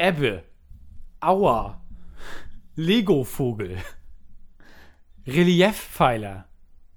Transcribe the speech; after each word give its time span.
Ebbe, 0.00 0.44
Auer, 1.20 1.80
Lego-Vogel, 2.76 3.78
Reliefpfeiler. 5.26 6.44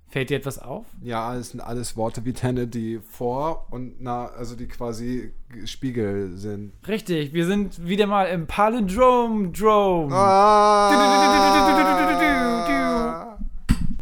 Fällt 0.07 0.29
dir 0.29 0.37
etwas 0.37 0.59
auf? 0.59 0.85
Ja, 1.01 1.35
es 1.35 1.49
sind 1.49 1.61
alles 1.61 1.97
Worte 1.97 2.25
wie 2.25 2.33
Tenet, 2.33 2.75
die 2.75 2.99
vor 2.99 3.65
und 3.71 3.99
na, 4.01 4.27
also 4.27 4.55
die 4.55 4.67
quasi 4.67 5.33
Spiegel 5.65 6.37
sind. 6.37 6.73
Richtig, 6.87 7.33
wir 7.33 7.47
sind 7.47 7.87
wieder 7.87 8.05
mal 8.05 8.25
im 8.25 8.45
Palindrome 8.45 9.49
Drome. 9.49 10.13
Ah! 10.13 10.91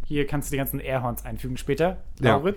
Hier 0.08 0.28
kannst 0.28 0.50
du 0.50 0.52
die 0.52 0.58
ganzen 0.58 0.82
Airhorns 0.82 1.24
einfügen 1.24 1.56
später. 1.56 2.04
Ja. 2.20 2.44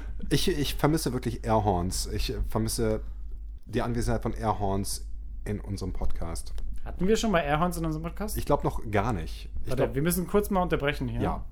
Ich, 0.30 0.48
ich 0.48 0.74
vermisse 0.76 1.12
wirklich 1.12 1.44
Airhorns. 1.44 2.06
Ich 2.06 2.32
vermisse 2.48 3.02
die 3.66 3.82
Anwesenheit 3.82 4.22
von 4.22 4.32
Airhorns 4.32 5.06
in 5.44 5.60
unserem 5.60 5.92
Podcast. 5.92 6.54
Hatten 6.84 7.06
wir 7.08 7.16
schon 7.16 7.30
mal 7.32 7.40
Airhorns 7.40 7.76
in 7.76 7.84
unserem 7.84 8.04
Podcast? 8.04 8.36
Ich 8.36 8.46
glaube 8.46 8.64
noch 8.64 8.88
gar 8.90 9.12
nicht. 9.12 9.48
Ich 9.62 9.70
Warte, 9.70 9.82
glaub, 9.82 9.94
wir 9.94 10.02
müssen 10.02 10.26
kurz 10.26 10.48
mal 10.50 10.62
unterbrechen 10.62 11.08
hier. 11.08 11.20
ja. 11.20 11.44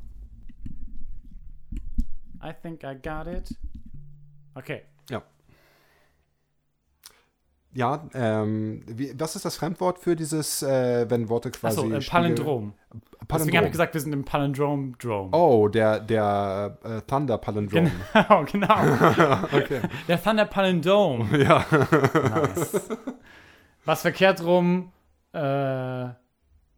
I 2.41 2.53
think 2.63 2.85
I 2.85 2.95
got 2.95 3.27
it. 3.27 3.53
Okay. 4.55 4.83
Ja. 7.79 8.09
Ähm, 8.13 8.83
wie, 8.89 9.15
was 9.17 9.37
ist 9.37 9.45
das 9.45 9.57
Fremdwort 9.57 10.01
für 10.01 10.17
dieses, 10.17 10.65
äh, 10.65 11.09
wenn 11.09 11.29
Worte 11.29 11.53
quasi. 11.53 11.79
Achso, 11.79 11.89
äh, 11.93 12.01
Spiegel- 12.01 12.11
Palindrom. 12.11 12.73
Deswegen 12.91 13.29
Palindrom. 13.29 13.57
habe 13.57 13.67
ich 13.67 13.71
gesagt, 13.73 13.95
wir 13.95 14.01
sind 14.01 14.13
im 14.13 14.25
Palindrome 14.25 14.95
Drome. 14.99 15.29
Oh, 15.31 15.69
der, 15.69 16.01
der 16.01 16.77
äh, 16.83 17.01
Thunder 17.03 17.39
Palindrom. 17.39 17.89
Genau, 18.13 18.45
genau. 18.51 18.75
Okay. 19.53 19.81
Der 20.09 20.21
Thunder 20.21 20.47
Palindrome. 20.47 21.39
Ja. 21.45 21.65
Nice. 21.71 22.89
Was 23.85 24.03
verkehrt 24.03 24.43
rum? 24.43 24.91
Äh, 25.33 26.09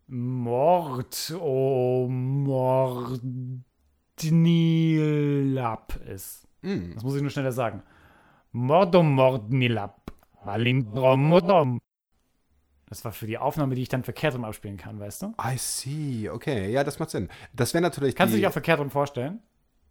Mord, 0.06 1.34
oh, 1.40 2.08
Mordnilab 2.10 3.22
ist. 6.12 6.46
Mm. 6.60 6.92
Das 6.92 7.02
muss 7.04 7.16
ich 7.16 7.22
nur 7.22 7.30
schneller 7.30 7.52
sagen. 7.52 7.82
Mordomordnilab. 8.52 9.99
Palindromodom. 10.44 11.80
Das 12.88 13.04
war 13.04 13.12
für 13.12 13.26
die 13.26 13.38
Aufnahme, 13.38 13.76
die 13.76 13.82
ich 13.82 13.88
dann 13.88 14.02
verkehrt 14.02 14.34
rum 14.34 14.44
abspielen 14.44 14.76
kann, 14.76 14.98
weißt 14.98 15.22
du? 15.22 15.26
I 15.40 15.56
see. 15.56 16.28
Okay, 16.28 16.72
ja, 16.72 16.82
das 16.82 16.98
macht 16.98 17.10
Sinn. 17.10 17.28
Das 17.52 17.72
wäre 17.72 17.82
natürlich. 17.82 18.16
Kannst 18.16 18.32
du 18.32 18.36
die, 18.36 18.40
dich 18.42 18.48
auch 18.48 18.52
verkehrt 18.52 18.80
rum 18.80 18.90
vorstellen? 18.90 19.40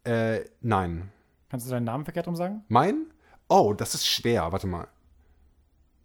Äh, 0.04 0.42
nein. 0.62 1.10
Kannst 1.50 1.66
du 1.66 1.72
deinen 1.72 1.86
Namen 1.86 2.04
verkehrt 2.04 2.28
rum 2.28 2.36
sagen? 2.36 2.64
Mein? 2.68 3.06
Oh, 3.48 3.74
das 3.74 3.96
ist 3.96 4.06
schwer. 4.06 4.52
Warte 4.52 4.68
mal. 4.68 4.88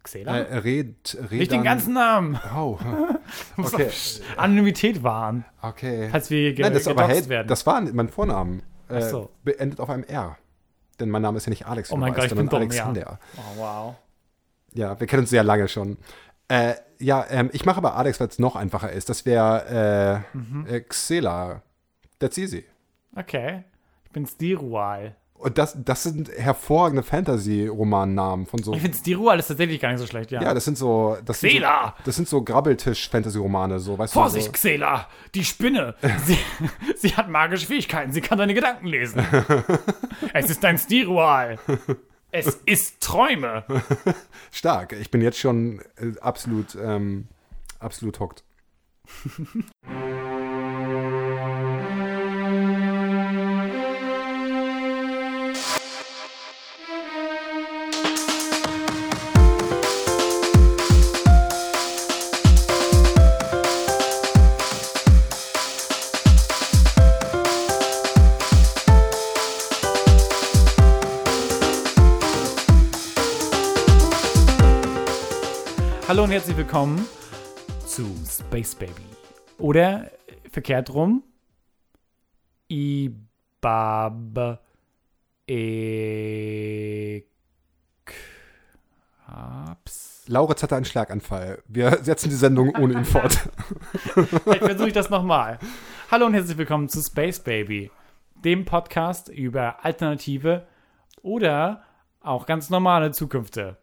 Xela? 0.03 0.37
Äh, 0.37 0.57
red, 0.59 1.17
red 1.19 1.39
Nicht 1.39 1.51
den 1.51 1.63
ganzen 1.63 1.93
Namen. 1.93 2.39
Oh. 2.55 2.79
Muss 3.57 3.73
Okay. 3.73 3.89
Anonymität 4.37 5.03
wahren. 5.03 5.43
Okay. 5.61 6.07
Falls 6.11 6.29
wir 6.29 6.53
ge 6.53 6.63
Nein, 6.63 6.73
das 6.73 6.87
aber 6.87 7.07
hey, 7.07 7.27
werden. 7.27 7.47
das 7.47 7.65
war 7.65 7.81
mein 7.81 8.07
Vornamen. 8.09 8.61
Äh, 8.87 8.99
Ach 8.99 9.01
so. 9.01 9.29
Beendet 9.43 9.79
auf 9.79 9.89
einem 9.89 10.03
R. 10.03 10.37
Denn 10.99 11.09
mein 11.09 11.21
Name 11.23 11.37
ist 11.37 11.45
ja 11.45 11.49
nicht 11.49 11.65
Alex, 11.65 11.91
Oh 11.91 11.95
du 11.95 12.01
mein 12.01 12.13
Gott, 12.13 12.25
ich 12.25 12.29
bin 12.29 12.49
sondern 12.49 12.69
dumm, 12.69 12.71
ja. 12.71 12.85
Alexander. 12.85 13.19
oh, 13.37 13.59
wow. 13.59 13.95
Ja. 14.75 14.99
wir 14.99 15.07
kennen 15.07 15.21
uns 15.21 15.29
sehr 15.31 15.43
lange 15.43 15.67
schon. 15.67 15.97
Äh, 16.47 16.75
ja, 16.99 17.25
ähm, 17.29 17.49
ich 17.53 17.65
mache 17.65 17.77
aber 17.77 17.95
Alex, 17.95 18.19
weil 18.19 18.27
es 18.27 18.39
noch 18.39 18.55
einfacher 18.55 18.91
ist. 18.91 19.09
Das 19.09 19.25
wäre 19.25 20.23
äh, 20.33 20.37
Mhm. 20.37 20.65
äh, 20.69 20.79
Xela. 20.81 21.61
That's 22.19 22.37
easy. 22.37 22.65
Okay. 23.15 23.63
Ich 24.05 24.11
bin 24.11 24.25
Stirual. 24.25 25.15
Und 25.37 25.57
das, 25.57 25.75
das 25.83 26.03
sind 26.03 26.29
hervorragende 26.29 27.03
Fantasy-Romannamen 27.03 28.45
von 28.45 28.63
so. 28.63 28.73
Ich 28.73 28.81
finde 28.81 28.97
Stirual 28.97 29.37
ist 29.37 29.47
tatsächlich 29.47 29.81
gar 29.81 29.89
nicht 29.91 29.99
so 29.99 30.07
schlecht, 30.07 30.31
ja. 30.31 30.41
Ja, 30.41 30.53
das 30.53 30.63
sind 30.63 30.77
so. 30.77 31.17
Das 31.25 31.39
sind 31.41 31.49
so, 31.51 31.57
Xela! 31.57 31.95
das 32.05 32.15
sind 32.15 32.27
so 32.29 32.41
Grabbeltisch-Fantasy-Romane, 32.41 33.79
so, 33.79 33.97
weißt 33.97 34.13
Vorsicht, 34.13 34.47
du? 34.47 34.51
Xela! 34.53 35.07
Die 35.33 35.43
Spinne! 35.43 35.95
Sie, 36.25 36.37
sie 36.95 37.15
hat 37.15 37.29
magische 37.29 37.67
Fähigkeiten. 37.67 38.13
Sie 38.13 38.21
kann 38.21 38.37
deine 38.37 38.53
Gedanken 38.53 38.87
lesen. 38.87 39.25
es 40.33 40.49
ist 40.49 40.63
ein 40.63 40.77
Stirual. 40.77 41.59
Es 42.37 42.59
ist 42.65 42.99
Träume. 42.99 43.63
Stark. 44.51 44.91
Ich 44.91 45.09
bin 45.09 45.21
jetzt 45.21 45.39
schon 45.39 45.79
äh, 45.95 46.19
absolut, 46.19 46.75
ähm, 46.75 47.29
absolut 47.79 48.19
hooked. 48.19 48.43
willkommen 76.75 77.07
zu 77.87 78.03
Space 78.27 78.75
Baby. 78.75 79.05
Oder 79.59 80.11
verkehrt 80.51 80.93
rum. 80.93 81.23
Ibab 82.67 84.59
ek 85.47 87.27
hab's. 89.25 90.25
Lauritz 90.27 90.63
hatte 90.63 90.75
einen 90.75 90.83
Schlaganfall. 90.83 91.63
Wir 91.69 92.03
setzen 92.03 92.29
die 92.29 92.35
Sendung 92.35 92.75
ohne 92.75 92.95
ihn 92.95 93.05
fort. 93.05 93.35
Vielleicht 94.43 94.65
versuche 94.65 94.87
ich 94.89 94.93
das 94.93 95.09
nochmal. 95.09 95.59
Hallo 96.11 96.25
und 96.25 96.33
herzlich 96.33 96.57
willkommen 96.57 96.89
zu 96.89 97.01
Space 97.01 97.39
Baby, 97.39 97.89
dem 98.43 98.65
Podcast 98.65 99.29
über 99.29 99.85
alternative 99.85 100.67
oder 101.21 101.85
auch 102.19 102.45
ganz 102.45 102.69
normale 102.69 103.11
Zukünfte. 103.11 103.77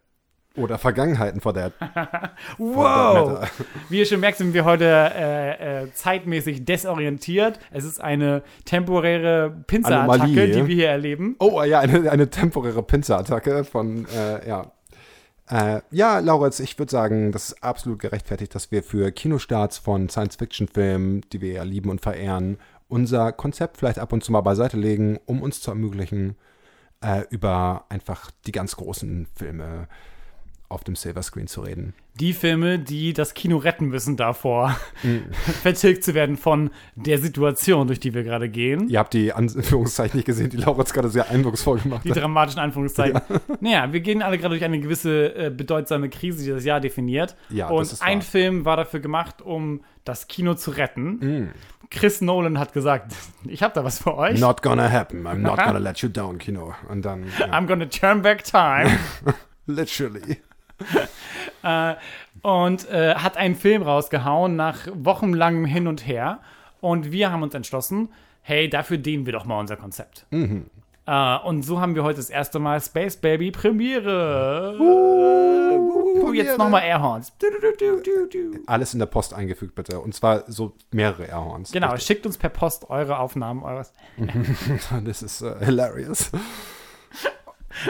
Oder 0.55 0.77
Vergangenheiten 0.77 1.41
vor 1.41 1.53
der. 1.53 1.71
Wow! 2.59 3.49
Wie 3.89 3.99
ihr 3.99 4.05
schon 4.05 4.19
merkt, 4.19 4.37
sind 4.37 4.53
wir 4.53 4.65
heute 4.65 4.85
äh, 4.85 5.83
äh, 5.83 5.93
zeitmäßig 5.93 6.63
desorientiert. 6.63 7.59
Es 7.71 7.85
ist 7.85 7.99
eine 7.99 8.43
temporäre 8.65 9.63
Pinserattacke, 9.65 10.23
Anomalie. 10.23 10.51
die 10.51 10.67
wir 10.67 10.75
hier 10.75 10.89
erleben. 10.89 11.35
Oh 11.39 11.63
ja, 11.63 11.79
eine, 11.79 12.11
eine 12.11 12.29
temporäre 12.29 12.83
Pinserattacke 12.83 13.63
von, 13.63 14.05
äh, 14.15 14.47
ja. 14.47 14.71
Äh, 15.49 15.81
ja, 15.89 16.19
Lauritz, 16.19 16.59
ich 16.59 16.77
würde 16.77 16.91
sagen, 16.91 17.31
das 17.31 17.49
ist 17.49 17.63
absolut 17.63 17.99
gerechtfertigt, 17.99 18.53
dass 18.53 18.71
wir 18.71 18.83
für 18.83 19.11
Kinostarts 19.11 19.79
von 19.79 20.07
Science-Fiction-Filmen, 20.07 21.21
die 21.33 21.41
wir 21.41 21.53
ja 21.53 21.63
lieben 21.63 21.89
und 21.89 22.01
verehren, 22.01 22.57
unser 22.87 23.31
Konzept 23.31 23.77
vielleicht 23.77 23.97
ab 23.97 24.13
und 24.13 24.23
zu 24.23 24.31
mal 24.31 24.41
beiseite 24.41 24.77
legen, 24.77 25.19
um 25.25 25.41
uns 25.41 25.61
zu 25.61 25.71
ermöglichen, 25.71 26.35
äh, 27.01 27.23
über 27.31 27.85
einfach 27.89 28.29
die 28.45 28.51
ganz 28.51 28.75
großen 28.75 29.27
Filme 29.35 29.87
auf 30.73 30.83
dem 30.83 30.95
Silverscreen 30.95 31.47
zu 31.47 31.61
reden. 31.61 31.93
Die 32.19 32.33
Filme, 32.33 32.77
die 32.77 33.13
das 33.13 33.33
Kino 33.33 33.57
retten 33.57 33.87
müssen 33.87 34.17
davor, 34.17 34.77
Mhm. 35.01 35.23
vertilgt 35.63 36.03
zu 36.03 36.13
werden 36.13 36.37
von 36.37 36.69
der 36.95 37.17
Situation, 37.19 37.87
durch 37.87 37.99
die 37.99 38.13
wir 38.13 38.23
gerade 38.23 38.49
gehen. 38.49 38.87
Ihr 38.89 38.99
habt 38.99 39.13
die 39.13 39.33
Anführungszeichen 39.33 40.17
nicht 40.17 40.25
gesehen, 40.25 40.49
die 40.49 40.57
Lauritz 40.57 40.93
gerade 40.93 41.09
sehr 41.09 41.29
eindrucksvoll 41.29 41.79
gemacht 41.79 42.03
Die 42.05 42.11
hat. 42.11 42.17
dramatischen 42.17 42.59
Anführungszeichen. 42.61 43.19
Naja, 43.61 43.91
wir 43.93 44.01
gehen 44.01 44.21
alle 44.21 44.37
gerade 44.37 44.49
durch 44.55 44.63
eine 44.63 44.79
gewisse 44.79 45.35
äh, 45.35 45.49
bedeutsame 45.49 46.09
Krise, 46.09 46.43
die 46.43 46.49
das 46.51 46.65
Jahr 46.65 46.79
definiert. 46.81 47.35
Ja, 47.49 47.69
Und 47.69 47.79
das 47.79 47.93
ist 47.93 48.01
ein 48.01 48.17
wahr. 48.19 48.25
Film 48.25 48.65
war 48.65 48.77
dafür 48.77 48.99
gemacht, 48.99 49.41
um 49.41 49.81
das 50.03 50.27
Kino 50.27 50.53
zu 50.55 50.71
retten. 50.71 51.17
Mhm. 51.21 51.49
Chris 51.89 52.21
Nolan 52.21 52.57
hat 52.59 52.73
gesagt, 52.73 53.13
ich 53.47 53.61
habe 53.63 53.73
da 53.73 53.83
was 53.83 53.99
für 53.99 54.17
euch. 54.17 54.39
Not 54.39 54.61
gonna 54.61 54.91
happen. 54.91 55.25
I'm 55.27 55.35
not 55.37 55.57
gonna 55.63 55.77
let 55.79 55.99
you 55.99 56.09
down, 56.09 56.37
Kino. 56.39 56.73
Und 56.89 57.03
dann, 57.05 57.25
ja, 57.39 57.47
I'm 57.47 57.67
gonna 57.67 57.85
turn 57.85 58.21
back 58.21 58.43
time. 58.43 58.89
literally. 59.67 60.37
äh, 61.63 61.95
und 62.41 62.89
äh, 62.89 63.15
hat 63.15 63.37
einen 63.37 63.55
Film 63.55 63.81
rausgehauen 63.83 64.55
nach 64.55 64.87
wochenlangem 64.93 65.65
Hin 65.65 65.87
und 65.87 66.05
Her. 66.07 66.39
Und 66.81 67.11
wir 67.11 67.31
haben 67.31 67.43
uns 67.43 67.53
entschlossen, 67.53 68.09
hey, 68.41 68.69
dafür 68.69 68.97
dehnen 68.97 69.25
wir 69.25 69.33
doch 69.33 69.45
mal 69.45 69.59
unser 69.59 69.77
Konzept. 69.77 70.25
Mhm. 70.31 70.65
Äh, 71.05 71.37
und 71.39 71.63
so 71.63 71.81
haben 71.81 71.95
wir 71.95 72.03
heute 72.03 72.17
das 72.17 72.29
erste 72.29 72.59
Mal 72.59 72.81
Space 72.81 73.17
Baby 73.17 73.51
Premiere. 73.51 74.77
Uh, 74.79 76.33
jetzt 76.33 76.47
Premiere. 76.47 76.57
nochmal 76.57 76.83
Airhorns. 76.83 77.33
Du, 77.39 77.47
du, 77.49 77.71
du, 77.77 78.01
du, 78.01 78.27
du. 78.29 78.59
Alles 78.67 78.93
in 78.93 78.99
der 78.99 79.07
Post 79.07 79.33
eingefügt, 79.33 79.75
bitte. 79.75 79.99
Und 79.99 80.13
zwar 80.15 80.49
so 80.49 80.75
mehrere 80.91 81.25
Airhorns. 81.25 81.71
Genau, 81.71 81.91
Richtig. 81.91 82.07
schickt 82.07 82.25
uns 82.25 82.37
per 82.37 82.49
Post 82.49 82.89
eure 82.89 83.19
Aufnahmen 83.19 83.63
eures. 83.63 83.93
Das 85.03 85.21
ist 85.21 85.41
äh, 85.41 85.65
hilarious. 85.65 86.31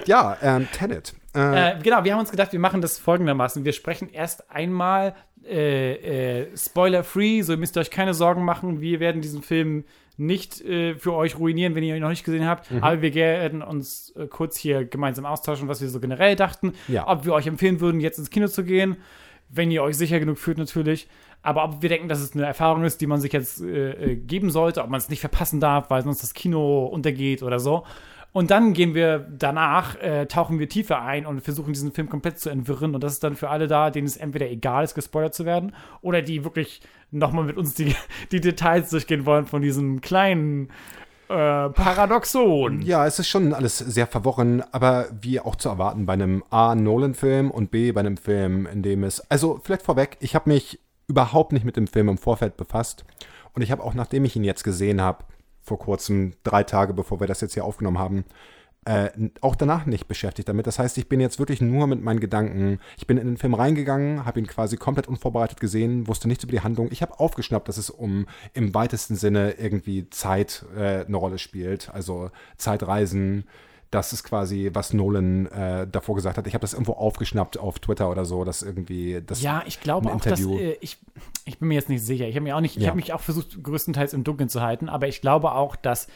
ja, 0.05 0.37
ähm, 0.41 0.67
Tenet. 0.71 1.13
Äh, 1.35 1.71
Äh, 1.71 1.79
genau, 1.81 2.03
wir 2.03 2.13
haben 2.13 2.19
uns 2.19 2.31
gedacht, 2.31 2.51
wir 2.51 2.59
machen 2.59 2.81
das 2.81 2.99
folgendermaßen. 2.99 3.65
Wir 3.65 3.73
sprechen 3.73 4.09
erst 4.11 4.49
einmal 4.51 5.15
äh, 5.45 6.41
äh, 6.43 6.57
spoiler-free, 6.57 7.41
so 7.41 7.53
ihr 7.53 7.57
müsst 7.57 7.77
euch 7.77 7.91
keine 7.91 8.13
Sorgen 8.13 8.45
machen. 8.45 8.81
Wir 8.81 8.99
werden 8.99 9.21
diesen 9.21 9.41
Film 9.41 9.83
nicht 10.15 10.61
äh, 10.61 10.95
für 10.95 11.13
euch 11.13 11.39
ruinieren, 11.39 11.73
wenn 11.75 11.83
ihr 11.83 11.95
ihn 11.95 12.01
noch 12.01 12.09
nicht 12.09 12.23
gesehen 12.23 12.45
habt. 12.47 12.69
Mhm. 12.71 12.83
Aber 12.83 13.01
wir 13.01 13.13
werden 13.15 13.61
uns 13.61 14.13
äh, 14.15 14.27
kurz 14.27 14.57
hier 14.57 14.85
gemeinsam 14.85 15.25
austauschen, 15.25 15.67
was 15.67 15.81
wir 15.81 15.89
so 15.89 15.99
generell 15.99 16.35
dachten. 16.35 16.73
Ja. 16.87 17.07
Ob 17.07 17.25
wir 17.25 17.33
euch 17.33 17.47
empfehlen 17.47 17.79
würden, 17.79 17.99
jetzt 17.99 18.19
ins 18.19 18.29
Kino 18.29 18.47
zu 18.47 18.63
gehen, 18.63 18.97
wenn 19.49 19.71
ihr 19.71 19.81
euch 19.83 19.97
sicher 19.97 20.19
genug 20.19 20.37
fühlt 20.37 20.57
natürlich. 20.59 21.07
Aber 21.41 21.63
ob 21.65 21.81
wir 21.81 21.89
denken, 21.89 22.07
dass 22.07 22.21
es 22.21 22.33
eine 22.33 22.45
Erfahrung 22.45 22.83
ist, 22.85 23.01
die 23.01 23.07
man 23.07 23.19
sich 23.19 23.33
jetzt 23.33 23.61
geben 23.61 24.49
sollte, 24.49 24.81
ob 24.81 24.89
man 24.89 24.97
es 24.97 25.09
nicht 25.09 25.19
verpassen 25.19 25.59
darf, 25.59 25.89
weil 25.89 26.01
sonst 26.01 26.23
das 26.23 26.33
Kino 26.33 26.85
untergeht 26.85 27.43
oder 27.43 27.59
so. 27.59 27.83
Und 28.33 28.49
dann 28.49 28.73
gehen 28.73 28.95
wir 28.95 29.19
danach, 29.19 29.95
äh, 30.01 30.25
tauchen 30.25 30.57
wir 30.57 30.67
tiefer 30.67 31.03
ein 31.03 31.27
und 31.27 31.41
versuchen 31.41 31.71
diesen 31.71 31.91
Film 31.91 32.09
komplett 32.09 32.39
zu 32.39 32.49
entwirren. 32.49 32.95
Und 32.95 33.03
das 33.03 33.13
ist 33.13 33.23
dann 33.23 33.35
für 33.35 33.49
alle 33.49 33.67
da, 33.67 33.91
denen 33.91 34.07
es 34.07 34.17
entweder 34.17 34.49
egal 34.49 34.83
ist, 34.83 34.95
gespoilert 34.95 35.35
zu 35.35 35.45
werden, 35.45 35.75
oder 36.01 36.23
die 36.23 36.43
wirklich 36.43 36.81
nochmal 37.11 37.45
mit 37.45 37.57
uns 37.57 37.75
die, 37.75 37.95
die 38.31 38.41
Details 38.41 38.89
durchgehen 38.89 39.27
wollen 39.27 39.45
von 39.45 39.61
diesem 39.61 40.01
kleinen 40.01 40.69
äh, 41.29 41.69
Paradoxon. 41.69 42.81
Ja, 42.81 43.05
es 43.05 43.19
ist 43.19 43.27
schon 43.27 43.53
alles 43.53 43.77
sehr 43.77 44.07
verworren, 44.07 44.63
aber 44.71 45.07
wie 45.21 45.39
auch 45.39 45.55
zu 45.55 45.69
erwarten 45.69 46.07
bei 46.07 46.13
einem 46.13 46.43
A. 46.49 46.73
Nolan-Film 46.73 47.51
und 47.51 47.69
B. 47.69 47.91
bei 47.91 47.99
einem 47.99 48.17
Film, 48.17 48.65
in 48.65 48.81
dem 48.81 49.03
es. 49.03 49.19
Also, 49.29 49.61
vielleicht 49.63 49.83
vorweg, 49.83 50.17
ich 50.21 50.33
habe 50.33 50.49
mich 50.49 50.79
überhaupt 51.07 51.53
nicht 51.53 51.65
mit 51.65 51.77
dem 51.77 51.85
Film 51.85 52.09
im 52.09 52.17
Vorfeld 52.17 52.57
befasst. 52.57 53.05
Und 53.53 53.61
ich 53.61 53.71
habe 53.71 53.83
auch, 53.83 53.93
nachdem 53.93 54.25
ich 54.25 54.35
ihn 54.35 54.43
jetzt 54.43 54.63
gesehen 54.63 55.01
habe, 55.01 55.23
vor 55.63 55.79
kurzem, 55.79 56.33
drei 56.43 56.63
Tage 56.63 56.93
bevor 56.93 57.19
wir 57.19 57.27
das 57.27 57.41
jetzt 57.41 57.53
hier 57.53 57.65
aufgenommen 57.65 57.99
haben, 57.99 58.25
äh, 58.85 59.09
auch 59.39 59.55
danach 59.55 59.85
nicht 59.85 60.07
beschäftigt 60.07 60.49
damit. 60.49 60.67
Das 60.67 60.77
heißt, 60.77 60.97
ich 60.97 61.07
bin 61.07 61.21
jetzt 61.21 61.39
wirklich 61.39 61.61
nur 61.61 61.87
mit 61.87 62.01
meinen 62.01 62.19
Gedanken. 62.19 62.79
Ich 62.97 63.07
bin 63.07 63.17
in 63.17 63.27
den 63.27 63.37
Film 63.37 63.53
reingegangen, 63.53 64.25
habe 64.25 64.39
ihn 64.39 64.47
quasi 64.47 64.75
komplett 64.75 65.07
unvorbereitet 65.07 65.61
gesehen, 65.61 66.07
wusste 66.07 66.27
nichts 66.27 66.43
über 66.43 66.51
die 66.51 66.61
Handlung. 66.61 66.89
Ich 66.91 67.01
habe 67.01 67.19
aufgeschnappt, 67.19 67.69
dass 67.69 67.77
es 67.77 67.89
um 67.89 68.25
im 68.53 68.73
weitesten 68.73 69.15
Sinne 69.15 69.51
irgendwie 69.51 70.09
Zeit 70.09 70.65
äh, 70.75 71.05
eine 71.05 71.17
Rolle 71.17 71.37
spielt. 71.37 71.89
Also 71.93 72.29
Zeitreisen. 72.57 73.45
Das 73.93 74.13
ist 74.13 74.23
quasi, 74.23 74.69
was 74.73 74.93
Nolan 74.93 75.45
äh, 75.47 75.87
davor 75.87 76.15
gesagt 76.15 76.37
hat. 76.37 76.47
Ich 76.47 76.53
habe 76.53 76.61
das 76.61 76.73
irgendwo 76.73 76.93
aufgeschnappt 76.93 77.59
auf 77.59 77.79
Twitter 77.79 78.09
oder 78.09 78.25
so, 78.25 78.43
dass 78.43 78.61
irgendwie 78.63 79.21
das. 79.25 79.41
Ja, 79.41 79.63
ich 79.65 79.79
glaube 79.81 80.11
auch, 80.11 80.21
dass 80.21 80.41
äh, 80.45 80.77
ich, 80.81 80.97
ich 81.45 81.59
bin 81.59 81.67
mir 81.67 81.75
jetzt 81.75 81.89
nicht 81.89 82.03
sicher. 82.03 82.27
Ich 82.27 82.35
habe 82.35 82.43
mir 82.43 82.55
auch 82.55 82.61
nicht, 82.61 82.75
ich 82.77 82.83
Ja. 82.83 82.89
habe 82.89 82.97
mich 82.97 83.13
auch 83.13 83.21
versucht, 83.21 83.61
größtenteils 83.63 84.13
im 84.13 84.23
Dunkeln 84.23 84.49
zu 84.49 84.61
halten, 84.61 84.89
aber 84.89 85.07
ich 85.07 85.21
glaube 85.21 85.51
auch, 85.53 85.75
dass 85.75 86.07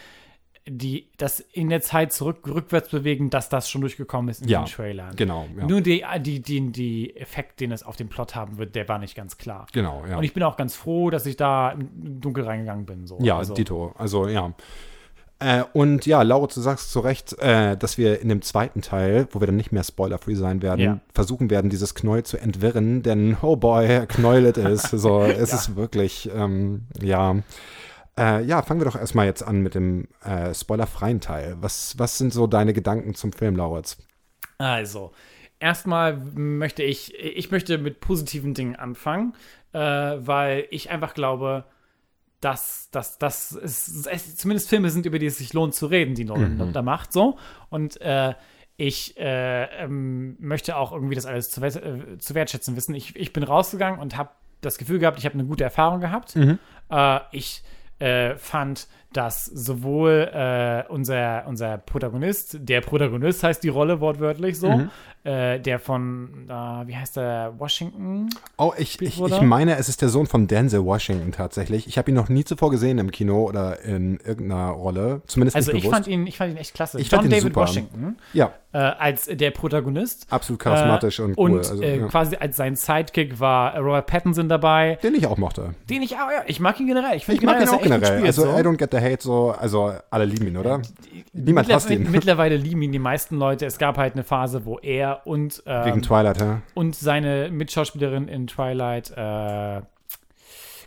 die, 0.70 1.08
das 1.18 1.40
in 1.40 1.70
der 1.70 1.80
Zeit 1.80 2.12
zurück, 2.12 2.40
rückwärts 2.46 2.90
bewegen, 2.90 3.30
dass 3.30 3.48
das 3.48 3.70
schon 3.70 3.80
durchgekommen 3.82 4.30
ist 4.30 4.42
in 4.42 4.50
Ja, 4.50 4.64
den 4.64 4.68
Trailern. 4.68 5.16
genau, 5.16 5.48
ja. 5.58 5.66
Nur 5.66 5.80
die, 5.80 6.04
die, 6.20 6.42
die, 6.42 6.72
die 6.74 7.16
Effekt, 7.16 7.62
den 7.62 7.72
es 7.72 7.84
auf 7.84 7.96
den 7.96 8.10
Plot 8.10 8.36
haben 8.36 8.58
wird, 8.58 8.76
der 8.76 8.86
war 8.90 9.00
nicht 9.00 9.16
ganz 9.16 9.38
klar. 9.38 9.68
Genau, 9.72 10.04
ja. 10.10 10.18
Und 10.18 10.26
ich 10.26 10.34
bin 10.34 10.44
auch 10.44 10.58
ganz 10.58 10.76
froh, 10.76 11.10
dass 11.10 11.26
ich 11.26 11.38
da 11.38 11.72
im 11.72 12.20
Dunkel 12.20 12.44
reingegangen 12.44 12.86
bin. 12.86 13.08
So. 13.08 13.18
Ja, 13.22 13.38
also, 13.38 13.54
Dito. 13.54 13.94
Also 13.98 14.28
ja. 14.28 14.52
Äh, 15.40 15.64
und 15.74 16.06
ja, 16.08 16.24
Laura, 16.24 16.48
du 16.48 16.60
sagst 16.62 16.92
zu 16.92 17.00
Recht, 17.00 17.38
äh, 17.40 17.78
dass 17.78 17.98
wir 18.00 18.22
in 18.22 18.30
dem 18.30 18.42
zweiten 18.42 18.82
Teil, 18.82 19.28
wo 19.32 19.40
wir 19.40 19.46
dann 19.48 19.56
nicht 19.56 19.72
mehr 19.72 19.84
spoiler-free 19.84 20.34
sein 20.34 20.62
werden, 20.64 20.80
Ja. 20.82 21.00
versuchen 21.14 21.50
werden, 21.52 21.70
dieses 21.70 21.94
Knäuel 21.94 22.24
zu 22.24 22.38
entwirren, 22.38 23.04
denn 23.04 23.38
oh 23.42 23.56
boy, 23.56 24.06
Knäuel 24.08 24.48
it 24.48 24.58
is. 24.58 24.82
So, 24.92 25.22
es 25.24 25.54
ist 25.54 25.76
wirklich, 25.76 26.30
ähm, 26.36 26.88
ja. 27.02 27.36
Äh, 28.18 28.44
ja, 28.46 28.64
fangen 28.64 28.80
wir 28.80 28.86
doch 28.86 28.96
erstmal 29.00 29.28
jetzt 29.28 29.44
an 29.44 29.62
mit 29.62 29.76
dem 29.76 30.08
äh, 30.24 30.52
spoilerfreien 30.56 31.22
Teil. 31.22 31.56
Was, 31.62 32.00
was 32.00 32.18
sind 32.18 32.34
so 32.34 32.48
deine 32.48 32.74
Gedanken 32.74 33.14
zum 33.14 33.32
Film, 33.32 33.56
Lauritz? 33.56 33.98
Also, 34.58 35.12
erstmal 35.60 36.18
möchte 36.18 36.82
ich, 36.82 37.14
ich 37.14 37.52
möchte 37.52 37.78
mit 37.78 38.00
positiven 38.00 38.56
Dingen 38.56 38.76
anfangen, 38.76 39.36
äh, 39.74 39.80
weil 39.80 40.66
ich 40.72 40.90
einfach 40.90 41.14
glaube, 41.14 41.66
dass, 42.42 42.90
dass, 42.92 43.18
dass 43.18 43.52
es, 43.52 44.06
es 44.06 44.36
zumindest 44.36 44.70
Filme 44.70 44.90
sind, 44.90 45.06
über 45.06 45.20
die 45.20 45.26
es 45.26 45.38
sich 45.38 45.54
lohnt 45.54 45.74
zu 45.74 45.88
reden, 45.88 46.16
die 46.16 46.26
Nolan 46.26 46.72
da 46.74 46.82
macht, 46.82 47.12
so. 47.12 47.38
Und 47.70 48.00
äh, 48.02 48.34
ich 48.78 49.18
äh, 49.18 49.64
ähm, 49.84 50.38
möchte 50.40 50.78
auch 50.78 50.92
irgendwie 50.92 51.16
das 51.16 51.26
alles 51.26 51.50
zu, 51.50 51.62
äh, 51.64 52.18
zu 52.20 52.36
wertschätzen 52.36 52.76
wissen. 52.76 52.94
Ich, 52.94 53.16
ich 53.16 53.34
bin 53.34 53.44
rausgegangen 53.44 54.00
und 54.00 54.16
habe 54.16 54.30
das 54.62 54.78
Gefühl 54.78 55.00
gehabt, 55.00 55.18
ich 55.18 55.26
habe 55.26 55.34
eine 55.34 55.46
gute 55.46 55.64
Erfahrung 55.64 56.00
gehabt. 56.00 56.36
Äh, 56.92 57.20
ich 57.32 57.64
äh, 58.00 58.36
fand, 58.36 58.88
dass 59.14 59.46
sowohl 59.46 60.30
äh, 60.34 60.84
unser, 60.92 61.46
unser 61.48 61.78
Protagonist, 61.78 62.58
der 62.62 62.82
Protagonist 62.82 63.44
heißt 63.44 63.64
die 63.64 63.70
Rolle 63.70 64.00
wortwörtlich 64.02 64.60
so, 64.60 64.88
äh, 65.24 65.60
der 65.60 65.80
von, 65.80 66.46
äh, 66.48 66.52
wie 66.88 66.96
heißt 66.96 67.18
der, 67.18 67.54
Washington? 67.58 68.30
Oh, 68.58 68.74
ich, 68.78 69.02
ich, 69.02 69.20
ich 69.22 69.42
meine, 69.42 69.78
es 69.78 69.90
ist 69.90 70.02
der 70.02 70.10
Sohn 70.10 70.28
von 70.28 70.48
Denzel 70.48 70.86
Washington 70.86 71.32
tatsächlich. 71.32 71.88
Ich 71.88 71.98
habe 71.98 72.12
ihn 72.12 72.16
noch 72.16 72.30
nie 72.30 72.44
zuvor 72.44 72.70
gesehen 72.70 72.98
im 73.00 73.12
Kino 73.12 73.44
oder 73.46 73.82
in 73.82 74.20
irgendeiner 74.26 74.70
Rolle. 74.70 75.22
Zumindest 75.28 75.56
Also 75.56 75.72
nicht 75.72 75.80
ich 75.80 75.90
bewusst. 75.90 76.06
fand 76.06 76.08
ihn, 76.14 76.28
ich 76.28 76.38
fand 76.38 76.52
ihn 76.52 76.58
echt 76.58 76.74
klasse. 76.74 77.00
Ich 77.00 77.10
John 77.10 77.22
fand 77.22 77.26
ihn 77.28 77.32
David 77.32 77.44
super. 77.54 77.62
Washington 77.62 78.18
ja, 78.34 78.52
äh, 78.74 78.78
als 78.78 79.26
der 79.26 79.52
Protagonist. 79.52 80.28
absolut 80.30 80.62
charismatisch 80.62 81.20
äh, 81.20 81.24
und 81.24 81.38
cool. 81.38 81.52
Und 81.52 81.58
also, 81.60 81.82
äh, 81.82 82.00
ja. 82.00 82.08
quasi 82.08 82.36
als 82.38 82.56
sein 82.58 82.76
Sidekick 82.76 83.40
war 83.40 83.78
Robert 83.80 84.06
Pattinson 84.08 84.48
dabei, 84.50 85.00
Den 85.02 85.16
ich 85.16 85.28
auch 85.28 85.38
mochte. 85.38 85.74
den 85.90 86.02
ich 86.04 86.16
auch, 86.16 86.30
ja, 86.32 86.44
ich 86.46 86.60
mag 86.60 86.80
ihn 86.80 86.88
generell. 86.88 87.18
Ich, 87.18 87.28
Ich 87.28 87.42
mag 87.42 87.62
ihn 87.62 87.70
auch 87.70 87.82
generell. 87.82 88.24
Also 88.24 88.44
so. 88.44 88.50
I 88.50 88.62
don't 88.62 88.78
get 88.78 88.92
the 88.98 89.06
hate 89.06 89.22
so, 89.22 89.52
also 89.52 89.94
alle 90.10 90.26
lieben 90.26 90.48
ihn, 90.48 90.58
oder? 90.58 90.82
Niemand 91.34 91.72
hasst 91.72 91.90
ihn. 91.90 92.10
mittlerweile 92.12 92.56
lieben 92.58 92.82
ihn 92.82 92.92
die 92.92 93.00
meisten 93.00 93.38
Leute. 93.38 93.66
Es 93.66 93.78
gab 93.78 93.98
halt 93.98 94.14
eine 94.14 94.24
Phase, 94.24 94.66
wo 94.66 94.78
er 94.80 95.22
und, 95.26 95.62
Wegen 95.66 95.98
ähm, 95.98 96.02
Twilight, 96.02 96.40
ja. 96.40 96.62
und 96.74 96.96
seine 96.96 97.50
Mitschauspielerin 97.52 98.28
in 98.28 98.48
Twilight, 98.48 99.12
äh, 99.16 99.82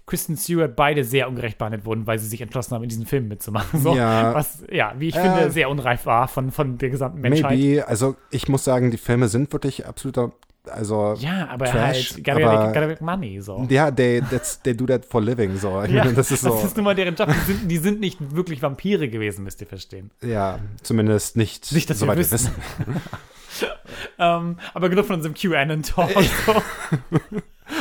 Kristen 0.06 0.36
Stewart, 0.36 0.74
beide 0.74 1.04
sehr 1.04 1.28
ungerecht 1.28 1.56
behandelt 1.56 1.84
wurden, 1.84 2.06
weil 2.06 2.18
sie 2.18 2.26
sich 2.26 2.40
entschlossen 2.40 2.74
haben, 2.74 2.82
in 2.82 2.88
diesen 2.88 3.06
Film 3.06 3.28
mitzumachen. 3.28 3.80
So, 3.82 3.94
Ja. 3.94 4.34
Was, 4.34 4.64
ja, 4.70 4.92
wie 4.98 5.08
ich 5.08 5.16
Äh, 5.16 5.22
finde, 5.22 5.50
sehr 5.52 5.70
unreif 5.70 6.04
war 6.04 6.26
von, 6.26 6.50
von 6.50 6.78
der 6.78 6.90
gesamten 6.90 7.20
Menschheit. 7.20 7.56
Maybe, 7.56 7.86
also 7.86 8.16
ich 8.30 8.48
muss 8.48 8.64
sagen, 8.64 8.90
die 8.90 8.98
Filme 8.98 9.28
sind 9.28 9.52
wirklich 9.52 9.86
absoluter, 9.86 10.32
also 10.72 11.14
Ja, 11.18 11.48
aber 11.48 11.66
Trash, 11.66 12.12
halt, 12.14 12.24
gotta, 12.24 12.38
aber- 12.46 12.60
make, 12.66 12.72
gotta 12.74 12.86
make 12.86 13.04
money, 13.04 13.40
so. 13.40 13.66
ja, 13.70 13.90
they, 13.90 14.22
they 14.64 14.74
do 14.74 14.86
that 14.86 15.04
for 15.04 15.20
living, 15.20 15.56
so. 15.56 15.82
Ja, 15.84 16.04
meine, 16.04 16.14
das 16.14 16.30
ist 16.30 16.42
so, 16.42 16.50
Das 16.50 16.64
ist 16.64 16.76
nun 16.76 16.84
mal 16.84 16.94
deren 16.94 17.14
Job. 17.14 17.28
Die 17.28 17.52
sind, 17.52 17.68
die 17.70 17.78
sind 17.78 18.00
nicht 18.00 18.18
wirklich 18.34 18.62
Vampire 18.62 19.08
gewesen, 19.08 19.44
müsst 19.44 19.60
ihr 19.60 19.66
verstehen. 19.66 20.10
ja, 20.22 20.58
zumindest 20.82 21.36
nicht, 21.36 21.72
Nicht, 21.72 21.88
dass 21.90 21.98
wir 22.00 22.06
soweit 22.06 22.18
wir 22.18 22.30
wissen. 22.30 22.50
wissen. 22.78 23.00
Ähm, 24.18 24.56
aber 24.74 24.88
genug 24.88 25.06
von 25.06 25.16
unserem 25.16 25.34
QAnon-Talk. 25.34 26.10
So. 26.46 26.54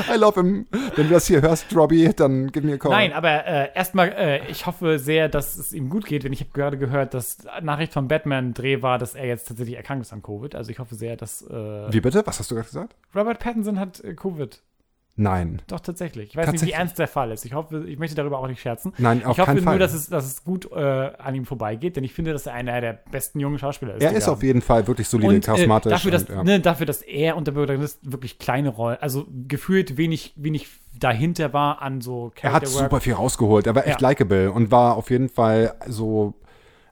I 0.07 0.17
love 0.17 0.39
him. 0.39 0.67
Wenn 0.95 1.07
du 1.07 1.13
das 1.13 1.27
hier 1.27 1.41
hörst, 1.41 1.75
Robbie, 1.75 2.11
dann 2.15 2.51
gib 2.51 2.63
mir 2.63 2.77
Call. 2.77 2.91
Nein, 2.91 3.13
aber 3.13 3.45
äh, 3.45 3.69
erstmal, 3.73 4.09
äh, 4.09 4.47
ich 4.49 4.65
hoffe 4.65 4.99
sehr, 4.99 5.29
dass 5.29 5.57
es 5.57 5.73
ihm 5.73 5.89
gut 5.89 6.05
geht, 6.05 6.23
denn 6.23 6.33
ich 6.33 6.39
habe 6.41 6.51
gerade 6.53 6.77
gehört, 6.77 7.13
dass 7.13 7.39
Nachricht 7.61 7.93
vom 7.93 8.07
Batman-Dreh 8.07 8.81
war, 8.81 8.97
dass 8.97 9.15
er 9.15 9.25
jetzt 9.25 9.47
tatsächlich 9.47 9.77
erkrankt 9.77 10.05
ist 10.05 10.13
an 10.13 10.21
Covid. 10.21 10.55
Also 10.55 10.71
ich 10.71 10.79
hoffe 10.79 10.95
sehr, 10.95 11.15
dass 11.15 11.41
äh, 11.41 11.93
Wie 11.93 12.01
bitte? 12.01 12.21
Was 12.25 12.39
hast 12.39 12.51
du 12.51 12.55
gerade 12.55 12.67
gesagt? 12.67 12.95
Robert 13.15 13.39
Pattinson 13.39 13.79
hat 13.79 14.03
äh, 14.03 14.13
Covid. 14.13 14.61
Nein. 15.21 15.61
Doch, 15.67 15.81
tatsächlich. 15.81 16.29
Ich 16.29 16.35
weiß 16.37 16.45
nicht, 16.45 16.51
Tatsächlich? 16.61 16.75
wie 16.75 16.79
ernst 16.79 16.97
der 16.97 17.09
Fall 17.09 17.31
ist. 17.31 17.43
Ich 17.43 17.53
hoffe, 17.53 17.83
ich 17.87 17.99
möchte 17.99 18.15
darüber 18.15 18.39
auch 18.39 18.47
nicht 18.47 18.61
scherzen. 18.61 18.93
Nein, 18.97 19.25
auf 19.25 19.33
ich 19.33 19.39
hoffe 19.39 19.47
keinen 19.47 19.55
nur, 19.57 19.63
Fall. 19.65 19.79
dass 19.79 19.93
es, 19.93 20.07
dass 20.07 20.25
es 20.25 20.45
gut 20.45 20.71
äh, 20.71 20.79
an 20.79 21.35
ihm 21.35 21.45
vorbeigeht, 21.45 21.97
denn 21.97 22.05
ich 22.05 22.13
finde, 22.13 22.31
dass 22.31 22.45
er 22.45 22.53
einer 22.53 22.79
der 22.79 22.93
besten 23.11 23.41
jungen 23.41 23.59
Schauspieler 23.59 23.95
ist. 23.95 24.01
Er 24.03 24.13
ist 24.13 24.29
auf 24.29 24.41
jeden 24.43 24.61
Fall 24.61 24.87
wirklich 24.87 25.09
solide, 25.09 25.35
und, 25.35 25.43
charismatisch. 25.45 25.91
Äh, 25.91 25.95
dafür, 25.95 26.11
dass, 26.11 26.23
und, 26.23 26.35
ja. 26.35 26.43
ne, 26.43 26.59
dafür, 26.61 26.85
dass 26.85 27.01
er 27.01 27.35
und 27.35 27.47
der 27.47 27.51
Protagonist 27.51 27.99
wirklich 28.09 28.39
kleine 28.39 28.69
Rollen, 28.69 28.97
also 29.01 29.27
gefühlt 29.47 29.97
wenig, 29.97 30.33
wenig 30.37 30.67
dahinter 30.97 31.51
war 31.51 31.81
an 31.81 31.99
so 31.99 32.31
Er 32.41 32.53
hat 32.53 32.63
Character 32.63 32.73
Work. 32.75 32.83
super 32.85 33.01
viel 33.01 33.13
rausgeholt. 33.13 33.67
Er 33.67 33.75
war 33.75 33.85
echt 33.87 34.01
Ja. 34.01 34.07
likable 34.09 34.51
und 34.53 34.71
war 34.71 34.95
auf 34.95 35.09
jeden 35.09 35.27
Fall 35.27 35.73
so. 35.87 36.33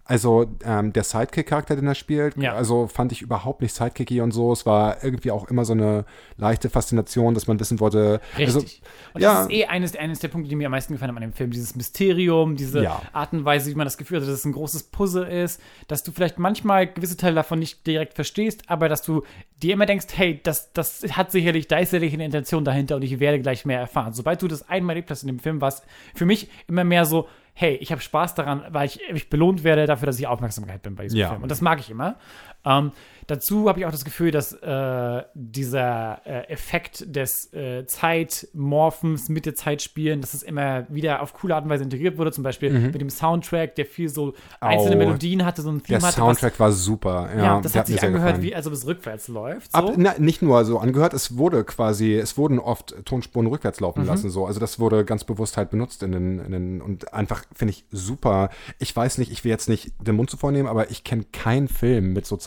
Also 0.07 0.47
ähm, 0.63 0.93
der 0.93 1.03
Sidekick-Charakter, 1.03 1.75
den 1.75 1.85
er 1.87 1.95
spielt, 1.95 2.37
Ja. 2.37 2.53
also 2.53 2.87
fand 2.87 3.11
ich 3.11 3.21
überhaupt 3.21 3.61
nicht 3.61 3.75
sidekicky 3.75 4.21
und 4.21 4.31
so. 4.31 4.51
Es 4.53 4.65
war 4.65 5.03
irgendwie 5.03 5.31
auch 5.31 5.47
immer 5.49 5.65
so 5.65 5.73
eine 5.73 6.05
leichte 6.37 6.69
Faszination, 6.69 7.33
dass 7.33 7.47
man 7.47 7.59
wissen 7.59 7.79
wollte. 7.79 8.21
Also, 8.37 8.59
Richtig. 8.59 8.81
und 9.13 9.21
ja. 9.21 9.33
das 9.33 9.47
ist 9.47 9.51
eh 9.53 9.65
eines, 9.65 9.95
eines 9.95 10.19
der 10.19 10.29
Punkte, 10.29 10.49
die 10.49 10.55
mir 10.55 10.67
am 10.67 10.71
meisten 10.71 10.93
gefallen 10.93 11.09
haben 11.09 11.17
an 11.17 11.23
dem 11.23 11.33
Film. 11.33 11.51
Dieses 11.51 11.75
Mysterium, 11.75 12.55
diese 12.55 12.83
Ja. 12.83 13.01
Art 13.13 13.33
und 13.33 13.43
Weise, 13.45 13.69
wie 13.69 13.75
man 13.75 13.85
das 13.85 13.97
Gefühl 13.97 14.17
hat, 14.17 14.23
dass 14.27 14.33
es 14.33 14.45
ein 14.45 14.53
großes 14.53 14.83
Puzzle 14.83 15.25
ist, 15.27 15.61
dass 15.87 16.03
du 16.03 16.11
vielleicht 16.11 16.39
manchmal 16.39 16.87
gewisse 16.87 17.17
Teile 17.17 17.35
davon 17.35 17.59
nicht 17.59 17.85
direkt 17.85 18.13
verstehst, 18.13 18.63
aber 18.67 18.89
dass 18.89 19.01
du 19.01 19.23
dir 19.61 19.73
immer 19.73 19.85
denkst, 19.85 20.05
hey, 20.15 20.39
das, 20.43 20.71
das 20.73 21.03
hat 21.17 21.31
sicherlich, 21.31 21.67
da 21.67 21.79
ist 21.79 21.89
sicherlich 21.91 22.13
eine 22.13 22.25
Intention 22.25 22.63
dahinter 22.63 22.95
und 22.95 23.01
ich 23.01 23.19
werde 23.19 23.41
gleich 23.41 23.65
mehr 23.65 23.79
erfahren. 23.79 24.13
Sobald 24.13 24.41
du 24.41 24.47
das 24.47 24.67
einmal 24.69 24.95
erlebt 24.95 25.09
hast 25.11 25.23
in 25.23 25.27
dem 25.27 25.39
Film, 25.39 25.59
war 25.61 25.69
es 25.69 25.81
für 26.15 26.25
mich 26.25 26.49
immer 26.67 26.83
mehr 26.83 27.05
so, 27.05 27.27
hey, 27.59 27.73
ich 27.81 27.91
habe 27.91 28.01
Spaß 28.01 28.35
daran, 28.35 28.63
weil 28.69 28.85
ich, 28.85 28.99
ich 29.09 29.31
belohnt 29.31 29.63
werde 29.63 29.87
dafür, 29.87 30.05
dass 30.05 30.19
ich 30.19 30.27
Aufmerksamkeit 30.27 30.83
bin 30.83 30.95
bei 30.95 31.03
diesem 31.05 31.17
Ja. 31.17 31.29
Film. 31.29 31.41
Und 31.41 31.49
das 31.49 31.59
mag 31.59 31.79
ich 31.79 31.89
immer. 31.89 32.15
Ähm, 32.63 32.91
dazu 33.27 33.67
habe 33.69 33.79
ich 33.79 33.85
auch 33.85 33.91
das 33.91 34.05
Gefühl, 34.05 34.31
dass 34.31 34.53
äh, 34.53 35.23
dieser 35.33 36.21
äh, 36.25 36.47
Effekt 36.49 37.15
des 37.15 37.51
äh, 37.53 37.85
Zeitmorphens 37.85 39.29
mit 39.29 39.45
der 39.45 39.55
Zeit 39.55 39.81
spielen, 39.81 40.21
dass 40.21 40.33
es 40.33 40.43
immer 40.43 40.85
wieder 40.89 41.21
auf 41.21 41.33
coole 41.33 41.55
Art 41.55 41.63
und 41.63 41.69
Weise 41.69 41.83
integriert 41.83 42.17
wurde. 42.17 42.31
Zum 42.31 42.43
Beispiel 42.43 42.71
Mhm. 42.71 42.91
mit 42.91 43.01
dem 43.01 43.09
Soundtrack, 43.09 43.75
der 43.75 43.85
viel 43.85 44.09
so 44.09 44.33
einzelne 44.59 44.95
Au. 44.95 44.99
Melodien 44.99 45.45
hatte, 45.45 45.61
so 45.61 45.69
ein 45.69 45.83
Theme 45.83 45.99
Der 45.99 46.07
hatte. 46.07 46.17
Soundtrack 46.17 46.59
war 46.59 46.71
super. 46.71 47.25
was, 47.29 47.35
Ja, 47.37 47.43
ja, 47.43 47.61
das 47.61 47.75
hat 47.75 47.87
mir 47.87 47.93
sich 47.93 48.03
angehört, 48.03 48.27
gefallen. 48.35 48.43
wie 48.43 48.55
als 48.55 48.67
ob 48.67 48.73
es 48.73 48.85
rückwärts 48.87 49.27
läuft. 49.27 49.71
So. 49.71 49.77
Ab, 49.77 49.93
na, 49.97 50.15
nicht 50.17 50.41
nur 50.41 50.63
so 50.65 50.79
angehört, 50.79 51.13
es 51.13 51.37
wurde 51.37 51.63
quasi, 51.63 52.13
es 52.15 52.37
wurden 52.37 52.59
oft 52.59 52.95
Tonspuren 53.05 53.47
rückwärts 53.47 53.79
laufen 53.79 54.01
Mhm. 54.01 54.07
lassen. 54.07 54.29
So. 54.29 54.45
Also 54.45 54.59
das 54.59 54.79
wurde 54.79 55.05
ganz 55.05 55.23
bewusst 55.23 55.57
halt 55.57 55.69
benutzt 55.69 56.03
in 56.03 56.11
den, 56.11 56.39
in 56.39 56.51
den 56.51 56.81
und 56.81 57.13
einfach 57.13 57.43
finde 57.53 57.71
ich 57.73 57.85
super. 57.91 58.49
Ich 58.79 58.95
weiß 58.95 59.17
nicht, 59.17 59.31
ich 59.31 59.43
will 59.43 59.51
jetzt 59.51 59.69
nicht 59.69 59.91
den 59.99 60.15
Mund 60.15 60.29
zuvor 60.29 60.51
nehmen, 60.51 60.67
aber 60.67 60.89
ich 60.91 61.03
kenne 61.03 61.25
keinen 61.31 61.67
Film 61.67 62.13
mit 62.13 62.25
so 62.25 62.37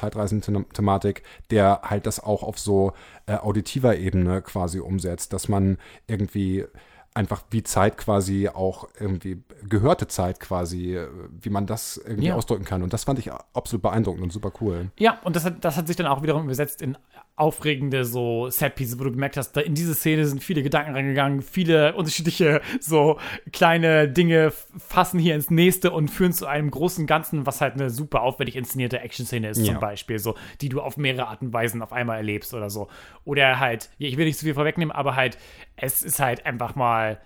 Zeitreisen-Thematik, 0.75 1.23
der 1.51 1.81
halt 1.85 2.07
das 2.07 2.21
auch 2.21 2.43
auf 2.43 2.59
so 2.59 2.93
äh, 3.27 3.35
auditiver 3.37 3.97
Ebene 3.97 4.43
quasi 4.43 4.81
umsetzt, 4.81 5.33
dass 5.33 5.49
man 5.49 5.79
irgendwie 6.07 6.65
einfach 7.13 7.43
wie 7.51 7.65
Zeit 7.65 7.99
quasi 7.99 8.49
auch 8.49 8.89
irgendwie 8.99 9.43
gehörte 9.69 10.07
Zeit 10.07 10.39
quasi, 10.39 10.97
äh, 10.97 11.09
wie 11.41 11.51
man 11.51 11.67
das 11.67 11.97
irgendwie 11.97 12.29
Ja. 12.29 12.37
ausdrücken 12.37 12.65
kann. 12.65 12.83
Und 12.85 12.93
das 12.93 13.05
fand 13.05 13.19
ich 13.19 13.33
absolut 13.53 13.83
beeindruckend 13.83 14.23
und 14.23 14.33
super 14.33 14.53
cool. 14.61 14.91
Ja, 14.99 15.19
und 15.25 15.35
das 15.35 15.45
hat, 15.45 15.65
das 15.65 15.77
hat 15.77 15.89
sich 15.89 15.97
dann 15.97 16.07
auch 16.07 16.23
wiederum 16.23 16.45
übersetzt 16.45 16.83
in 16.83 16.97
aufregende 17.41 18.05
so 18.05 18.51
Setpieces, 18.51 18.99
wo 18.99 19.05
du 19.05 19.13
gemerkt 19.13 19.37
hast, 19.37 19.53
da 19.53 19.61
in 19.63 19.75
diese 19.75 19.95
Szene 19.95 20.27
sind 20.27 20.45
viele 20.45 20.63
Gedanken 20.63 20.93
reingegangen, 20.93 21.41
viele 21.41 21.95
unterschiedliche 21.95 22.61
so 22.81 23.19
kleine 23.53 24.09
Dinge 24.09 24.53
fassen 24.77 25.19
hier 25.19 25.35
ins 25.35 25.51
nächste 25.51 25.91
und 25.91 26.09
führen 26.11 26.33
zu 26.33 26.47
einem 26.47 26.71
großen 26.71 27.07
Ganzen, 27.07 27.47
was 27.47 27.61
halt 27.61 27.75
eine 27.75 27.89
super 27.89 28.21
aufwendig 28.23 28.57
inszenierte 28.57 29.01
Action-Szene 29.01 29.49
ist 29.49 29.59
Ja. 29.59 29.73
zum 29.73 29.81
Beispiel, 29.81 30.19
so, 30.19 30.35
die 30.61 30.69
du 30.69 30.81
auf 30.83 30.99
mehrere 30.99 31.29
Arten 31.29 31.47
und 31.47 31.53
Weisen 31.55 31.81
auf 31.83 31.93
einmal 31.93 32.19
erlebst 32.19 32.53
oder 32.53 32.69
so. 32.69 32.89
Oder 33.25 33.59
halt, 33.59 33.91
ich 33.99 34.17
will 34.19 34.27
nicht 34.27 34.39
zu 34.39 34.45
viel 34.45 34.55
vorwegnehmen, 34.55 34.93
aber 34.93 35.17
halt, 35.17 35.39
es 35.77 36.03
ist 36.03 36.21
halt 36.21 36.45
einfach 36.45 36.75
mal 36.75 37.21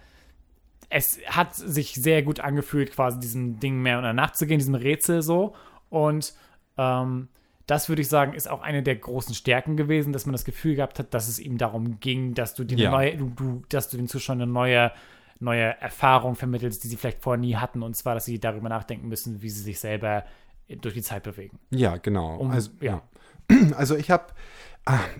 es 0.90 1.18
hat 1.26 1.56
sich 1.56 1.94
sehr 1.94 2.22
gut 2.22 2.38
angefühlt, 2.38 2.92
quasi 2.92 3.18
diesem 3.18 3.58
Ding 3.58 3.82
mehr 3.82 3.98
und 3.98 4.14
nachzugehen, 4.14 4.58
diesem 4.58 4.76
Rätsel 4.76 5.22
so. 5.22 5.56
Und 5.88 6.34
ähm, 6.78 7.28
das 7.66 7.88
würde 7.88 8.02
ich 8.02 8.08
sagen, 8.08 8.34
ist 8.34 8.50
auch 8.50 8.60
eine 8.62 8.82
der 8.82 8.96
großen 8.96 9.34
Stärken 9.34 9.76
gewesen, 9.76 10.12
dass 10.12 10.26
man 10.26 10.32
das 10.32 10.44
Gefühl 10.44 10.74
gehabt 10.76 10.98
hat, 10.98 11.14
dass 11.14 11.28
es 11.28 11.38
ihm 11.38 11.56
darum 11.58 11.98
ging, 12.00 12.34
dass 12.34 12.54
du 12.54 12.64
die 12.64 12.76
Ja. 12.76 12.90
neue, 12.90 13.16
du, 13.16 13.30
du, 13.30 13.62
dass 13.68 13.88
du 13.88 13.96
den 13.96 14.08
Zuschauern 14.08 14.42
eine 14.42 14.50
neue, 14.50 14.92
neue 15.40 15.80
Erfahrung 15.80 16.34
vermittelst, 16.36 16.84
die 16.84 16.88
sie 16.88 16.96
vielleicht 16.96 17.22
vorher 17.22 17.40
nie 17.40 17.56
hatten. 17.56 17.82
Und 17.82 17.96
zwar, 17.96 18.14
dass 18.14 18.26
sie 18.26 18.38
darüber 18.38 18.68
nachdenken 18.68 19.08
müssen, 19.08 19.40
wie 19.42 19.48
sie 19.48 19.62
sich 19.62 19.80
selber 19.80 20.24
durch 20.80 20.94
die 20.94 21.02
Zeit 21.02 21.22
bewegen. 21.22 21.58
Ja, 21.70 21.96
genau. 21.96 22.36
Um, 22.36 22.50
also, 22.50 22.70
ja. 22.80 23.02
Also 23.76 23.96
ich 23.96 24.10
habe, 24.10 24.24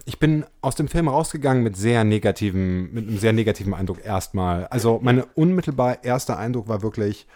ich 0.04 0.18
bin 0.18 0.44
aus 0.60 0.74
dem 0.74 0.88
Film 0.88 1.08
rausgegangen 1.08 1.62
mit 1.62 1.76
sehr 1.76 2.04
negativen, 2.04 2.92
mit 2.92 3.08
einem 3.08 3.18
sehr 3.18 3.32
negativen 3.32 3.74
Eindruck 3.74 4.04
erstmal. 4.04 4.66
Also 4.66 5.00
mein 5.02 5.22
unmittelbar 5.34 6.04
erster 6.04 6.38
Eindruck 6.38 6.68
war 6.68 6.82
wirklich, 6.82 7.26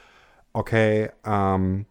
okay, 0.53 1.11
ähm, 1.25 1.87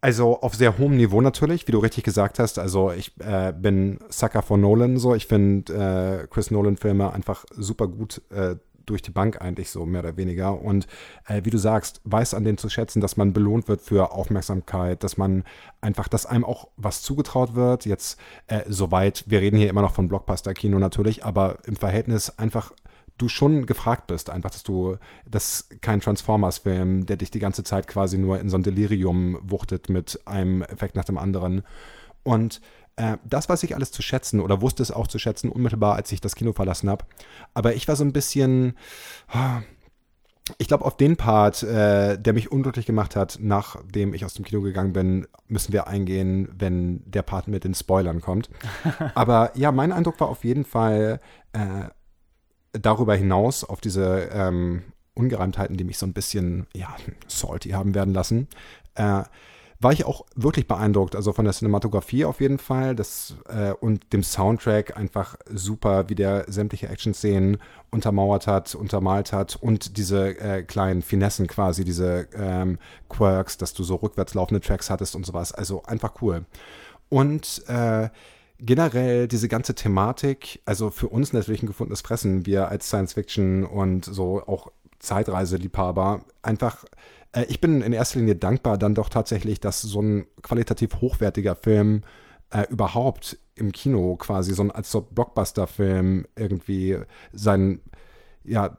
also 0.00 0.40
auf 0.40 0.54
sehr 0.54 0.78
hohem 0.78 0.96
Niveau 0.96 1.20
natürlich, 1.20 1.66
wie 1.66 1.72
du 1.72 1.78
richtig 1.78 2.04
gesagt 2.04 2.38
hast. 2.38 2.58
Also 2.58 2.92
ich 2.92 3.12
äh, 3.20 3.52
bin 3.52 3.98
Sucker 4.08 4.42
von 4.42 4.60
Nolan 4.60 4.98
so. 4.98 5.14
Ich 5.14 5.26
finde 5.26 6.22
äh, 6.22 6.26
Chris 6.28 6.50
Nolan 6.50 6.76
Filme 6.76 7.12
einfach 7.12 7.44
super 7.50 7.88
gut 7.88 8.22
äh, 8.30 8.56
durch 8.86 9.02
die 9.02 9.10
Bank 9.10 9.40
eigentlich 9.40 9.70
so 9.70 9.84
mehr 9.84 10.00
oder 10.00 10.16
weniger. 10.16 10.60
Und 10.60 10.86
äh, 11.26 11.42
wie 11.44 11.50
du 11.50 11.58
sagst, 11.58 12.00
weiß 12.04 12.34
an 12.34 12.44
denen 12.44 12.56
zu 12.56 12.68
schätzen, 12.68 13.00
dass 13.00 13.16
man 13.16 13.32
belohnt 13.32 13.68
wird 13.68 13.80
für 13.80 14.12
Aufmerksamkeit, 14.12 15.02
dass 15.02 15.16
man 15.16 15.44
einfach, 15.80 16.08
dass 16.08 16.24
einem 16.24 16.44
auch 16.44 16.68
was 16.76 17.02
zugetraut 17.02 17.54
wird. 17.54 17.84
Jetzt 17.84 18.18
äh, 18.46 18.60
soweit, 18.68 19.24
wir 19.26 19.40
reden 19.40 19.58
hier 19.58 19.68
immer 19.68 19.82
noch 19.82 19.94
von 19.94 20.08
Blockbuster-Kino 20.08 20.78
natürlich, 20.78 21.24
aber 21.24 21.58
im 21.66 21.76
Verhältnis 21.76 22.38
einfach 22.38 22.72
du 23.18 23.28
schon 23.28 23.66
gefragt 23.66 24.06
bist, 24.06 24.30
einfach, 24.30 24.50
dass 24.50 24.62
du, 24.62 24.96
das 25.26 25.60
ist 25.60 25.82
kein 25.82 26.00
Transformers-Film, 26.00 27.06
der 27.06 27.16
dich 27.16 27.30
die 27.30 27.38
ganze 27.38 27.64
Zeit 27.64 27.88
quasi 27.88 28.18
nur 28.18 28.40
in 28.40 28.48
so 28.48 28.56
ein 28.56 28.62
Delirium 28.62 29.38
wuchtet 29.42 29.88
mit 29.88 30.20
einem 30.26 30.62
Effekt 30.62 30.96
nach 30.96 31.04
dem 31.04 31.18
anderen. 31.18 31.62
Und 32.22 32.60
äh, 32.96 33.18
das 33.24 33.48
weiß 33.48 33.62
ich 33.62 33.74
alles 33.74 33.92
zu 33.92 34.02
schätzen 34.02 34.40
oder 34.40 34.60
wusste 34.60 34.82
es 34.82 34.90
auch 34.90 35.06
zu 35.06 35.18
schätzen, 35.18 35.50
unmittelbar, 35.50 35.94
als 35.94 36.12
ich 36.12 36.20
das 36.20 36.34
Kino 36.34 36.52
verlassen 36.52 36.90
habe. 36.90 37.04
Aber 37.54 37.74
ich 37.74 37.88
war 37.88 37.96
so 37.96 38.04
ein 38.04 38.12
bisschen, 38.12 38.74
ah, 39.28 39.60
ich 40.58 40.68
glaube, 40.68 40.84
auf 40.84 40.96
den 40.96 41.16
Part, 41.16 41.62
äh, 41.62 42.18
der 42.18 42.32
mich 42.32 42.52
unglücklich 42.52 42.86
gemacht 42.86 43.16
hat, 43.16 43.38
nachdem 43.40 44.14
ich 44.14 44.24
aus 44.24 44.34
dem 44.34 44.44
Kino 44.44 44.62
gegangen 44.62 44.92
bin, 44.92 45.26
müssen 45.48 45.72
wir 45.72 45.88
eingehen, 45.88 46.48
wenn 46.56 47.02
der 47.10 47.22
Part 47.22 47.48
mit 47.48 47.64
den 47.64 47.74
Spoilern 47.74 48.20
kommt. 48.20 48.50
Aber 49.14 49.50
ja, 49.56 49.72
mein 49.72 49.92
Eindruck 49.92 50.20
war 50.20 50.28
auf 50.28 50.44
jeden 50.44 50.64
Fall 50.64 51.20
äh, 51.52 51.88
darüber 52.80 53.14
hinaus 53.14 53.64
auf 53.64 53.80
diese 53.80 54.28
ähm, 54.32 54.82
Ungereimtheiten, 55.14 55.76
die 55.76 55.84
mich 55.84 55.98
so 55.98 56.06
ein 56.06 56.12
bisschen, 56.12 56.66
ja, 56.74 56.94
salty 57.26 57.70
haben 57.70 57.94
werden 57.94 58.14
lassen, 58.14 58.48
äh, 58.94 59.22
war 59.78 59.92
ich 59.92 60.06
auch 60.06 60.24
wirklich 60.34 60.66
beeindruckt. 60.66 61.14
Also 61.14 61.32
von 61.32 61.44
der 61.44 61.52
Cinematografie 61.52 62.24
auf 62.24 62.40
jeden 62.40 62.58
Fall 62.58 62.94
das, 62.94 63.36
äh, 63.48 63.72
und 63.72 64.12
dem 64.12 64.22
Soundtrack 64.22 64.96
einfach 64.96 65.36
super, 65.52 66.08
wie 66.08 66.14
der 66.14 66.44
sämtliche 66.48 66.88
Action-Szenen 66.88 67.58
untermauert 67.90 68.46
hat, 68.46 68.74
untermalt 68.74 69.32
hat 69.32 69.56
und 69.56 69.98
diese 69.98 70.38
äh, 70.38 70.62
kleinen 70.62 71.02
Finessen 71.02 71.46
quasi, 71.46 71.84
diese 71.84 72.28
ähm, 72.34 72.78
Quirks, 73.08 73.58
dass 73.58 73.74
du 73.74 73.84
so 73.84 73.96
rückwärts 73.96 74.34
laufende 74.34 74.60
Tracks 74.60 74.88
hattest 74.88 75.14
und 75.14 75.26
sowas. 75.26 75.52
Also 75.52 75.82
einfach 75.82 76.14
cool. 76.22 76.44
Und 77.08 77.62
äh, 77.68 78.08
generell 78.58 79.28
diese 79.28 79.48
ganze 79.48 79.74
Thematik, 79.74 80.60
also 80.64 80.90
für 80.90 81.08
uns 81.08 81.32
natürlich 81.32 81.62
ein 81.62 81.66
gefundenes 81.66 82.00
Fressen, 82.00 82.46
wir 82.46 82.68
als 82.68 82.88
Science 82.88 83.14
Fiction 83.14 83.64
und 83.64 84.04
so 84.04 84.42
auch 84.46 84.72
Zeitreiseliebhaber, 84.98 86.24
einfach, 86.42 86.84
äh, 87.32 87.44
ich 87.48 87.60
bin 87.60 87.82
in 87.82 87.92
erster 87.92 88.18
Linie 88.18 88.36
dankbar 88.36 88.78
dann 88.78 88.94
doch 88.94 89.08
tatsächlich, 89.08 89.60
dass 89.60 89.82
so 89.82 90.00
ein 90.00 90.26
qualitativ 90.42 91.00
hochwertiger 91.00 91.54
Film 91.54 92.02
äh, 92.50 92.64
überhaupt 92.70 93.38
im 93.54 93.72
Kino 93.72 94.16
quasi 94.16 94.54
so 94.54 94.62
ein 94.62 94.70
als 94.70 94.90
so 94.90 95.00
Blockbuster-Film 95.00 96.26
irgendwie 96.36 96.98
sein, 97.32 97.80
ja, 98.44 98.78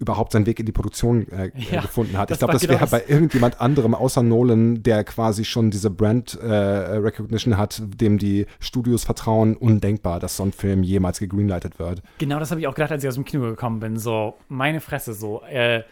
überhaupt 0.00 0.32
seinen 0.32 0.46
Weg 0.46 0.58
in 0.58 0.66
die 0.66 0.72
Produktion 0.72 1.28
äh, 1.30 1.52
Ja, 1.70 1.82
gefunden 1.82 2.16
hat. 2.18 2.30
das 2.30 2.36
Ich 2.36 2.38
glaube, 2.40 2.54
das 2.54 2.62
genau 2.62 2.72
wäre 2.72 2.80
das- 2.80 2.90
bei 2.90 3.04
irgendjemand 3.06 3.60
anderem 3.60 3.94
außer 3.94 4.22
Nolan, 4.22 4.82
der 4.82 5.04
quasi 5.04 5.44
schon 5.44 5.70
diese 5.70 5.90
Brand 5.90 6.34
äh, 6.40 6.46
Recognition 6.46 7.56
hat, 7.56 7.82
dem 8.00 8.18
die 8.18 8.46
Studios 8.58 9.04
vertrauen, 9.04 9.56
undenkbar, 9.56 10.18
dass 10.18 10.36
so 10.38 10.42
ein 10.42 10.52
Film 10.52 10.82
jemals 10.82 11.20
gegreenlightet 11.20 11.78
wird. 11.78 12.02
Genau 12.18 12.38
das 12.40 12.50
habe 12.50 12.60
ich 12.60 12.66
auch 12.66 12.74
gedacht, 12.74 12.92
als 12.92 13.04
ich 13.04 13.08
aus 13.08 13.14
dem 13.14 13.24
Kino 13.24 13.42
gekommen 13.44 13.78
bin. 13.78 13.98
So, 13.98 14.34
meine 14.48 14.80
Fresse, 14.80 15.12
so. 15.14 15.42
Äh, 15.42 15.82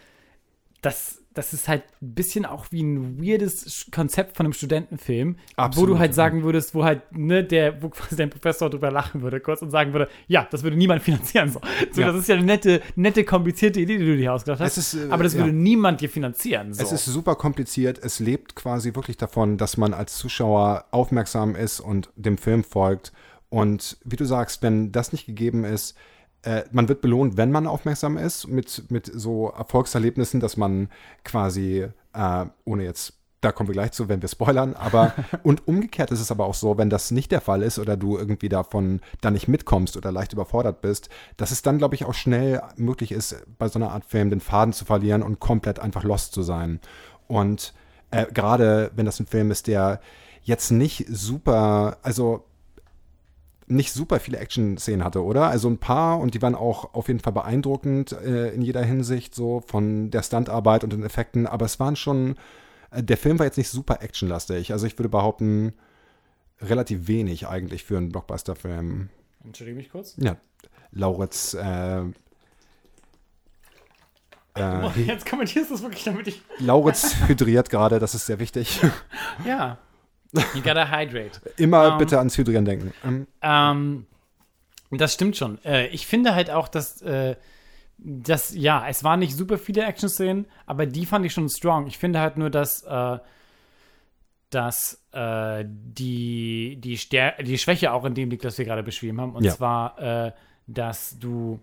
das, 0.81 1.18
das 1.33 1.53
ist 1.53 1.67
halt 1.67 1.83
ein 2.01 2.15
bisschen 2.15 2.45
auch 2.45 2.65
wie 2.71 2.81
ein 2.81 3.21
weirdes 3.21 3.87
Konzept 3.91 4.35
von 4.35 4.47
einem 4.47 4.53
Studentenfilm, 4.53 5.35
wo 5.55 5.61
Absolut, 5.61 5.89
du 5.91 5.99
halt 5.99 6.11
ja. 6.11 6.15
sagen 6.15 6.43
würdest, 6.43 6.73
wo 6.73 6.83
halt, 6.83 7.15
ne, 7.15 7.43
der, 7.43 7.81
wo 7.83 7.89
quasi 7.89 8.15
dein 8.15 8.29
Professor 8.29 8.69
drüber 8.69 8.89
lachen 8.91 9.21
würde, 9.21 9.39
kurz 9.39 9.61
und 9.61 9.69
sagen 9.69 9.93
würde, 9.93 10.09
ja, 10.27 10.47
das 10.49 10.63
würde 10.63 10.75
niemand 10.75 11.03
finanzieren. 11.03 11.49
So, 11.49 11.61
so 11.91 12.01
Ja. 12.01 12.07
das 12.07 12.21
ist 12.21 12.29
ja 12.29 12.35
eine 12.35 12.45
nette, 12.45 12.81
nette, 12.95 13.23
komplizierte 13.23 13.79
Idee, 13.79 13.99
die 13.99 14.05
du 14.05 14.17
dir 14.17 14.33
ausgedacht 14.33 14.59
hast. 14.59 14.77
Ist, 14.77 14.95
äh, 14.95 15.07
aber 15.11 15.23
das 15.23 15.33
ja. 15.33 15.39
würde 15.39 15.53
niemand 15.53 16.01
dir 16.01 16.09
finanzieren. 16.09 16.73
So. 16.73 16.81
Es 16.81 16.91
ist 16.91 17.05
super 17.05 17.35
kompliziert. 17.35 17.99
Es 17.99 18.19
lebt 18.19 18.55
quasi 18.55 18.95
wirklich 18.95 19.17
davon, 19.17 19.57
dass 19.57 19.77
man 19.77 19.93
als 19.93 20.17
Zuschauer 20.17 20.85
aufmerksam 20.91 21.55
ist 21.55 21.79
und 21.79 22.09
dem 22.15 22.37
Film 22.37 22.63
folgt. 22.63 23.13
Und 23.49 23.97
wie 24.03 24.15
du 24.15 24.25
sagst, 24.25 24.61
wenn 24.61 24.91
das 24.91 25.11
nicht 25.11 25.25
gegeben 25.25 25.63
ist, 25.63 25.95
äh, 26.43 26.63
man 26.71 26.87
wird 26.87 27.01
belohnt, 27.01 27.37
wenn 27.37 27.51
man 27.51 27.67
aufmerksam 27.67 28.17
ist, 28.17 28.47
mit, 28.47 28.89
mit 28.89 29.11
so 29.13 29.49
Erfolgserlebnissen, 29.49 30.39
dass 30.39 30.57
man 30.57 30.89
quasi, 31.23 31.87
äh, 32.13 32.45
ohne 32.65 32.83
jetzt, 32.83 33.13
da 33.41 33.51
kommen 33.51 33.69
wir 33.69 33.73
gleich 33.73 33.91
zu, 33.91 34.09
wenn 34.09 34.21
wir 34.21 34.29
spoilern, 34.29 34.73
aber 34.73 35.13
und 35.43 35.67
umgekehrt 35.67 36.11
ist 36.11 36.19
es 36.19 36.31
aber 36.31 36.45
auch 36.45 36.53
so, 36.53 36.77
wenn 36.77 36.89
das 36.89 37.11
nicht 37.11 37.31
der 37.31 37.41
Fall 37.41 37.61
ist 37.61 37.79
oder 37.79 37.97
du 37.97 38.17
irgendwie 38.17 38.49
davon 38.49 39.01
da 39.21 39.31
nicht 39.31 39.47
mitkommst 39.47 39.97
oder 39.97 40.11
leicht 40.11 40.33
überfordert 40.33 40.81
bist, 40.81 41.09
dass 41.37 41.51
es 41.51 41.61
dann, 41.61 41.77
glaube 41.77 41.95
ich, 41.95 42.05
auch 42.05 42.13
schnell 42.13 42.61
möglich 42.77 43.11
ist, 43.11 43.35
bei 43.57 43.67
so 43.67 43.79
einer 43.79 43.91
Art 43.91 44.05
Film 44.05 44.29
den 44.29 44.41
Faden 44.41 44.73
zu 44.73 44.85
verlieren 44.85 45.23
und 45.23 45.39
komplett 45.39 45.79
einfach 45.79 46.03
lost 46.03 46.33
zu 46.33 46.41
sein. 46.41 46.79
Und 47.27 47.73
äh, 48.11 48.25
gerade 48.33 48.91
wenn 48.95 49.05
das 49.05 49.19
ein 49.19 49.27
Film 49.27 49.51
ist, 49.51 49.67
der 49.67 49.99
jetzt 50.43 50.71
nicht 50.71 51.05
super, 51.09 51.97
also 52.01 52.45
nicht 53.69 53.93
super 53.93 54.19
viele 54.19 54.39
Action-Szenen 54.39 55.03
hatte, 55.03 55.23
oder? 55.23 55.49
Also 55.49 55.69
ein 55.69 55.77
paar 55.77 56.19
und 56.19 56.33
die 56.33 56.41
waren 56.41 56.55
auch 56.55 56.93
auf 56.93 57.07
jeden 57.07 57.19
Fall 57.19 57.33
beeindruckend 57.33 58.11
äh, 58.11 58.49
in 58.49 58.61
jeder 58.61 58.83
Hinsicht, 58.83 59.35
so 59.35 59.61
von 59.65 60.11
der 60.11 60.23
Stuntarbeit 60.23 60.83
und 60.83 60.91
den 60.91 61.03
Effekten, 61.03 61.47
aber 61.47 61.65
es 61.65 61.79
waren 61.79 61.95
schon, 61.95 62.35
äh, 62.91 63.03
der 63.03 63.17
Film 63.17 63.39
war 63.39 63.45
jetzt 63.45 63.57
nicht 63.57 63.69
super 63.69 64.01
actionlastig. 64.01 64.73
Also 64.73 64.87
ich 64.87 64.97
würde 64.97 65.09
behaupten, 65.09 65.73
relativ 66.61 67.07
wenig 67.07 67.47
eigentlich 67.47 67.83
für 67.83 67.97
einen 67.97 68.09
Blockbuster-Film. 68.09 69.09
Entschuldige 69.45 69.77
mich 69.77 69.91
kurz. 69.91 70.15
Ja, 70.17 70.35
Lauritz, 70.91 71.53
äh, 71.53 72.01
äh, 74.55 75.01
Jetzt 75.05 75.29
kommentierst 75.29 75.69
du 75.69 75.75
es 75.75 75.81
wirklich, 75.81 76.03
damit 76.03 76.27
ich. 76.27 76.41
Lauritz 76.57 77.15
hydriert 77.27 77.69
gerade, 77.69 77.99
das 77.99 78.15
ist 78.15 78.25
sehr 78.25 78.39
wichtig. 78.39 78.81
Ja. 79.45 79.77
You 80.33 80.61
gotta 80.61 80.89
hydrate. 80.91 81.41
Immer 81.57 81.93
um, 81.93 81.97
bitte 81.97 82.17
ans 82.17 82.37
Hydrieren 82.37 82.65
denken. 82.65 82.93
Ähm, 83.03 83.27
ähm, 83.41 84.05
das 84.91 85.13
stimmt 85.13 85.37
schon. 85.37 85.63
Äh, 85.63 85.87
ich 85.87 86.05
finde 86.05 86.35
halt 86.35 86.51
auch, 86.51 86.67
dass, 86.67 87.01
äh, 87.01 87.35
dass, 87.97 88.53
ja, 88.53 88.87
es 88.87 89.03
waren 89.03 89.19
nicht 89.19 89.35
super 89.35 89.57
viele 89.57 89.83
Action-Szenen, 89.83 90.45
aber 90.65 90.85
die 90.85 91.05
fand 91.05 91.25
ich 91.25 91.33
schon 91.33 91.49
strong. 91.49 91.87
Ich 91.87 91.97
finde 91.97 92.19
halt 92.19 92.37
nur, 92.37 92.49
dass, 92.49 92.83
äh, 92.83 93.17
dass 94.49 94.97
die, 95.11 96.77
die, 96.79 96.97
Stär 96.97 97.41
die 97.41 97.57
Schwäche 97.57 97.91
auch 97.91 98.05
in 98.05 98.13
dem 98.13 98.29
liegt, 98.29 98.43
was 98.43 98.59
wir 98.59 98.65
gerade 98.65 98.83
beschrieben 98.83 99.19
haben. 99.19 99.33
Und 99.33 99.43
ja. 99.43 99.55
zwar, 99.55 100.33
dass 100.67 101.17
du 101.17 101.59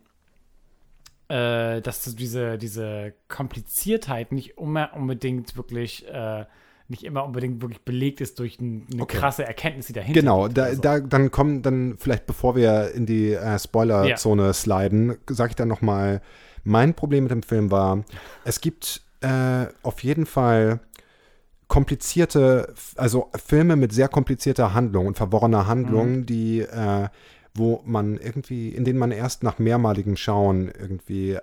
dass 1.29 2.05
du 2.05 2.11
diese, 2.13 2.59
diese 2.59 3.15
Kompliziertheit 3.29 4.33
nicht 4.33 4.59
unbedingt 4.59 5.57
wirklich 5.57 6.07
äh, 6.09 6.45
nicht 6.89 7.05
immer 7.05 7.25
unbedingt 7.25 7.61
wirklich 7.63 7.83
belegt 7.83 8.21
ist 8.21 8.39
durch 8.39 8.61
ein, 8.61 8.87
eine 8.93 9.03
okay. 9.03 9.19
krasse 9.19 9.45
Erkenntnis, 9.45 9.87
die 9.87 9.93
dahinter 9.93 10.21
Genau, 10.21 10.49
da, 10.49 10.75
so. 10.75 10.81
da, 10.81 11.01
dann 11.01 11.31
kommen 11.31 11.63
dann 11.63 11.97
vielleicht, 11.99 12.27
bevor 12.27 12.57
wir 12.57 12.93
in 12.93 13.07
die 13.07 13.33
äh, 13.33 13.59
Spoilerzone 13.59 14.53
sliden, 14.55 15.17
sage 15.29 15.51
ich 15.51 15.57
dann 15.57 15.69
noch 15.69 15.83
mal, 15.83 16.21
mein 16.65 16.95
Problem 16.95 17.25
mit 17.25 17.33
dem 17.33 17.43
Film 17.43 17.71
war, 17.71 18.05
es 18.45 18.61
gibt 18.61 19.03
äh, 19.21 19.67
auf 19.83 20.03
jeden 20.03 20.27
Fall 20.27 20.81
komplizierte, 21.69 22.75
also 22.97 23.31
Filme 23.45 23.77
mit 23.77 23.93
sehr 23.93 24.09
komplizierter 24.09 24.73
Handlung 24.75 25.07
und 25.07 25.17
verworrener 25.17 25.67
Handlung, 25.67 26.19
mhm. 26.19 26.27
die 26.27 26.61
äh, 26.61 27.09
wo 27.59 27.83
man 27.85 28.19
irgendwie, 28.19 28.69
in 28.69 28.85
denen 28.85 28.99
man 28.99 29.13
erst 29.13 29.43
nach 29.43 29.59
mehrmaligem 29.59 30.17
Schauen 30.17 30.69
irgendwie 30.69 31.39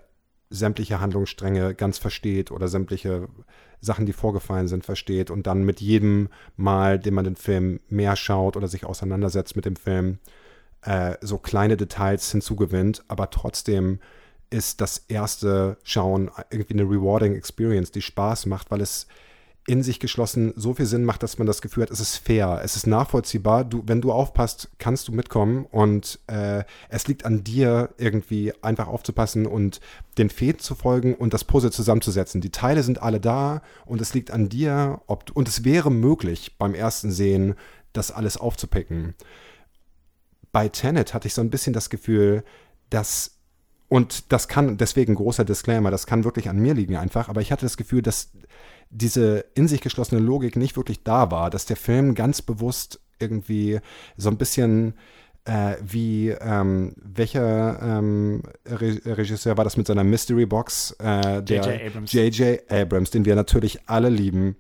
sämtliche 0.50 1.00
Handlungsstränge 1.00 1.73
ganz 1.73 1.97
versteht 1.97 2.51
oder 2.51 2.67
sämtliche 2.67 3.27
Sachen, 3.83 4.05
die 4.05 4.13
vorgefallen 4.13 4.67
sind, 4.67 4.85
versteht 4.85 5.29
und 5.29 5.45
dann 5.45 5.63
mit 5.63 5.81
jedem 5.81 6.29
Mal, 6.55 6.99
dem 6.99 7.13
man 7.13 7.25
den 7.25 7.35
Film 7.35 7.79
mehr 7.89 8.15
schaut 8.15 8.55
oder 8.55 8.67
sich 8.67 8.85
auseinandersetzt 8.85 9.55
mit 9.55 9.65
dem 9.65 9.75
Film, 9.75 10.19
äh, 10.81 11.15
so 11.21 11.37
kleine 11.37 11.77
Details 11.77 12.31
hinzugewinnt, 12.31 13.03
aber 13.07 13.29
trotzdem 13.29 13.99
ist 14.49 14.81
das 14.81 15.05
erste 15.07 15.77
Schauen 15.83 16.29
irgendwie 16.51 16.75
eine 16.75 16.83
rewarding 16.83 17.35
Experience, 17.35 17.91
die 17.91 18.01
Spaß 18.01 18.45
macht, 18.45 18.69
weil 18.71 18.81
es 18.81 19.07
in 19.65 19.82
sich 19.82 20.00
geschlossen 20.00 20.53
so 20.58 20.74
viel 20.74 20.86
Sinn 20.86 21.05
macht, 21.05 21.24
dass 21.24 21.38
man 21.38 21.48
das 21.48 21.62
Gefühl 21.62 21.84
hat, 21.84 21.91
es 21.91 22.01
ist 22.01 22.17
fair, 22.17 22.62
es 22.63 22.75
ist 22.75 22.86
nachvollziehbar. 22.86 23.63
Du, 23.63 23.84
wenn 23.86 24.01
du 24.01 24.12
aufpasst, 24.12 24.70
kannst 24.77 25.08
du 25.08 25.13
mitkommen 25.13 25.65
und 25.72 26.20
äh, 26.27 26.63
es 26.89 27.08
liegt 27.08 27.25
an 27.25 27.43
dir, 27.43 27.89
irgendwie 27.98 28.53
einfach 28.62 28.88
aufzupassen 28.88 29.46
und 29.46 29.79
den 30.17 30.29
Fäden 30.29 30.60
zu 30.60 30.75
folgen 30.75 31.15
und 31.15 31.34
das 31.34 31.46
Puzzle 31.46 31.72
zusammenzusetzen. 31.72 32.41
Die 32.41 32.51
Teile 32.51 32.84
sind 32.84 33.01
alle 33.01 33.22
da 33.22 33.62
und 33.86 34.01
es 34.01 34.13
liegt 34.13 34.32
an 34.32 34.50
dir, 34.50 35.01
ob 35.08 35.32
und 35.34 35.48
es 35.48 35.63
wäre 35.63 35.91
möglich 35.91 36.58
beim 36.58 36.75
ersten 36.75 37.12
Sehen, 37.12 37.55
das 37.93 38.12
alles 38.12 38.36
aufzupicken. 38.36 39.13
Bei 40.51 40.67
Tenet 40.67 41.13
hatte 41.13 41.27
ich 41.27 41.34
so 41.34 41.41
ein 41.41 41.50
bisschen 41.50 41.74
das 41.74 41.89
Gefühl, 41.89 42.43
dass 42.89 43.38
und 43.88 44.32
das 44.32 44.48
kann, 44.48 44.77
deswegen 44.77 45.13
großer 45.13 45.46
Disclaimer, 45.46 45.91
das 45.91 46.08
kann 46.08 46.24
wirklich 46.24 46.50
an 46.50 46.58
mir 46.58 46.74
liegen 46.74 46.96
einfach, 46.96 47.29
aber 47.29 47.41
ich 47.41 47.51
hatte 47.51 47.65
das 47.65 47.77
Gefühl, 47.77 48.01
dass 48.01 48.32
diese 48.93 49.45
in 49.55 49.67
sich 49.67 49.81
geschlossene 49.81 50.21
Logik 50.21 50.55
nicht 50.55 50.77
wirklich 50.77 51.03
da 51.03 51.31
war, 51.31 51.50
dass 51.50 51.65
der 51.65 51.77
Film 51.77 52.15
ganz 52.15 52.41
bewusst 52.41 53.00
irgendwie 53.19 53.79
so 54.17 54.29
ein 54.29 54.38
bisschen 54.38 54.93
äh, 55.45 55.75
wie 55.81 56.29
ähm, 56.29 56.93
welcher 56.95 57.81
ähm, 57.81 58.43
Re 58.65 59.00
Regisseur 59.05 59.57
war 59.57 59.63
das 59.63 59.75
mit 59.75 59.88
seiner 59.88 60.03
Mystery 60.03 60.45
Box? 60.45 60.95
Äh, 61.01 61.39
J.J. 61.39 61.88
Abrams. 61.88 62.13
J.J. 62.13 62.71
Abrams, 62.71 63.12
den 63.12 63.25
wir 63.25 63.35
natürlich 63.35 63.79
alle 63.88 64.09
lieben. 64.09 64.55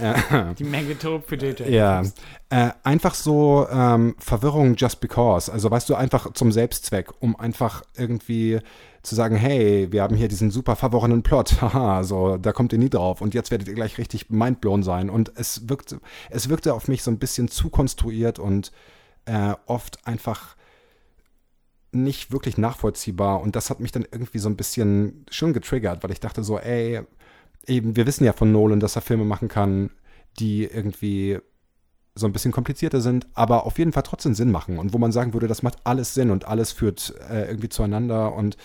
Äh, 0.00 0.54
Die 0.58 0.64
Megatop 0.64 1.28
für 1.28 1.36
J.J. 1.36 1.68
Ja, 1.68 2.02
äh, 2.48 2.70
einfach 2.82 3.14
so 3.14 3.68
ähm, 3.70 4.16
Verwirrung 4.18 4.74
just 4.76 5.00
because. 5.00 5.52
Also 5.52 5.70
weißt 5.70 5.88
du, 5.88 5.94
einfach 5.94 6.32
zum 6.32 6.50
Selbstzweck, 6.50 7.10
um 7.20 7.36
einfach 7.36 7.82
irgendwie 7.96 8.58
zu 9.02 9.14
sagen, 9.14 9.36
hey, 9.36 9.90
wir 9.90 10.02
haben 10.02 10.16
hier 10.16 10.28
diesen 10.28 10.50
super 10.50 10.76
verworrenen 10.76 11.22
Plot, 11.22 11.56
haha, 11.62 12.04
so, 12.04 12.36
da 12.36 12.52
kommt 12.52 12.72
ihr 12.72 12.78
nie 12.78 12.90
drauf. 12.90 13.20
Und 13.20 13.34
jetzt 13.34 13.50
werdet 13.50 13.68
ihr 13.68 13.74
gleich 13.74 13.98
richtig 13.98 14.30
mindblown 14.30 14.82
sein. 14.82 15.10
Und 15.10 15.32
es 15.36 15.68
wirkte, 15.68 16.00
es 16.28 16.48
wirkte 16.48 16.74
auf 16.74 16.88
mich 16.88 17.02
so 17.02 17.10
ein 17.10 17.18
bisschen 17.18 17.48
zu 17.48 17.70
konstruiert 17.70 18.38
und 18.38 18.72
äh, 19.24 19.54
oft 19.66 20.06
einfach 20.06 20.56
nicht 21.92 22.30
wirklich 22.30 22.58
nachvollziehbar. 22.58 23.40
Und 23.40 23.56
das 23.56 23.70
hat 23.70 23.80
mich 23.80 23.92
dann 23.92 24.06
irgendwie 24.10 24.38
so 24.38 24.48
ein 24.48 24.56
bisschen 24.56 25.24
schon 25.30 25.52
getriggert, 25.52 26.02
weil 26.02 26.12
ich 26.12 26.20
dachte 26.20 26.44
so, 26.44 26.58
ey, 26.58 27.00
eben, 27.66 27.96
wir 27.96 28.06
wissen 28.06 28.24
ja 28.24 28.32
von 28.32 28.52
Nolan, 28.52 28.80
dass 28.80 28.96
er 28.96 29.02
Filme 29.02 29.24
machen 29.24 29.48
kann, 29.48 29.90
die 30.38 30.64
irgendwie 30.64 31.38
so 32.14 32.26
ein 32.26 32.32
bisschen 32.32 32.52
komplizierter 32.52 33.00
sind, 33.00 33.26
aber 33.34 33.66
auf 33.66 33.78
jeden 33.78 33.92
Fall 33.92 34.02
trotzdem 34.02 34.34
Sinn 34.34 34.50
machen 34.50 34.78
und 34.78 34.92
wo 34.92 34.98
man 34.98 35.12
sagen 35.12 35.32
würde, 35.32 35.48
das 35.48 35.62
macht 35.62 35.78
alles 35.84 36.14
Sinn 36.14 36.30
und 36.30 36.46
alles 36.46 36.72
führt 36.72 37.14
äh, 37.30 37.46
irgendwie 37.46 37.68
zueinander 37.68 38.34
und, 38.34 38.56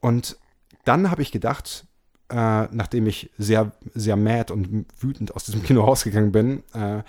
und 0.00 0.36
dann 0.84 1.10
habe 1.10 1.22
ich 1.22 1.32
gedacht, 1.32 1.86
äh, 2.28 2.64
nachdem 2.70 3.06
ich 3.06 3.30
sehr, 3.38 3.72
sehr 3.94 4.16
mad 4.16 4.52
und 4.52 4.86
wütend 4.98 5.34
aus 5.34 5.44
diesem 5.44 5.62
Kino 5.62 5.84
rausgegangen 5.84 6.32
bin, 6.32 6.62
äh, 6.74 7.02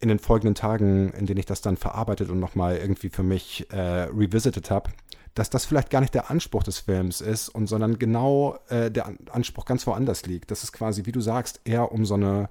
in 0.00 0.08
den 0.08 0.18
folgenden 0.18 0.54
Tagen, 0.54 1.10
in 1.12 1.26
denen 1.26 1.38
ich 1.38 1.46
das 1.46 1.62
dann 1.62 1.76
verarbeitet 1.76 2.28
und 2.30 2.38
nochmal 2.38 2.76
irgendwie 2.76 3.08
für 3.08 3.22
mich 3.22 3.70
äh, 3.72 4.02
revisited 4.02 4.70
habe, 4.70 4.90
dass 5.34 5.50
das 5.50 5.64
vielleicht 5.64 5.90
gar 5.90 6.00
nicht 6.00 6.14
der 6.14 6.30
Anspruch 6.30 6.62
des 6.62 6.80
Films 6.80 7.20
ist, 7.20 7.48
und 7.48 7.66
sondern 7.66 7.98
genau 7.98 8.58
äh, 8.68 8.90
der 8.90 9.12
Anspruch 9.30 9.64
ganz 9.64 9.86
woanders 9.86 10.26
liegt. 10.26 10.50
Das 10.50 10.62
ist 10.62 10.72
quasi, 10.72 11.06
wie 11.06 11.12
du 11.12 11.20
sagst, 11.20 11.60
eher 11.64 11.90
um 11.90 12.04
so 12.04 12.14
eine 12.14 12.48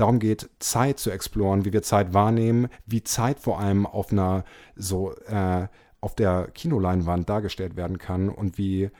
darum 0.00 0.18
geht, 0.18 0.48
Zeit 0.58 0.98
zu 0.98 1.10
exploren, 1.10 1.64
wie 1.64 1.72
wir 1.72 1.82
Zeit 1.82 2.14
wahrnehmen, 2.14 2.68
wie 2.86 3.02
Zeit 3.02 3.40
vor 3.40 3.60
allem 3.60 3.86
auf 3.86 4.12
einer 4.12 4.44
so 4.76 5.14
äh, 5.26 5.68
auf 6.00 6.14
der 6.14 6.48
Kinoleinwand 6.54 7.28
dargestellt 7.28 7.76
werden 7.76 7.98
kann 7.98 8.28
und 8.28 8.58
wie 8.58 8.90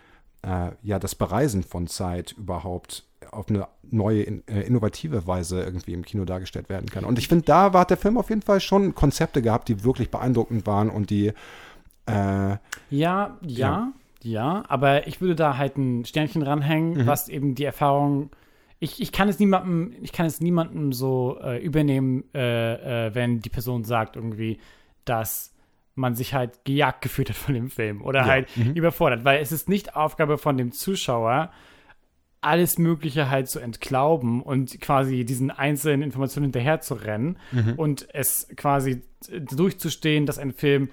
äh, 0.42 0.70
ja 0.82 0.98
das 0.98 1.14
Bereisen 1.14 1.62
von 1.62 1.86
Zeit 1.86 2.32
überhaupt 2.32 3.04
auf 3.30 3.48
eine 3.48 3.68
neue, 3.82 4.22
äh, 4.22 4.66
innovative 4.66 5.26
Weise 5.26 5.62
irgendwie 5.62 5.92
im 5.92 6.04
Kino 6.04 6.24
dargestellt 6.24 6.68
werden 6.68 6.88
kann. 6.88 7.04
Und 7.04 7.18
ich 7.18 7.28
finde, 7.28 7.44
da 7.44 7.72
hat 7.72 7.90
der 7.90 7.96
Film 7.96 8.18
auf 8.18 8.28
jeden 8.30 8.42
Fall 8.42 8.60
schon 8.60 8.94
Konzepte 8.94 9.42
gehabt, 9.42 9.68
die 9.68 9.84
wirklich 9.84 10.10
beeindruckend 10.10 10.66
waren 10.66 10.90
und 10.90 11.10
die 11.10 11.32
äh, 12.06 12.12
ja, 12.12 12.58
ja, 12.90 13.38
ja, 13.42 13.92
ja, 14.22 14.64
aber 14.68 15.06
ich 15.06 15.20
würde 15.20 15.36
da 15.36 15.56
halt 15.56 15.76
ein 15.76 16.04
Sternchen 16.04 16.42
ranhängen, 16.42 17.02
mhm. 17.02 17.06
was 17.06 17.28
eben 17.28 17.54
die 17.54 17.64
Erfahrung 17.64 18.30
ich, 18.80 19.00
ich 19.00 19.12
kann 19.12 19.28
es 19.28 19.38
niemandem, 19.38 19.94
ich 20.02 20.12
kann 20.12 20.26
es 20.26 20.40
niemandem 20.40 20.92
so 20.92 21.38
äh, 21.42 21.62
übernehmen, 21.62 22.24
äh, 22.34 23.08
äh, 23.08 23.14
wenn 23.14 23.40
die 23.40 23.50
Person 23.50 23.84
sagt 23.84 24.16
irgendwie, 24.16 24.58
dass 25.04 25.54
man 25.94 26.14
sich 26.14 26.32
halt 26.32 26.64
gejagt 26.64 27.02
gefühlt 27.02 27.28
hat 27.28 27.36
von 27.36 27.54
dem 27.54 27.70
Film 27.70 28.02
oder 28.02 28.20
ja. 28.20 28.26
halt 28.26 28.56
mhm. 28.56 28.72
überfordert, 28.72 29.24
weil 29.24 29.40
es 29.42 29.52
ist 29.52 29.68
nicht 29.68 29.96
Aufgabe 29.96 30.38
von 30.38 30.56
dem 30.56 30.72
Zuschauer, 30.72 31.52
alles 32.40 32.78
Mögliche 32.78 33.28
halt 33.28 33.50
zu 33.50 33.60
entglauben 33.60 34.40
und 34.40 34.80
quasi 34.80 35.26
diesen 35.26 35.50
einzelnen 35.50 36.00
Informationen 36.00 36.44
hinterher 36.44 36.80
zu 36.80 36.94
rennen 36.94 37.36
mhm. 37.52 37.74
und 37.76 38.08
es 38.14 38.48
quasi 38.56 39.02
durchzustehen, 39.28 40.24
dass 40.24 40.38
ein 40.38 40.54
Film 40.54 40.88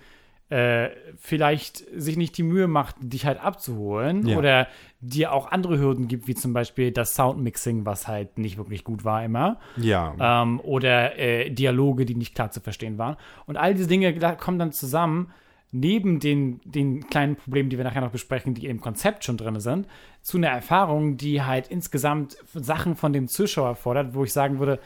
äh, 0.49 0.89
vielleicht 1.17 1.83
sich 1.95 2.15
nicht 2.15 2.37
die 2.37 2.43
Mühe 2.43 2.67
macht, 2.67 2.95
dich 2.99 3.25
halt 3.25 3.43
abzuholen 3.43 4.27
ja. 4.27 4.37
oder 4.37 4.67
dir 5.01 5.33
auch 5.33 5.51
andere 5.51 5.77
Hürden 5.77 6.07
gibt, 6.07 6.27
wie 6.27 6.35
zum 6.35 6.53
Beispiel 6.53 6.91
das 6.91 7.15
Soundmixing, 7.15 7.85
was 7.85 8.07
halt 8.07 8.37
nicht 8.37 8.57
wirklich 8.57 8.83
gut 8.83 9.03
war 9.03 9.23
immer. 9.23 9.59
Ja. 9.75 10.15
Ähm, 10.19 10.59
oder 10.61 11.17
äh, 11.19 11.49
Dialoge, 11.49 12.05
die 12.05 12.15
nicht 12.15 12.33
klar 12.33 12.49
zu 12.51 12.61
verstehen 12.61 12.97
waren. 12.97 13.17
Und 13.45 13.57
all 13.57 13.73
diese 13.73 13.87
Dinge 13.87 14.17
kommen 14.37 14.57
dann 14.57 14.71
zusammen, 14.71 15.31
neben 15.71 16.19
den, 16.19 16.61
den 16.63 17.07
kleinen 17.07 17.35
Problemen, 17.35 17.69
die 17.69 17.77
wir 17.77 17.83
nachher 17.83 18.01
noch 18.01 18.11
besprechen, 18.11 18.53
die 18.53 18.67
im 18.67 18.79
Konzept 18.79 19.25
schon 19.25 19.37
drin 19.37 19.59
sind, 19.59 19.87
zu 20.21 20.37
einer 20.37 20.47
Erfahrung, 20.47 21.17
die 21.17 21.41
halt 21.41 21.67
insgesamt 21.67 22.37
Sachen 22.53 22.95
von 22.95 23.11
dem 23.11 23.27
Zuschauer 23.27 23.75
fordert, 23.75 24.13
wo 24.13 24.23
ich 24.23 24.31
sagen 24.31 24.59
würde, 24.59 24.79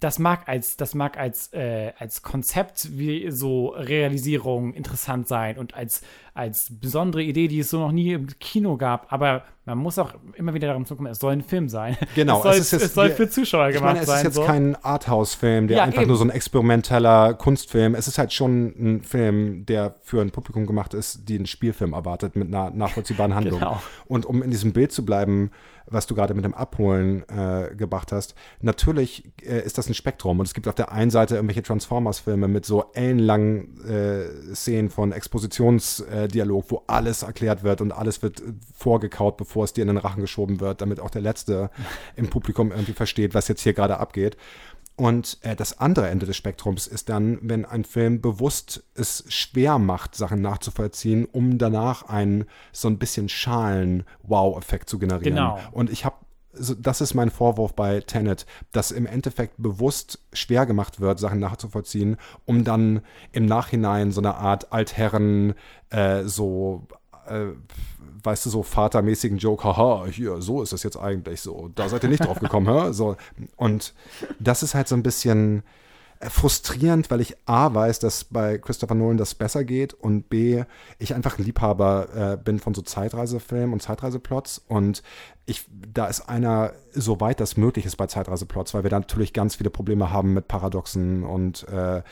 das 0.00 0.18
mag 0.18 0.48
als, 0.48 0.76
das 0.76 0.94
mag 0.94 1.18
als, 1.18 1.52
äh, 1.52 1.92
als 1.98 2.22
Konzept 2.22 2.96
wie 2.98 3.30
so 3.30 3.68
Realisierung 3.68 4.72
interessant 4.74 5.28
sein 5.28 5.58
und 5.58 5.74
als, 5.74 6.02
als 6.38 6.68
besondere 6.70 7.22
Idee, 7.22 7.48
die 7.48 7.58
es 7.58 7.70
so 7.70 7.80
noch 7.80 7.90
nie 7.90 8.12
im 8.12 8.28
Kino 8.38 8.76
gab. 8.76 9.12
Aber 9.12 9.42
man 9.64 9.76
muss 9.78 9.98
auch 9.98 10.14
immer 10.34 10.54
wieder 10.54 10.68
darum 10.68 10.86
zurückkommen, 10.86 11.10
es 11.10 11.18
soll 11.18 11.32
ein 11.32 11.42
Film 11.42 11.68
sein. 11.68 11.96
Genau, 12.14 12.36
es 12.36 12.42
soll, 12.42 12.52
es, 12.52 12.58
ist 12.60 12.72
jetzt, 12.72 12.82
es 12.84 12.94
soll 12.94 13.10
für 13.10 13.28
Zuschauer 13.28 13.72
gemacht 13.72 13.96
sein. 13.96 14.02
Es 14.04 14.08
ist 14.08 14.22
jetzt 14.22 14.34
so. 14.36 14.44
kein 14.44 14.76
Arthouse-Film, 14.76 15.66
der 15.66 15.78
ja, 15.78 15.82
einfach 15.82 16.02
eben. 16.02 16.08
nur 16.08 16.16
so 16.16 16.24
ein 16.24 16.30
experimenteller 16.30 17.34
Kunstfilm. 17.34 17.96
Es 17.96 18.06
ist 18.06 18.18
halt 18.18 18.32
schon 18.32 18.66
ein 18.78 19.02
Film, 19.02 19.66
der 19.66 19.96
für 20.02 20.20
ein 20.20 20.30
Publikum 20.30 20.64
gemacht 20.64 20.94
ist, 20.94 21.28
die 21.28 21.34
einen 21.34 21.46
Spielfilm 21.46 21.92
erwartet 21.92 22.36
mit 22.36 22.48
einer 22.48 22.70
nachvollziehbaren 22.70 23.34
Handlung. 23.34 23.58
genau. 23.58 23.82
Und 24.06 24.24
um 24.24 24.42
in 24.42 24.50
diesem 24.52 24.72
Bild 24.72 24.92
zu 24.92 25.04
bleiben, 25.04 25.50
was 25.90 26.06
du 26.06 26.14
gerade 26.14 26.34
mit 26.34 26.44
dem 26.44 26.54
Abholen 26.54 27.24
äh, 27.28 27.74
gebracht 27.74 28.12
hast. 28.12 28.34
Natürlich 28.60 29.24
äh, 29.42 29.64
ist 29.64 29.78
das 29.78 29.88
ein 29.88 29.94
Spektrum 29.94 30.38
und 30.38 30.46
es 30.46 30.54
gibt 30.54 30.68
auf 30.68 30.74
der 30.74 30.92
einen 30.92 31.10
Seite 31.10 31.36
irgendwelche 31.36 31.62
Transformers-Filme 31.62 32.48
mit 32.48 32.66
so 32.66 32.90
ellenlangen 32.94 33.80
äh, 33.86 34.54
Szenen 34.54 34.90
von 34.90 35.12
Expositionsdialog, 36.28 36.70
wo 36.70 36.82
alles 36.86 37.22
erklärt 37.22 37.62
wird 37.62 37.80
und 37.80 37.92
alles 37.92 38.22
wird 38.22 38.42
vorgekaut, 38.74 39.36
bevor 39.36 39.64
es 39.64 39.72
dir 39.72 39.82
in 39.82 39.88
den 39.88 39.96
Rachen 39.96 40.20
geschoben 40.20 40.60
wird, 40.60 40.80
damit 40.80 41.00
auch 41.00 41.10
der 41.10 41.22
Letzte 41.22 41.70
im 42.16 42.28
Publikum 42.30 42.70
irgendwie 42.70 42.92
versteht, 42.92 43.34
was 43.34 43.48
jetzt 43.48 43.62
hier 43.62 43.72
gerade 43.72 43.98
abgeht. 43.98 44.36
Und 44.96 45.38
äh, 45.42 45.54
das 45.54 45.78
andere 45.78 46.08
Ende 46.08 46.26
des 46.26 46.36
Spektrums 46.36 46.88
ist 46.88 47.08
dann, 47.08 47.38
wenn 47.42 47.64
ein 47.64 47.84
Film 47.84 48.20
bewusst 48.20 48.82
es 48.94 49.24
schwer 49.28 49.78
macht, 49.78 50.16
Sachen 50.16 50.40
nachzuvollziehen, 50.40 51.24
um 51.24 51.56
danach 51.56 52.08
einen 52.08 52.46
so 52.72 52.88
ein 52.88 52.98
bisschen 52.98 53.28
Schalen-Wow-Effekt 53.28 54.88
zu 54.88 54.98
generieren. 54.98 55.36
Genau. 55.36 55.58
Und 55.70 55.90
ich 55.90 56.04
habe 56.04 56.16
das 56.52 57.00
ist 57.00 57.14
mein 57.14 57.30
Vorwurf 57.30 57.74
bei 57.74 58.00
Tenet, 58.00 58.46
dass 58.72 58.90
im 58.90 59.06
Endeffekt 59.06 59.54
bewusst 59.58 60.18
schwer 60.32 60.66
gemacht 60.66 61.00
wird, 61.00 61.18
Sachen 61.18 61.38
nachzuvollziehen, 61.38 62.16
um 62.46 62.64
dann 62.64 63.02
im 63.32 63.46
Nachhinein 63.46 64.12
so 64.12 64.20
eine 64.20 64.36
Art 64.36 64.72
Altherren, 64.72 65.54
äh, 65.90 66.24
so, 66.24 66.86
äh, 67.26 67.48
weißt 68.22 68.46
du, 68.46 68.50
so 68.50 68.62
vatermäßigen 68.62 69.38
Joke, 69.38 69.64
haha, 69.64 70.06
hier, 70.06 70.40
so 70.40 70.62
ist 70.62 70.72
es 70.72 70.82
jetzt 70.82 70.96
eigentlich 70.96 71.40
so. 71.40 71.70
Da 71.74 71.88
seid 71.88 72.02
ihr 72.02 72.08
nicht 72.08 72.24
drauf 72.24 72.40
gekommen, 72.40 72.66
hä? 72.66 72.92
So. 72.92 73.16
Und 73.56 73.94
das 74.40 74.62
ist 74.62 74.74
halt 74.74 74.88
so 74.88 74.96
ein 74.96 75.02
bisschen 75.02 75.62
frustrierend, 76.20 77.10
weil 77.10 77.20
ich 77.20 77.36
A 77.46 77.72
weiß, 77.72 78.00
dass 78.00 78.24
bei 78.24 78.58
Christopher 78.58 78.94
Nolan 78.94 79.18
das 79.18 79.34
besser 79.34 79.64
geht 79.64 79.94
und 79.94 80.28
B, 80.28 80.64
ich 80.98 81.14
einfach 81.14 81.38
ein 81.38 81.44
Liebhaber 81.44 82.32
äh, 82.32 82.36
bin 82.36 82.58
von 82.58 82.74
so 82.74 82.82
Zeitreisefilmen 82.82 83.72
und 83.72 83.82
Zeitreiseplots 83.82 84.58
und 84.66 85.02
ich, 85.46 85.66
da 85.70 86.06
ist 86.06 86.28
einer, 86.28 86.72
soweit 86.92 87.40
das 87.40 87.56
möglich 87.56 87.86
ist 87.86 87.96
bei 87.96 88.06
Zeitreiseplots, 88.06 88.74
weil 88.74 88.82
wir 88.82 88.90
da 88.90 88.98
natürlich 88.98 89.32
ganz 89.32 89.56
viele 89.56 89.70
Probleme 89.70 90.10
haben 90.10 90.34
mit 90.34 90.48
Paradoxen 90.48 91.22
und 91.22 91.66
äh, 91.68 92.02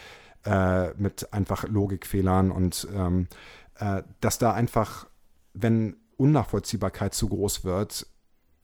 äh, 0.44 0.94
mit 0.96 1.32
einfach 1.32 1.64
Logikfehlern 1.68 2.52
und 2.52 2.86
ähm, 2.94 3.26
äh, 3.78 4.02
dass 4.20 4.38
da 4.38 4.52
einfach, 4.52 5.06
wenn 5.52 5.96
Unnachvollziehbarkeit 6.16 7.12
zu 7.12 7.28
groß 7.28 7.64
wird, 7.64 8.06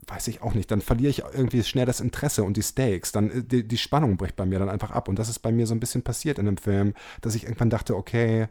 weiß 0.07 0.29
ich 0.29 0.43
auch 0.43 0.55
nicht, 0.55 0.71
dann 0.71 0.81
verliere 0.81 1.11
ich 1.11 1.23
irgendwie 1.33 1.62
schnell 1.62 1.87
das 1.87 2.01
Interesse 2.01 2.45
und 2.45 2.57
die 2.57 2.62
Stakes. 2.62 3.12
Dann 3.12 3.31
äh, 3.31 3.43
die, 3.43 3.67
die, 3.67 3.79
Spannung 3.79 4.17
bricht 4.17 4.37
bei 4.37 4.47
mir 4.47 4.59
dann 4.59 4.69
einfach 4.69 4.91
ab. 4.91 5.09
Und 5.09 5.19
das 5.19 5.29
ist 5.29 5.41
bei 5.41 5.53
mir 5.53 5.67
so 5.67 5.75
ein 5.75 5.81
bisschen 5.81 6.03
passiert 6.03 6.38
in 6.38 6.47
dem 6.47 6.57
Film, 6.57 6.95
dass 7.21 7.35
ich 7.35 7.45
irgendwann 7.45 7.71
dachte, 7.71 7.97
okay, 7.97 8.49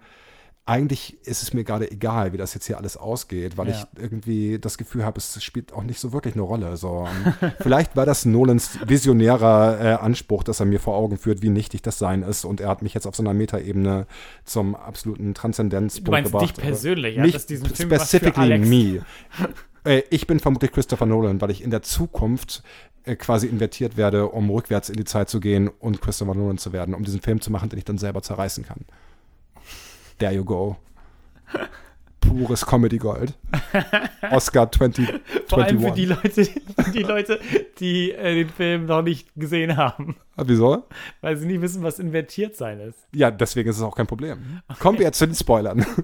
eigentlich 0.64 1.18
ist 1.26 1.42
es 1.42 1.54
mir 1.54 1.64
gerade 1.64 1.92
egal, 1.92 2.34
wie 2.34 2.38
das 2.38 2.54
jetzt 2.54 2.68
hier 2.68 2.78
alles 2.78 2.96
ausgeht, 2.96 3.58
weil 3.58 3.70
ja. 3.70 3.74
ich 3.74 4.02
irgendwie 4.02 4.60
das 4.60 4.78
Gefühl 4.78 5.04
habe, 5.04 5.18
es 5.18 5.44
spielt 5.44 5.74
auch 5.74 5.84
nicht 5.84 6.00
so 6.00 6.14
wirklich 6.14 6.36
eine 6.36 6.44
Rolle. 6.44 6.78
So. 6.78 7.08
vielleicht 7.60 7.96
war 7.96 8.06
das 8.06 8.26
Nolans 8.26 8.78
visionärer 8.86 9.80
äh, 9.82 9.94
Anspruch, 9.96 10.44
dass 10.44 10.60
er 10.60 10.68
mir 10.68 10.80
vor 10.80 10.96
Augen 10.96 11.18
führt, 11.18 11.42
wie 11.42 11.50
nichtig 11.50 11.82
das 11.82 11.98
sein 11.98 12.22
ist. 12.22 12.46
Und 12.46 12.62
er 12.62 12.70
hat 12.70 12.84
mich 12.84 12.94
jetzt 12.94 13.08
auf 13.08 13.16
so 13.16 13.24
einer 13.24 13.34
Metaebene 13.34 14.06
zum 14.46 14.76
absoluten 14.76 15.34
Transzendenzpunkt 15.34 16.08
du 16.08 16.12
meinst 16.12 16.32
gebracht. 16.32 16.58
dich 16.58 16.64
persönlich, 16.64 17.16
ja, 17.16 17.28
dass 17.28 17.48
diesen 17.48 17.68
Film 17.68 17.90
specifically 17.90 18.60
me. 18.60 19.06
Äh, 19.84 20.04
ich 20.10 20.28
bin 20.28 20.40
vermutlich 20.40 20.72
Christopher 20.72 21.06
Nolan, 21.06 21.42
weil 21.42 21.52
ich 21.52 21.64
in 21.64 21.72
der 21.72 21.82
Zukunft 21.82 22.64
äh, 23.04 23.16
quasi 23.16 23.48
invertiert 23.48 23.98
werde, 23.98 24.28
um 24.28 24.50
rückwärts 24.50 24.90
in 24.90 24.98
die 24.98 25.06
Zeit 25.06 25.30
zu 25.30 25.40
gehen 25.40 25.68
und 25.68 26.02
Christopher 26.02 26.36
Nolan 26.36 26.58
zu 26.58 26.74
werden, 26.74 26.94
um 26.94 27.04
diesen 27.04 27.22
Film 27.22 27.42
zu 27.42 27.52
machen, 27.52 27.70
den 27.70 27.80
ich 27.80 27.86
dann 27.86 27.98
selber 27.98 28.22
zerreißen 28.22 28.66
kann. 28.66 28.86
There 30.20 30.34
you 30.34 30.46
go. 30.46 30.78
Pures 32.20 32.66
Comedy 32.66 32.98
Gold. 32.98 33.34
Oscar 34.32 34.72
2021. 34.72 35.22
Vor 35.48 35.64
allem 35.64 35.80
für 35.80 35.92
die 35.92 36.06
Leute, 36.06 36.48
die, 36.94 37.04
Leute, 37.04 37.40
die 37.80 38.12
äh, 38.12 38.36
den 38.36 38.50
Film 38.50 38.86
noch 38.86 39.02
nicht 39.02 39.30
gesehen 39.36 39.78
haben. 39.78 40.16
Ah, 40.36 40.44
wieso? 40.46 40.88
Weil 41.22 41.38
sie 41.38 41.48
nicht 41.48 41.62
wissen, 41.62 41.84
was 41.84 42.00
invertiert 42.00 42.56
sein 42.56 42.80
ist. 42.80 43.00
Ja, 43.14 43.32
deswegen 43.32 43.70
ist 43.70 43.78
es 43.78 43.84
auch 43.84 43.96
kein 43.96 44.08
Problem. 44.08 44.62
Kommen 44.80 44.98
wir 44.98 45.06
jetzt 45.06 45.20
zu 45.20 45.26
den 45.26 45.36
Spoilern. 45.36 45.86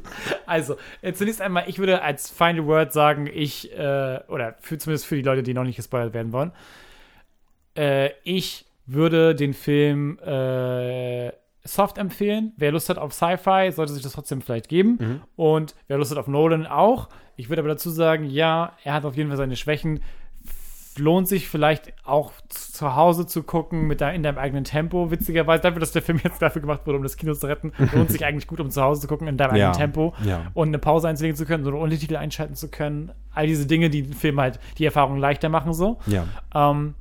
Also, 0.46 0.78
äh, 1.02 1.12
zunächst 1.12 1.42
einmal, 1.42 1.66
ich 1.68 1.78
würde 1.78 2.02
als 2.02 2.30
Final 2.30 2.66
Word 2.68 2.94
sagen, 2.94 3.28
ich, 3.28 3.72
äh, 3.78 4.20
oder 4.30 4.56
für, 4.62 4.78
zumindest 4.78 5.06
für 5.06 5.16
die 5.16 5.22
Leute, 5.22 5.44
die 5.44 5.54
noch 5.54 5.66
nicht 5.66 5.76
gespoilert 5.76 6.14
werden 6.14 6.32
wollen, 6.32 6.54
äh, 7.76 8.12
ich 8.24 8.66
würde 8.86 9.36
den 9.36 9.54
Film 9.54 10.18
äh, 10.20 11.32
soft 11.68 11.98
empfehlen. 11.98 12.54
Wer 12.58 12.72
Lust 12.72 12.90
hat 12.90 12.98
auf 12.98 13.14
Sci-Fi, 13.14 13.72
sollte 13.72 13.94
sich 13.94 14.04
das 14.04 14.14
trotzdem 14.14 14.42
vielleicht 14.42 14.70
geben. 14.70 14.98
Mhm. 15.00 15.22
Und 15.36 15.76
wer 15.88 15.98
Lust 15.98 16.12
hat 16.12 16.18
auf 16.18 16.28
Nolan 16.28 16.66
auch. 16.66 17.10
Ich 17.36 17.50
würde 17.50 17.62
aber 17.62 17.70
dazu 17.70 17.90
sagen, 17.90 18.26
ja, 18.26 18.74
er 18.84 18.94
hat 18.94 19.06
auf 19.06 19.16
jeden 19.16 19.30
Fall 19.30 19.38
seine 19.38 19.56
Schwächen. 19.56 20.02
Lohnt 20.98 21.28
sich 21.28 21.48
vielleicht 21.48 21.94
auch 22.04 22.32
zu 22.50 22.96
Hause 22.96 23.28
zu 23.28 23.44
gucken 23.44 23.86
mit 23.86 24.02
de 24.02 24.16
in 24.16 24.24
deinem 24.24 24.40
eigenen 24.40 24.64
Tempo. 24.64 25.12
Witzigerweise, 25.12 25.62
dafür, 25.62 25.80
dass 25.80 25.92
der 25.92 26.02
Film 26.02 26.20
jetzt 26.24 26.42
dafür 26.42 26.60
gemacht 26.60 26.88
wurde, 26.88 26.98
um 26.98 27.04
das 27.04 27.18
Kino 27.18 27.36
zu 27.36 27.46
retten, 27.46 27.72
lohnt 27.94 28.10
sich 28.10 28.26
eigentlich 28.26 28.48
gut, 28.48 28.60
um 28.60 28.72
zu 28.72 28.82
Hause 28.82 29.02
zu 29.02 29.08
gucken 29.08 29.28
in 29.28 29.38
deinem 29.38 29.56
ja. 29.56 29.70
eigenen 29.70 29.94
Tempo 29.94 30.16
ja. 30.26 30.48
und 30.56 30.70
eine 30.70 30.80
Pause 30.80 31.08
einzulegen 31.08 31.36
zu 31.36 31.46
können, 31.46 31.64
so 31.64 31.70
eine 31.70 31.80
Untertitel 31.80 32.16
einschalten 32.16 32.56
zu 32.56 32.70
können. 32.70 33.12
All 33.32 33.46
diese 33.46 33.68
Dinge, 33.68 33.92
die 33.92 34.02
den 34.02 34.14
Film 34.14 34.40
halt 34.42 34.60
die 34.80 34.86
Erfahrung 34.86 35.18
leichter 35.18 35.50
machen, 35.50 35.74
so. 35.74 36.00
Ja. 36.08 36.26
Ähm, 36.56 36.96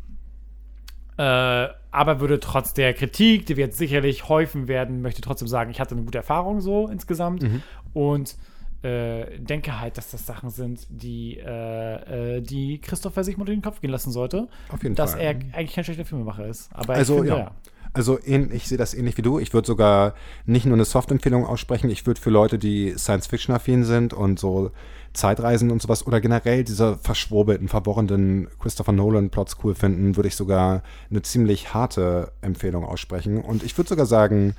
äh, 1.19 1.69
aber 1.91 2.21
würde 2.21 2.41
trotz 2.41 2.75
der 2.75 2.93
Kritik, 2.95 3.47
die 3.47 3.57
wir 3.57 3.67
jetzt 3.67 3.79
sicherlich 3.79 4.29
häufen 4.29 4.69
werden, 4.69 5.01
möchte 5.01 5.23
trotzdem 5.23 5.49
sagen, 5.49 5.71
ich 5.71 5.81
hatte 5.81 5.95
eine 5.95 6.05
gute 6.05 6.19
Erfahrung 6.19 6.61
so 6.61 6.89
insgesamt 6.89 7.43
mhm. 7.43 7.63
und 7.95 8.37
äh, 8.83 9.39
denke 9.39 9.81
halt, 9.81 9.97
dass 9.97 10.11
das 10.11 10.27
Sachen 10.27 10.51
sind, 10.51 10.87
die, 10.91 11.39
äh, 11.39 12.37
äh 12.37 12.41
die 12.43 12.81
Christopher 12.81 13.25
sich 13.25 13.39
mal 13.39 13.45
durch 13.45 13.57
den 13.57 13.63
Kopf 13.63 13.81
gehen 13.81 13.91
lassen 13.91 14.11
sollte. 14.11 14.49
Auf 14.69 14.83
jeden 14.83 14.95
dass 14.95 15.15
Fall. 15.15 15.35
Dass 15.35 15.45
er 15.45 15.59
eigentlich 15.59 15.75
kein 15.75 15.85
schlechter 15.85 16.05
Filmemacher 16.05 16.47
ist. 16.47 16.69
Aber 16.75 16.95
also, 16.95 17.17
finde, 17.17 17.31
ja. 17.31 17.39
ja. 17.39 17.51
Also 17.95 18.19
ich 18.19 18.69
sehe 18.69 18.77
das 18.77 18.93
ähnlich 18.93 19.17
wie 19.17 19.23
du. 19.23 19.39
Ich 19.39 19.55
würde 19.55 19.67
sogar 19.67 20.15
nicht 20.45 20.67
nur 20.67 20.75
eine 20.75 20.85
Soft-Empfehlung 20.85 21.47
aussprechen, 21.47 21.89
ich 21.89 22.07
würde 22.07 22.21
für 22.21 22.29
Leute, 22.29 22.59
die 22.59 22.93
Science-Fiction-affin 22.95 23.85
sind 23.85 24.13
und 24.13 24.39
so 24.39 24.71
Zeitreisen 25.17 25.71
und 25.71 25.83
sowas 25.83 26.07
oder 26.07 26.21
generell 26.21 26.63
diese 26.63 26.97
verschwurbelten, 26.99 27.69
verworrenen 27.69 28.49
Christopher 28.61 28.93
Nolan-Plots 28.93 29.57
cool 29.65 29.75
finden, 29.75 30.17
würde 30.17 30.29
ich 30.29 30.37
sogar 30.37 30.83
eine 31.11 31.23
ziemlich 31.23 31.75
harte 31.75 32.33
Empfehlung 32.43 32.85
aussprechen. 32.85 33.41
Und 33.41 33.63
ich 33.63 33.77
würde 33.77 33.89
sogar 33.89 34.07
sagen, 34.07 34.55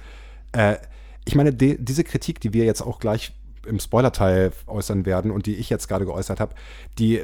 äh, 0.51 0.75
ich 1.25 1.35
meine, 1.35 1.53
die, 1.53 1.77
diese 1.77 2.03
Kritik, 2.03 2.39
die 2.39 2.53
wir 2.53 2.65
jetzt 2.65 2.81
auch 2.81 2.99
gleich 2.99 3.33
im 3.65 3.79
Spoiler-Teil 3.79 4.51
äußern 4.65 5.05
werden 5.05 5.31
und 5.31 5.45
die 5.45 5.55
ich 5.55 5.69
jetzt 5.69 5.87
gerade 5.87 6.05
geäußert 6.05 6.39
habe, 6.39 6.55
die 6.97 7.23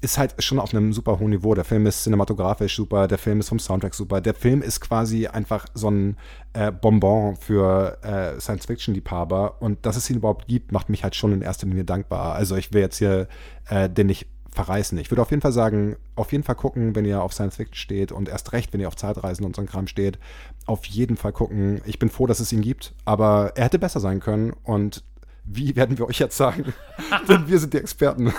ist 0.00 0.16
halt 0.16 0.42
schon 0.42 0.58
auf 0.58 0.72
einem 0.72 0.92
super 0.92 1.18
hohen 1.18 1.30
Niveau. 1.30 1.54
Der 1.54 1.64
Film 1.64 1.86
ist 1.86 2.04
cinematografisch 2.04 2.74
super, 2.74 3.06
der 3.06 3.18
Film 3.18 3.40
ist 3.40 3.50
vom 3.50 3.58
Soundtrack 3.58 3.94
super. 3.94 4.20
Der 4.20 4.34
Film 4.34 4.62
ist 4.62 4.80
quasi 4.80 5.26
einfach 5.26 5.66
so 5.74 5.90
ein 5.90 6.16
äh, 6.54 6.72
Bonbon 6.72 7.36
für 7.36 7.98
äh, 8.02 8.40
Science-Fiction-Liebhaber. 8.40 9.60
Und 9.60 9.84
dass 9.84 9.96
es 9.96 10.08
ihn 10.08 10.16
überhaupt 10.16 10.48
gibt, 10.48 10.72
macht 10.72 10.88
mich 10.88 11.04
halt 11.04 11.14
schon 11.16 11.32
in 11.32 11.42
erster 11.42 11.66
Linie 11.66 11.84
dankbar. 11.84 12.34
Also 12.34 12.56
ich 12.56 12.72
will 12.72 12.80
jetzt 12.80 12.96
hier 12.96 13.28
äh, 13.68 13.90
den 13.90 14.06
nicht 14.06 14.26
verreißen. 14.52 14.98
Ich 14.98 15.10
würde 15.10 15.22
auf 15.22 15.30
jeden 15.30 15.42
Fall 15.42 15.52
sagen, 15.52 15.96
auf 16.16 16.32
jeden 16.32 16.44
Fall 16.44 16.56
gucken, 16.56 16.96
wenn 16.96 17.04
ihr 17.04 17.22
auf 17.22 17.32
Science 17.32 17.56
Fiction 17.56 17.76
steht 17.76 18.10
und 18.10 18.28
erst 18.28 18.52
recht, 18.52 18.72
wenn 18.72 18.80
ihr 18.80 18.88
auf 18.88 18.96
Zeitreisen 18.96 19.44
und 19.44 19.54
so 19.54 19.62
ein 19.62 19.68
Kram 19.68 19.86
steht, 19.86 20.18
auf 20.66 20.84
jeden 20.86 21.16
Fall 21.16 21.32
gucken. 21.32 21.80
Ich 21.84 21.98
bin 21.98 22.10
froh, 22.10 22.26
dass 22.26 22.40
es 22.40 22.52
ihn 22.52 22.62
gibt, 22.62 22.94
aber 23.04 23.52
er 23.54 23.66
hätte 23.66 23.78
besser 23.78 24.00
sein 24.00 24.20
können 24.20 24.52
und 24.64 25.04
wie 25.52 25.74
werden 25.74 25.98
wir 25.98 26.06
euch 26.06 26.18
jetzt 26.18 26.36
sagen? 26.36 26.72
Denn 27.28 27.48
wir 27.48 27.58
sind 27.58 27.74
die 27.74 27.78
Experten. 27.78 28.32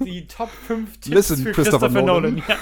Die 0.00 0.26
Top 0.26 0.50
5 0.66 0.92
Tipps 1.00 1.06
Listen, 1.08 1.36
für 1.38 1.52
Christopher, 1.52 1.86
Christopher 1.88 2.02
Nolan. 2.06 2.34
Nolan. 2.34 2.42
Ja. 2.48 2.56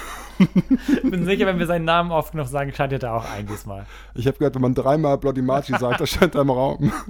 Bin 1.10 1.24
sicher, 1.24 1.46
wenn 1.46 1.58
wir 1.58 1.66
seinen 1.66 1.86
Namen 1.86 2.12
oft 2.12 2.32
genug 2.32 2.46
sagen, 2.46 2.72
schaltet 2.72 3.02
er 3.02 3.14
auch 3.14 3.24
ein 3.30 3.46
diesmal. 3.46 3.86
Ich 4.14 4.26
habe 4.26 4.36
gehört, 4.38 4.54
wenn 4.54 4.62
man 4.62 4.74
dreimal 4.74 5.18
Bloody 5.18 5.42
Marchi 5.42 5.72
sagt, 5.78 6.00
das 6.00 6.10
scheint 6.10 6.34
er 6.34 6.42
im 6.42 6.50
Raum. 6.50 6.92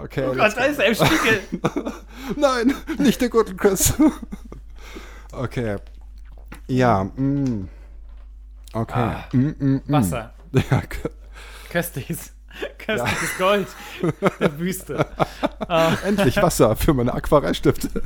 Okay, 0.00 0.24
oh 0.26 0.34
Gott, 0.34 0.56
da 0.56 0.64
ist 0.64 0.78
er 0.78 0.86
im 0.86 0.94
Spiegel. 0.94 1.40
Nein, 2.36 2.74
nicht 2.98 3.20
der 3.20 3.28
gute 3.28 3.54
Chris. 3.54 3.92
okay. 5.32 5.76
Ja, 6.66 7.10
mh. 7.16 7.68
Okay. 8.72 8.98
Ah, 8.98 9.24
mm, 9.32 9.38
mm, 9.38 9.64
mm. 9.64 9.82
Wasser. 9.86 10.32
Ja. 10.52 10.82
Köstliches. 11.68 12.32
Köstliches 12.78 13.38
ja. 13.38 13.46
Gold 13.46 13.68
der 14.40 14.58
Wüste. 14.58 15.06
Endlich 16.06 16.36
Wasser 16.38 16.74
für 16.76 16.94
meine 16.94 17.12
Aquarellstifte. 17.12 18.02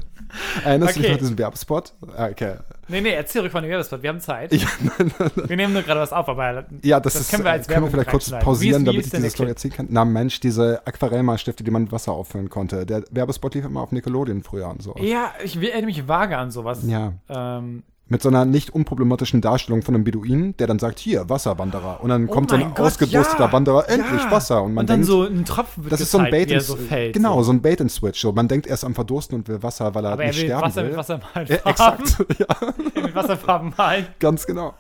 Erinnerst 0.65 0.93
okay. 0.93 0.99
du 0.99 1.03
dich 1.03 1.13
noch 1.13 1.19
diesen 1.19 1.39
Werbespot? 1.39 1.93
Ah, 2.17 2.27
okay. 2.27 2.57
Nee, 2.89 3.01
nee, 3.01 3.13
erzähl 3.13 3.43
ruhig 3.43 3.53
von 3.53 3.63
dem 3.63 3.71
Werbespot. 3.71 4.03
Wir 4.03 4.11
haben 4.11 4.21
Zeit. 4.21 4.53
Ja, 4.53 4.67
nein, 4.81 5.13
nein, 5.19 5.31
nein. 5.37 5.49
Wir 5.49 5.57
nehmen 5.57 5.73
nur 5.73 5.83
gerade 5.83 6.01
was 6.01 6.13
auf, 6.13 6.29
aber 6.29 6.67
ja, 6.83 7.01
das, 7.01 7.13
das 7.13 7.23
ist, 7.23 7.31
können 7.31 7.45
wir 7.45 7.53
als 7.53 7.69
können 7.69 7.85
wir 7.85 7.91
vielleicht 7.91 8.11
kurz 8.11 8.31
pausieren, 8.31 8.85
damit 8.85 9.07
ich 9.07 9.13
diese 9.13 9.31
Story 9.31 9.51
erzählen 9.51 9.75
kann. 9.75 9.87
Na 9.91 10.05
Mensch, 10.05 10.41
diese 10.41 10.85
Aquarellmalstifte, 10.85 11.63
die 11.63 11.71
man 11.71 11.83
mit 11.83 11.93
Wasser 11.93 12.13
auffüllen 12.13 12.49
konnte. 12.49 12.85
Der 12.85 13.05
Werbespot 13.11 13.55
lief 13.55 13.65
immer 13.65 13.83
auf 13.83 13.93
Nickelodeon 13.93 14.43
früher 14.43 14.69
und 14.69 14.83
so. 14.83 14.97
Ja, 14.99 15.33
ich 15.45 15.57
erinnere 15.57 15.87
mich 15.87 16.09
vage 16.09 16.37
an 16.37 16.51
sowas. 16.51 16.81
Ja. 16.85 17.13
Ähm, 17.29 17.85
mit 18.13 18.21
so 18.21 18.29
einer 18.29 18.45
nicht 18.45 18.71
unproblematischen 18.71 19.41
Darstellung 19.41 19.81
von 19.83 19.95
einem 19.95 20.05
Beduinen, 20.05 20.55
der 20.59 20.67
dann 20.67 20.79
sagt, 20.79 20.99
hier, 20.99 21.29
Wasserwanderer. 21.31 22.01
Und 22.03 22.11
dann 22.11 22.29
oh 22.29 22.33
kommt 22.33 22.51
so 22.51 22.57
ein 22.57 22.75
Gott, 22.75 22.81
ausgedursteter 22.81 23.47
ja, 23.47 23.53
Wanderer, 23.53 23.89
endlich 23.89 24.23
ja. 24.23 24.31
Wasser. 24.31 24.63
Und 24.63 24.75
man 24.75 24.83
und 24.83 24.91
dann 24.91 25.01
denkt, 25.01 25.07
so 25.07 25.23
ein 25.25 25.45
Tropfen 25.47 25.85
wird 25.85 25.93
Das 25.95 26.01
ist 26.03 26.11
so 26.11 26.19
ein 26.19 26.31
Bait 26.31 26.53
and 26.53 26.63
so 26.63 26.77
fällt, 26.77 27.15
Genau, 27.15 27.39
so. 27.39 27.45
so 27.45 27.53
ein 27.53 27.63
Bait 27.63 27.81
and 27.81 27.91
Switch. 27.91 28.21
So, 28.21 28.31
man 28.33 28.49
denkt 28.49 28.67
erst 28.67 28.85
am 28.85 28.95
Verdursten 28.95 29.39
und 29.39 29.49
will 29.49 29.63
Wasser, 29.63 29.95
weil 29.95 30.05
er 30.05 30.13
Aber 30.13 30.25
nicht 30.25 30.37
er 30.37 30.41
will 30.41 30.45
sterben 30.45 30.63
Wasser 30.63 30.83
will. 30.83 30.89
Mit 30.91 30.99
Wasserfarben. 30.99 31.49
Ja, 31.49 31.71
exakt. 31.71 32.25
ja. 32.39 33.03
mit 33.03 33.15
Wasserfarben 33.15 33.75
malen. 33.77 34.07
Ganz 34.19 34.47
genau. 34.47 34.75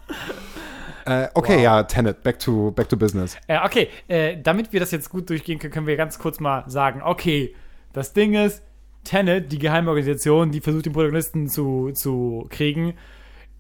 Äh, 1.07 1.29
okay, 1.33 1.57
wow. 1.57 1.63
ja, 1.63 1.83
Tenet, 1.85 2.23
back 2.23 2.39
to, 2.39 2.71
back 2.71 2.89
to 2.91 2.99
business. 2.99 3.37
Äh, 3.47 3.59
okay, 3.65 3.89
äh, 4.09 4.37
damit 4.43 4.75
wir 4.75 4.81
das 4.81 4.91
jetzt 4.91 5.09
gut 5.09 5.31
durchgehen 5.31 5.59
können, 5.59 5.73
können 5.73 5.87
wir 5.87 5.97
ganz 5.97 6.19
kurz 6.19 6.39
mal 6.39 6.65
sagen, 6.69 7.01
okay, 7.03 7.55
das 7.95 8.13
Ding 8.13 8.35
ist, 8.35 8.63
Tenet, 9.05 9.51
die 9.51 9.59
Geheimorganisation, 9.59 10.51
die 10.51 10.61
versucht, 10.61 10.87
den 10.87 10.93
Protagonisten 10.93 11.49
zu, 11.49 11.91
zu 11.93 12.47
kriegen, 12.51 12.95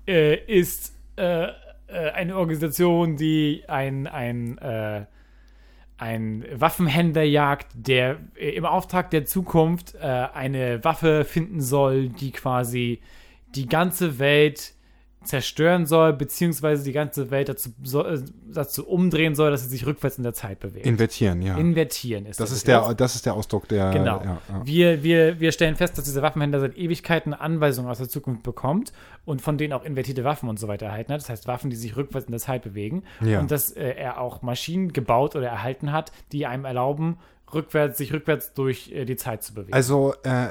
äh, 0.07 0.37
ist 0.47 0.95
äh, 1.17 1.49
äh, 1.93 2.11
eine 2.13 2.37
Organisation, 2.37 3.17
die 3.17 3.65
ein, 3.69 4.07
ein, 4.07 4.59
äh, 4.59 5.05
ein 5.99 6.45
Waffenhändler 6.53 7.23
jagt, 7.23 7.69
der 7.75 8.19
äh, 8.35 8.51
im 8.51 8.65
Auftrag 8.65 9.11
der 9.11 9.25
Zukunft 9.27 9.95
äh, 9.95 9.99
eine 9.99 10.83
Waffe 10.85 11.25
finden 11.25 11.61
soll, 11.61 12.09
die 12.09 12.33
quasi 12.33 13.01
die 13.55 13.67
ganze 13.67 14.19
Welt 14.19 14.75
zerstören 15.25 15.87
soll, 15.87 16.13
beziehungsweise 16.13 16.85
die 16.85 16.93
ganze 16.93 17.31
Welt 17.31 17.49
dazu, 17.49 17.71
so, 17.83 18.05
äh, 18.05 18.21
dazu 18.53 18.87
umdrehen 18.87 19.35
soll, 19.35 19.51
dass 19.51 19.63
sie 19.63 19.69
sich 19.69 19.87
rückwärts 19.87 20.17
in 20.19 20.25
der 20.25 20.35
Zeit 20.35 20.61
bewegt. 20.61 20.87
Invertieren, 20.87 21.43
ja. 21.43 21.57
Invertieren 21.57 22.27
ist 22.27 22.41
das, 22.41 22.51
der 22.51 22.57
ist 22.57 22.69
der, 22.69 22.95
das 22.95 23.15
ist 23.15 23.27
der 23.27 23.35
Ausdruck 23.35 23.69
der. 23.69 23.91
Genau. 23.91 24.21
Ja, 24.23 24.39
ja. 24.49 24.63
Wir, 24.65 25.03
wir, 25.03 25.41
wir 25.41 25.53
stellen 25.53 25.77
fest, 25.77 25.97
dass 25.99 26.05
dieser 26.05 26.23
Waffenhändler 26.23 26.61
seit 26.61 26.77
Ewigkeiten 26.77 27.35
Anweisungen 27.35 27.91
aus 27.91 27.99
der 27.99 28.09
Zukunft 28.09 28.43
bekommt 28.43 28.93
und 29.25 29.43
von 29.43 29.59
denen 29.59 29.73
auch 29.73 29.85
invertierte 29.85 30.25
Waffen 30.25 30.49
und 30.49 30.59
so 30.59 30.69
weiter 30.69 30.87
erhalten 30.87 31.13
hat. 31.13 31.21
Das 31.21 31.29
heißt, 31.29 31.47
Waffen, 31.47 31.71
die 31.71 31.77
sich 31.77 31.97
rückwärts 31.97 32.27
in 32.27 32.33
der 32.33 32.41
Zeit 32.41 32.63
bewegen. 32.63 33.05
Ja. 33.21 33.41
Und 33.41 33.51
dass 33.51 33.71
äh, 33.71 33.91
er 33.91 34.21
auch 34.21 34.43
Maschinen 34.43 34.93
gebaut 34.93 35.37
oder 35.37 35.49
erhalten 35.49 35.93
hat, 35.93 36.13
die 36.33 36.47
einem 36.47 36.65
erlauben, 36.65 37.19
rückwärts, 37.53 37.99
sich 37.99 38.13
rückwärts 38.13 38.55
durch 38.55 38.91
äh, 38.93 39.05
die 39.05 39.17
Zeit 39.17 39.43
zu 39.43 39.55
bewegen. 39.55 39.73
Also, 39.73 40.15
äh, 40.23 40.49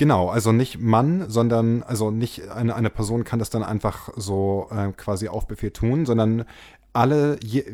genau, 0.00 0.30
also 0.30 0.50
nicht 0.50 0.80
Mann, 0.80 1.28
sondern, 1.28 1.82
also 1.82 2.10
nicht 2.10 2.48
eine, 2.48 2.74
eine 2.74 2.88
Person 2.88 3.22
kann 3.22 3.38
das 3.38 3.50
dann 3.50 3.62
einfach 3.62 4.08
so 4.16 4.66
äh, 4.70 4.92
quasi 4.92 5.28
auf 5.28 5.46
Befehl 5.46 5.72
tun, 5.72 6.06
sondern 6.06 6.46
alle 6.94 7.38
je, 7.44 7.64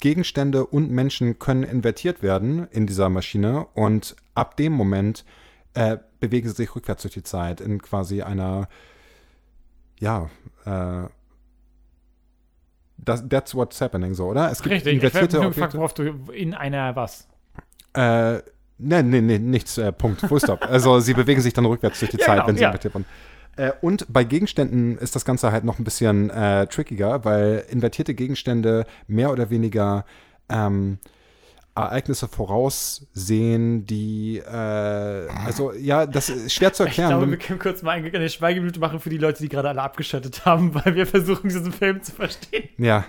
Gegenstände 0.00 0.66
und 0.66 0.90
Menschen 0.90 1.38
können 1.38 1.62
invertiert 1.62 2.24
werden 2.24 2.66
in 2.72 2.88
dieser 2.88 3.08
Maschine 3.08 3.68
und 3.74 4.16
ab 4.34 4.56
dem 4.56 4.72
Moment 4.72 5.24
äh, 5.74 5.98
bewegen 6.18 6.48
sie 6.48 6.56
sich 6.56 6.74
rückwärts 6.74 7.02
durch 7.02 7.14
die 7.14 7.22
Zeit 7.22 7.60
in 7.60 7.80
quasi 7.80 8.20
einer, 8.22 8.68
ja, 10.00 10.28
äh, 10.64 11.08
das, 12.98 13.28
that's 13.28 13.54
what's 13.54 13.80
happening, 13.80 14.14
so, 14.14 14.26
oder? 14.26 14.50
Es 14.50 14.60
gibt 14.60 14.74
Richtig, 14.74 14.96
ich 14.96 15.04
invertierte 15.04 15.36
nur 15.36 15.50
gefragt, 15.50 15.74
worauf 15.74 15.94
du 15.94 16.32
in 16.32 16.52
einer 16.52 16.96
was? 16.96 17.28
Äh, 17.92 18.40
nee, 18.78 19.02
nee, 19.02 19.20
nee, 19.20 19.38
nichts, 19.38 19.78
äh, 19.78 19.92
Punkt, 19.92 20.20
Full 20.22 20.40
Stop. 20.40 20.62
Also 20.68 21.00
sie 21.00 21.14
bewegen 21.22 21.40
sich 21.40 21.52
dann 21.54 21.64
rückwärts 21.66 21.98
durch 22.00 22.10
die 22.10 22.18
Ja, 22.18 22.26
Zeit, 22.26 22.36
genau, 22.36 22.48
wenn 22.48 22.56
sie 22.56 22.62
ja. 22.62 22.68
invertiert 22.68 22.94
wurden. 22.94 23.06
Äh, 23.56 23.72
und 23.80 24.06
bei 24.12 24.22
Gegenständen 24.24 24.98
ist 24.98 25.14
das 25.16 25.24
Ganze 25.24 25.50
halt 25.52 25.64
noch 25.64 25.78
ein 25.78 25.84
bisschen 25.84 26.28
äh, 26.30 26.66
trickiger, 26.66 27.24
weil 27.24 27.64
invertierte 27.70 28.14
Gegenstände 28.14 28.84
mehr 29.08 29.30
oder 29.32 29.48
weniger 29.50 30.04
ähm, 30.50 30.98
Ereignisse 31.74 32.26
voraussehen, 32.28 33.84
die, 33.86 34.38
äh, 34.38 35.28
also 35.44 35.72
ja, 35.74 36.06
das 36.06 36.28
ist 36.30 36.52
schwer 36.54 36.72
zu 36.72 36.84
Ich 36.84 36.88
erklären. 36.90 37.08
glaube, 37.10 37.22
wenn- 37.24 37.30
wir 37.32 37.38
können 37.38 37.58
kurz 37.58 37.82
mal 37.82 37.92
eine 37.92 38.08
eine 38.12 38.28
Schweigeminute 38.28 38.80
machen 38.80 39.00
für 39.00 39.10
die 39.10 39.18
Leute, 39.18 39.42
die 39.42 39.48
gerade 39.48 39.68
alle 39.68 39.82
abgeschaltet 39.82 40.44
haben, 40.44 40.74
weil 40.84 40.94
wir 40.94 41.06
versuchen, 41.06 41.48
diesen 41.48 41.72
Film 41.72 42.02
zu 42.02 42.12
verstehen. 42.12 42.68
ja. 42.78 43.04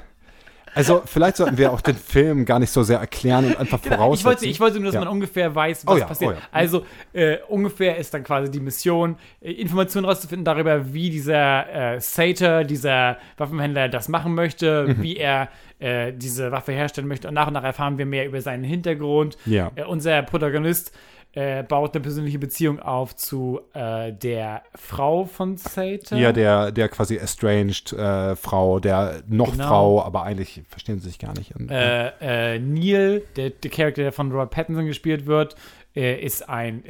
Also 0.75 1.01
vielleicht 1.05 1.37
sollten 1.37 1.57
wir 1.57 1.71
auch 1.71 1.81
den 1.81 1.95
Film 1.95 2.45
gar 2.45 2.59
nicht 2.59 2.69
so 2.71 2.83
sehr 2.83 2.99
erklären 2.99 3.45
und 3.45 3.57
einfach 3.57 3.81
Genau, 3.81 3.95
voraussetzen. 3.97 4.19
ich, 4.19 4.25
wollte, 4.25 4.45
ich 4.47 4.59
wollte 4.59 4.75
nur, 4.77 4.85
dass 4.85 4.93
Ja. 4.95 4.99
man 5.01 5.09
ungefähr 5.09 5.53
weiß, 5.55 5.85
was 5.87 5.95
Oh 5.95 5.97
ja, 5.97 6.05
passiert. 6.05 6.31
oh 6.31 6.33
ja. 6.35 6.41
Also 6.51 6.85
äh, 7.13 7.37
ungefähr 7.47 7.97
ist 7.97 8.13
dann 8.13 8.23
quasi 8.23 8.51
die 8.51 8.59
Mission, 8.59 9.15
äh, 9.41 9.51
Informationen 9.51 10.05
rauszufinden 10.05 10.45
darüber, 10.45 10.93
wie 10.93 11.09
dieser 11.09 11.95
äh, 11.95 11.99
Sater, 11.99 12.63
dieser 12.63 13.17
Waffenhändler 13.37 13.89
das 13.89 14.07
machen 14.09 14.35
möchte, 14.35 14.85
Mhm. 14.87 15.01
wie 15.01 15.17
er 15.17 15.49
äh, 15.79 16.11
diese 16.13 16.51
Waffe 16.51 16.71
herstellen 16.71 17.07
möchte. 17.07 17.27
Und 17.27 17.33
nach 17.35 17.47
und 17.47 17.53
nach 17.53 17.63
erfahren 17.63 17.97
wir 17.97 18.05
mehr 18.07 18.25
über 18.25 18.41
seinen 18.41 18.63
Hintergrund. 18.63 19.37
Ja. 19.45 19.71
Äh, 19.75 19.83
unser 19.83 20.21
Protagonist 20.23 20.91
äh, 21.37 21.61
baut 21.61 21.93
eine 21.93 22.01
persönliche 22.01 22.39
Beziehung 22.39 22.79
auf 22.79 23.15
zu 23.15 23.61
äh, 23.73 24.11
der 24.11 24.63
Frau 24.73 25.25
von 25.25 25.55
Sater. 25.55 26.17
Ja, 26.17 26.31
der, 26.31 26.71
der 26.71 26.89
quasi 26.89 27.17
estranged 27.17 27.93
äh, 27.93 28.35
Frau, 28.35 28.79
der 28.79 29.21
noch 29.27 29.51
Genau. 29.51 29.67
Frau, 29.67 30.01
aber 30.01 30.23
eigentlich 30.23 30.63
verstehen 30.67 30.97
sie 30.97 31.09
sich 31.09 31.19
gar 31.19 31.37
nicht. 31.37 31.53
Äh, 31.69 32.55
äh, 32.55 32.59
Neil, 32.59 33.21
der, 33.35 33.51
der 33.51 33.69
Charakter, 33.69 34.01
der 34.01 34.11
von 34.11 34.31
Robert 34.31 34.49
Pattinson 34.49 34.87
gespielt 34.87 35.27
wird, 35.27 35.55
äh, 35.95 36.19
ist 36.19 36.49
ein 36.49 36.81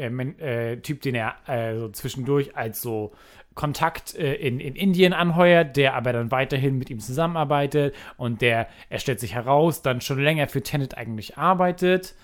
Typ, 0.82 1.02
den 1.02 1.16
er 1.16 1.36
so 1.78 1.90
zwischendurch 1.90 2.56
als 2.56 2.82
so 2.82 3.12
Kontakt 3.54 4.16
äh, 4.16 4.36
in, 4.36 4.62
in 4.62 4.76
Indien 4.76 5.12
anheuert, 5.12 5.76
der 5.76 5.96
aber 5.96 6.14
dann 6.14 6.32
weiterhin 6.32 6.78
mit 6.78 6.90
ihm 6.90 7.00
zusammenarbeitet 7.00 7.94
und 8.16 8.42
der, 8.42 8.68
er 8.90 9.00
stellt 9.00 9.20
sich 9.20 9.34
heraus, 9.34 9.82
dann 9.82 10.00
schon 10.00 10.24
länger 10.24 10.48
für 10.48 10.62
Tenet 10.62 10.96
eigentlich 10.98 11.38
arbeitet. 11.38 12.16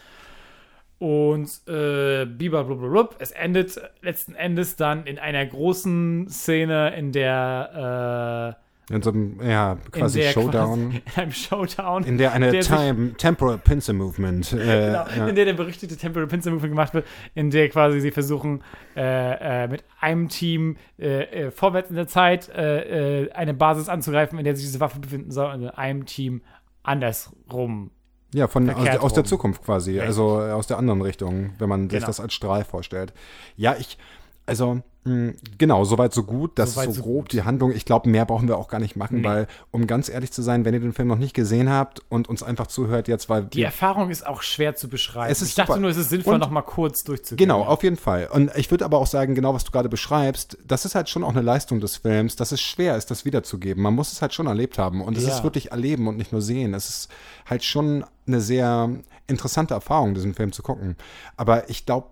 Und 1.03 1.49
äh, 1.67 2.25
Biber 2.25 2.63
blub, 2.63 3.17
es 3.19 3.31
endet 3.31 3.77
letzten 4.01 4.35
Endes 4.35 4.77
dann 4.77 5.05
in 5.05 5.19
einer 5.19 5.45
großen 5.45 6.29
Szene, 6.29 6.95
in 6.95 7.11
der 7.11 8.55
in 8.89 9.01
so 9.01 9.09
einem, 9.11 9.39
ja, 9.41 9.73
äh, 9.73 9.77
quasi 9.91 10.21
in 10.21 10.31
Showdown. 10.31 10.89
Quasi, 10.91 11.01
in 11.15 11.21
einem 11.21 11.31
Showdown 11.31 12.03
in 12.05 12.17
der 12.17 12.31
eine 12.31 12.51
der 12.51 12.63
sich- 12.63 12.73
Time, 12.73 13.13
Temporal 13.17 13.57
Pincer 13.57 13.91
Movement. 13.91 14.53
Äh, 14.53 14.55
genau, 14.57 15.05
ja. 15.17 15.27
in 15.27 15.35
der 15.35 15.45
der 15.45 15.53
berüchtigte 15.53 15.97
Temporary 15.97 16.29
Pincer 16.29 16.51
Movement 16.51 16.71
gemacht 16.71 16.93
wird, 16.93 17.05
in 17.35 17.49
der 17.49 17.67
quasi 17.67 17.99
sie 17.99 18.11
versuchen, 18.11 18.61
äh, 18.95 19.63
äh, 19.63 19.67
mit 19.67 19.83
einem 19.99 20.29
Team 20.29 20.77
äh, 20.99 21.23
äh, 21.23 21.51
vorwärts 21.51 21.89
in 21.89 21.97
der 21.97 22.07
Zeit 22.07 22.47
äh, 22.49 23.23
äh, 23.23 23.31
eine 23.31 23.53
Basis 23.53 23.89
anzugreifen, 23.89 24.37
in 24.37 24.45
der 24.45 24.55
sich 24.55 24.65
diese 24.65 24.79
Waffe 24.79 24.99
befinden 24.99 25.31
soll, 25.31 25.53
und 25.53 25.63
in 25.63 25.69
einem 25.69 26.05
Team 26.05 26.43
andersrum. 26.81 27.91
Ja, 28.33 28.47
von, 28.47 28.69
aus, 28.69 28.87
aus 28.99 29.13
der. 29.13 29.23
Zukunft 29.23 29.63
quasi. 29.63 29.91
Richtig. 29.91 30.07
Also 30.07 30.41
äh, 30.41 30.51
aus 30.51 30.67
der 30.67 30.77
anderen 30.77 31.01
Richtung, 31.01 31.51
wenn 31.59 31.69
man 31.69 31.83
sich 31.83 31.97
Genau. 31.99 32.07
das 32.07 32.19
als 32.19 32.33
Strahl 32.33 32.63
vorstellt. 32.65 33.13
Ja, 33.55 33.75
ich, 33.79 33.97
also, 34.45 34.81
mh, 35.05 35.33
genau, 35.57 35.83
soweit 35.85 36.13
so 36.13 36.23
gut. 36.23 36.51
Das 36.59 36.73
Soweit 36.73 36.89
ist 36.89 36.95
so 36.95 37.01
so 37.01 37.03
grob 37.07 37.23
gut. 37.23 37.33
die 37.33 37.43
Handlung. 37.43 37.71
Ich 37.71 37.85
glaube, 37.85 38.09
mehr 38.09 38.25
brauchen 38.25 38.47
wir 38.47 38.57
auch 38.57 38.67
gar 38.67 38.79
nicht 38.79 38.95
machen, 38.95 39.17
Nee. 39.21 39.23
weil, 39.27 39.47
um 39.71 39.87
ganz 39.87 40.09
ehrlich 40.09 40.31
zu 40.31 40.41
sein, 40.41 40.65
wenn 40.65 40.73
ihr 40.73 40.79
den 40.79 40.93
Film 40.93 41.07
noch 41.07 41.17
nicht 41.17 41.33
gesehen 41.33 41.69
habt 41.69 42.01
und 42.09 42.27
uns 42.29 42.43
einfach 42.43 42.67
zuhört 42.67 43.07
jetzt, 43.07 43.29
weil 43.29 43.43
Die 43.45 43.63
Erfahrung 43.63 44.09
ist 44.09 44.25
auch 44.25 44.41
schwer 44.41 44.75
zu 44.75 44.89
beschreiben. 44.89 45.31
Es 45.31 45.41
ist 45.41 45.49
ich 45.49 45.55
dachte 45.55 45.71
super. 45.73 45.81
nur, 45.81 45.89
es 45.91 45.97
ist 45.97 46.09
sinnvoll, 46.09 46.35
Und- 46.35 46.39
noch 46.41 46.49
mal 46.51 46.61
kurz 46.61 47.03
durchzugehen. 47.03 47.37
Genau, 47.47 47.63
auf 47.63 47.83
jeden 47.83 47.97
Fall. 47.97 48.27
Und 48.31 48.51
ich 48.55 48.69
würde 48.71 48.85
aber 48.85 48.97
auch 48.97 49.07
sagen, 49.07 49.35
genau 49.35 49.53
was 49.53 49.63
du 49.63 49.71
gerade 49.71 49.89
beschreibst, 49.89 50.57
das 50.67 50.85
ist 50.85 50.95
halt 50.95 51.09
schon 51.09 51.23
auch 51.23 51.29
eine 51.31 51.41
Leistung 51.41 51.79
des 51.79 51.97
Films, 51.97 52.35
dass 52.35 52.51
es 52.51 52.61
schwer 52.61 52.97
ist, 52.97 53.11
das 53.11 53.25
wiederzugeben. 53.25 53.81
Man 53.83 53.93
muss 53.95 54.11
es 54.11 54.21
halt 54.21 54.33
schon 54.33 54.47
erlebt 54.47 54.77
haben. 54.77 55.01
Und 55.01 55.17
es 55.17 55.23
Ja. 55.25 55.29
ist 55.35 55.43
wirklich 55.43 55.71
erleben 55.71 56.07
und 56.07 56.17
nicht 56.17 56.31
nur 56.31 56.41
sehen. 56.41 56.73
Es 56.73 56.89
ist 56.89 57.09
halt 57.49 57.63
schon 57.63 58.05
eine 58.27 58.39
sehr 58.41 58.89
interessante 59.27 59.73
Erfahrung, 59.73 60.13
diesen 60.13 60.33
Film 60.33 60.51
zu 60.51 60.63
gucken. 60.63 60.97
Aber 61.37 61.69
ich 61.69 61.85
glaube, 61.85 62.07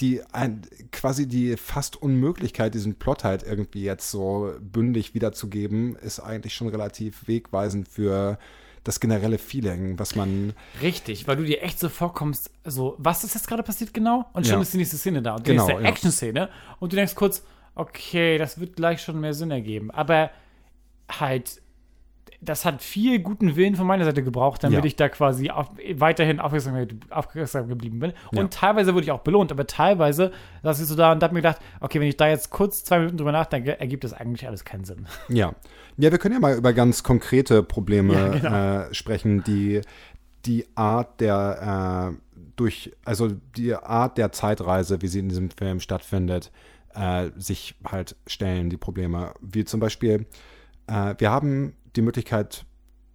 die 0.00 0.22
ein, 0.32 0.62
quasi 0.92 1.26
die 1.28 1.56
fast 1.56 1.96
Unmöglichkeit, 1.96 2.74
diesen 2.74 2.96
Plot 2.96 3.24
halt 3.24 3.42
irgendwie 3.42 3.84
jetzt 3.84 4.10
so 4.10 4.52
bündig 4.60 5.14
wiederzugeben, 5.14 5.96
ist 5.96 6.20
eigentlich 6.20 6.54
schon 6.54 6.68
relativ 6.68 7.28
wegweisend 7.28 7.88
für 7.88 8.38
das 8.82 9.00
generelle 9.00 9.38
Feeling, 9.38 9.98
was 9.98 10.14
man 10.14 10.52
Richtig, 10.82 11.26
weil 11.26 11.36
du 11.36 11.44
dir 11.44 11.62
echt 11.62 11.78
so 11.78 11.88
vorkommst, 11.88 12.50
so, 12.64 12.96
was 12.98 13.24
ist 13.24 13.34
jetzt 13.34 13.48
gerade 13.48 13.62
passiert 13.62 13.94
genau? 13.94 14.26
Und 14.34 14.46
schon 14.46 14.56
Ja. 14.56 14.62
ist 14.62 14.74
die 14.74 14.78
nächste 14.78 14.98
Szene 14.98 15.22
da. 15.22 15.36
Und 15.36 15.44
Genau, 15.44 15.66
die 15.66 15.72
nächste 15.72 15.84
ja. 15.84 15.90
Action-Szene. 15.90 16.48
Und 16.80 16.92
du 16.92 16.96
denkst 16.96 17.14
kurz, 17.14 17.42
okay, 17.74 18.36
das 18.36 18.60
wird 18.60 18.76
gleich 18.76 19.00
schon 19.00 19.20
mehr 19.20 19.32
Sinn 19.32 19.50
ergeben. 19.50 19.90
Aber 19.90 20.30
halt, 21.10 21.62
das 22.44 22.64
hat 22.64 22.82
viel 22.82 23.18
guten 23.20 23.56
Willen 23.56 23.74
von 23.76 23.86
meiner 23.86 24.04
Seite 24.04 24.22
gebraucht, 24.22 24.62
damit 24.64 24.80
Ja. 24.80 24.84
ich 24.84 24.96
da 24.96 25.08
quasi 25.08 25.50
auf, 25.50 25.68
weiterhin 25.94 26.40
aufmerksam, 26.40 26.86
aufmerksam 27.10 27.68
geblieben 27.68 27.98
bin. 27.98 28.12
Und 28.32 28.36
Ja. 28.38 28.44
teilweise 28.48 28.94
wurde 28.94 29.04
ich 29.04 29.10
auch 29.10 29.20
belohnt, 29.20 29.50
aber 29.52 29.66
teilweise 29.66 30.32
saß 30.62 30.80
ich 30.80 30.86
so 30.86 30.94
da 30.96 31.12
und 31.12 31.22
hab 31.22 31.32
mir 31.32 31.38
gedacht, 31.40 31.58
okay, 31.80 32.00
wenn 32.00 32.08
ich 32.08 32.16
da 32.16 32.28
jetzt 32.28 32.50
kurz 32.50 32.84
zwei 32.84 32.98
Minuten 32.98 33.16
drüber 33.18 33.32
nachdenke, 33.32 33.78
ergibt 33.80 34.04
das 34.04 34.12
eigentlich 34.12 34.46
alles 34.46 34.64
keinen 34.64 34.84
Sinn. 34.84 35.06
Ja. 35.28 35.54
Ja, 35.96 36.10
wir 36.10 36.18
können 36.18 36.34
ja 36.34 36.40
mal 36.40 36.56
über 36.56 36.72
ganz 36.72 37.02
konkrete 37.02 37.62
Probleme 37.62 38.14
Ja, 38.14 38.28
genau. 38.28 38.86
äh, 38.88 38.94
sprechen, 38.94 39.44
die 39.44 39.80
die 40.44 40.66
Art 40.74 41.20
der 41.20 42.12
äh, 42.12 42.42
durch, 42.56 42.92
also 43.04 43.30
die 43.56 43.74
Art 43.74 44.18
der 44.18 44.30
Zeitreise, 44.32 45.00
wie 45.02 45.06
sie 45.08 45.20
in 45.20 45.28
diesem 45.28 45.50
Film 45.50 45.80
stattfindet, 45.80 46.52
äh, 46.94 47.30
sich 47.36 47.74
halt 47.84 48.14
stellen, 48.26 48.68
die 48.70 48.76
Probleme. 48.76 49.32
Wie 49.40 49.64
zum 49.64 49.80
Beispiel, 49.80 50.26
äh, 50.86 51.14
wir 51.18 51.30
haben 51.30 51.74
die 51.96 52.02
Möglichkeit, 52.02 52.64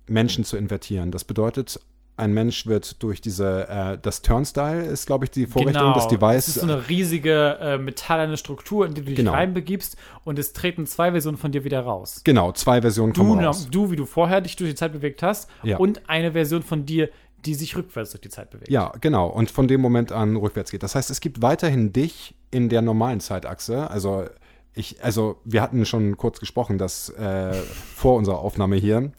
Menschen 0.07 0.43
zu 0.43 0.57
invertieren. 0.57 1.11
Das 1.11 1.23
bedeutet, 1.23 1.79
ein 2.17 2.33
Mensch 2.33 2.67
wird 2.67 3.01
durch 3.01 3.21
diese, 3.21 3.69
äh, 3.69 3.97
das 4.01 4.21
Turnstile 4.21 4.83
ist, 4.85 5.05
glaube 5.05 5.23
ich, 5.25 5.31
die 5.31 5.45
Vorrichtung, 5.47 5.93
das 5.93 6.07
Device. 6.09 6.47
Es 6.49 6.57
ist 6.57 6.61
so 6.61 6.67
eine 6.67 6.89
riesige 6.89 7.57
äh, 7.61 7.77
metallene 7.77 8.35
Struktur, 8.35 8.85
in 8.85 8.93
die 8.93 9.01
du 9.01 9.07
dich 9.07 9.15
Genau. 9.15 9.31
reinbegibst 9.31 9.95
und 10.25 10.37
es 10.37 10.51
treten 10.51 10.85
zwei 10.85 11.11
Versionen 11.11 11.37
von 11.37 11.51
dir 11.53 11.63
wieder 11.63 11.79
raus. 11.81 12.21
genau, 12.25 12.51
zwei 12.51 12.81
Versionen 12.81 13.13
Du, 13.13 13.21
kommen 13.23 13.45
raus. 13.45 13.69
du, 13.71 13.89
wie 13.91 13.95
du 13.95 14.05
vorher 14.05 14.41
dich 14.41 14.55
durch 14.57 14.71
die 14.71 14.75
Zeit 14.75 14.91
bewegt 14.91 15.23
hast, 15.23 15.49
Ja. 15.63 15.77
und 15.77 16.09
eine 16.09 16.33
Version 16.33 16.61
von 16.61 16.85
dir, 16.85 17.09
die 17.45 17.53
sich 17.55 17.77
rückwärts 17.77 18.11
durch 18.11 18.19
die 18.21 18.29
Zeit 18.29 18.49
bewegt. 18.49 18.69
Ja, 18.69 18.91
genau. 18.99 19.27
Und 19.27 19.49
von 19.49 19.69
dem 19.69 19.79
Moment 19.79 20.11
an 20.11 20.35
rückwärts 20.35 20.71
geht. 20.71 20.83
Das 20.83 20.95
heißt, 20.95 21.09
es 21.09 21.21
gibt 21.21 21.41
weiterhin 21.41 21.93
dich 21.93 22.35
in 22.51 22.67
der 22.67 22.81
normalen 22.81 23.21
Zeitachse. 23.21 23.89
Also 23.89 24.25
ich, 24.73 25.03
also 25.03 25.41
wir 25.45 25.61
hatten 25.61 25.85
schon 25.85 26.17
kurz 26.17 26.39
gesprochen, 26.39 26.77
dass 26.77 27.09
äh, 27.09 27.53
vor 27.53 28.15
unserer 28.15 28.39
Aufnahme 28.39 28.75
hier, 28.75 29.11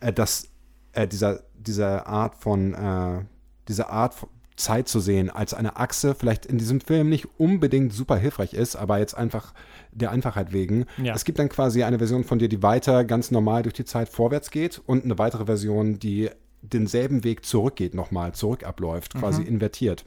äh, 0.00 0.12
dass 0.12 0.48
äh, 0.92 1.06
dieser, 1.06 1.42
diese 1.56 2.06
Art 2.06 2.36
von, 2.36 2.74
äh, 2.74 3.24
diese 3.68 3.88
Art, 3.88 4.14
von- 4.14 4.28
Zeit 4.58 4.88
zu 4.88 5.00
sehen 5.00 5.30
als 5.30 5.54
eine 5.54 5.76
Achse 5.76 6.14
vielleicht 6.14 6.44
in 6.44 6.58
diesem 6.58 6.80
Film 6.80 7.08
nicht 7.08 7.28
unbedingt 7.38 7.92
super 7.92 8.16
hilfreich 8.16 8.54
ist, 8.54 8.76
aber 8.76 8.98
jetzt 8.98 9.14
einfach 9.14 9.54
der 9.92 10.10
Einfachheit 10.10 10.52
wegen. 10.52 10.86
Ja. 11.02 11.14
Es 11.14 11.24
gibt 11.24 11.38
dann 11.38 11.48
quasi 11.48 11.84
eine 11.84 11.98
Version 11.98 12.24
von 12.24 12.38
dir, 12.38 12.48
die 12.48 12.62
weiter 12.62 13.04
ganz 13.04 13.30
normal 13.30 13.62
durch 13.62 13.74
die 13.74 13.84
Zeit 13.84 14.08
vorwärts 14.08 14.50
geht 14.50 14.82
und 14.84 15.04
eine 15.04 15.16
weitere 15.16 15.46
Version, 15.46 15.98
die 15.98 16.30
denselben 16.60 17.22
Weg 17.22 17.46
zurückgeht, 17.46 17.94
nochmal 17.94 18.34
zurück 18.34 18.64
abläuft, 18.64 19.14
quasi 19.14 19.42
invertiert. 19.42 20.04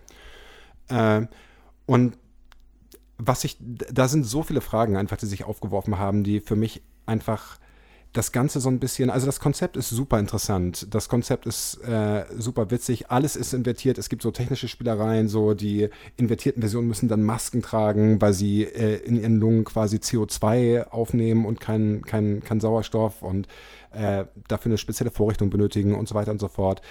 Äh, 0.90 1.28
und 1.86 2.18
was 3.26 3.44
ich, 3.44 3.58
da 3.60 4.08
sind 4.08 4.24
so 4.24 4.44
viele 4.44 4.62
Fragen 4.62 4.98
einfach, 4.98 5.18
die 5.18 5.26
sich 5.26 5.44
aufgeworfen 5.44 5.98
haben, 5.98 6.24
die 6.24 6.40
für 6.40 6.56
mich 6.56 6.82
einfach 7.06 7.60
das 8.14 8.34
Ganze 8.34 8.60
so 8.60 8.70
ein 8.70 8.80
bisschen, 8.80 9.10
also 9.10 9.26
das 9.26 9.40
Konzept 9.40 9.78
ist 9.78 9.90
super 9.90 10.20
interessant, 10.20 10.94
das 10.94 11.08
Konzept 11.08 11.46
ist 11.46 11.76
äh, 11.86 12.26
super 12.38 12.70
witzig, 12.70 13.10
alles 13.10 13.38
ist 13.38 13.54
invertiert, 13.54 13.98
es 13.98 14.10
gibt 14.10 14.22
so 14.22 14.32
technische 14.32 14.68
Spielereien, 14.68 15.30
so 15.30 15.54
die 15.54 15.88
invertierten 16.18 16.62
Versionen 16.62 16.90
müssen 16.90 17.08
dann 17.08 17.24
Masken 17.24 17.62
tragen, 17.62 18.22
weil 18.22 18.34
sie 18.34 18.64
äh, 18.64 18.98
in 18.98 19.16
ihren 19.16 19.38
Lungen 19.38 19.64
quasi 19.64 19.98
CO2 19.98 20.90
aufnehmen 20.90 21.46
und 21.46 21.62
kein, 21.62 22.02
kein, 22.02 22.44
kein 22.44 22.60
Sauerstoff 22.60 23.22
und 23.22 23.48
äh, 23.92 24.26
dafür 24.50 24.72
eine 24.72 24.78
spezielle 24.78 25.12
Vorrichtung 25.12 25.50
benötigen 25.50 25.96
und 25.96 26.10
so 26.10 26.16
weiter 26.16 26.32
und 26.32 26.42
so 26.42 26.50
fort. 26.50 26.82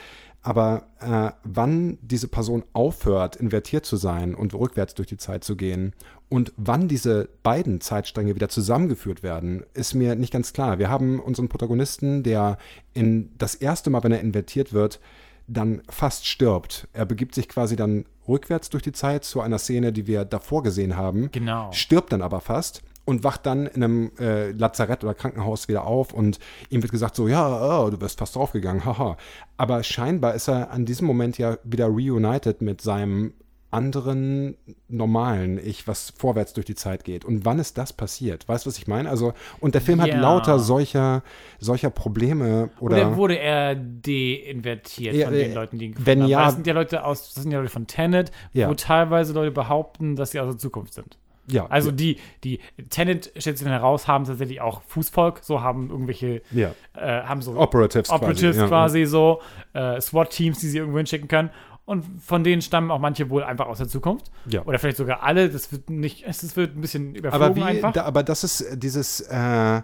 Aber 0.43 0.87
äh, 1.01 1.33
wann 1.45 1.99
diese 2.01 2.29
Person 2.29 2.65
aufhört, 2.73 3.37
invertiert 3.37 3.85
zu 3.85 3.97
sein 3.97 4.35
und 4.35 4.55
rückwärts 4.55 4.95
durch 4.95 5.09
die 5.09 5.19
Zeit 5.19 5.45
zu 5.45 5.55
gehen 5.55 5.93
und 6.31 6.53
wann 6.57 6.89
diese 6.89 7.29
beiden 7.43 7.81
Zeitstränge 7.81 8.35
wieder 8.37 8.49
zusammengeführt 8.49 9.23
werden, 9.23 9.65
ist 9.75 9.95
mir 9.95 10.15
nicht 10.15 10.33
ganz 10.33 10.53
klar. 10.53 10.79
Wir 10.79 10.89
haben 10.89 11.21
unseren 11.21 11.49
Protagonisten, 11.49 12.23
der 12.23 12.57
in 12.95 13.31
das 13.37 13.55
erste 13.55 13.91
Mal, 13.91 14.03
wenn 14.03 14.13
er 14.13 14.21
invertiert 14.21 14.73
wird, 14.73 15.01
dann 15.47 15.83
fast 15.89 16.27
stirbt. 16.27 16.89
Er 16.93 17.05
begibt 17.05 17.35
sich 17.35 17.49
quasi 17.49 17.77
dann 17.77 18.07
rückwärts 18.29 18.71
durch 18.71 18.85
die 18.85 18.93
Zeit 18.93 19.25
zu 19.25 19.41
einer 19.41 19.59
Szene, 19.59 19.93
die 19.93 20.07
wir 20.07 20.25
davor 20.25 20.63
gesehen 20.63 20.97
haben. 20.97 21.31
Genau. 21.33 21.73
Stirbt 21.73 22.13
dann 22.13 22.23
aber 22.23 22.41
fast 22.41 22.83
und 23.05 23.25
wacht 23.25 23.47
dann 23.47 23.67
in 23.67 23.83
einem 23.83 24.13
äh, 24.19 24.51
Lazarett 24.53 25.03
oder 25.05 25.15
Krankenhaus 25.15 25.69
wieder 25.69 25.85
auf 25.87 26.13
und 26.13 26.39
ihm 26.69 26.83
wird 26.83 26.93
gesagt 26.93 27.17
so, 27.17 27.27
ja, 27.29 27.81
oh, 27.85 27.91
du 27.91 28.01
wirst 28.01 28.19
fast 28.19 28.37
draufgegangen, 28.37 28.85
haha. 28.85 29.17
Aber 29.57 29.83
scheinbar 29.83 30.35
ist 30.35 30.49
er 30.49 30.71
an 30.71 30.85
diesem 30.85 31.07
Moment 31.07 31.39
ja 31.39 31.57
wieder 31.65 31.87
reunited 31.87 32.61
mit 32.63 32.81
seinem 32.81 33.33
anderen 33.73 34.57
normalen 34.89 35.57
Ich, 35.65 35.87
was 35.87 36.13
vorwärts 36.17 36.55
durch 36.55 36.67
die 36.67 36.75
Zeit 36.75 37.05
geht. 37.05 37.25
Und 37.25 37.45
wann 37.45 37.61
ist 37.61 37.79
das 37.79 37.93
passiert? 37.93 38.49
Weißt 38.49 38.67
du, 38.67 38.69
was 38.69 38.79
ich 38.79 38.89
meine? 38.89 39.09
Also, 39.09 39.33
und 39.61 39.75
der 39.77 39.81
Film 39.81 40.01
hat 40.03 40.09
Ja. 40.09 40.19
lauter 40.21 40.59
solcher, 40.59 41.23
solcher 41.61 41.91
Probleme 41.91 42.71
oder. 42.81 42.97
Oder 42.97 43.17
wurde 43.17 43.39
er 43.39 43.77
deinvertiert 43.77 45.15
Ja, 45.15 45.27
von 45.27 45.35
äh, 45.35 45.45
den 45.45 45.55
Leuten, 45.55 45.79
die 45.79 45.87
ihn 45.87 45.95
wenn 45.99 46.21
gefunden 46.21 46.23
haben? 46.23 46.31
ja- 46.31 46.45
Das 46.47 46.55
sind 46.55 46.67
ja 46.67 46.73
Leute 46.75 47.05
aus, 47.05 47.33
das 47.35 47.43
sind 47.45 47.53
ja 47.53 47.59
Leute 47.59 47.71
von 47.71 47.87
Tenet, 47.87 48.31
Ja. 48.53 48.69
wo 48.69 48.75
teilweise 48.75 49.33
Leute 49.33 49.53
behaupten, 49.53 50.17
dass 50.17 50.33
sie 50.33 50.41
aus 50.41 50.49
der 50.51 50.59
Zukunft 50.59 50.95
sind. 50.95 51.17
Ja, 51.51 51.67
Also 51.67 51.91
die, 51.91 52.19
die 52.45 52.61
Tenet 52.89 53.33
stellt 53.37 53.59
sich 53.59 53.65
dann 53.65 53.73
heraus, 53.73 54.09
haben 54.09 54.25
tatsächlich 54.25 54.61
auch 54.61 54.83
Fußvolk, 54.83 55.41
so 55.43 55.61
haben 55.61 55.91
irgendwelche, 55.91 56.43
ja. 56.51 56.73
äh, 56.95 57.23
haben 57.23 57.43
so 57.43 57.57
Operatives, 57.57 58.11
Operatives 58.11 58.57
quasi. 58.57 58.69
quasi, 58.69 58.99
ja. 59.01 59.07
so, 59.07 59.43
äh, 59.73 60.01
SWAT-Teams, 60.01 60.59
die 60.59 60.69
sie 60.69 60.79
irgendwo 60.79 60.99
hinschicken 60.99 61.29
können. 61.29 61.51
Und 61.85 62.05
von 62.23 62.45
denen 62.45 62.63
stammen 62.63 62.91
auch 62.93 63.01
manche 63.01 63.31
wohl 63.31 63.43
einfach 63.43 63.67
aus 63.67 63.79
der 63.79 63.89
Zukunft. 63.89 64.31
Ja. 64.47 64.63
Oder 64.65 64.79
vielleicht 64.79 64.97
sogar 64.97 65.25
alle. 65.25 65.51
Das 65.51 65.73
wird 65.73 65.91
nicht, 65.91 66.25
es 66.25 66.55
wird 66.57 66.77
ein 66.77 66.81
bisschen 66.81 67.17
überflogen 67.17 67.47
Aber 67.47 67.57
wie, 67.57 67.63
einfach. 67.63 67.93
da, 67.93 68.05
aber 68.05 68.23
das 68.23 68.45
ist 68.45 68.61
äh, 68.61 68.77
dieses, 68.77 69.21
äh, 69.23 69.83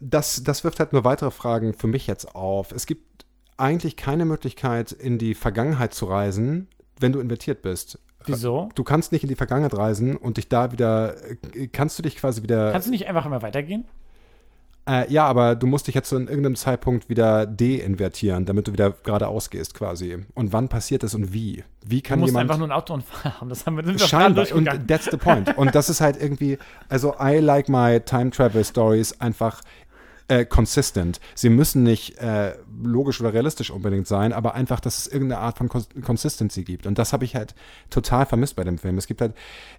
das, 0.00 0.42
das 0.44 0.64
wirft 0.64 0.80
halt 0.80 0.92
nur 0.92 1.04
weitere 1.04 1.30
Fragen 1.30 1.72
für 1.72 1.86
mich 1.86 2.06
jetzt 2.06 2.34
auf. 2.34 2.72
Es 2.72 2.86
gibt 2.86 3.24
eigentlich 3.56 3.96
keine 3.96 4.24
Möglichkeit, 4.24 4.92
in 4.92 5.16
die 5.16 5.34
Vergangenheit 5.34 5.94
zu 5.94 6.06
reisen, 6.06 6.68
wenn 6.98 7.12
du 7.12 7.20
invertiert 7.20 7.62
bist. 7.62 7.98
Wieso? 8.28 8.68
Du 8.74 8.84
kannst 8.84 9.12
nicht 9.12 9.22
in 9.22 9.28
die 9.28 9.34
Vergangenheit 9.34 9.76
reisen 9.76 10.16
und 10.16 10.36
dich 10.36 10.48
da 10.48 10.72
wieder, 10.72 11.14
äh, 11.54 11.68
kannst 11.68 11.98
du 11.98 12.02
dich 12.02 12.16
quasi 12.16 12.42
wieder, 12.42 12.72
Kannst 12.72 12.86
du 12.86 12.90
nicht 12.90 13.06
einfach 13.06 13.26
immer 13.26 13.42
weitergehen? 13.42 13.84
äh, 14.88 15.10
ja, 15.12 15.26
aber 15.26 15.54
du 15.54 15.66
musst 15.66 15.86
dich 15.86 15.94
jetzt 15.94 16.08
zu 16.08 16.16
irgendeinem 16.16 16.56
Zeitpunkt 16.56 17.08
wieder 17.08 17.46
deinvertieren, 17.46 18.46
damit 18.46 18.66
du 18.66 18.72
wieder 18.72 18.90
geradeaus 18.90 19.48
gehst 19.48 19.74
quasi. 19.74 20.24
Und 20.34 20.52
wann 20.52 20.68
passiert 20.68 21.04
das 21.04 21.14
und 21.14 21.32
wie? 21.32 21.62
Wie 21.84 22.02
Du 22.02 22.08
kann 22.08 22.18
musst 22.18 22.30
jemand 22.30 22.50
einfach 22.50 22.58
nur 22.58 22.66
einen 22.66 22.72
Autounfall 22.72 23.40
haben. 23.40 23.48
Das 23.52 23.64
haben 23.64 23.76
wir 23.76 23.98
Scheinbar. 23.98 24.46
Und 24.52 24.68
that's 24.88 25.04
the 25.10 25.16
point. 25.16 25.56
Und 25.56 25.74
das 25.74 25.88
ist 25.88 26.00
halt 26.00 26.20
irgendwie, 26.20 26.58
also 26.88 27.14
I 27.20 27.38
like 27.38 27.68
my 27.68 28.00
time 28.00 28.30
travel 28.30 28.64
stories 28.64 29.20
einfach 29.20 29.60
äh, 30.28 30.44
consistent. 30.44 31.20
Sie 31.34 31.48
müssen 31.48 31.82
nicht 31.82 32.18
äh, 32.18 32.54
logisch 32.82 33.20
oder 33.20 33.32
realistisch 33.32 33.70
unbedingt 33.70 34.06
sein, 34.06 34.32
aber 34.32 34.54
einfach, 34.54 34.80
dass 34.80 34.98
es 34.98 35.06
irgendeine 35.06 35.40
Art 35.40 35.58
von 35.58 35.68
Cons 35.68 35.88
Consistency 36.04 36.64
gibt. 36.64 36.86
Und 36.86 36.98
das 36.98 37.12
habe 37.12 37.24
ich 37.24 37.34
halt 37.34 37.54
total 37.90 38.26
vermisst 38.26 38.56
bei 38.56 38.64
dem 38.64 38.78
Film. 38.78 38.98
Es 38.98 39.06
gibt 39.06 39.20
halt, 39.20 39.34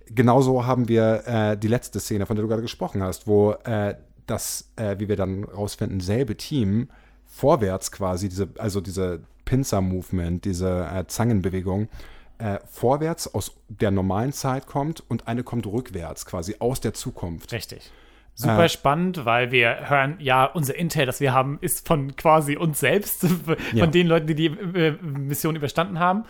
genauso 0.08 0.65
haben 0.65 0.88
wir 0.88 1.23
äh, 1.27 1.58
die 1.58 1.67
letzte 1.67 1.99
Szene, 1.99 2.25
von 2.25 2.36
der 2.36 2.43
du 2.43 2.49
gerade 2.49 2.62
gesprochen 2.62 3.01
hast, 3.03 3.27
wo 3.27 3.51
äh, 3.63 3.95
das, 4.27 4.69
äh, 4.75 4.97
wie 4.99 5.08
wir 5.08 5.15
dann 5.15 5.43
rausfinden, 5.43 5.99
selbe 5.99 6.36
Team 6.36 6.89
vorwärts 7.25 7.91
quasi, 7.91 8.29
diese, 8.29 8.49
also 8.58 8.79
diese 8.79 9.21
Pincer-Movement, 9.45 10.45
diese 10.45 10.88
äh, 10.88 11.08
Zangenbewegung, 11.08 11.89
äh, 12.38 12.60
vorwärts 12.65 13.34
aus 13.34 13.53
der 13.69 13.91
normalen 13.91 14.34
Zeit 14.34 14.67
kommt 14.67 15.03
und 15.08 15.27
eine 15.27 15.43
kommt 15.43 15.65
rückwärts, 15.65 16.25
quasi 16.25 16.56
aus 16.60 16.82
der 16.82 16.93
Zukunft. 16.93 17.51
Richtig. 17.51 17.91
Super 18.36 18.65
Äh. 18.65 18.69
spannend, 18.69 19.26
weil 19.26 19.52
wir 19.52 19.89
hören, 19.89 20.15
ja, 20.19 20.46
unser 20.46 20.76
Intel, 20.76 21.06
das 21.06 21.19
wir 21.19 21.34
haben, 21.34 21.60
ist 21.62 21.88
von 21.88 22.15
quasi 22.15 22.58
uns 22.58 22.80
selbst, 22.80 23.22
von 23.46 23.56
Ja. 23.74 23.86
den 23.88 24.08
Leuten, 24.08 24.28
die 24.28 24.36
die 24.36 24.46
äh, 24.48 24.91
Mission 25.02 25.56
überstanden 25.56 26.00
haben. 26.00 26.24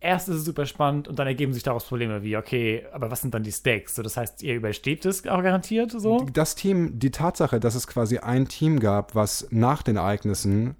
Erst 0.00 0.28
ist 0.28 0.36
es 0.36 0.44
super 0.44 0.64
spannend 0.64 1.08
und 1.08 1.18
dann 1.18 1.26
ergeben 1.26 1.52
sich 1.52 1.64
daraus 1.64 1.84
Probleme 1.86 2.22
wie, 2.22 2.36
okay, 2.36 2.86
aber 2.92 3.10
was 3.10 3.20
sind 3.20 3.34
dann 3.34 3.42
die 3.42 3.50
Stakes? 3.50 3.96
So, 3.96 4.02
das 4.02 4.16
heißt, 4.16 4.44
ihr 4.44 4.54
übersteht 4.54 5.04
es 5.04 5.26
auch 5.26 5.42
garantiert 5.42 5.90
so? 5.90 6.24
Das 6.32 6.54
Team, 6.54 7.00
die 7.00 7.10
Tatsache, 7.10 7.58
dass 7.58 7.74
es 7.74 7.88
quasi 7.88 8.18
ein 8.18 8.46
Team 8.46 8.78
gab, 8.78 9.16
was 9.16 9.48
nach 9.50 9.82
den 9.82 9.96
Ereignissen, 9.96 10.76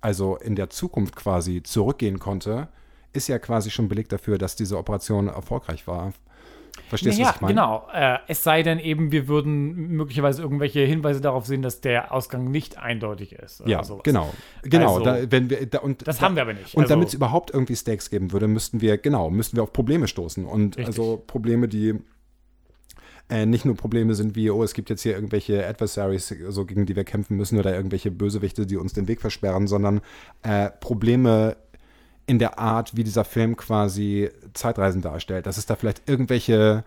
also 0.00 0.36
in 0.36 0.54
der 0.54 0.70
Zukunft 0.70 1.16
quasi 1.16 1.64
zurückgehen 1.64 2.20
konnte, 2.20 2.68
ist 3.12 3.26
ja 3.28 3.40
quasi 3.40 3.70
schon 3.72 3.88
Beleg 3.88 4.08
dafür, 4.08 4.38
dass 4.38 4.54
diese 4.54 4.78
Operation 4.78 5.26
erfolgreich 5.26 5.88
war. 5.88 6.12
Verstehst 6.88 7.18
du, 7.18 7.22
ja, 7.22 7.28
was 7.28 7.34
ich 7.36 7.40
meine? 7.42 7.54
genau. 7.54 7.86
Äh, 7.92 8.18
es 8.28 8.42
sei 8.42 8.62
denn 8.62 8.78
eben, 8.78 9.12
wir 9.12 9.28
würden 9.28 9.88
möglicherweise 9.88 10.42
irgendwelche 10.42 10.80
Hinweise 10.80 11.20
darauf 11.20 11.46
sehen, 11.46 11.62
dass 11.62 11.80
der 11.80 12.12
Ausgang 12.12 12.50
nicht 12.50 12.78
eindeutig 12.78 13.32
ist. 13.32 13.60
Oder 13.60 13.70
Ja, 13.70 13.84
sowas. 13.84 14.02
genau. 14.04 14.32
Genau, 14.62 14.94
Also, 14.98 15.04
da, 15.04 15.30
wenn 15.30 15.50
wir, 15.50 15.66
da, 15.66 15.78
und 15.80 16.06
Das 16.06 16.18
da, 16.18 16.24
haben 16.26 16.34
wir 16.36 16.42
aber 16.42 16.54
nicht. 16.54 16.74
Und 16.74 16.82
Also- 16.84 16.94
damit 16.94 17.08
es 17.08 17.14
überhaupt 17.14 17.50
irgendwie 17.52 17.76
Stakes 17.76 18.10
geben 18.10 18.32
würde, 18.32 18.48
müssten 18.48 18.80
wir, 18.80 18.98
genau, 18.98 19.30
müssten 19.30 19.56
wir 19.56 19.62
auf 19.62 19.72
Probleme 19.72 20.06
stoßen. 20.08 20.44
Und 20.44 20.76
Richtig. 20.76 20.86
also 20.86 21.22
Probleme, 21.26 21.68
die 21.68 21.94
äh, 23.30 23.46
nicht 23.46 23.64
nur 23.64 23.76
Probleme 23.76 24.14
sind 24.14 24.34
wie, 24.36 24.50
oh, 24.50 24.62
es 24.62 24.74
gibt 24.74 24.90
jetzt 24.90 25.02
hier 25.02 25.14
irgendwelche 25.14 25.66
Adversaries, 25.66 26.34
so 26.48 26.66
gegen 26.66 26.86
die 26.86 26.96
wir 26.96 27.04
kämpfen 27.04 27.36
müssen 27.36 27.58
oder 27.58 27.74
irgendwelche 27.74 28.10
Bösewichte, 28.10 28.66
die 28.66 28.76
uns 28.76 28.92
den 28.92 29.08
Weg 29.08 29.20
versperren, 29.20 29.66
sondern 29.66 30.00
äh, 30.42 30.68
Probleme 30.80 31.56
in 32.26 32.38
der 32.38 32.58
Art, 32.58 32.96
wie 32.96 33.04
dieser 33.04 33.24
Film 33.24 33.56
quasi 33.56 34.30
Zeitreisen 34.54 35.02
darstellt. 35.02 35.46
Dass 35.46 35.56
es 35.58 35.66
da 35.66 35.76
vielleicht 35.76 36.08
irgendwelche. 36.08 36.84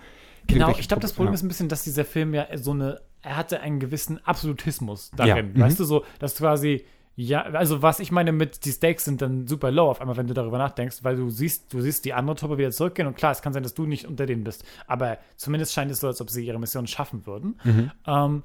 Genau, 0.48 0.66
irgendwelche 0.68 0.82
ich 0.82 0.88
glaube, 0.88 1.02
das 1.02 1.12
Pro- 1.14 1.18
Problem 1.18 1.34
ja. 1.34 1.36
ist 1.36 1.44
ein 1.44 1.48
bisschen, 1.48 1.70
dass 1.70 1.84
dieser 1.84 2.06
Film 2.06 2.34
ja 2.34 2.48
so 2.58 2.72
eine, 2.72 3.02
er 3.22 3.36
hatte 3.38 3.60
einen 3.62 3.80
gewissen 3.80 4.24
Absolutismus 4.26 5.12
darin. 5.16 5.54
Ja, 5.56 5.66
Weißt 5.66 5.80
du, 5.80 5.84
so, 5.86 6.06
dass 6.20 6.36
quasi, 6.38 6.86
ja, 7.16 7.42
also 7.44 7.82
was 7.82 8.00
ich 8.00 8.12
meine 8.12 8.32
mit, 8.32 8.66
die 8.66 8.72
Stakes 8.72 9.06
sind 9.06 9.22
dann 9.22 9.48
super 9.48 9.72
low 9.72 9.90
auf 9.90 10.02
einmal, 10.02 10.18
wenn 10.18 10.28
du 10.28 10.34
darüber 10.34 10.58
nachdenkst, 10.60 11.04
weil 11.04 11.16
du 11.16 11.30
siehst, 11.30 11.74
du 11.74 11.82
siehst 11.82 12.06
die 12.06 12.14
andere 12.14 12.36
Truppe 12.36 12.58
wieder 12.60 12.72
zurückgehen 12.72 13.08
und 13.08 13.18
klar, 13.18 13.32
es 13.32 13.42
kann 13.42 13.54
sein, 13.54 13.64
dass 13.64 13.74
du 13.74 13.86
nicht 13.88 14.06
unter 14.06 14.26
denen 14.26 14.44
bist, 14.44 14.64
aber 14.86 15.18
zumindest 15.36 15.74
scheint 15.74 15.90
es 15.90 16.00
so, 16.00 16.08
als 16.08 16.22
ob 16.22 16.30
sie 16.30 16.46
ihre 16.46 16.60
Mission 16.60 16.86
schaffen 16.88 17.26
würden. 17.26 17.60
Mhm. 17.64 17.92
Ähm, 18.06 18.44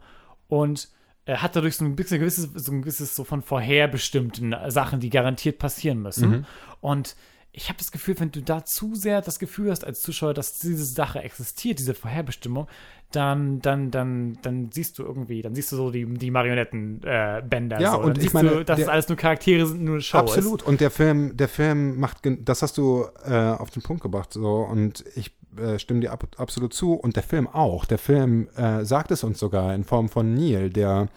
und 0.49 0.89
hat 1.37 1.57
dadurch 1.57 1.77
so 1.77 1.85
ein 1.85 1.97
bisschen 1.97 2.19
gewisses, 2.21 2.49
so 2.55 2.73
ein 2.73 2.83
gewisses 2.83 3.15
so 3.17 3.25
von 3.25 3.43
vorherbestimmten 3.43 4.55
Sachen, 4.69 5.01
die 5.01 5.11
garantiert 5.11 5.59
passieren 5.59 6.03
müssen. 6.03 6.31
Mhm. 6.31 6.45
Und 6.81 7.17
ich 7.53 7.69
habe 7.69 7.79
das 7.79 7.91
Gefühl, 7.91 8.15
wenn 8.21 8.31
du 8.31 8.43
da 8.43 8.65
zu 8.65 8.95
sehr 8.95 9.23
das 9.23 9.39
Gefühl 9.41 9.71
hast 9.73 9.85
als 9.85 10.03
Zuschauer, 10.03 10.35
dass 10.35 10.59
diese 10.61 10.85
Sache 10.85 11.21
existiert, 11.21 11.81
diese 11.81 11.95
Vorherbestimmung, 11.95 12.69
dann, 13.11 13.61
dann, 13.61 13.91
dann, 13.91 14.39
dann 14.43 14.71
siehst 14.71 14.97
du 15.01 15.03
irgendwie, 15.03 15.43
dann 15.43 15.57
siehst 15.57 15.73
du 15.73 15.77
so 15.77 15.91
die, 15.91 16.05
die 16.07 16.31
Marionettenbänder. 16.31 17.79
Äh, 17.79 17.83
Ja, 17.83 17.93
so. 17.93 18.03
und 18.03 18.17
ich 18.19 18.23
siehst 18.25 18.35
meine, 18.35 18.51
du, 18.51 18.65
dass 18.65 18.77
der- 18.77 18.87
es 18.87 18.89
alles 18.93 19.09
nur 19.09 19.17
Charaktere 19.17 19.67
sind, 19.67 19.83
nur 19.83 19.95
eine 19.95 20.03
Show 20.03 20.19
Absolut. 20.19 20.63
ist. 20.63 20.69
Und 20.69 20.81
der 20.81 20.91
Film, 20.93 21.37
der 21.37 21.49
Film 21.49 21.99
macht, 21.99 22.19
das 22.25 22.63
hast 22.63 22.79
du 22.79 23.07
äh, 23.25 23.35
auf 23.35 23.71
den 23.71 23.83
Punkt 23.83 24.03
gebracht, 24.03 24.33
so 24.33 24.59
und 24.59 25.05
ich 25.17 25.33
äh, 25.57 25.79
stimme 25.79 26.01
dir 26.01 26.13
ab, 26.13 26.27
absolut 26.37 26.73
zu. 26.75 26.95
Und 26.95 27.17
der 27.17 27.23
Film 27.23 27.47
auch. 27.49 27.85
Der 27.85 27.99
Film 27.99 28.49
äh, 28.57 28.85
sagt 28.85 29.11
es 29.11 29.25
uns 29.25 29.39
sogar 29.39 29.75
in 29.75 29.85
Form 29.85 30.09
von 30.09 30.35
Neil, 30.35 30.71
der 30.71 31.09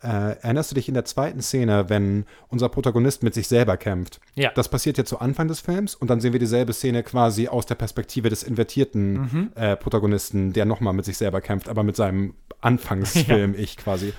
äh, 0.00 0.36
erinnerst 0.42 0.70
du 0.70 0.74
dich 0.76 0.86
in 0.86 0.94
der 0.94 1.04
zweiten 1.04 1.42
Szene, 1.42 1.88
wenn 1.88 2.24
unser 2.48 2.68
Protagonist 2.68 3.22
mit 3.24 3.34
sich 3.34 3.48
selber 3.48 3.76
kämpft? 3.76 4.20
Ja. 4.36 4.52
Das 4.54 4.68
passiert 4.68 4.96
ja 4.96 5.04
zu 5.04 5.18
Anfang 5.18 5.48
des 5.48 5.58
Films 5.60 5.96
und 5.96 6.08
dann 6.08 6.20
sehen 6.20 6.32
wir 6.32 6.38
dieselbe 6.38 6.72
Szene 6.72 7.02
quasi 7.02 7.48
aus 7.48 7.66
der 7.66 7.74
Perspektive 7.74 8.28
des 8.28 8.44
invertierten 8.44 9.12
Mhm. 9.14 9.50
äh, 9.56 9.74
Protagonisten, 9.76 10.52
der 10.52 10.66
nochmal 10.66 10.92
mit 10.92 11.04
sich 11.04 11.18
selber 11.18 11.40
kämpft, 11.40 11.68
aber 11.68 11.82
mit 11.82 11.96
seinem 11.96 12.34
Anfangsfilm-Ich 12.60 13.76
quasi. 13.78 14.12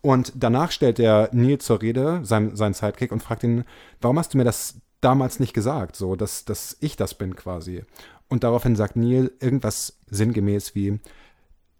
Und 0.00 0.32
danach 0.36 0.70
stellt 0.70 0.98
der 0.98 1.28
Neil 1.32 1.58
zur 1.58 1.82
Rede, 1.82 2.20
sein, 2.22 2.54
sein 2.54 2.72
Sidekick, 2.74 3.10
und 3.10 3.22
fragt 3.22 3.42
ihn, 3.42 3.64
warum 4.00 4.18
hast 4.18 4.34
du 4.34 4.38
mir 4.38 4.44
das 4.44 4.76
damals 5.00 5.40
nicht 5.40 5.52
gesagt, 5.54 5.96
so, 5.96 6.14
dass, 6.16 6.44
dass 6.44 6.76
ich 6.80 6.96
das 6.96 7.14
bin 7.14 7.34
quasi. 7.36 7.82
Und 8.28 8.44
daraufhin 8.44 8.76
sagt 8.76 8.96
Neil 8.96 9.32
irgendwas 9.40 9.98
sinngemäß 10.10 10.74
wie, 10.74 11.00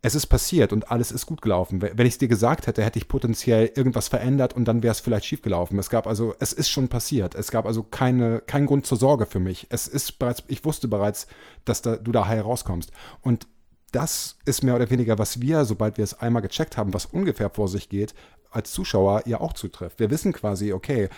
es 0.00 0.14
ist 0.14 0.26
passiert 0.26 0.72
und 0.72 0.90
alles 0.92 1.10
ist 1.10 1.26
gut 1.26 1.42
gelaufen. 1.42 1.82
Wenn 1.82 2.06
ich 2.06 2.14
es 2.14 2.18
dir 2.18 2.28
gesagt 2.28 2.66
hätte, 2.66 2.84
hätte 2.84 2.98
ich 2.98 3.08
potenziell 3.08 3.72
irgendwas 3.74 4.08
verändert 4.08 4.54
und 4.54 4.66
dann 4.66 4.82
wäre 4.82 4.92
es 4.92 5.00
vielleicht 5.00 5.24
schief 5.24 5.42
gelaufen. 5.42 5.78
Es 5.78 5.90
gab 5.90 6.06
also, 6.06 6.34
es 6.38 6.52
ist 6.52 6.68
schon 6.68 6.88
passiert. 6.88 7.34
Es 7.34 7.50
gab 7.50 7.66
also 7.66 7.82
keine, 7.82 8.40
keinen 8.40 8.66
Grund 8.66 8.86
zur 8.86 8.96
Sorge 8.96 9.26
für 9.26 9.40
mich. 9.40 9.66
Es 9.70 9.88
ist 9.88 10.18
bereits, 10.20 10.44
ich 10.46 10.64
wusste 10.64 10.86
bereits, 10.86 11.26
dass 11.64 11.82
da, 11.82 11.96
du 11.96 12.12
da 12.12 12.26
heil 12.26 12.40
rauskommst. 12.40 12.92
Und 13.22 13.48
das 13.90 14.36
ist 14.44 14.62
mehr 14.62 14.76
oder 14.76 14.88
weniger, 14.90 15.18
was 15.18 15.40
wir, 15.40 15.64
sobald 15.64 15.96
wir 15.96 16.04
es 16.04 16.20
einmal 16.20 16.42
gecheckt 16.42 16.76
haben, 16.76 16.94
was 16.94 17.06
ungefähr 17.06 17.50
vor 17.50 17.68
sich 17.68 17.88
geht, 17.88 18.14
als 18.50 18.70
Zuschauer 18.70 19.24
ja 19.26 19.40
auch 19.40 19.52
zutrifft. 19.52 19.98
Wir 19.98 20.10
wissen 20.10 20.32
quasi, 20.32 20.72
okay, 20.72 21.08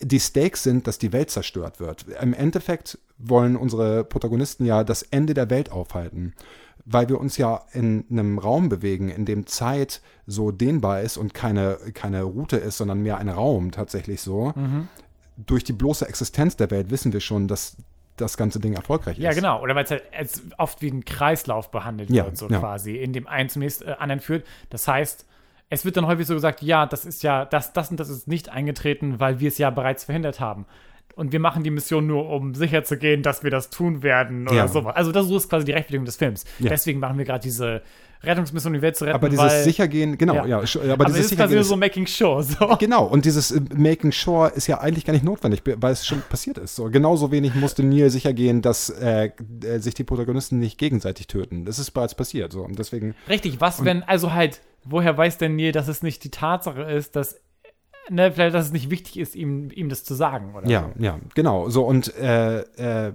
die 0.00 0.20
Stakes 0.20 0.62
sind, 0.62 0.86
dass 0.86 0.98
die 0.98 1.12
Welt 1.12 1.30
zerstört 1.30 1.80
wird. 1.80 2.06
Im 2.20 2.34
Endeffekt 2.34 2.98
wollen 3.18 3.56
unsere 3.56 4.04
Protagonisten 4.04 4.66
ja 4.66 4.84
das 4.84 5.02
Ende 5.02 5.34
der 5.34 5.48
Welt 5.48 5.72
aufhalten, 5.72 6.34
weil 6.84 7.08
wir 7.08 7.18
uns 7.18 7.36
ja 7.36 7.62
in 7.72 8.04
einem 8.10 8.38
Raum 8.38 8.68
bewegen, 8.68 9.08
in 9.08 9.24
dem 9.24 9.46
Zeit 9.46 10.02
so 10.26 10.50
dehnbar 10.50 11.00
ist 11.00 11.16
und 11.16 11.34
keine, 11.34 11.78
keine 11.94 12.22
Route 12.24 12.56
ist, 12.56 12.76
sondern 12.76 13.02
mehr 13.02 13.18
ein 13.18 13.28
Raum 13.28 13.70
tatsächlich 13.70 14.20
so. 14.20 14.52
Mhm. 14.54 14.88
Durch 15.38 15.64
die 15.64 15.72
bloße 15.72 16.06
Existenz 16.06 16.56
der 16.56 16.70
Welt 16.70 16.90
wissen 16.90 17.12
wir 17.12 17.20
schon, 17.20 17.48
dass 17.48 17.76
das 18.16 18.36
ganze 18.36 18.60
Ding 18.60 18.74
erfolgreich 18.74 19.18
ist. 19.18 19.24
Ja, 19.24 19.32
genau. 19.32 19.60
Oder 19.62 19.74
weil 19.74 19.84
es 19.84 19.90
halt 19.90 20.02
oft 20.56 20.80
wie 20.82 20.88
ein 20.88 21.04
Kreislauf 21.04 21.70
behandelt 21.70 22.10
ja, 22.10 22.24
wird, 22.24 22.36
so 22.36 22.48
ja. 22.48 22.58
quasi, 22.58 22.96
in 22.96 23.12
dem 23.12 23.26
ein 23.26 23.48
zum 23.48 23.60
nächsten 23.60 23.88
äh, 23.88 23.92
anderen 23.98 24.20
führt. 24.20 24.46
Das 24.70 24.88
heißt, 24.88 25.26
es 25.68 25.84
wird 25.84 25.96
dann 25.96 26.06
häufig 26.06 26.26
so 26.26 26.34
gesagt, 26.34 26.62
ja, 26.62 26.86
das 26.86 27.04
ist 27.04 27.22
ja, 27.22 27.44
das, 27.44 27.72
das 27.72 27.90
und 27.90 27.98
das 27.98 28.08
ist 28.08 28.28
nicht 28.28 28.48
eingetreten, 28.48 29.18
weil 29.18 29.40
wir 29.40 29.48
es 29.48 29.58
ja 29.58 29.70
bereits 29.70 30.04
verhindert 30.04 30.40
haben. 30.40 30.66
Und 31.14 31.32
wir 31.32 31.40
machen 31.40 31.62
die 31.64 31.70
Mission 31.70 32.06
nur, 32.06 32.28
um 32.28 32.54
sicher 32.54 32.84
zu 32.84 32.98
gehen, 32.98 33.22
dass 33.22 33.42
wir 33.42 33.50
das 33.50 33.70
tun 33.70 34.02
werden 34.02 34.46
oder 34.46 34.56
Ja. 34.56 34.68
so. 34.68 34.80
Also 34.80 35.12
das 35.12 35.30
ist 35.30 35.48
quasi 35.48 35.64
die 35.64 35.72
Rechtfertigung 35.72 36.04
des 36.04 36.16
Films. 36.16 36.44
Ja. 36.58 36.68
Deswegen 36.68 37.00
machen 37.00 37.16
wir 37.16 37.24
gerade 37.24 37.42
diese 37.42 37.80
Rettungsmission, 38.22 38.72
die 38.74 38.82
Welt 38.82 38.96
zu 38.96 39.04
retten. 39.04 39.14
aber 39.14 39.28
dieses 39.28 39.44
weil, 39.44 39.64
Sichergehen, 39.64 40.18
genau, 40.18 40.34
Ja. 40.34 40.46
ja, 40.46 40.56
aber, 40.58 40.92
aber 40.92 41.04
dieses 41.06 41.26
es 41.26 41.32
ist 41.32 41.36
quasi 41.38 41.54
Sichergehen 41.54 41.54
nur 41.56 41.64
so 41.64 41.76
Making 41.76 42.06
Sure. 42.06 42.42
So. 42.42 42.76
Genau, 42.78 43.04
und 43.06 43.24
dieses 43.24 43.50
äh, 43.50 43.60
Making 43.74 44.12
Sure 44.12 44.50
ist 44.54 44.66
ja 44.66 44.80
eigentlich 44.80 45.04
gar 45.06 45.12
nicht 45.14 45.24
notwendig, 45.24 45.62
weil 45.64 45.92
es 45.92 46.06
schon 46.06 46.22
passiert 46.28 46.58
ist. 46.58 46.76
So, 46.76 46.90
genauso 46.90 47.30
wenig 47.30 47.54
musste 47.54 47.82
Neil 47.82 48.10
sicher 48.10 48.32
gehen, 48.34 48.60
dass 48.62 48.90
äh, 48.90 49.30
äh, 49.64 49.78
sich 49.78 49.94
die 49.94 50.04
Protagonisten 50.04 50.58
nicht 50.58 50.76
gegenseitig 50.78 51.28
töten. 51.28 51.64
Das 51.64 51.78
ist 51.78 51.92
bereits 51.92 52.14
passiert. 52.14 52.52
So. 52.52 52.62
Und 52.62 52.78
deswegen, 52.78 53.14
Richtig, 53.28 53.60
was 53.60 53.84
wenn, 53.84 54.02
also 54.02 54.32
halt, 54.34 54.60
woher 54.88 55.16
weiß 55.16 55.38
denn 55.38 55.56
Neil, 55.56 55.72
dass 55.72 55.88
es 55.88 56.02
nicht 56.02 56.24
die 56.24 56.30
Tatsache 56.30 56.82
ist, 56.82 57.16
dass, 57.16 57.40
ne, 58.10 58.32
vielleicht, 58.32 58.54
dass 58.54 58.66
es 58.66 58.72
nicht 58.72 58.90
wichtig 58.90 59.18
ist, 59.18 59.34
ihm, 59.34 59.70
ihm 59.70 59.88
das 59.88 60.04
zu 60.04 60.14
sagen, 60.14 60.54
oder? 60.54 60.68
ja, 60.68 60.90
so. 60.96 61.02
ja, 61.02 61.18
genau. 61.34 61.68
So, 61.68 61.84
und 61.84 62.14
äh, 62.16 62.60
äh, 62.60 63.12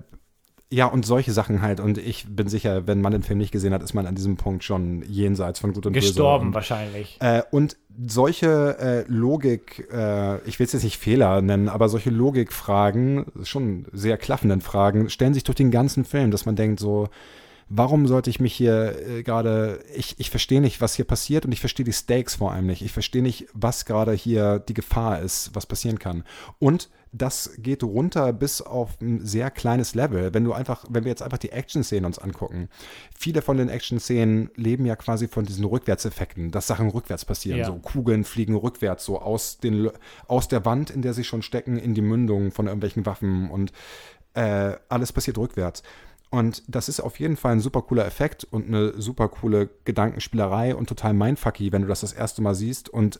ja, 0.73 0.85
und 0.85 1.05
solche 1.05 1.33
Sachen 1.33 1.61
halt. 1.61 1.81
Und 1.81 1.97
ich 1.97 2.25
bin 2.29 2.47
sicher, 2.47 2.87
wenn 2.87 3.01
man 3.01 3.11
den 3.11 3.23
Film 3.23 3.39
nicht 3.39 3.51
gesehen 3.51 3.73
hat, 3.73 3.83
ist 3.83 3.93
man 3.93 4.07
an 4.07 4.15
diesem 4.15 4.37
Punkt 4.37 4.63
schon 4.63 5.03
jenseits 5.03 5.59
von 5.59 5.73
Gut 5.73 5.85
und 5.85 5.93
Gestorben 5.93 6.45
Böse. 6.45 6.47
Und, 6.47 6.53
wahrscheinlich. 6.53 7.17
Äh, 7.19 7.41
und 7.51 7.75
solche 8.07 8.77
äh, 8.79 9.11
Logik, 9.11 9.89
äh, 9.91 10.37
ich 10.47 10.59
will 10.59 10.65
es 10.65 10.71
jetzt 10.71 10.83
nicht 10.83 10.97
Fehler 10.97 11.41
nennen, 11.41 11.67
aber 11.67 11.89
solche 11.89 12.09
Logikfragen, 12.09 13.25
schon 13.43 13.85
sehr 13.91 14.17
klaffenden 14.17 14.61
Fragen, 14.61 15.09
stellen 15.09 15.33
sich 15.33 15.43
durch 15.43 15.57
den 15.57 15.71
ganzen 15.71 16.05
Film, 16.05 16.31
dass 16.31 16.45
man 16.45 16.55
denkt 16.55 16.79
so, 16.79 17.09
warum 17.73 18.05
sollte 18.05 18.29
ich 18.29 18.39
mich 18.39 18.53
hier 18.53 18.95
äh, 19.07 19.23
gerade, 19.23 19.83
ich, 19.95 20.15
ich 20.19 20.29
verstehe 20.29 20.59
nicht, 20.59 20.81
was 20.81 20.95
hier 20.95 21.05
passiert 21.05 21.45
und 21.45 21.51
ich 21.53 21.61
verstehe 21.61 21.85
die 21.85 21.93
Stakes 21.93 22.35
vor 22.35 22.51
allem 22.51 22.67
nicht. 22.67 22.81
Ich 22.81 22.91
verstehe 22.91 23.21
nicht, 23.21 23.47
was 23.53 23.85
gerade 23.85 24.11
hier 24.11 24.59
die 24.59 24.73
Gefahr 24.73 25.21
ist, 25.21 25.51
was 25.53 25.65
passieren 25.65 25.97
kann. 25.97 26.23
Und 26.59 26.89
das 27.13 27.51
geht 27.57 27.83
runter 27.83 28.33
bis 28.33 28.61
auf 28.61 28.99
ein 29.01 29.25
sehr 29.25 29.51
kleines 29.51 29.95
Level. 29.95 30.33
Wenn 30.33 30.43
du 30.43 30.53
einfach, 30.53 30.85
wenn 30.89 31.05
wir 31.05 31.09
jetzt 31.09 31.21
einfach 31.21 31.37
die 31.37 31.51
Action-Szenen 31.51 32.05
uns 32.05 32.19
angucken, 32.19 32.69
viele 33.17 33.41
von 33.41 33.57
den 33.57 33.69
Action-Szenen 33.69 34.49
leben 34.55 34.85
ja 34.85 34.95
quasi 34.95 35.27
von 35.27 35.45
diesen 35.45 35.65
Rückwärtseffekten, 35.65 36.51
dass 36.51 36.67
Sachen 36.67 36.89
rückwärts 36.89 37.25
passieren. 37.25 37.59
Ja. 37.59 37.67
So 37.67 37.75
Kugeln 37.75 38.23
fliegen 38.25 38.55
rückwärts, 38.55 39.05
so 39.05 39.19
aus, 39.19 39.59
den, 39.59 39.89
aus 40.27 40.47
der 40.47 40.65
Wand, 40.65 40.89
in 40.89 41.01
der 41.01 41.13
sie 41.13 41.23
schon 41.23 41.41
stecken, 41.41 41.77
in 41.77 41.93
die 41.93 42.01
Mündung 42.01 42.51
von 42.51 42.67
irgendwelchen 42.67 43.05
Waffen 43.05 43.49
und 43.49 43.71
äh, 44.33 44.75
alles 44.87 45.11
passiert 45.11 45.37
rückwärts. 45.37 45.83
Und 46.31 46.63
das 46.67 46.87
ist 46.89 46.99
auf 47.01 47.19
jeden 47.19 47.35
Fall 47.37 47.51
ein 47.51 47.59
super 47.59 47.81
cooler 47.83 48.05
Effekt 48.05 48.45
und 48.49 48.67
eine 48.67 48.99
super 48.99 49.27
coole 49.27 49.69
Gedankenspielerei 49.85 50.73
und 50.75 50.87
total 50.87 51.13
mindfucky, 51.13 51.71
wenn 51.71 51.81
du 51.83 51.87
das 51.89 52.01
das 52.01 52.13
erste 52.13 52.41
Mal 52.41 52.55
siehst 52.55 52.87
und 52.89 53.19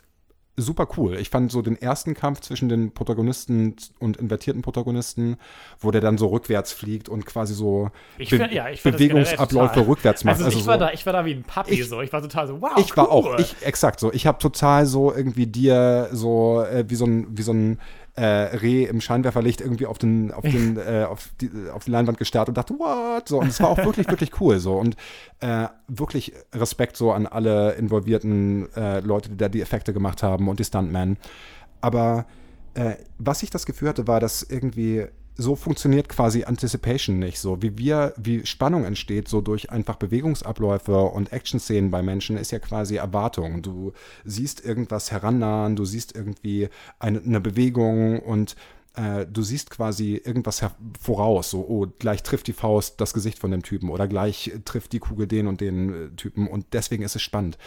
super 0.58 0.88
cool. 0.98 1.16
Ich 1.18 1.30
fand 1.30 1.52
so 1.52 1.62
den 1.62 1.82
ersten 1.82 2.14
Kampf 2.14 2.42
zwischen 2.42 2.70
den 2.70 2.92
Protagonisten 2.94 3.76
und 4.00 4.18
invertierten 4.18 4.62
Protagonisten, 4.62 5.38
wo 5.80 5.92
der 5.92 6.02
dann 6.02 6.18
so 6.18 6.28
rückwärts 6.28 6.72
fliegt 6.74 7.10
und 7.10 7.26
quasi 7.26 7.54
so 7.54 7.90
Ich 8.18 8.30
Be 8.30 8.38
find- 8.38 8.52
ja, 8.52 8.70
ich 8.70 8.84
Bewegungsabläufe 8.84 9.88
rückwärts 9.88 10.24
macht. 10.24 10.42
Also, 10.42 10.58
ich, 10.58 10.66
war 10.68 10.76
so, 10.76 10.80
da, 10.86 10.92
ich 10.92 11.06
war 11.06 11.14
da 11.14 11.26
wie 11.26 11.34
ein 11.34 11.44
Papi 11.44 11.72
Ich- 11.82 11.88
so. 11.90 12.02
Ich 12.02 12.12
war 12.14 12.22
total 12.22 12.48
so, 12.48 12.62
wow, 12.62 12.72
ich 12.78 12.96
war 12.96 13.06
cool. 13.06 13.34
auch, 13.34 13.40
ich, 13.40 13.56
exakt 13.62 14.00
so. 14.00 14.12
Ich 14.14 14.28
habe 14.28 14.38
total 14.40 14.86
so 14.86 15.14
irgendwie 15.14 15.48
dir 15.48 16.10
so 16.12 16.62
äh, 16.64 16.86
wie 16.88 16.96
so 16.96 17.06
ein, 17.06 17.28
wie 17.38 17.42
so 17.44 17.54
ein 17.54 17.80
äh, 18.16 18.24
Reh 18.24 18.84
im 18.84 19.00
Scheinwerferlicht 19.00 19.62
irgendwie 19.62 19.86
auf 19.86 19.98
den, 19.98 20.32
auf 20.32 20.44
den, 20.44 20.78
äh, 20.78 21.06
auf 21.10 21.30
die, 21.40 21.50
auf 21.72 21.86
die 21.86 21.92
Leinwand 21.92 22.18
gestarrt 22.18 22.50
und 22.50 22.58
dachte, 22.58 22.74
what? 22.78 23.28
So, 23.28 23.40
und 23.40 23.48
es 23.48 23.60
war 23.62 23.70
auch 23.70 23.78
wirklich, 23.78 24.08
wirklich 24.10 24.40
cool 24.42 24.60
so. 24.60 24.78
Und 24.78 24.98
äh, 25.40 25.68
wirklich 25.88 26.34
Respekt 26.54 26.98
so 26.98 27.12
an 27.12 27.26
alle 27.26 27.74
involvierten 27.74 28.72
äh, 28.76 29.00
Leute, 29.00 29.30
die 29.30 29.38
da 29.38 29.50
die 29.50 29.62
Effekte 29.62 29.94
gemacht 29.94 30.24
haben 30.24 30.50
und 30.50 30.60
die 30.60 30.66
Stuntmen. 30.66 31.18
Aber 31.80 32.26
äh, 32.74 32.96
was 33.18 33.44
ich 33.44 33.50
das 33.50 33.66
Gefühl 33.66 33.90
hatte, 33.90 34.08
war, 34.08 34.20
dass 34.20 34.44
irgendwie 34.44 35.08
so 35.42 35.56
funktioniert 35.56 36.08
quasi 36.10 36.44
Anticipation 36.44 37.20
nicht 37.20 37.40
so. 37.40 37.62
Wie 37.62 37.78
wir, 37.78 38.14
wie 38.18 38.46
Spannung 38.46 38.86
entsteht, 38.86 39.28
so 39.28 39.42
durch 39.42 39.72
einfach 39.72 39.96
Bewegungsabläufe 39.96 40.98
und 40.98 41.34
Action-Szenen 41.34 41.92
bei 41.92 42.02
Menschen, 42.02 42.38
ist 42.38 42.52
ja 42.52 42.60
quasi 42.60 42.96
Erwartung. 42.96 43.62
Du 43.62 43.94
siehst 44.24 44.64
irgendwas 44.64 45.12
herannahen, 45.12 45.76
du 45.76 45.86
siehst 45.86 46.16
irgendwie 46.16 46.70
eine, 47.00 47.22
eine 47.22 47.42
Bewegung 47.42 48.20
und 48.20 48.56
äh, 48.96 49.26
du 49.26 49.42
siehst 49.42 49.70
quasi 49.70 50.22
irgendwas 50.24 50.64
voraus, 51.00 51.50
so, 51.50 51.60
oh, 51.68 51.88
gleich 52.00 52.24
trifft 52.24 52.48
die 52.48 52.54
Faust 52.54 53.00
das 53.00 53.14
Gesicht 53.14 53.40
von 53.40 53.52
dem 53.52 53.64
Typen 53.64 53.90
oder 53.90 54.08
gleich 54.08 54.52
trifft 54.66 54.94
die 54.94 55.00
Kugel 55.00 55.28
den 55.28 55.48
und 55.48 55.62
den 55.62 55.94
äh, 55.94 56.10
Typen 56.16 56.48
und 56.48 56.66
deswegen 56.74 57.04
ist 57.04 57.16
es 57.16 57.22
spannend. 57.22 57.58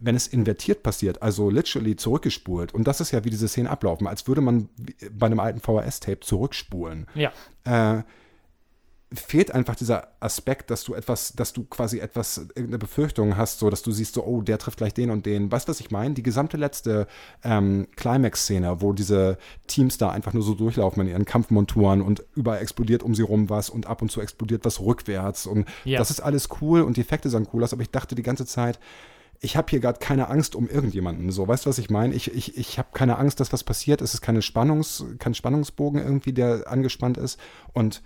Wenn 0.00 0.16
es 0.16 0.26
invertiert 0.26 0.82
passiert, 0.82 1.22
also 1.22 1.50
literally 1.50 1.96
zurückgespult, 1.96 2.72
und 2.74 2.84
das 2.86 3.00
ist 3.00 3.10
ja, 3.10 3.24
wie 3.24 3.30
diese 3.30 3.48
Szenen 3.48 3.68
ablaufen, 3.68 4.06
als 4.06 4.26
würde 4.26 4.40
man 4.40 4.68
bei 5.12 5.26
einem 5.26 5.40
alten 5.40 5.60
VHS-Tape 5.60 6.20
zurückspulen, 6.20 7.06
ja. 7.14 7.32
äh, 7.64 8.02
fehlt 9.12 9.52
einfach 9.52 9.74
dieser 9.74 10.08
Aspekt, 10.20 10.70
dass 10.70 10.84
du 10.84 10.94
etwas, 10.94 11.32
dass 11.32 11.52
du 11.52 11.64
quasi 11.64 11.98
etwas, 11.98 12.38
irgendeine 12.38 12.78
Befürchtung 12.78 13.36
hast, 13.36 13.58
so 13.58 13.68
dass 13.68 13.82
du 13.82 13.90
siehst, 13.90 14.14
so, 14.14 14.24
oh, 14.24 14.40
der 14.40 14.58
trifft 14.58 14.78
gleich 14.78 14.94
den 14.94 15.10
und 15.10 15.26
den. 15.26 15.50
Weißt 15.50 15.66
du, 15.66 15.70
was 15.70 15.80
ich 15.80 15.90
meine? 15.90 16.14
Die 16.14 16.22
gesamte 16.22 16.56
letzte 16.56 17.08
ähm, 17.42 17.88
Climax-Szene, 17.96 18.80
wo 18.80 18.92
diese 18.92 19.36
Teams 19.66 19.98
da 19.98 20.10
einfach 20.10 20.32
nur 20.32 20.44
so 20.44 20.54
durchlaufen 20.54 21.02
in 21.02 21.08
ihren 21.08 21.24
Kampfmonturen 21.24 22.02
und 22.02 22.22
überall 22.36 22.62
explodiert 22.62 23.02
um 23.02 23.16
sie 23.16 23.22
rum 23.22 23.50
was 23.50 23.68
und 23.68 23.86
ab 23.86 24.00
und 24.00 24.12
zu 24.12 24.20
explodiert 24.20 24.64
was 24.64 24.80
rückwärts 24.80 25.46
und 25.46 25.66
Ja. 25.84 25.98
das 25.98 26.10
ist 26.10 26.20
alles 26.20 26.48
cool 26.60 26.82
und 26.82 26.96
die 26.96 27.00
Effekte 27.00 27.28
sahen 27.30 27.48
cool 27.52 27.64
aus, 27.64 27.72
aber 27.72 27.82
ich 27.82 27.90
dachte 27.90 28.14
die 28.14 28.22
ganze 28.22 28.46
Zeit, 28.46 28.78
ich 29.40 29.56
habe 29.56 29.70
hier 29.70 29.80
gerade 29.80 29.98
keine 29.98 30.28
Angst 30.28 30.54
um 30.54 30.68
irgendjemanden. 30.68 31.32
So, 31.32 31.48
weißt 31.48 31.64
du, 31.64 31.70
was 31.70 31.78
ich 31.78 31.88
meine? 31.88 32.14
Ich, 32.14 32.32
ich, 32.34 32.58
ich 32.58 32.78
habe 32.78 32.88
keine 32.92 33.18
Angst, 33.18 33.40
dass 33.40 33.52
was 33.52 33.64
passiert. 33.64 34.02
Es 34.02 34.12
ist 34.12 34.20
keine 34.20 34.42
Spannungs, 34.42 35.04
kein 35.18 35.34
Spannungsbogen 35.34 36.00
irgendwie, 36.00 36.34
der 36.34 36.70
angespannt 36.70 37.16
ist. 37.16 37.40
Und 37.72 38.02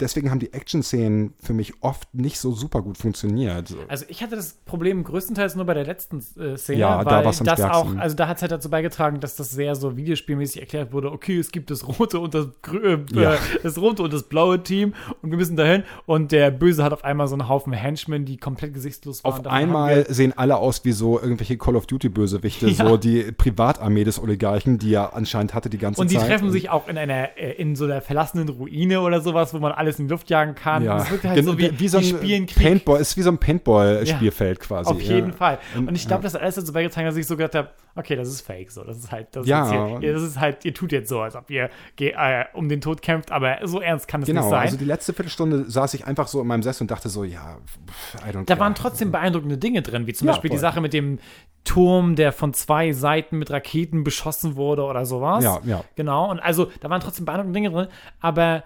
deswegen 0.00 0.30
haben 0.30 0.38
die 0.40 0.52
Action-Szenen 0.52 1.34
für 1.42 1.52
mich 1.52 1.74
oft 1.82 2.12
nicht 2.14 2.38
so 2.38 2.52
super 2.52 2.82
gut 2.82 2.98
funktioniert. 2.98 3.68
So. 3.68 3.76
Also 3.88 4.04
ich 4.08 4.22
hatte 4.22 4.36
das 4.36 4.54
Problem 4.64 5.04
größtenteils 5.04 5.56
nur 5.56 5.64
bei 5.66 5.74
der 5.74 5.84
letzten 5.84 6.18
äh, 6.38 6.56
Szene, 6.56 6.78
Ja, 6.80 7.04
da 7.04 7.10
weil 7.18 7.24
war's 7.26 7.40
am 7.40 7.46
das 7.46 7.60
auch, 7.60 7.68
stärksten. 7.80 7.98
also 8.00 8.16
da 8.16 8.28
hat 8.28 8.36
es 8.36 8.42
halt 8.42 8.52
dazu 8.52 8.70
beigetragen, 8.70 9.20
dass 9.20 9.36
das 9.36 9.50
sehr 9.50 9.74
so 9.74 9.96
videospielmäßig 9.96 10.60
erklärt 10.60 10.92
wurde, 10.92 11.12
okay, 11.12 11.38
es 11.38 11.52
gibt 11.52 11.70
das 11.70 11.86
rote 11.86 12.18
und 12.20 12.34
das 12.34 12.46
äh, 12.82 12.98
Ja. 13.12 13.36
das 13.62 13.78
rote 13.78 14.02
und 14.02 14.12
das 14.12 14.24
blaue 14.24 14.62
Team 14.62 14.94
und 15.22 15.30
wir 15.30 15.38
müssen 15.38 15.56
dahin 15.56 15.84
und 16.06 16.32
der 16.32 16.50
Böse 16.50 16.82
hat 16.84 16.92
auf 16.92 17.04
einmal 17.04 17.28
so 17.28 17.34
einen 17.34 17.48
Haufen 17.48 17.72
Henchmen, 17.72 18.24
die 18.24 18.36
komplett 18.36 18.74
gesichtslos 18.74 19.22
waren. 19.24 19.40
Auf 19.40 19.46
einmal 19.46 20.06
sehen 20.12 20.32
alle 20.36 20.56
aus 20.56 20.84
wie 20.84 20.92
so 20.92 21.20
irgendwelche 21.20 21.56
Call 21.58 21.76
of 21.76 21.86
Duty-Bösewichte, 21.86 22.68
Ja. 22.70 22.86
so 22.88 22.96
die 22.96 23.32
Privatarmee 23.32 24.04
des 24.04 24.20
Oligarchen, 24.22 24.78
die 24.78 24.94
er 24.94 25.14
anscheinend 25.14 25.54
hatte 25.54 25.70
die 25.70 25.78
ganze 25.78 26.00
und 26.00 26.10
die 26.10 26.16
Zeit. 26.16 26.28
treffen 26.28 26.50
sich 26.50 26.70
auch 26.70 26.88
in 26.88 26.96
einer, 26.98 27.36
äh, 27.38 27.52
in 27.52 27.76
so 27.76 27.84
einer 27.84 28.00
verlassenen 28.00 28.48
Ruine 28.48 29.00
oder 29.00 29.20
sowas, 29.20 29.52
wo 29.54 29.58
man 29.58 29.72
alles 29.90 29.98
in 29.98 30.06
die 30.06 30.10
Luft 30.12 30.30
jagen 30.30 30.54
kann. 30.54 30.82
ja. 30.84 30.98
Das 30.98 31.10
wirkt 31.10 31.24
halt 31.24 31.44
so 31.44 31.58
wie, 31.58 31.78
wie 31.78 31.88
so 31.88 31.98
die 32.00 32.12
ein 32.12 32.18
spielen 32.18 32.46
Krieg. 32.46 32.62
Paintball, 32.62 33.00
ist 33.00 33.16
wie 33.16 33.22
so 33.22 33.30
ein 33.30 33.38
Paintball-Spielfeld 33.38 34.60
quasi. 34.60 34.90
Auf 34.90 35.00
jeden 35.02 35.30
ja. 35.30 35.36
Fall. 35.36 35.58
Und 35.76 35.94
ich 35.94 36.06
glaube, 36.06 36.22
das 36.22 36.34
hat 36.34 36.42
alles 36.42 36.54
dazu 36.54 36.72
beigetragen, 36.72 37.06
dass 37.06 37.16
ich 37.16 37.26
so 37.26 37.36
gedacht 37.36 37.54
habe, 37.54 37.68
okay, 37.96 38.16
das 38.16 38.28
ist 38.28 38.40
fake. 38.42 38.70
So, 38.70 38.84
das 38.84 38.98
ist 38.98 39.10
halt, 39.12 39.28
das 39.32 39.46
Ja. 39.46 39.64
ist, 39.94 40.00
hier, 40.00 40.12
das 40.12 40.22
ist 40.22 40.38
halt, 40.40 40.64
ihr 40.64 40.72
tut 40.74 40.92
jetzt 40.92 41.08
so, 41.08 41.20
als 41.20 41.34
ob 41.36 41.50
ihr 41.50 41.70
äh, 41.98 42.44
um 42.54 42.68
den 42.68 42.80
Tod 42.80 43.02
kämpft, 43.02 43.32
aber 43.32 43.58
so 43.64 43.80
ernst 43.80 44.08
kann 44.08 44.22
es 44.22 44.26
Genau, 44.26 44.42
nicht 44.42 44.50
sein. 44.50 44.60
also 44.60 44.76
die 44.76 44.84
letzte 44.84 45.12
Viertelstunde 45.12 45.70
saß 45.70 45.94
ich 45.94 46.06
einfach 46.06 46.28
so 46.28 46.40
in 46.40 46.46
meinem 46.46 46.62
Sessel 46.62 46.84
und 46.84 46.90
dachte 46.90 47.08
so, 47.08 47.24
ja, 47.24 47.58
pff, 47.86 48.14
I 48.24 48.28
don't 48.30 48.44
da 48.44 48.54
care. 48.54 48.60
waren 48.60 48.74
trotzdem 48.74 49.10
beeindruckende 49.12 49.58
Dinge 49.58 49.82
drin, 49.82 50.06
wie 50.06 50.12
zum 50.12 50.26
Ja, 50.28 50.32
Beispiel 50.32 50.50
die 50.50 50.56
voll. 50.56 50.60
Sache 50.62 50.80
mit 50.80 50.92
dem, 50.92 51.18
Turm, 51.64 52.16
der 52.16 52.32
von 52.32 52.54
zwei 52.54 52.92
Seiten 52.92 53.36
mit 53.38 53.50
Raketen 53.50 54.02
beschossen 54.02 54.56
wurde 54.56 54.82
oder 54.82 55.04
sowas. 55.04 55.44
Ja, 55.44 55.60
ja. 55.64 55.84
Genau. 55.94 56.30
Und 56.30 56.40
also, 56.40 56.70
da 56.80 56.88
waren 56.88 57.02
trotzdem 57.02 57.26
beeindruckende 57.26 57.52
Dinge 57.60 57.70
drin, 57.70 57.88
aber 58.18 58.64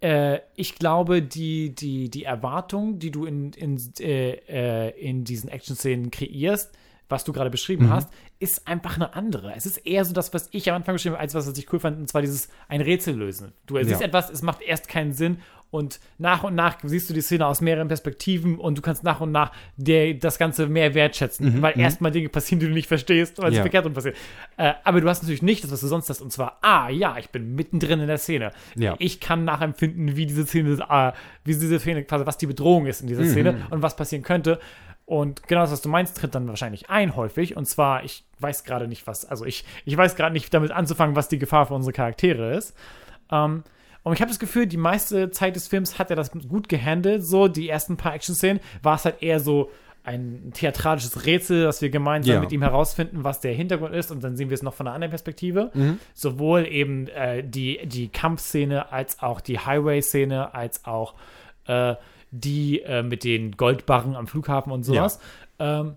äh, 0.00 0.38
ich 0.54 0.74
glaube, 0.76 1.22
die, 1.22 1.74
die, 1.74 2.08
die 2.10 2.24
Erwartung, 2.24 2.98
die 2.98 3.10
du 3.10 3.24
in, 3.24 3.52
in, 3.52 3.76
äh, 4.00 4.32
äh, 4.48 4.90
in 5.00 5.24
diesen 5.24 5.48
Action-Szenen 5.48 6.10
kreierst, 6.10 6.72
was 7.08 7.24
du 7.24 7.32
gerade 7.32 7.48
beschrieben 7.50 7.86
Mhm. 7.86 7.90
hast, 7.90 8.10
ist 8.38 8.68
einfach 8.68 8.96
eine 8.96 9.14
andere. 9.14 9.54
Es 9.56 9.64
ist 9.66 9.78
eher 9.78 10.04
so 10.04 10.12
das, 10.12 10.34
was 10.34 10.48
ich 10.52 10.68
am 10.68 10.76
Anfang 10.76 10.94
beschrieben 10.94 11.14
habe, 11.14 11.22
als 11.22 11.34
was, 11.34 11.48
was 11.48 11.56
ich 11.58 11.72
cool 11.72 11.80
fand, 11.80 11.98
und 11.98 12.06
zwar 12.08 12.20
dieses 12.20 12.48
ein 12.68 12.80
Rätsel 12.82 13.16
lösen. 13.16 13.52
Du 13.66 13.76
siehst 13.82 14.00
Ja. 14.00 14.06
etwas, 14.06 14.28
es 14.30 14.42
macht 14.42 14.60
erst 14.62 14.88
keinen 14.88 15.14
Sinn 15.14 15.38
und 15.70 16.00
nach 16.16 16.44
und 16.44 16.54
nach 16.54 16.78
siehst 16.82 17.10
du 17.10 17.14
die 17.14 17.20
Szene 17.20 17.46
aus 17.46 17.60
mehreren 17.60 17.88
Perspektiven 17.88 18.58
und 18.58 18.78
du 18.78 18.82
kannst 18.82 19.04
nach 19.04 19.20
und 19.20 19.32
nach 19.32 19.52
der, 19.76 20.14
das 20.14 20.38
Ganze 20.38 20.66
mehr 20.66 20.94
wertschätzen, 20.94 21.60
weil 21.60 21.78
erstmal 21.78 22.10
Dinge 22.10 22.28
passieren, 22.30 22.60
die 22.60 22.66
du 22.66 22.72
nicht 22.72 22.88
verstehst, 22.88 23.38
weil 23.38 23.50
sie 23.50 23.56
Mhm, 23.56 23.56
Ja. 23.56 23.62
verkehrt 23.62 23.84
rum 23.84 23.92
passieren. 23.92 24.16
Äh, 24.56 24.72
aber 24.84 25.00
du 25.02 25.08
hast 25.08 25.22
natürlich 25.22 25.42
nicht 25.42 25.62
das, 25.64 25.70
was 25.70 25.80
du 25.80 25.86
sonst 25.88 26.08
hast, 26.08 26.22
und 26.22 26.32
zwar, 26.32 26.58
ah, 26.62 26.88
ja, 26.88 27.16
ich 27.18 27.28
bin 27.30 27.54
mittendrin 27.54 28.00
in 28.00 28.06
der 28.06 28.18
Szene. 28.18 28.52
Ja. 28.76 28.94
Ich 28.98 29.20
kann 29.20 29.44
nachempfinden, 29.44 30.16
wie 30.16 30.24
diese 30.26 30.46
Szene, 30.46 30.70
äh, 30.88 31.12
wie 31.44 31.52
diese 31.52 31.78
Szene, 31.80 32.02
quasi, 32.04 32.24
was 32.24 32.38
die 32.38 32.46
Bedrohung 32.46 32.86
ist 32.86 33.02
in 33.02 33.06
dieser 33.06 33.22
Mhm. 33.24 33.30
Szene 33.30 33.66
und 33.70 33.82
was 33.82 33.94
passieren 33.94 34.22
könnte. 34.24 34.58
Und 35.04 35.48
genau 35.48 35.62
das, 35.62 35.72
was 35.72 35.80
du 35.82 35.88
meinst, 35.88 36.18
tritt 36.18 36.34
dann 36.34 36.48
wahrscheinlich 36.48 36.90
ein 36.90 37.16
häufig. 37.16 37.56
Und 37.56 37.66
zwar, 37.66 38.04
ich 38.04 38.24
weiß 38.40 38.64
gerade 38.64 38.88
nicht, 38.88 39.06
was, 39.06 39.24
also 39.24 39.44
ich, 39.46 39.64
ich 39.86 39.96
weiß 39.96 40.16
gerade 40.16 40.32
nicht 40.34 40.52
damit 40.52 40.70
anzufangen, 40.70 41.16
was 41.16 41.28
die 41.28 41.38
Gefahr 41.38 41.66
für 41.66 41.74
unsere 41.74 41.92
Charaktere 41.94 42.54
ist. 42.54 42.74
Ähm, 43.30 43.64
und 44.08 44.14
ich 44.14 44.20
habe 44.20 44.30
das 44.30 44.38
Gefühl, 44.38 44.66
die 44.66 44.76
meiste 44.76 45.30
Zeit 45.30 45.54
des 45.56 45.68
Films 45.68 45.98
hat 45.98 46.10
er 46.10 46.16
das 46.16 46.30
gut 46.32 46.68
gehandelt. 46.68 47.24
So, 47.24 47.48
die 47.48 47.68
ersten 47.68 47.96
paar 47.96 48.14
Action-Szenen 48.14 48.60
war 48.82 48.96
es 48.96 49.04
halt 49.04 49.22
eher 49.22 49.38
so 49.40 49.70
ein 50.04 50.52
theatralisches 50.54 51.26
Rätsel, 51.26 51.64
dass 51.64 51.82
wir 51.82 51.90
gemeinsam 51.90 52.34
Ja. 52.36 52.40
mit 52.40 52.50
ihm 52.50 52.62
herausfinden, 52.62 53.24
was 53.24 53.40
der 53.40 53.52
Hintergrund 53.52 53.94
ist. 53.94 54.10
Und 54.10 54.24
dann 54.24 54.36
sehen 54.36 54.48
wir 54.48 54.54
es 54.54 54.62
noch 54.62 54.72
von 54.72 54.86
einer 54.86 54.94
anderen 54.94 55.10
Perspektive. 55.10 55.70
Sowohl 56.14 56.66
eben 56.66 57.08
äh, 57.08 57.44
die, 57.44 57.80
die 57.86 58.08
Kampfszene 58.08 58.90
als 58.90 59.20
auch 59.22 59.42
die 59.42 59.58
Highway-Szene, 59.58 60.54
als 60.54 60.86
auch 60.86 61.14
äh, 61.66 61.94
die 62.30 62.80
äh, 62.82 63.02
mit 63.02 63.24
den 63.24 63.56
Goldbarren 63.58 64.16
am 64.16 64.26
Flughafen 64.26 64.72
und 64.72 64.84
sowas. 64.84 65.20
Ähm, 65.58 65.96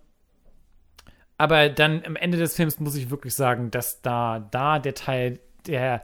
aber 1.38 1.70
dann 1.70 2.04
am 2.06 2.16
Ende 2.18 2.38
des 2.38 2.56
Films 2.56 2.80
muss 2.80 2.96
ich 2.96 3.10
wirklich 3.10 3.34
sagen, 3.34 3.72
dass 3.72 4.02
da, 4.02 4.40
da 4.52 4.80
der 4.80 4.94
Teil, 4.94 5.40
der 5.68 6.04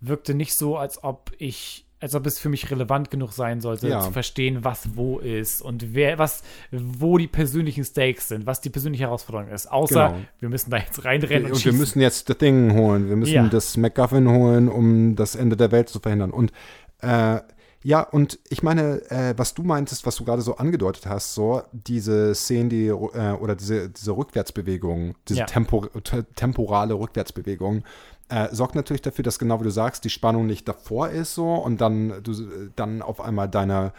wirkte 0.00 0.34
nicht 0.34 0.54
so, 0.56 0.76
als 0.76 1.02
ob 1.02 1.30
ich, 1.38 1.84
als 2.00 2.14
ob 2.14 2.26
es 2.26 2.38
für 2.38 2.48
mich 2.50 2.70
relevant 2.70 3.10
genug 3.10 3.32
sein 3.32 3.60
sollte, 3.60 3.88
Ja. 3.88 4.00
zu 4.00 4.10
verstehen, 4.12 4.64
was 4.64 4.96
wo 4.96 5.18
ist 5.18 5.62
und 5.62 5.94
wer, 5.94 6.18
was, 6.18 6.42
wo 6.70 7.16
die 7.18 7.26
persönlichen 7.26 7.84
Stakes 7.84 8.28
sind, 8.28 8.44
was 8.46 8.60
die 8.60 8.68
persönliche 8.70 9.04
Herausforderung 9.04 9.48
ist. 9.48 9.66
Außer, 9.70 10.08
Genau. 10.08 10.20
wir 10.40 10.48
müssen 10.50 10.70
da 10.70 10.76
jetzt 10.76 11.04
reinrennen 11.04 11.46
und, 11.46 11.52
Und 11.52 11.64
wir 11.64 11.72
müssen 11.72 12.00
jetzt 12.00 12.28
das 12.28 12.38
Ding 12.38 12.74
holen. 12.74 13.08
Wir 13.08 13.16
müssen 13.16 13.32
Ja. 13.34 13.48
das 13.48 13.76
MacGuffin 13.76 14.28
holen, 14.28 14.68
um 14.68 15.16
das 15.16 15.34
Ende 15.36 15.56
der 15.56 15.72
Welt 15.72 15.88
zu 15.88 15.98
verhindern. 16.00 16.30
Und 16.32 16.52
äh, 17.00 17.40
ja, 17.82 18.00
und 18.00 18.40
ich 18.48 18.62
meine, 18.64 19.00
äh, 19.10 19.34
was 19.36 19.54
du 19.54 19.62
meintest, 19.62 20.06
was 20.06 20.16
du 20.16 20.24
gerade 20.24 20.42
so 20.42 20.56
angedeutet 20.56 21.06
hast, 21.06 21.34
so 21.34 21.62
diese 21.72 22.34
Szenen, 22.34 22.68
die 22.68 22.86
äh, 22.88 22.92
oder 23.40 23.54
diese, 23.54 23.88
diese 23.90 24.10
Rückwärtsbewegung, 24.16 25.14
diese 25.28 25.40
Ja. 25.40 25.46
tempo, 25.46 25.86
te 26.02 26.24
temporale 26.34 26.94
Rückwärtsbewegung, 26.94 27.84
äh, 28.28 28.48
sorgt 28.52 28.74
natürlich 28.74 29.02
dafür, 29.02 29.22
dass 29.22 29.38
genau 29.38 29.60
wie 29.60 29.64
du 29.64 29.70
sagst, 29.70 30.04
die 30.04 30.10
Spannung 30.10 30.46
nicht 30.46 30.66
davor 30.68 31.10
ist 31.10 31.34
so 31.34 31.54
und 31.54 31.80
dann 31.80 32.22
du 32.22 32.32
äh, 32.32 32.70
dann 32.74 33.02
auf 33.02 33.20
einmal 33.20 33.48
deine 33.48 33.92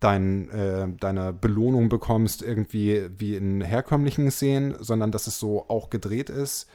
dein, 0.00 0.50
äh, 0.50 0.88
deine 0.98 1.32
Belohnung 1.32 1.90
bekommst, 1.90 2.42
irgendwie 2.42 3.08
wie 3.18 3.36
in 3.36 3.60
herkömmlichen 3.60 4.30
Szenen, 4.30 4.74
sondern 4.80 5.12
dass 5.12 5.26
es 5.26 5.38
so 5.38 5.68
auch 5.68 5.90
gedreht 5.90 6.30
ist. 6.30 6.68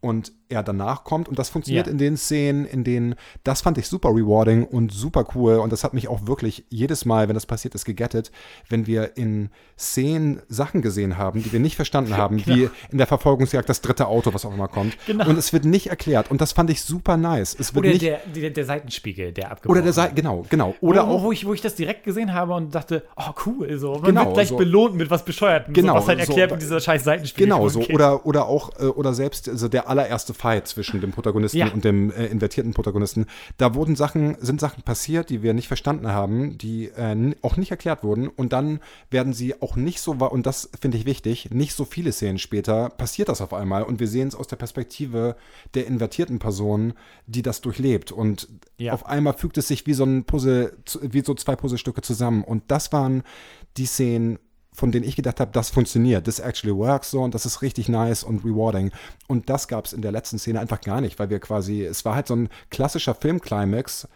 Und 0.00 0.32
er 0.50 0.62
danach 0.62 1.04
kommt. 1.04 1.28
Und 1.28 1.38
das 1.38 1.48
funktioniert 1.48 1.86
Ja. 1.86 1.92
in 1.92 1.98
den 1.98 2.16
Szenen, 2.16 2.64
in 2.66 2.84
denen, 2.84 3.14
das 3.44 3.60
fand 3.62 3.78
ich 3.78 3.86
super 3.88 4.10
rewarding 4.10 4.64
und 4.64 4.92
super 4.92 5.24
cool. 5.34 5.54
Und 5.56 5.72
das 5.72 5.84
hat 5.84 5.94
mich 5.94 6.08
auch 6.08 6.26
wirklich 6.26 6.64
jedes 6.68 7.04
Mal, 7.04 7.28
wenn 7.28 7.34
das 7.34 7.46
passiert 7.46 7.74
ist, 7.74 7.84
gegettet, 7.84 8.30
wenn 8.68 8.86
wir 8.86 9.16
in 9.16 9.50
Szenen 9.78 10.42
Sachen 10.48 10.82
gesehen 10.82 11.16
haben, 11.16 11.42
die 11.42 11.52
wir 11.52 11.60
nicht 11.60 11.76
verstanden 11.76 12.16
haben, 12.16 12.44
wie 12.46 12.68
in 12.90 12.98
der 12.98 13.06
Verfolgungsjagd 13.06 13.68
das 13.68 13.80
dritte 13.80 14.06
Auto, 14.06 14.34
was 14.34 14.44
auch 14.44 14.52
immer 14.52 14.68
kommt. 14.68 14.96
Genau. 15.06 15.28
Und 15.28 15.38
es 15.38 15.52
wird 15.52 15.64
nicht 15.64 15.86
erklärt. 15.88 16.30
Und 16.30 16.40
das 16.40 16.52
fand 16.52 16.68
ich 16.70 16.82
super 16.82 17.16
nice. 17.16 17.56
Es 17.58 17.74
wird 17.74 17.84
Oder 17.84 17.92
nicht. 17.92 18.02
der, 18.02 18.20
der, 18.34 18.50
der 18.50 18.64
Seitenspiegel, 18.64 19.32
der 19.32 19.50
abgebrochen 19.52 19.70
oder 19.78 19.82
der 19.82 19.92
Seite, 19.92 20.14
genau, 20.14 20.44
genau. 20.50 20.74
Oder 20.80 21.06
wo, 21.08 21.12
auch 21.12 21.22
wo, 21.24 21.32
ich, 21.32 21.46
wo 21.46 21.54
ich 21.54 21.60
das 21.60 21.74
direkt 21.74 22.04
gesehen 22.04 22.34
habe 22.34 22.52
und 22.54 22.74
dachte, 22.74 23.04
oh 23.16 23.32
cool, 23.46 23.78
so. 23.78 23.92
Man 23.94 24.02
Genau, 24.02 24.24
wird 24.26 24.34
gleich 24.34 24.48
so. 24.48 24.56
belohnt 24.56 24.94
mit 24.96 25.10
was 25.10 25.24
Bescheuertem, 25.24 25.72
Genau, 25.72 25.94
so, 25.94 25.98
was 26.00 26.08
halt 26.08 26.18
so, 26.20 26.26
erklärt 26.26 26.50
da- 26.50 26.54
mit 26.56 26.62
dieser 26.62 26.80
scheiß 26.80 27.04
Seitenspiegel. 27.04 27.46
Genau 27.48 27.68
so. 27.68 27.80
Oder, 27.92 28.26
oder 28.26 28.46
auch, 28.46 28.70
äh, 28.80 28.84
oder 28.84 29.14
selbst 29.14 29.48
also 29.48 29.68
der 29.68 29.88
allererste 29.88 30.34
Fight 30.40 30.66
zwischen 30.66 31.00
dem 31.02 31.12
Protagonisten 31.12 31.58
Ja. 31.58 31.68
und 31.72 31.84
dem 31.84 32.10
äh, 32.10 32.26
invertierten 32.26 32.72
Protagonisten. 32.72 33.26
Da 33.58 33.74
wurden 33.74 33.94
Sachen, 33.94 34.36
sind 34.40 34.58
Sachen 34.58 34.82
passiert, 34.82 35.28
die 35.28 35.42
wir 35.42 35.52
nicht 35.52 35.68
verstanden 35.68 36.08
haben, 36.08 36.56
die 36.56 36.86
äh, 36.86 37.34
auch 37.42 37.58
nicht 37.58 37.70
erklärt 37.70 38.02
wurden. 38.02 38.26
Und 38.28 38.52
dann 38.54 38.80
werden 39.10 39.34
sie 39.34 39.60
auch 39.60 39.76
nicht 39.76 40.00
so, 40.00 40.12
und 40.12 40.46
das 40.46 40.70
finde 40.80 40.96
ich 40.96 41.04
wichtig, 41.04 41.50
nicht 41.50 41.74
so 41.74 41.84
viele 41.84 42.12
Szenen 42.12 42.38
später 42.38 42.88
passiert 42.88 43.28
das 43.28 43.42
auf 43.42 43.52
einmal. 43.52 43.82
Und 43.82 44.00
wir 44.00 44.08
sehen 44.08 44.28
es 44.28 44.34
aus 44.34 44.46
der 44.46 44.56
Perspektive 44.56 45.36
der 45.74 45.86
invertierten 45.86 46.38
Person, 46.38 46.94
die 47.26 47.42
das 47.42 47.60
durchlebt. 47.60 48.10
Und 48.10 48.48
Ja. 48.78 48.94
auf 48.94 49.04
einmal 49.06 49.34
fügt 49.34 49.58
es 49.58 49.68
sich 49.68 49.86
wie 49.86 49.94
so 49.94 50.04
ein 50.04 50.24
Puzzle, 50.24 50.72
wie 51.02 51.20
so 51.20 51.34
zwei 51.34 51.54
Puzzlestücke 51.54 52.00
zusammen. 52.00 52.44
Und 52.44 52.62
das 52.68 52.92
waren 52.92 53.24
die 53.76 53.86
Szenen, 53.86 54.38
von 54.80 54.90
denen 54.90 55.06
ich 55.06 55.14
gedacht 55.14 55.40
habe, 55.40 55.52
das 55.52 55.70
funktioniert, 55.70 56.24
this 56.24 56.38
actually 56.38 56.74
works 56.74 57.10
so 57.10 57.22
und 57.22 57.34
das 57.34 57.46
ist 57.46 57.62
richtig 57.62 57.88
nice 57.88 58.24
und 58.24 58.44
rewarding. 58.44 58.90
Und 59.28 59.50
das 59.50 59.68
gab 59.68 59.84
es 59.84 59.92
in 59.92 60.00
der 60.00 60.10
letzten 60.10 60.38
Szene 60.38 60.58
einfach 60.58 60.80
gar 60.80 61.02
nicht, 61.02 61.18
weil 61.18 61.30
wir 61.30 61.38
quasi, 61.38 61.84
es 61.84 62.04
war 62.04 62.14
halt 62.14 62.26
so 62.26 62.34
ein 62.34 62.48
klassischer 62.70 63.14
Filmclimax, 63.14 64.08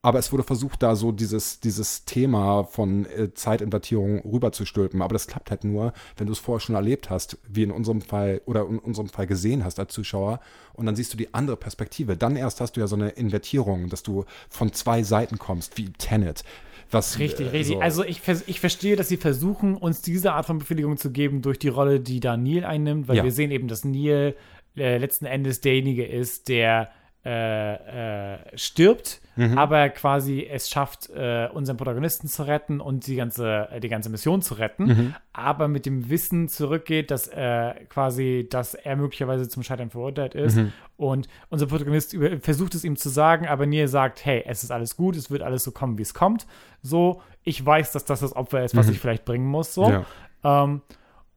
aber 0.00 0.18
es 0.18 0.30
wurde 0.30 0.44
versucht, 0.44 0.82
da 0.82 0.94
so 0.94 1.10
dieses, 1.10 1.58
dieses 1.58 2.04
Thema 2.04 2.64
von 2.64 3.04
äh, 3.06 3.34
Zeitinvertierung 3.34 4.20
rüberzustülpen. 4.20 5.02
Aber 5.02 5.12
das 5.12 5.26
klappt 5.26 5.50
halt 5.50 5.64
nur, 5.64 5.92
wenn 6.16 6.28
du 6.28 6.32
es 6.32 6.38
vorher 6.38 6.60
schon 6.60 6.76
erlebt 6.76 7.10
hast, 7.10 7.38
wie 7.48 7.64
in 7.64 7.72
unserem 7.72 8.00
Fall 8.00 8.40
oder 8.46 8.64
in 8.68 8.78
unserem 8.78 9.08
Fall 9.08 9.26
gesehen 9.26 9.64
hast 9.64 9.80
als 9.80 9.92
Zuschauer. 9.92 10.38
Und 10.74 10.86
dann 10.86 10.94
siehst 10.94 11.12
du 11.12 11.16
die 11.16 11.34
andere 11.34 11.56
Perspektive. 11.56 12.16
Dann 12.16 12.36
erst 12.36 12.60
hast 12.60 12.76
du 12.76 12.80
ja 12.80 12.86
so 12.86 12.94
eine 12.94 13.08
Invertierung, 13.10 13.88
dass 13.88 14.04
du 14.04 14.24
von 14.48 14.72
zwei 14.72 15.02
Seiten 15.02 15.38
kommst, 15.38 15.76
wie 15.78 15.90
Tenet. 15.90 16.44
Was, 16.90 17.18
Richtig, 17.18 17.48
äh, 17.48 17.50
richtig. 17.50 17.76
so- 17.76 17.80
Also 17.82 18.04
ich, 18.04 18.22
ich 18.46 18.60
verstehe, 18.60 18.96
dass 18.96 19.08
sie 19.08 19.18
versuchen, 19.18 19.76
uns 19.76 20.00
diese 20.02 20.32
Art 20.32 20.46
von 20.46 20.58
Befriedigung 20.58 20.96
zu 20.96 21.10
geben 21.12 21.42
durch 21.42 21.58
die 21.58 21.68
Rolle, 21.68 22.00
die 22.00 22.20
da 22.20 22.36
Neil 22.36 22.64
einnimmt, 22.64 23.08
weil 23.08 23.16
Ja. 23.18 23.24
wir 23.24 23.32
sehen 23.32 23.50
eben, 23.50 23.68
dass 23.68 23.84
Neil 23.84 24.34
äh, 24.76 24.96
letzten 24.98 25.26
Endes 25.26 25.60
derjenige 25.60 26.04
ist, 26.06 26.48
der 26.48 26.90
äh, 27.24 28.34
äh, 28.34 28.38
stirbt, 28.56 29.20
Mhm. 29.36 29.58
aber 29.58 29.88
quasi 29.90 30.46
es 30.48 30.70
schafft, 30.70 31.10
äh, 31.10 31.48
unseren 31.52 31.76
Protagonisten 31.76 32.26
zu 32.28 32.44
retten 32.46 32.80
und 32.80 33.06
die 33.06 33.16
ganze, 33.16 33.68
äh, 33.70 33.80
die 33.80 33.88
ganze 33.88 34.08
Mission 34.08 34.40
zu 34.40 34.54
retten, 34.54 34.84
Mhm. 34.86 35.14
aber 35.32 35.68
mit 35.68 35.84
dem 35.84 36.08
Wissen 36.10 36.48
zurückgeht, 36.48 37.10
dass 37.10 37.28
äh, 37.28 37.74
quasi, 37.88 38.46
dass 38.50 38.74
er 38.74 38.96
möglicherweise 38.96 39.48
zum 39.48 39.62
Scheitern 39.62 39.90
verurteilt 39.90 40.34
ist. 40.34 40.56
Mhm. 40.56 40.72
Und 40.96 41.28
unser 41.50 41.66
Protagonist 41.66 42.12
über, 42.14 42.38
versucht 42.40 42.74
es 42.74 42.84
ihm 42.84 42.96
zu 42.96 43.08
sagen, 43.08 43.46
aber 43.46 43.66
Neil 43.66 43.88
sagt, 43.88 44.24
hey, 44.24 44.44
es 44.46 44.62
ist 44.62 44.70
alles 44.70 44.96
gut, 44.96 45.14
es 45.16 45.30
wird 45.30 45.42
alles 45.42 45.64
so 45.64 45.70
kommen, 45.72 45.98
wie 45.98 46.02
es 46.02 46.14
kommt. 46.14 46.46
So, 46.82 47.20
ich 47.42 47.64
weiß, 47.64 47.92
dass 47.92 48.04
das 48.04 48.20
das 48.20 48.34
Opfer 48.34 48.64
ist, 48.64 48.76
was 48.76 48.88
ich 48.88 48.98
vielleicht 49.00 49.24
bringen 49.24 49.46
muss. 49.46 49.74
So. 49.74 49.86
Mhm. 49.88 50.04
Ja. 50.44 50.64
Ähm, 50.64 50.82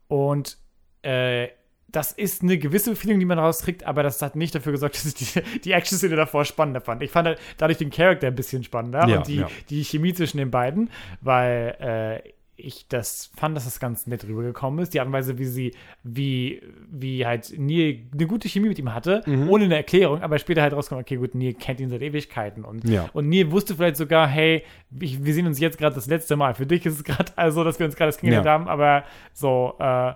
und 0.08 0.58
äh, 1.04 1.48
das 1.92 2.12
ist 2.12 2.42
eine 2.42 2.58
gewisse 2.58 2.92
Befriedigung, 2.92 3.20
die 3.20 3.26
man 3.26 3.40
rauskriegt, 3.40 3.86
aber 3.86 4.04
das 4.04 4.22
hat 4.22 4.36
nicht 4.36 4.56
dafür 4.56 4.72
gesorgt, 4.72 4.96
dass 5.04 5.06
ich 5.06 5.14
die, 5.16 5.60
die 5.60 5.72
Action-Szene 5.74 6.16
davor 6.16 6.46
spannender 6.46 6.82
fand. 6.82 7.02
Ich 7.04 7.12
fand 7.12 7.28
halt 7.28 7.40
dadurch 7.58 7.78
den 7.78 7.90
Charakter 7.90 8.28
ein 8.28 8.36
bisschen 8.36 8.64
spannender 8.64 9.08
Ja, 9.08 9.18
und 9.18 9.28
die, 9.28 9.38
ja. 9.38 9.48
die 9.70 9.84
Chemie 9.84 10.14
zwischen 10.14 10.38
den 10.38 10.52
beiden, 10.52 10.90
weil 11.22 12.22
äh, 12.26 12.30
ich 12.64 12.88
das 12.88 13.32
fand, 13.36 13.58
dass 13.58 13.64
das 13.66 13.80
ganz 13.80 14.06
nett 14.06 14.24
rübergekommen 14.24 14.80
ist. 14.84 14.94
Die 14.94 15.00
Art 15.00 15.08
und 15.08 15.14
Weise, 15.14 15.40
wie 15.40 15.46
sie, 15.46 15.74
wie, 16.04 16.62
wie 16.92 17.26
halt 17.26 17.52
Neil 17.58 18.02
eine 18.14 18.28
gute 18.28 18.48
Chemie 18.50 18.68
mit 18.68 18.78
ihm 18.78 18.94
hatte, 18.94 19.24
Mhm. 19.26 19.50
ohne 19.50 19.66
eine 19.66 19.76
Erklärung, 19.78 20.22
aber 20.22 20.38
später 20.38 20.62
halt 20.62 20.74
rauskommt, 20.74 21.02
okay, 21.02 21.16
gut, 21.16 21.34
Neil 21.34 21.56
kennt 21.56 21.80
ihn 21.80 21.90
seit 21.90 22.04
Ewigkeiten 22.04 22.64
und, 22.64 22.88
Ja. 22.88 23.10
und 23.14 23.30
Neil 23.30 23.50
wusste 23.52 23.76
vielleicht 23.76 23.96
sogar, 23.96 24.28
hey, 24.28 24.64
ich, 25.00 25.24
wir 25.26 25.34
sehen 25.34 25.48
uns 25.48 25.60
jetzt 25.60 25.80
gerade 25.80 25.96
das 25.96 26.06
letzte 26.06 26.36
Mal. 26.36 26.54
Für 26.54 26.68
dich 26.68 26.86
ist 26.86 26.98
es 26.98 27.04
gerade 27.04 27.32
also, 27.36 27.64
dass 27.64 27.80
wir 27.80 27.88
uns 27.88 27.96
gerade 27.96 28.10
das 28.10 28.18
kennengelernt 28.20 28.46
Ja. 28.46 28.52
haben, 28.52 28.68
aber 28.68 29.06
so, 29.34 29.74
äh, 29.80 30.14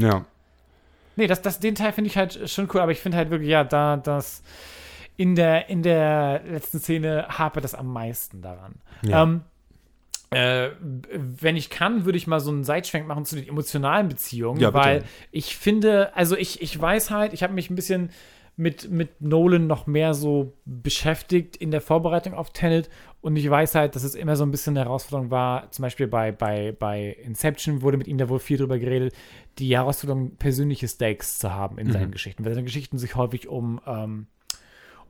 ja. 0.00 0.24
Nee, 1.16 1.26
das, 1.26 1.42
das, 1.42 1.60
den 1.60 1.74
Teil 1.74 1.92
finde 1.92 2.08
ich 2.08 2.16
halt 2.16 2.48
schon 2.48 2.68
cool, 2.72 2.80
aber 2.80 2.92
ich 2.92 3.00
finde 3.00 3.18
halt 3.18 3.30
wirklich, 3.30 3.50
ja, 3.50 3.64
da, 3.64 3.96
das 3.96 4.42
in 5.16 5.34
der, 5.34 5.68
in 5.68 5.82
der 5.82 6.40
letzten 6.48 6.78
Szene 6.78 7.26
hapert 7.28 7.64
das 7.64 7.74
am 7.74 7.92
meisten 7.92 8.40
daran. 8.40 8.76
Ja. 9.02 9.22
Ähm, 9.22 9.42
äh, 10.30 10.70
wenn 10.80 11.56
ich 11.56 11.70
kann, 11.70 12.04
würde 12.04 12.16
ich 12.16 12.26
mal 12.26 12.40
so 12.40 12.50
einen 12.50 12.64
Seitschwenk 12.64 13.06
machen 13.06 13.24
zu 13.24 13.34
den 13.34 13.48
emotionalen 13.48 14.08
Beziehungen, 14.08 14.60
Ja, 14.60 14.72
weil 14.72 15.04
ich 15.32 15.56
finde, 15.56 16.16
also 16.16 16.36
ich, 16.36 16.62
ich 16.62 16.80
weiß 16.80 17.10
halt, 17.10 17.32
ich 17.34 17.42
habe 17.42 17.52
mich 17.52 17.68
ein 17.68 17.74
bisschen 17.74 18.10
mit, 18.60 18.90
mit 18.90 19.22
Nolan 19.22 19.66
noch 19.66 19.86
mehr 19.86 20.12
so 20.12 20.52
beschäftigt 20.66 21.56
in 21.56 21.70
der 21.70 21.80
Vorbereitung 21.80 22.34
auf 22.34 22.52
Tenet. 22.52 22.90
Und 23.22 23.36
ich 23.36 23.48
weiß 23.48 23.74
halt, 23.74 23.96
dass 23.96 24.04
es 24.04 24.14
immer 24.14 24.36
so 24.36 24.44
ein 24.44 24.50
bisschen 24.50 24.76
eine 24.76 24.84
Herausforderung 24.84 25.30
war, 25.30 25.70
zum 25.70 25.82
Beispiel 25.82 26.06
bei, 26.06 26.30
bei, 26.30 26.76
bei 26.78 27.16
Inception 27.24 27.80
wurde 27.80 27.96
mit 27.96 28.06
ihm 28.06 28.18
da 28.18 28.28
wohl 28.28 28.38
viel 28.38 28.58
drüber 28.58 28.78
geredet, 28.78 29.14
die 29.58 29.74
Herausforderung, 29.74 30.36
persönliche 30.36 30.88
Stakes 30.88 31.38
zu 31.38 31.52
haben 31.52 31.78
in 31.78 31.90
seinen 31.90 32.10
Geschichten, 32.10 32.44
weil 32.44 32.52
seine 32.52 32.64
Geschichten 32.64 32.98
sich 32.98 33.16
häufig 33.16 33.48
um 33.48 33.80
ähm, 33.86 34.26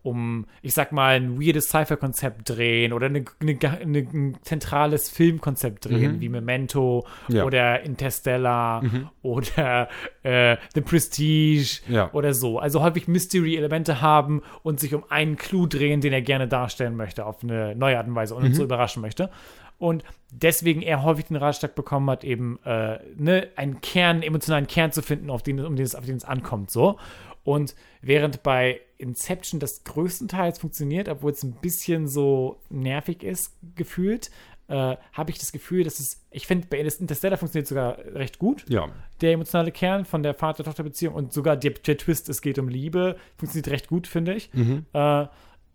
um, 0.02 0.46
ich 0.62 0.72
sag 0.74 0.92
mal, 0.92 1.16
ein 1.16 1.40
weirdes 1.40 1.68
Cypher-Konzept 1.68 2.48
drehen 2.48 2.92
oder 2.92 3.06
eine, 3.06 3.24
eine, 3.40 3.58
eine, 3.80 3.98
ein 3.98 4.38
zentrales 4.42 5.08
Filmkonzept 5.10 5.84
drehen, 5.86 6.16
Mhm. 6.16 6.20
wie 6.20 6.28
Memento 6.28 7.06
Ja. 7.28 7.44
oder 7.44 7.82
Interstellar 7.82 8.82
oder 9.22 9.88
äh, 10.22 10.56
The 10.74 10.80
Prestige 10.80 11.80
Ja. 11.88 12.10
oder 12.12 12.34
so. 12.34 12.58
Also 12.58 12.82
häufig 12.82 13.08
Mystery-Elemente 13.08 14.00
haben 14.00 14.42
und 14.62 14.80
sich 14.80 14.94
um 14.94 15.04
einen 15.10 15.36
Clou 15.36 15.66
drehen, 15.66 16.00
den 16.00 16.12
er 16.12 16.22
gerne 16.22 16.48
darstellen 16.48 16.96
möchte, 16.96 17.26
auf 17.26 17.42
eine 17.42 17.74
neue 17.76 17.98
Art 17.98 18.06
und 18.06 18.14
Weise 18.14 18.34
und 18.34 18.44
uns 18.44 18.56
so 18.56 18.64
überraschen 18.64 19.02
möchte. 19.02 19.30
Und 19.78 20.04
deswegen 20.30 20.82
er 20.82 21.02
häufig 21.04 21.24
den 21.26 21.36
Ratschlag 21.36 21.74
bekommen 21.74 22.10
hat, 22.10 22.22
eben 22.22 22.58
äh, 22.66 22.98
ne, 23.16 23.48
einen 23.56 23.80
Kern, 23.80 24.22
emotionalen 24.22 24.66
Kern 24.66 24.92
zu 24.92 25.00
finden, 25.00 25.30
auf 25.30 25.42
den, 25.42 25.64
um 25.64 25.74
den 25.74 25.86
es, 25.86 25.94
auf 25.94 26.04
den 26.04 26.16
es 26.16 26.24
ankommt. 26.24 26.70
So. 26.70 26.98
Und 27.44 27.74
während 28.02 28.42
bei 28.42 28.80
Inception 28.98 29.60
das 29.60 29.84
größtenteils 29.84 30.58
funktioniert, 30.58 31.08
obwohl 31.08 31.32
es 31.32 31.42
ein 31.42 31.52
bisschen 31.52 32.06
so 32.06 32.60
nervig 32.68 33.22
ist, 33.22 33.56
gefühlt, 33.76 34.30
äh, 34.68 34.96
habe 35.12 35.30
ich 35.30 35.38
das 35.38 35.50
Gefühl, 35.50 35.82
dass 35.84 35.98
es, 35.98 36.24
ich 36.30 36.46
finde, 36.46 36.68
bei 36.68 36.78
Interstellar 36.78 37.38
funktioniert 37.38 37.66
sogar 37.66 37.98
recht 38.14 38.38
gut 38.38 38.64
Ja. 38.68 38.88
der 39.20 39.32
emotionale 39.32 39.72
Kern 39.72 40.04
von 40.04 40.22
der 40.22 40.34
Vater-Tochter-Beziehung 40.34 41.14
und 41.14 41.32
sogar 41.32 41.56
der, 41.56 41.72
der 41.72 41.96
Twist, 41.96 42.28
es 42.28 42.40
geht 42.40 42.58
um 42.58 42.68
Liebe, 42.68 43.16
funktioniert 43.36 43.68
recht 43.68 43.88
gut, 43.88 44.06
finde 44.06 44.34
ich. 44.34 44.50
Äh, 44.54 45.22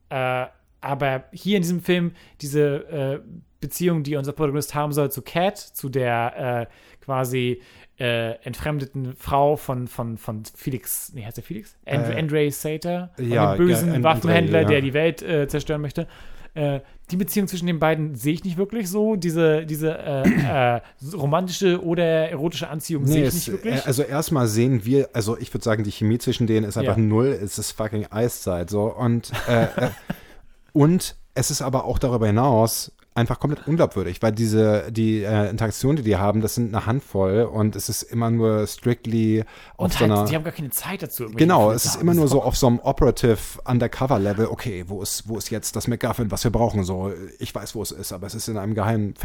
äh, 0.09 0.47
aber 0.81 1.23
hier 1.33 1.57
in 1.57 1.63
diesem 1.63 1.81
Film, 1.81 2.11
diese 2.41 2.75
äh, 2.89 3.19
Beziehung, 3.59 4.03
die 4.03 4.15
unser 4.15 4.33
Protagonist 4.33 4.75
haben 4.75 4.93
soll 4.93 5.11
zu 5.11 5.23
Cat, 5.23 5.57
zu 5.57 5.89
der 5.89 6.67
äh, 6.69 7.03
quasi 7.03 7.61
äh, 7.99 8.31
entfremdeten 8.43 9.15
Frau 9.17 9.55
von, 9.55 9.87
von, 9.87 10.17
von 10.17 10.43
Felix, 10.55 11.11
nee, 11.13 11.23
heißt 11.25 11.37
der 11.37 11.43
Felix? 11.43 11.75
And 11.85 12.07
Äh, 12.09 12.19
Andre 12.19 12.51
Sater, 12.51 13.11
ja, 13.17 13.55
dem 13.55 13.65
bösen 13.65 13.93
ja, 13.93 14.03
Waffenhändler, 14.03 14.61
ja. 14.61 14.67
der 14.67 14.81
die 14.81 14.93
Welt 14.93 15.21
äh, 15.21 15.47
zerstören 15.47 15.81
möchte. 15.81 16.07
Äh, 16.55 16.81
die 17.11 17.17
Beziehung 17.17 17.47
zwischen 17.47 17.67
den 17.67 17.79
beiden 17.79 18.15
sehe 18.15 18.33
ich 18.33 18.43
nicht 18.43 18.57
wirklich 18.57 18.89
so. 18.89 19.15
Diese, 19.15 19.65
diese 19.65 19.97
äh, 19.97 20.75
äh, 20.77 20.81
romantische 21.13 21.83
oder 21.83 22.03
erotische 22.29 22.67
Anziehung 22.69 23.05
sehe 23.05 23.15
Nee, 23.15 23.21
ich 23.23 23.27
es, 23.27 23.33
nicht 23.35 23.51
wirklich. 23.51 23.85
also 23.85 24.03
erstmal 24.03 24.47
sehen 24.47 24.85
wir, 24.85 25.09
also 25.13 25.37
ich 25.37 25.53
würde 25.53 25.63
sagen, 25.63 25.83
die 25.83 25.91
Chemie 25.91 26.17
zwischen 26.17 26.47
denen 26.47 26.65
ist 26.65 26.77
einfach 26.77 26.97
Ja. 26.97 27.03
null, 27.03 27.27
es 27.27 27.59
ist 27.59 27.71
fucking 27.73 28.07
Eiszeit 28.09 28.69
so 28.69 28.85
und 28.85 29.31
und 30.73 31.15
es 31.33 31.51
ist 31.51 31.61
aber 31.61 31.85
auch 31.85 31.99
darüber 31.99 32.27
hinaus 32.27 32.91
einfach 33.15 33.39
komplett 33.39 33.65
unglaubwürdig, 33.65 34.21
weil 34.21 34.33
diese 34.33 34.91
die 34.91 35.23
äh, 35.23 35.49
Interaktionen, 35.49 35.95
die 35.95 36.03
die 36.03 36.17
haben, 36.17 36.41
das 36.41 36.55
sind 36.55 36.75
eine 36.75 36.85
Handvoll 36.85 37.43
und 37.43 37.75
es 37.75 37.87
ist 37.87 38.03
immer 38.03 38.29
nur 38.29 38.67
strictly 38.67 39.45
auf 39.77 39.85
und 39.85 39.93
so 39.93 39.99
halt, 40.01 40.11
einer 40.11 40.25
die 40.25 40.35
haben 40.35 40.43
gar 40.43 40.53
keine 40.53 40.69
Zeit 40.69 41.01
dazu. 41.01 41.29
Genau, 41.33 41.71
es 41.71 41.85
ist 41.85 41.95
immer 41.95 42.13
nur 42.13 42.27
so 42.27 42.43
auf 42.43 42.57
so 42.57 42.67
einem 42.67 42.79
Operative 42.79 43.37
Undercover-Level. 43.63 44.47
Okay, 44.47 44.83
wo 44.87 45.01
ist, 45.01 45.29
wo 45.29 45.37
ist 45.37 45.49
jetzt 45.49 45.77
das 45.77 45.87
MacGuffin, 45.87 46.29
was 46.29 46.43
wir 46.43 46.51
brauchen? 46.51 46.83
So, 46.83 47.11
ich 47.39 47.55
weiß, 47.55 47.73
wo 47.73 47.81
es 47.81 47.91
ist, 47.91 48.11
aber 48.11 48.27
es 48.27 48.35
ist 48.35 48.49
in 48.49 48.57
einem 48.57 48.75
geheimen 48.75 49.15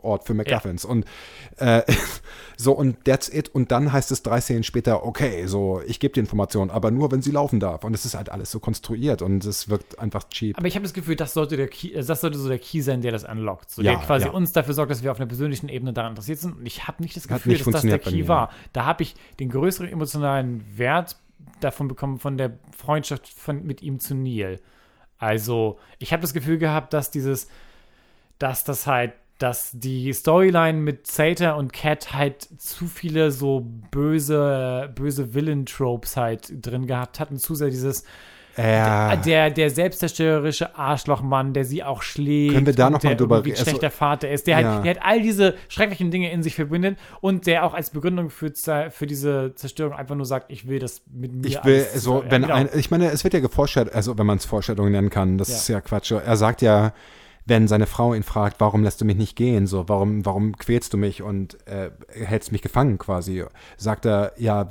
Festungsort 0.00 0.24
für 0.24 0.34
MacGuffins. 0.34 0.84
Und 0.84 1.04
äh, 1.56 1.82
so, 2.56 2.72
und 2.72 3.04
that's 3.04 3.28
it. 3.28 3.48
Und 3.48 3.70
dann 3.70 3.92
heißt 3.92 4.10
es 4.10 4.22
drei 4.22 4.40
Szenen 4.40 4.62
später, 4.62 5.04
okay, 5.04 5.46
so, 5.46 5.80
ich 5.86 6.00
gebe 6.00 6.14
die 6.14 6.20
Information, 6.20 6.70
aber 6.70 6.90
nur, 6.90 7.10
wenn 7.12 7.22
sie 7.22 7.30
laufen 7.30 7.60
darf. 7.60 7.84
Und 7.84 7.94
es 7.94 8.04
ist 8.04 8.14
halt 8.14 8.30
alles 8.30 8.50
so 8.50 8.60
konstruiert 8.60 9.22
und 9.22 9.44
es 9.44 9.68
wirkt 9.68 9.98
einfach 9.98 10.28
cheap. 10.28 10.56
Aber 10.58 10.66
ich 10.66 10.74
habe 10.74 10.82
das 10.82 10.92
Gefühl, 10.92 11.16
das 11.16 11.34
sollte, 11.34 11.56
der 11.56 11.68
Key, 11.68 11.92
äh, 11.92 12.04
das 12.04 12.20
sollte 12.20 12.38
so 12.38 12.48
der 12.48 12.58
Key 12.58 12.80
sein, 12.80 13.02
der 13.02 13.12
das 13.12 13.24
unlockt. 13.24 13.70
So, 13.70 13.82
Ja, 13.82 13.92
der 13.92 14.00
quasi 14.00 14.26
ja. 14.26 14.32
uns 14.32 14.52
dafür 14.52 14.74
sorgt, 14.74 14.90
dass 14.90 15.02
wir 15.02 15.10
auf 15.12 15.18
einer 15.18 15.28
persönlichen 15.28 15.68
Ebene 15.68 15.92
daran 15.92 16.12
interessiert 16.12 16.38
sind. 16.38 16.58
Und 16.58 16.66
ich 16.66 16.86
habe 16.86 17.02
nicht 17.02 17.16
das 17.16 17.28
Gefühl, 17.28 17.52
nicht 17.52 17.66
dass 17.66 17.72
das 17.72 17.82
der 17.82 17.98
Key 17.98 18.16
mir. 18.16 18.28
war. 18.28 18.50
Da 18.72 18.84
habe 18.84 19.02
ich 19.02 19.14
den 19.38 19.50
größeren 19.50 19.88
emotionalen 19.88 20.64
Wert 20.76 21.16
davon 21.60 21.88
bekommen, 21.88 22.18
von 22.18 22.36
der 22.36 22.58
Freundschaft 22.76 23.28
von, 23.28 23.64
mit 23.64 23.82
ihm 23.82 23.98
zu 23.98 24.14
Neil. 24.14 24.60
Also, 25.18 25.78
ich 25.98 26.12
habe 26.12 26.22
das 26.22 26.32
Gefühl 26.32 26.56
gehabt, 26.56 26.94
dass 26.94 27.10
dieses, 27.10 27.48
dass 28.38 28.64
das 28.64 28.86
halt, 28.86 29.12
dass 29.42 29.70
die 29.72 30.12
Storyline 30.12 30.78
mit 30.78 31.06
Sater 31.06 31.56
und 31.56 31.72
Cat 31.72 32.12
halt 32.14 32.48
zu 32.58 32.86
viele 32.86 33.30
so 33.32 33.66
böse, 33.90 34.90
böse 34.94 35.34
Villain-Tropes 35.34 36.16
halt 36.16 36.52
drin 36.64 36.86
gehabt 36.86 37.18
hatten. 37.20 37.36
Zu 37.38 37.54
sehr 37.54 37.70
dieses, 37.70 38.04
Äh, 38.56 39.16
der, 39.24 39.48
der 39.50 39.70
selbstzerstörerische 39.70 40.76
Arschlochmann, 40.76 41.54
der 41.54 41.64
sie 41.64 41.84
auch 41.84 42.02
schlägt. 42.02 42.52
Können 42.52 42.66
wir 42.66 42.74
da 42.74 42.88
und 42.88 42.94
noch 42.94 43.02
mal 43.02 43.10
der 43.10 43.16
drüber 43.16 43.36
irgendwie 43.36 43.52
ein 43.52 43.54
re- 43.54 43.58
also- 43.60 43.70
schlechter 43.70 43.90
Vater 43.90 44.28
ist, 44.28 44.46
der, 44.48 44.60
Ja. 44.60 44.72
halt, 44.74 44.84
der 44.84 44.94
halt 44.94 45.02
all 45.04 45.22
diese 45.22 45.54
schrecklichen 45.68 46.10
Dinge 46.10 46.30
in 46.32 46.42
sich 46.42 46.56
verbindet 46.56 46.98
und 47.20 47.46
der 47.46 47.64
auch 47.64 47.74
als 47.74 47.90
Begründung 47.90 48.28
für, 48.28 48.52
für 48.90 49.06
diese 49.06 49.54
Zerstörung 49.54 49.94
einfach 49.94 50.16
nur 50.16 50.26
sagt, 50.26 50.50
ich 50.50 50.66
will 50.68 50.80
das 50.80 51.00
mit 51.10 51.32
mir 51.32 51.46
Ich 51.46 51.64
will, 51.64 51.86
alles- 51.90 52.02
so, 52.02 52.22
ja, 52.24 52.30
wenn 52.30 52.42
genau. 52.42 52.54
ein, 52.54 52.68
ich 52.74 52.90
meine, 52.90 53.10
es 53.10 53.22
wird 53.24 53.34
ja 53.34 53.40
geforscht, 53.40 53.78
also 53.78 54.18
wenn 54.18 54.26
man 54.26 54.38
es 54.38 54.44
Vorstellung 54.44 54.90
nennen 54.90 55.10
kann, 55.10 55.38
das 55.38 55.48
Ja. 55.48 55.54
ist 55.56 55.68
ja 55.68 55.80
Quatsch. 55.80 56.10
Er 56.10 56.36
sagt 56.36 56.60
ja, 56.60 56.92
wenn 57.46 57.68
seine 57.68 57.86
Frau 57.86 58.14
ihn 58.14 58.22
fragt, 58.22 58.60
warum 58.60 58.82
lässt 58.84 59.00
du 59.00 59.04
mich 59.04 59.16
nicht 59.16 59.36
gehen, 59.36 59.66
so, 59.66 59.88
warum, 59.88 60.24
warum 60.26 60.56
quälst 60.56 60.92
du 60.92 60.98
mich 60.98 61.22
und 61.22 61.66
äh, 61.66 61.90
hältst 62.08 62.52
mich 62.52 62.62
gefangen 62.62 62.98
quasi, 62.98 63.44
sagt 63.76 64.06
er, 64.06 64.32
ja, 64.36 64.66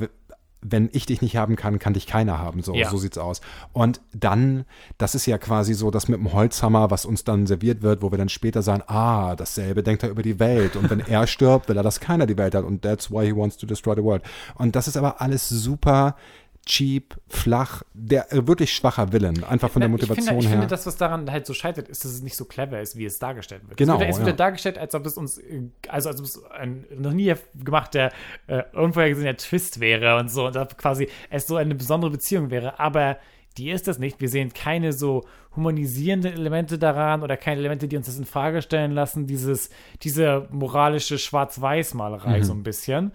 wenn 0.61 0.89
ich 0.91 1.05
dich 1.05 1.21
nicht 1.21 1.37
haben 1.37 1.55
kann, 1.55 1.79
kann 1.79 1.93
dich 1.93 2.05
keiner 2.05 2.37
haben. 2.37 2.61
So, 2.61 2.73
Ja. 2.73 2.89
so 2.89 2.97
sieht's 2.97 3.17
aus. 3.17 3.39
Und 3.71 4.01
dann, 4.13 4.65
das 4.97 5.15
ist 5.15 5.25
ja 5.25 5.37
quasi 5.37 5.73
so 5.73 5.89
das 5.89 6.09
mit 6.09 6.19
dem 6.19 6.33
Holzhammer, 6.33 6.91
was 6.91 7.05
uns 7.05 7.23
dann 7.23 7.47
serviert 7.47 7.81
wird, 7.81 8.01
wo 8.01 8.11
wir 8.11 8.17
dann 8.17 8.27
später 8.27 8.61
sagen, 8.61 8.83
ah, 8.87 9.37
dasselbe 9.37 9.83
denkt 9.83 10.03
er 10.03 10.09
über 10.09 10.21
die 10.21 10.37
Welt. 10.39 10.75
Und 10.75 10.89
wenn 10.89 10.99
er 10.99 11.27
stirbt, 11.27 11.69
will 11.69 11.77
er, 11.77 11.83
dass 11.83 12.01
keiner 12.01 12.27
die 12.27 12.37
Welt 12.37 12.55
hat. 12.55 12.65
Und 12.65 12.81
that's 12.81 13.09
why 13.09 13.25
he 13.25 13.33
wants 13.35 13.55
to 13.55 13.65
destroy 13.65 13.95
the 13.95 14.03
world. 14.03 14.21
Und 14.55 14.75
das 14.75 14.89
ist 14.89 14.97
aber 14.97 15.21
alles 15.21 15.47
super 15.47 16.17
cheap, 16.65 17.15
flach, 17.27 17.81
der 17.93 18.31
äh, 18.31 18.47
wirklich 18.47 18.73
schwacher 18.73 19.11
Willen, 19.11 19.43
einfach 19.43 19.71
von 19.71 19.79
der 19.79 19.89
Motivation 19.89 20.19
ich 20.19 20.25
finde, 20.25 20.39
ich 20.41 20.45
her. 20.47 20.51
finde, 20.53 20.67
das, 20.67 20.85
was 20.85 20.97
daran 20.97 21.31
halt 21.31 21.45
so 21.45 21.53
scheitert, 21.53 21.89
ist, 21.89 22.03
dass 22.05 22.11
es 22.11 22.21
nicht 22.21 22.35
so 22.35 22.45
clever 22.45 22.79
ist, 22.79 22.95
wie 22.95 23.05
es 23.05 23.17
dargestellt 23.19 23.63
wird. 23.67 23.77
Genau, 23.77 23.95
Es 23.95 23.99
wird, 23.99 24.09
es 24.11 24.17
wird 24.19 24.27
ja. 24.27 24.33
dargestellt, 24.33 24.77
als 24.77 24.93
ob 24.93 25.05
es 25.05 25.17
uns, 25.17 25.37
äh, 25.39 25.63
also 25.87 26.09
als 26.09 26.19
ob 26.19 26.25
es 26.25 26.43
ein 26.51 26.85
noch 26.95 27.13
nie 27.13 27.33
gemachter, 27.55 28.11
äh, 28.47 28.63
unvorhergesehener 28.73 29.37
Twist 29.37 29.79
wäre 29.79 30.17
und 30.19 30.29
so, 30.29 30.45
und 30.47 30.55
da 30.55 30.65
quasi 30.65 31.09
es 31.29 31.47
so 31.47 31.55
eine 31.55 31.75
besondere 31.75 32.11
Beziehung 32.11 32.51
wäre, 32.51 32.79
aber 32.79 33.17
die 33.57 33.71
ist 33.71 33.87
das 33.87 33.97
nicht. 33.99 34.21
Wir 34.21 34.29
sehen 34.29 34.53
keine 34.53 34.93
so 34.93 35.25
humanisierenden 35.55 36.33
Elemente 36.33 36.77
daran 36.77 37.23
oder 37.23 37.35
keine 37.35 37.59
Elemente, 37.59 37.87
die 37.87 37.97
uns 37.97 38.05
das 38.05 38.17
in 38.17 38.25
Frage 38.25 38.61
stellen 38.61 38.91
lassen. 38.91 39.25
Dieses, 39.27 39.69
diese 40.03 40.47
moralische 40.51 41.17
Schwarz-Weiß-Malerei 41.17 42.39
Mhm. 42.39 42.43
so 42.43 42.53
ein 42.53 42.63
bisschen. 42.63 43.11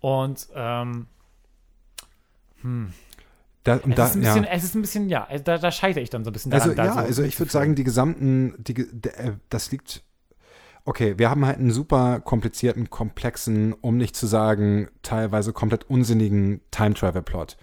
Und 0.00 0.48
ähm, 0.54 1.06
Da, 3.64 3.74
und 3.76 3.90
es, 3.90 3.96
da, 3.96 4.06
ist 4.06 4.14
ein 4.16 4.22
ja. 4.22 4.34
bisschen, 4.34 4.44
es 4.44 4.64
ist 4.64 4.74
ein 4.74 4.80
bisschen, 4.80 5.08
ja, 5.08 5.28
da, 5.44 5.58
da 5.58 5.70
scheitere 5.70 6.02
ich 6.02 6.10
dann 6.10 6.24
so 6.24 6.30
ein 6.30 6.32
bisschen 6.32 6.52
Also 6.52 6.72
daran. 6.72 6.76
da 6.76 6.84
ja, 6.84 6.92
so 6.94 7.06
also 7.06 7.22
ich 7.22 7.38
würde 7.38 7.52
sagen, 7.52 7.74
die 7.74 7.84
gesamten, 7.84 8.54
die, 8.58 8.80
äh, 8.80 9.32
das 9.50 9.70
liegt. 9.70 10.02
Okay, 10.84 11.18
wir 11.18 11.28
haben 11.28 11.44
halt 11.44 11.58
einen 11.58 11.70
super 11.70 12.20
komplizierten, 12.20 12.88
komplexen, 12.88 13.74
um 13.74 13.98
nicht 13.98 14.16
zu 14.16 14.26
sagen, 14.26 14.88
teilweise 15.02 15.52
komplett 15.52 15.90
unsinnigen 15.90 16.62
Time-Travel-Plot. 16.70 17.58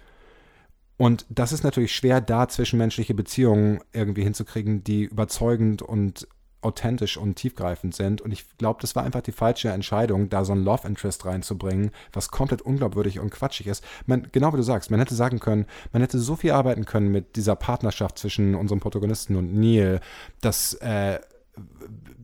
Und 0.96 1.26
das 1.28 1.52
ist 1.52 1.64
natürlich 1.64 1.94
schwer, 1.94 2.20
da 2.20 2.48
zwischenmenschliche 2.48 3.14
Beziehungen 3.14 3.80
irgendwie 3.92 4.22
hinzukriegen, 4.22 4.84
die 4.84 5.04
überzeugend 5.04 5.82
und 5.82 6.28
authentisch 6.66 7.16
und 7.16 7.36
tiefgreifend 7.36 7.94
sind. 7.94 8.20
Und 8.20 8.32
ich 8.32 8.44
glaube, 8.58 8.80
das 8.80 8.94
war 8.96 9.04
einfach 9.04 9.22
die 9.22 9.32
falsche 9.32 9.70
Entscheidung, 9.70 10.28
da 10.28 10.44
so 10.44 10.52
ein 10.52 10.62
Love 10.62 10.86
Interest 10.86 11.24
reinzubringen, 11.24 11.90
was 12.12 12.30
komplett 12.30 12.62
unglaubwürdig 12.62 13.20
und 13.20 13.30
quatschig 13.30 13.66
ist. 13.66 13.84
Man, 14.06 14.28
genau 14.32 14.52
wie 14.52 14.58
du 14.58 14.62
sagst, 14.62 14.90
man 14.90 15.00
hätte 15.00 15.14
sagen 15.14 15.40
können, 15.40 15.66
man 15.92 16.02
hätte 16.02 16.18
so 16.18 16.36
viel 16.36 16.50
arbeiten 16.50 16.84
können 16.84 17.10
mit 17.10 17.36
dieser 17.36 17.56
Partnerschaft 17.56 18.18
zwischen 18.18 18.54
unserem 18.54 18.80
Protagonisten 18.80 19.36
und 19.36 19.54
Neil, 19.54 20.00
dass 20.40 20.74
äh, 20.74 21.20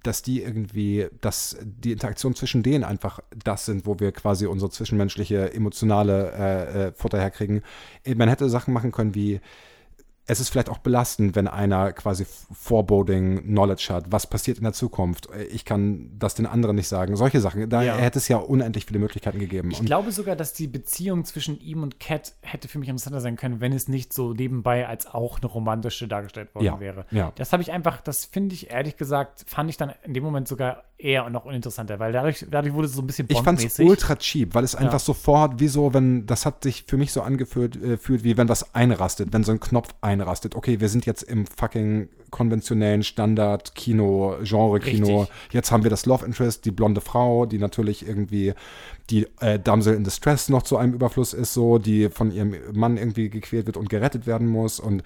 dass 0.03 0.23
die 0.23 0.43
irgendwie, 0.43 1.07
dass 1.21 1.57
die 1.63 1.93
Interaktion 1.93 2.35
zwischen 2.35 2.63
denen 2.63 2.85
einfach 2.85 3.21
das 3.45 3.65
sind, 3.65 3.87
wo 3.87 3.99
wir 4.01 4.13
quasi 4.13 4.47
unsere 4.47 4.71
zwischenmenschliche 4.71 5.55
emotionale 5.55 6.33
äh, 6.33 6.89
äh, 6.89 6.93
Futter 6.93 7.21
herkriegen. 7.21 7.63
Man 8.17 8.29
hätte 8.29 8.51
Sachen 8.51 8.75
machen 8.75 8.93
können 8.93 9.15
wie 9.15 9.41
es 10.27 10.39
ist 10.41 10.51
vielleicht 10.51 10.69
auch 10.71 10.79
belastend, 10.79 11.35
wenn 11.35 11.49
einer 11.49 11.93
quasi 11.93 12.25
Foreboding 12.27 13.43
Knowledge 13.43 13.89
hat. 13.91 14.11
Was 14.13 14.27
passiert 14.27 14.59
in 14.59 14.65
der 14.65 14.73
Zukunft? 14.73 15.29
Ich 15.51 15.65
kann 15.65 16.11
das 16.19 16.35
den 16.35 16.47
anderen 16.47 16.77
nicht 16.77 16.89
sagen. 16.89 17.17
Solche 17.17 17.41
Sachen. 17.41 17.69
Da 17.69 17.83
Ja. 17.83 17.97
hätte 17.97 18.19
es 18.19 18.29
ja 18.29 18.37
unendlich 18.37 18.87
viele 18.87 19.01
Möglichkeiten 19.01 19.39
gegeben. 19.41 19.71
Ich 19.73 19.81
Und 19.81 19.87
glaube 19.87 20.13
sogar, 20.13 20.37
dass 20.37 20.53
die 20.53 20.69
Beziehung 20.69 21.25
zwischen 21.25 21.59
ihm 21.61 21.83
und 21.83 21.99
Cat 22.01 22.35
hätte 22.41 22.69
für 22.69 22.79
mich 22.79 22.89
interessanter 22.89 23.21
sein 23.21 23.37
können, 23.37 23.61
wenn 23.61 23.73
es 23.73 23.89
nicht 23.89 24.13
so 24.13 24.33
nebenbei 24.33 24.87
als 24.87 25.07
auch 25.07 25.39
eine 25.41 25.47
romantische 25.51 26.07
dargestellt 26.09 26.55
worden 26.55 26.65
Ja, 26.67 26.81
wäre. 26.81 27.05
ja. 27.11 27.33
Das 27.35 27.53
habe 27.53 27.63
ich 27.63 27.73
einfach, 27.73 28.01
das 28.01 28.25
finde 28.25 28.55
ich 28.55 28.71
ehrlich 28.71 28.97
gesagt, 28.97 29.45
fand 29.49 29.69
ich 29.71 29.77
dann 29.77 29.93
in 30.05 30.15
dem 30.15 30.23
Moment 30.23 30.47
sogar 30.49 30.85
eher 31.03 31.29
noch 31.31 31.45
uninteressanter, 31.45 31.99
weil 31.99 32.13
dadurch, 32.13 32.47
dadurch 32.51 32.73
wurde 32.75 32.87
es 32.87 32.95
so 32.95 33.03
ein 33.03 33.07
bisschen 33.07 33.27
Ich 33.29 33.37
fand's 33.41 33.63
Bond-mäßig. 33.63 33.87
ultra 33.89 34.17
cheap, 34.17 34.55
weil 34.55 34.65
es 34.65 34.75
einfach 34.75 34.93
Ja. 34.95 34.99
sofort 34.99 35.61
wie 35.61 35.69
so, 35.69 35.93
wenn, 35.95 36.27
das 36.27 36.47
hat 36.47 36.63
sich 36.63 36.85
für 36.87 36.97
mich 36.97 37.13
so 37.13 37.23
angefühlt, 37.23 37.77
äh, 37.83 37.97
fühlt, 37.97 38.25
wie 38.25 38.37
wenn 38.37 38.49
was 38.49 38.75
einrastet, 38.75 39.33
wenn 39.33 39.45
so 39.45 39.53
ein 39.53 39.61
Knopf 39.61 39.89
einrastet. 40.01 40.55
Okay, 40.55 40.81
wir 40.81 40.89
sind 40.89 41.05
jetzt 41.07 41.23
im 41.23 41.47
fucking 41.47 42.09
konventionellen 42.33 43.05
Standard-Kino, 43.05 44.39
Genre-Kino. 44.43 45.29
Jetzt 45.53 45.71
haben 45.71 45.85
wir 45.85 45.91
das 45.91 46.07
Love 46.07 46.27
Interest, 46.27 46.65
die 46.65 46.73
blonde 46.73 47.01
Frau, 47.01 47.47
die 47.47 47.59
natürlich 47.59 48.09
irgendwie 48.09 48.55
die 49.11 49.27
äh, 49.41 49.59
Damsel 49.59 49.95
in 49.95 50.05
Distress 50.05 50.49
noch 50.49 50.63
zu 50.63 50.77
einem 50.77 50.95
Überfluss 50.95 51.35
ist, 51.35 51.53
so, 51.53 51.79
die 51.79 52.09
von 52.09 52.33
ihrem 52.33 52.55
Mann 52.73 52.97
irgendwie 52.97 53.29
gequält 53.29 53.67
wird 53.67 53.77
und 53.77 53.89
gerettet 53.91 54.27
werden 54.27 54.47
muss. 54.47 54.81
Und 54.81 55.03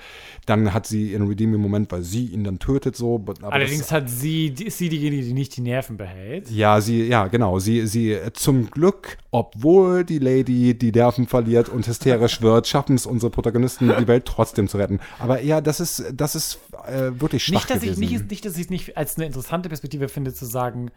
dann 0.47 0.73
hat 0.73 0.87
sie 0.87 1.13
ihren 1.13 1.27
redeeming 1.27 1.61
Moment, 1.61 1.91
weil 1.91 2.03
sie 2.03 2.27
ihn 2.27 2.45
dann 2.45 2.59
tötet, 2.59 2.97
so. 2.97 3.17
Aber 3.17 3.53
Allerdings 3.53 3.81
das, 3.81 3.93
hat 3.93 4.09
sie, 4.09 4.47
ist 4.47 4.79
sie 4.79 4.89
diejenige, 4.89 5.25
die 5.25 5.33
nicht 5.33 5.57
die 5.57 5.63
Nerven 5.63 5.97
behält. 5.97 6.51
ja, 6.51 6.81
sie, 6.81 7.09
ja, 7.09 7.27
genau. 7.27 7.59
Sie, 7.59 7.87
sie 7.87 8.13
äh, 8.13 8.33
zum 8.33 8.71
Glück, 8.71 9.19
obwohl 9.31 10.05
die 10.05 10.19
Lady 10.19 10.75
die 10.75 10.93
Nerven 10.93 11.27
verliert 11.27 11.69
und 11.69 11.87
hysterisch 11.87 12.43
wird, 12.43 12.69
schaffen 12.69 12.95
es 12.95 13.07
unsere 13.07 13.31
Protagonisten, 13.31 13.93
die 13.99 14.07
Welt 14.07 14.27
trotzdem 14.27 14.69
zu 14.69 14.79
retten. 14.79 15.01
Aber 15.19 15.43
ja, 15.43 15.61
das 15.61 15.81
ist, 15.81 16.05
das 16.15 16.35
ist 16.35 16.61
äh, 16.87 17.16
wirklich 17.21 17.45
schwach 17.45 17.55
Nicht 17.55 17.71
dass, 17.71 17.77
ich, 17.83 17.83
gewesen. 17.97 18.01
nicht, 18.01 18.31
nicht, 18.31 18.45
dass 18.45 18.55
ich 18.57 18.63
es 18.65 18.71
nicht 18.71 18.97
als 18.97 19.17
eine 19.17 19.27
interessante 19.27 19.69
Perspektive 19.69 20.09
finde, 20.09 20.33
zu 20.35 20.45
sagen, 20.47 20.91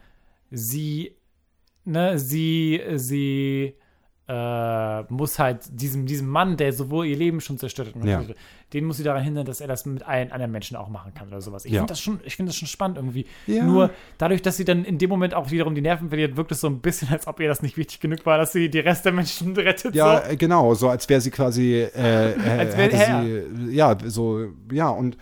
sie, 0.50 1.16
ne, 1.84 2.18
sie, 2.18 2.80
sie 2.96 3.74
äh, 4.28 5.02
muss 5.12 5.40
halt 5.40 5.62
diesem, 5.72 6.06
diesem 6.06 6.28
Mann, 6.28 6.56
der 6.56 6.72
sowohl 6.72 7.06
ihr 7.06 7.16
Leben 7.16 7.40
schon 7.40 7.58
zerstört 7.58 7.92
hat, 7.96 8.04
Ja. 8.04 8.22
den 8.72 8.84
muss 8.84 8.98
sie 8.98 9.02
daran 9.02 9.24
hindern, 9.24 9.44
dass 9.44 9.60
er 9.60 9.66
das 9.66 9.86
mit 9.86 10.04
allen 10.06 10.30
anderen 10.30 10.52
Menschen 10.52 10.76
auch 10.76 10.88
machen 10.88 11.12
kann 11.14 11.26
oder 11.26 11.40
sowas. 11.40 11.64
Ich 11.64 11.72
Ja. 11.72 11.80
finde 11.80 11.90
das, 11.90 12.00
schon- 12.00 12.20
ich 12.24 12.36
find 12.36 12.48
das 12.48 12.54
schon 12.54 12.68
spannend 12.68 12.96
irgendwie. 12.98 13.26
Ja. 13.48 13.64
Nur 13.64 13.90
dadurch, 14.18 14.40
dass 14.40 14.56
sie 14.56 14.64
dann 14.64 14.84
in 14.84 14.98
dem 14.98 15.10
Moment 15.10 15.34
auch 15.34 15.50
wiederum 15.50 15.74
die 15.74 15.80
Nerven 15.80 16.10
verliert, 16.10 16.36
wirkt 16.36 16.52
es 16.52 16.60
so 16.60 16.68
ein 16.68 16.78
bisschen, 16.80 17.08
als 17.08 17.26
ob 17.26 17.40
ihr 17.40 17.48
das 17.48 17.60
nicht 17.62 17.76
wichtig 17.76 17.98
genug 17.98 18.24
war, 18.24 18.38
dass 18.38 18.52
sie 18.52 18.70
die 18.70 18.78
Rest 18.78 19.04
der 19.04 19.10
Menschen 19.12 19.52
rettet. 19.56 19.96
Ja, 19.96 20.22
so. 20.24 20.30
äh, 20.30 20.36
genau, 20.36 20.74
so 20.74 20.88
als 20.88 21.08
wäre 21.08 21.20
sie 21.20 21.32
quasi, 21.32 21.74
äh, 21.74 22.30
äh, 22.30 22.58
Als 22.60 22.76
wär- 22.76 23.24
sie, 23.24 23.74
ja, 23.74 23.96
so, 24.06 24.46
ja, 24.70 24.90
und 24.90 25.16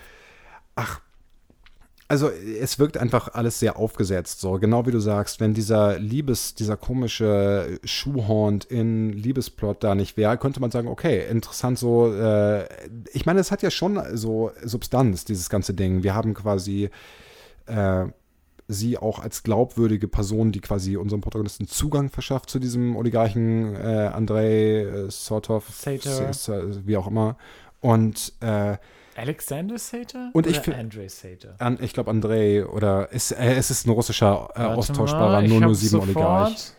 ach, 0.79 1.01
also 2.07 2.31
es 2.31 2.79
wirkt 2.79 2.97
einfach 2.97 3.35
alles 3.35 3.59
sehr 3.59 3.77
aufgesetzt, 3.77 4.41
so 4.41 4.53
genau 4.53 4.87
wie 4.87 4.93
du 4.93 5.01
sagst, 5.01 5.41
wenn 5.41 5.53
dieser 5.53 5.99
Liebes, 5.99 6.55
dieser 6.55 6.79
komische 6.79 7.79
Schuhhorn 7.85 8.61
in 8.71 9.13
Liebesplot 9.13 9.85
da 9.85 9.95
nicht 9.95 10.17
wäre, 10.17 10.39
könnte 10.39 10.61
man 10.61 10.71
sagen, 10.71 10.89
okay, 10.89 11.29
interessant 11.29 11.79
so, 11.79 12.15
äh, 12.15 12.67
ich 13.13 13.27
meine, 13.27 13.41
es 13.41 13.51
hat 13.51 13.61
ja 13.63 13.71
schon 13.71 14.01
so 14.15 14.53
Substanz, 14.65 15.27
dieses 15.27 15.51
ganze 15.51 15.75
Ding. 15.75 16.03
Wir 16.03 16.15
haben 16.15 16.33
quasi 16.33 16.89
äh, 17.67 18.07
sie 18.69 18.97
auch 18.97 19.19
als 19.19 19.43
glaubwürdige 19.43 20.09
Person, 20.09 20.51
die 20.51 20.61
quasi 20.61 20.97
unserem 20.97 21.21
Protagonisten 21.21 21.67
Zugang 21.67 22.09
verschafft 22.09 22.49
zu 22.49 22.59
diesem 22.59 22.97
Oligarchen 22.97 23.75
äh, 23.75 24.11
Andrei 24.15 24.83
äh, 24.83 25.11
Sortov, 25.11 25.65
wie 25.85 26.97
auch 26.97 27.09
immer. 27.09 27.37
Und 27.81 28.33
äh, 28.41 28.79
Alexander 29.19 29.79
Sater? 29.79 30.31
Und 30.33 30.47
ich 30.47 30.55
Oder 30.57 30.65
find- 30.65 30.77
Andre 30.79 31.09
Sater. 31.09 31.55
an, 31.59 31.79
ich 31.81 31.93
glaube 31.93 32.11
Andrei 32.11 32.65
oder 32.67 33.11
ist, 33.13 33.33
äh, 33.33 33.55
es 33.57 33.71
ist 33.71 33.87
ein 33.87 33.91
russischer 33.91 34.49
äh, 34.55 34.61
austauschbarer 34.63 35.43
mal, 35.43 35.45
ich 35.45 35.63
hab's 35.63 35.81
007 35.81 36.01
Oligarch. 36.01 36.49
sofort. 36.59 36.75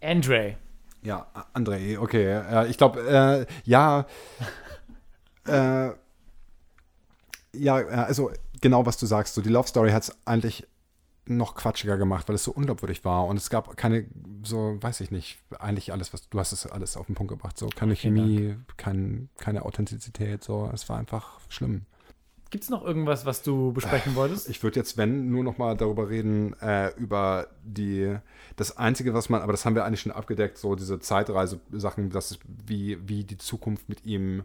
Andre. 0.00 0.56
Ja, 1.02 1.26
Andrei, 1.52 1.98
okay. 1.98 2.24
Äh, 2.26 2.66
ich 2.68 2.76
glaube, 2.78 3.46
ja. 3.64 4.06
äh, 5.46 5.90
ja, 7.54 7.80
äh, 7.80 7.84
also 7.84 8.30
genau, 8.60 8.84
was 8.86 8.96
du 8.98 9.06
sagst. 9.06 9.34
So, 9.34 9.40
die 9.40 9.48
Love 9.48 9.68
Story 9.68 9.90
hat 9.90 10.02
es 10.04 10.16
eigentlich 10.26 10.66
noch 11.28 11.54
quatschiger 11.54 11.96
gemacht, 11.96 12.28
weil 12.28 12.34
es 12.34 12.44
so 12.44 12.52
unglaubwürdig 12.52 13.04
war. 13.04 13.26
Und 13.26 13.36
es 13.36 13.50
gab 13.50 13.76
keine, 13.76 14.06
so, 14.42 14.76
weiß 14.80 15.00
ich 15.00 15.10
nicht, 15.10 15.38
eigentlich 15.58 15.92
alles, 15.92 16.12
was 16.12 16.28
du 16.28 16.38
hast 16.38 16.52
es 16.52 16.66
alles 16.66 16.96
auf 16.96 17.06
den 17.06 17.14
Punkt 17.14 17.30
gebracht. 17.30 17.58
So, 17.58 17.68
keine 17.68 17.96
Vielen 17.96 18.16
Chemie, 18.16 18.56
kein, 18.76 19.28
keine 19.38 19.64
Authentizität. 19.64 20.42
So, 20.42 20.70
es 20.72 20.88
war 20.88 20.98
einfach 20.98 21.40
schlimm. 21.48 21.82
Gibt 22.50 22.64
es 22.64 22.70
noch 22.70 22.82
irgendwas, 22.82 23.26
was 23.26 23.42
du 23.42 23.72
besprechen 23.72 24.14
wolltest? 24.14 24.48
Ich 24.48 24.62
würde 24.62 24.80
jetzt, 24.80 24.96
wenn, 24.96 25.30
nur 25.30 25.44
noch 25.44 25.58
mal 25.58 25.76
darüber 25.76 26.08
reden, 26.08 26.54
äh, 26.62 26.88
über 26.96 27.48
die, 27.62 28.16
das 28.56 28.78
Einzige, 28.78 29.12
was 29.12 29.28
man, 29.28 29.42
aber 29.42 29.52
das 29.52 29.66
haben 29.66 29.74
wir 29.74 29.84
eigentlich 29.84 30.00
schon 30.00 30.12
abgedeckt, 30.12 30.56
so 30.56 30.74
diese 30.74 30.98
Zeitreise-Sachen, 30.98 32.08
das 32.08 32.38
wie, 32.66 32.98
wie 33.06 33.24
die 33.24 33.36
Zukunft 33.36 33.90
mit 33.90 34.06
ihm 34.06 34.44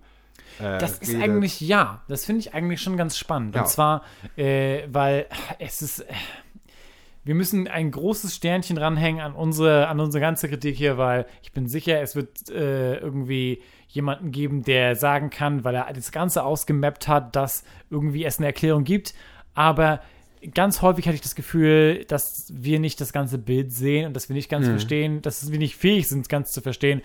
äh, 0.60 0.80
Das 0.80 1.00
ist 1.00 1.10
redet. 1.10 1.24
eigentlich, 1.24 1.62
ja, 1.62 2.04
das 2.10 2.26
finde 2.26 2.42
ich 2.42 2.54
eigentlich 2.54 2.82
schon 2.82 2.98
ganz 2.98 3.18
spannend. 3.18 3.56
Ja. 3.56 3.62
Und 3.62 3.68
zwar, 3.70 4.04
äh, 4.36 4.84
weil 4.92 5.28
es 5.60 5.82
ist, 5.82 6.00
äh, 6.02 6.14
wir 7.24 7.36
müssen 7.36 7.68
ein 7.68 7.92
großes 7.92 8.36
Sternchen 8.36 8.78
ranhängen 8.78 9.22
an 9.22 9.34
unsere, 9.34 9.88
an 9.88 10.00
unsere 10.00 10.22
ganze 10.22 10.50
Kritik 10.50 10.76
hier, 10.76 10.98
weil 10.98 11.26
ich 11.42 11.52
bin 11.52 11.68
sicher, 11.68 12.02
es 12.02 12.16
wird 12.16 12.50
äh, 12.50 12.98
irgendwie 12.98 13.62
jemanden 13.88 14.32
geben, 14.32 14.64
der 14.64 14.96
sagen 14.96 15.30
kann, 15.30 15.64
weil 15.64 15.76
er 15.76 15.92
das 15.94 16.12
Ganze 16.12 16.44
ausgemappt 16.44 17.08
hat, 17.08 17.36
dass 17.36 17.64
irgendwie 17.90 18.26
es 18.26 18.40
eine 18.40 18.48
Erklärung 18.48 18.84
gibt. 18.84 19.14
Aber 19.54 20.02
ganz 20.54 20.82
häufig 20.82 21.06
hatte 21.06 21.16
ich 21.16 21.22
das 21.22 21.36
Gefühl, 21.36 22.04
dass 22.06 22.52
wir 22.54 22.80
nicht 22.80 23.00
das 23.00 23.14
ganze 23.14 23.38
Bild 23.38 23.72
sehen 23.72 24.08
und 24.08 24.14
dass 24.14 24.30
wir 24.30 24.36
nicht 24.36 24.50
ganz 24.50 24.68
verstehen, 24.68 25.22
dass 25.22 25.52
wir 25.52 25.60
nicht 25.60 25.78
fähig 25.78 26.10
sind, 26.10 26.28
ganz 26.28 26.52
zu 26.52 26.62
verstehen, 26.62 27.02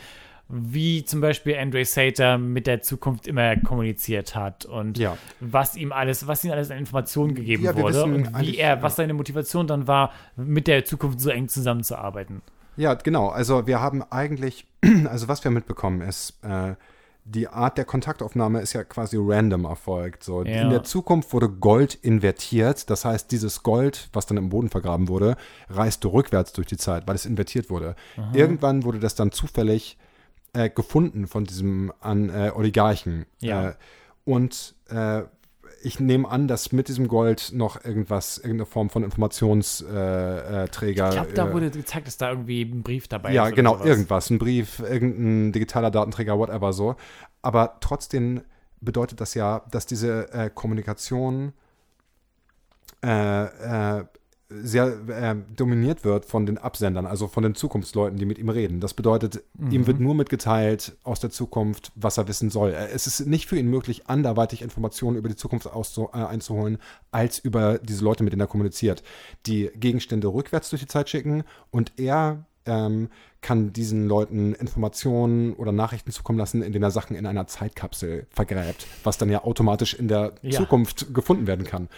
wie 0.49 1.05
zum 1.05 1.21
Beispiel 1.21 1.57
Andre 1.57 1.85
Sater 1.85 2.39
mit 2.39 2.67
der 2.67 2.81
Zukunft 2.81 3.27
immer 3.27 3.57
kommuniziert 3.57 4.35
hat 4.35 4.65
und 4.65 4.97
Ja. 4.99 5.17
was 5.41 5.77
ihm 5.77 5.93
alles, 5.93 6.27
was 6.27 6.43
ihm 6.45 6.53
alles 6.53 6.71
an 6.71 6.79
Informationen 6.79 7.35
gegeben 7.35 7.65
Ja, 7.65 7.77
wurde 7.77 8.05
und 8.05 8.41
wie 8.41 8.57
er, 8.57 8.83
was 8.83 8.97
seine 8.97 9.13
Motivation 9.13 9.67
dann 9.67 9.87
war, 9.87 10.13
mit 10.37 10.67
der 10.67 10.85
Zukunft 10.85 11.21
so 11.21 11.29
eng 11.31 11.49
zusammenzuarbeiten. 11.49 12.41
Ja, 12.77 12.95
genau. 12.95 13.29
Also 13.29 13.67
wir 13.67 13.81
haben 13.81 14.03
eigentlich, 14.05 14.67
also 15.11 15.29
was 15.29 15.45
wir 15.45 15.51
mitbekommen 15.51 16.01
ist, 16.01 16.39
äh, 16.43 16.75
die 17.25 17.47
Art 17.49 17.77
der 17.77 17.85
Kontaktaufnahme 17.85 18.63
ist 18.63 18.73
ja 18.73 18.85
quasi 18.85 19.19
random 19.21 19.67
erfolgt. 19.67 20.25
So. 20.25 20.45
Ja. 20.45 20.63
In 20.63 20.71
der 20.71 20.83
Zukunft 20.83 21.35
wurde 21.35 21.51
Gold 21.51 21.95
invertiert. 21.95 22.89
Das 22.89 23.05
heißt, 23.05 23.31
dieses 23.31 23.63
Gold, 23.63 24.09
was 24.15 24.25
dann 24.25 24.39
im 24.39 24.49
Boden 24.49 24.71
vergraben 24.71 25.09
wurde, 25.09 25.37
reiste 25.69 26.11
rückwärts 26.11 26.55
durch 26.55 26.69
die 26.69 26.79
Zeit, 26.79 27.07
weil 27.07 27.17
es 27.17 27.27
invertiert 27.27 27.69
wurde. 27.69 27.97
Irgendwann 28.33 28.85
wurde 28.85 28.99
das 28.99 29.15
dann 29.15 29.31
zufällig 29.31 29.99
äh, 30.53 30.71
gefunden 30.71 31.27
von 31.27 31.45
diesem 31.45 31.93
an, 32.01 32.31
äh, 32.31 32.53
Oligarchen. 32.55 33.27
Ja. 33.41 33.71
Äh, 33.71 33.75
und 34.25 34.75
äh, 34.91 35.23
ich 35.83 36.01
nehme 36.01 36.29
an, 36.29 36.49
dass 36.49 36.73
mit 36.73 36.89
diesem 36.89 37.09
Gold 37.09 37.53
noch 37.55 37.85
irgendwas, 37.85 38.39
irgendeine 38.39 38.67
Form 38.67 38.91
von 38.91 39.05
Informationsträger. 39.05 40.65
Äh, 40.65 40.69
Träger, 40.69 41.09
Ich 41.09 41.15
glaube, 41.15 41.33
da 41.35 41.49
äh, 41.49 41.53
wurde 41.53 41.71
gezeigt, 41.71 42.07
dass 42.07 42.17
da 42.17 42.31
irgendwie 42.31 42.63
ein 42.63 42.83
Brief 42.83 43.09
dabei 43.09 43.33
ja, 43.33 43.45
ist. 43.45 43.49
oder 43.49 43.57
genau, 43.57 43.75
sowas. 43.75 43.87
irgendwas. 43.87 44.31
Ein 44.31 44.39
Brief, 44.39 44.81
irgendein 44.81 45.53
digitaler 45.53 45.91
Datenträger, 45.91 46.39
whatever 46.39 46.73
so. 46.73 46.97
Aber 47.43 47.77
trotzdem 47.81 48.43
bedeutet 48.81 49.21
das 49.21 49.35
ja, 49.35 49.63
dass 49.71 49.87
diese 49.87 50.33
äh, 50.33 50.51
Kommunikation 50.53 51.53
äh, 53.05 53.45
äh, 53.99 54.05
sehr 54.51 54.87
äh, 55.09 55.37
dominiert 55.57 56.05
wird 56.05 56.25
von 56.25 56.47
den 56.47 56.57
Absendern, 56.57 57.05
also 57.05 57.29
von 57.29 57.43
den 57.43 57.55
Zukunftsleuten, 57.55 58.19
die 58.19 58.25
mit 58.25 58.39
ihm 58.39 58.49
reden. 58.49 58.81
Das 58.81 58.95
bedeutet, 58.95 59.43
ihm 59.71 59.87
wird 59.87 60.01
nur 60.01 60.15
mitgeteilt 60.15 60.97
aus 61.05 61.21
der 61.21 61.29
Zukunft, 61.29 61.93
was 61.97 62.17
er 62.17 62.29
wissen 62.29 62.49
soll. 62.49 62.71
Äh, 62.71 62.89
Es 62.95 63.07
ist 63.07 63.27
nicht 63.27 63.47
für 63.47 63.59
ihn 63.59 63.69
möglich, 63.69 64.07
anderweitig 64.07 64.63
Informationen 64.63 65.19
über 65.19 65.29
die 65.29 65.37
Zukunft 65.37 65.67
äh, 65.67 66.09
einzuholen, 66.19 66.79
als 67.11 67.39
über 67.39 67.79
diese 67.79 68.03
Leute, 68.05 68.25
mit 68.25 68.33
denen 68.33 68.41
er 68.41 68.47
kommuniziert. 68.47 69.03
Die 69.47 69.71
Gegenstände 69.75 70.29
rückwärts 70.29 70.71
durch 70.71 70.81
die 70.81 70.89
Zeit 70.89 71.11
schicken 71.11 71.45
und 71.71 71.93
er 71.99 72.47
ähm, 72.65 73.11
kann 73.43 73.73
diesen 73.75 74.09
Leuten 74.09 74.55
Informationen 74.55 75.53
oder 75.55 75.73
Nachrichten 75.73 76.11
zukommen 76.11 76.39
lassen, 76.39 76.63
in 76.63 76.73
denen 76.73 76.83
er 76.83 76.91
Sachen 76.91 77.17
in 77.17 77.27
einer 77.27 77.47
Zeitkapsel 77.47 78.27
vergräbt, 78.31 78.87
was 79.05 79.19
dann 79.19 79.31
ja 79.31 79.45
automatisch 79.45 79.95
in 79.95 80.09
der 80.09 80.33
Ja. 80.43 80.53
Zukunft 80.59 81.13
gefunden 81.15 81.47
werden 81.47 81.67
kann. 81.67 81.89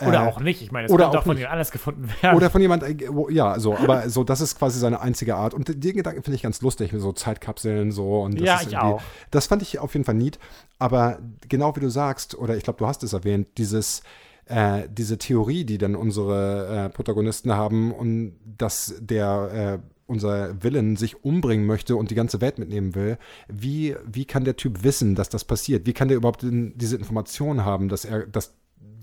Oder 0.00 0.24
Äh, 0.24 0.28
auch 0.28 0.40
nicht. 0.40 0.62
Ich 0.62 0.72
meine, 0.72 0.86
es 0.86 0.92
oder 0.92 1.04
könnte 1.04 1.18
auch 1.18 1.22
auch 1.22 1.26
von 1.26 1.36
jemand 1.36 1.52
anders 1.52 1.70
gefunden 1.70 2.08
werden. 2.22 2.36
Oder 2.36 2.50
von 2.50 2.60
jemand, 2.60 2.82
äh, 2.82 2.96
ja, 3.30 3.58
so, 3.58 3.76
aber 3.76 4.08
so, 4.08 4.24
das 4.24 4.40
ist 4.40 4.58
quasi 4.58 4.78
seine 4.78 5.00
einzige 5.00 5.36
Art. 5.36 5.54
Und 5.54 5.68
den 5.68 5.96
Gedanken 5.96 6.22
finde 6.22 6.36
ich 6.36 6.42
ganz 6.42 6.60
lustig, 6.62 6.92
mit 6.92 7.00
so 7.02 7.12
Zeitkapseln 7.12 7.92
so. 7.92 8.22
Und 8.22 8.40
das 8.40 8.46
Ja, 8.46 8.56
ist 8.56 8.68
ich 8.68 8.78
auch. 8.78 9.02
Das 9.30 9.46
fand 9.46 9.62
ich 9.62 9.78
auf 9.78 9.92
jeden 9.94 10.04
Fall 10.04 10.14
neat. 10.14 10.38
Aber 10.78 11.18
genau 11.48 11.76
wie 11.76 11.80
du 11.80 11.90
sagst, 11.90 12.36
oder 12.36 12.56
ich 12.56 12.62
glaube, 12.64 12.78
du 12.78 12.86
hast 12.86 13.02
es 13.02 13.12
erwähnt, 13.12 13.48
dieses, 13.58 14.02
äh, 14.46 14.88
diese 14.90 15.18
Theorie, 15.18 15.64
die 15.64 15.78
dann 15.78 15.94
unsere 15.94 16.86
äh, 16.86 16.88
Protagonisten 16.90 17.52
haben 17.52 17.92
und 17.92 18.34
dass 18.58 18.94
der, 19.00 19.80
äh, 19.82 19.86
unser 20.06 20.60
Villain 20.60 20.96
sich 20.96 21.24
umbringen 21.24 21.66
möchte 21.66 21.94
und 21.94 22.10
die 22.10 22.16
ganze 22.16 22.40
Welt 22.40 22.58
mitnehmen 22.58 22.96
will, 22.96 23.16
wie, 23.48 23.94
wie 24.04 24.24
kann 24.24 24.42
der 24.42 24.56
Typ 24.56 24.82
wissen, 24.82 25.14
dass 25.14 25.28
das 25.28 25.44
passiert? 25.44 25.86
Wie 25.86 25.92
kann 25.92 26.08
der 26.08 26.16
überhaupt 26.16 26.42
in, 26.42 26.76
diese 26.76 26.96
Information 26.96 27.64
haben, 27.64 27.88
dass 27.88 28.04
er, 28.04 28.26
das, 28.26 28.54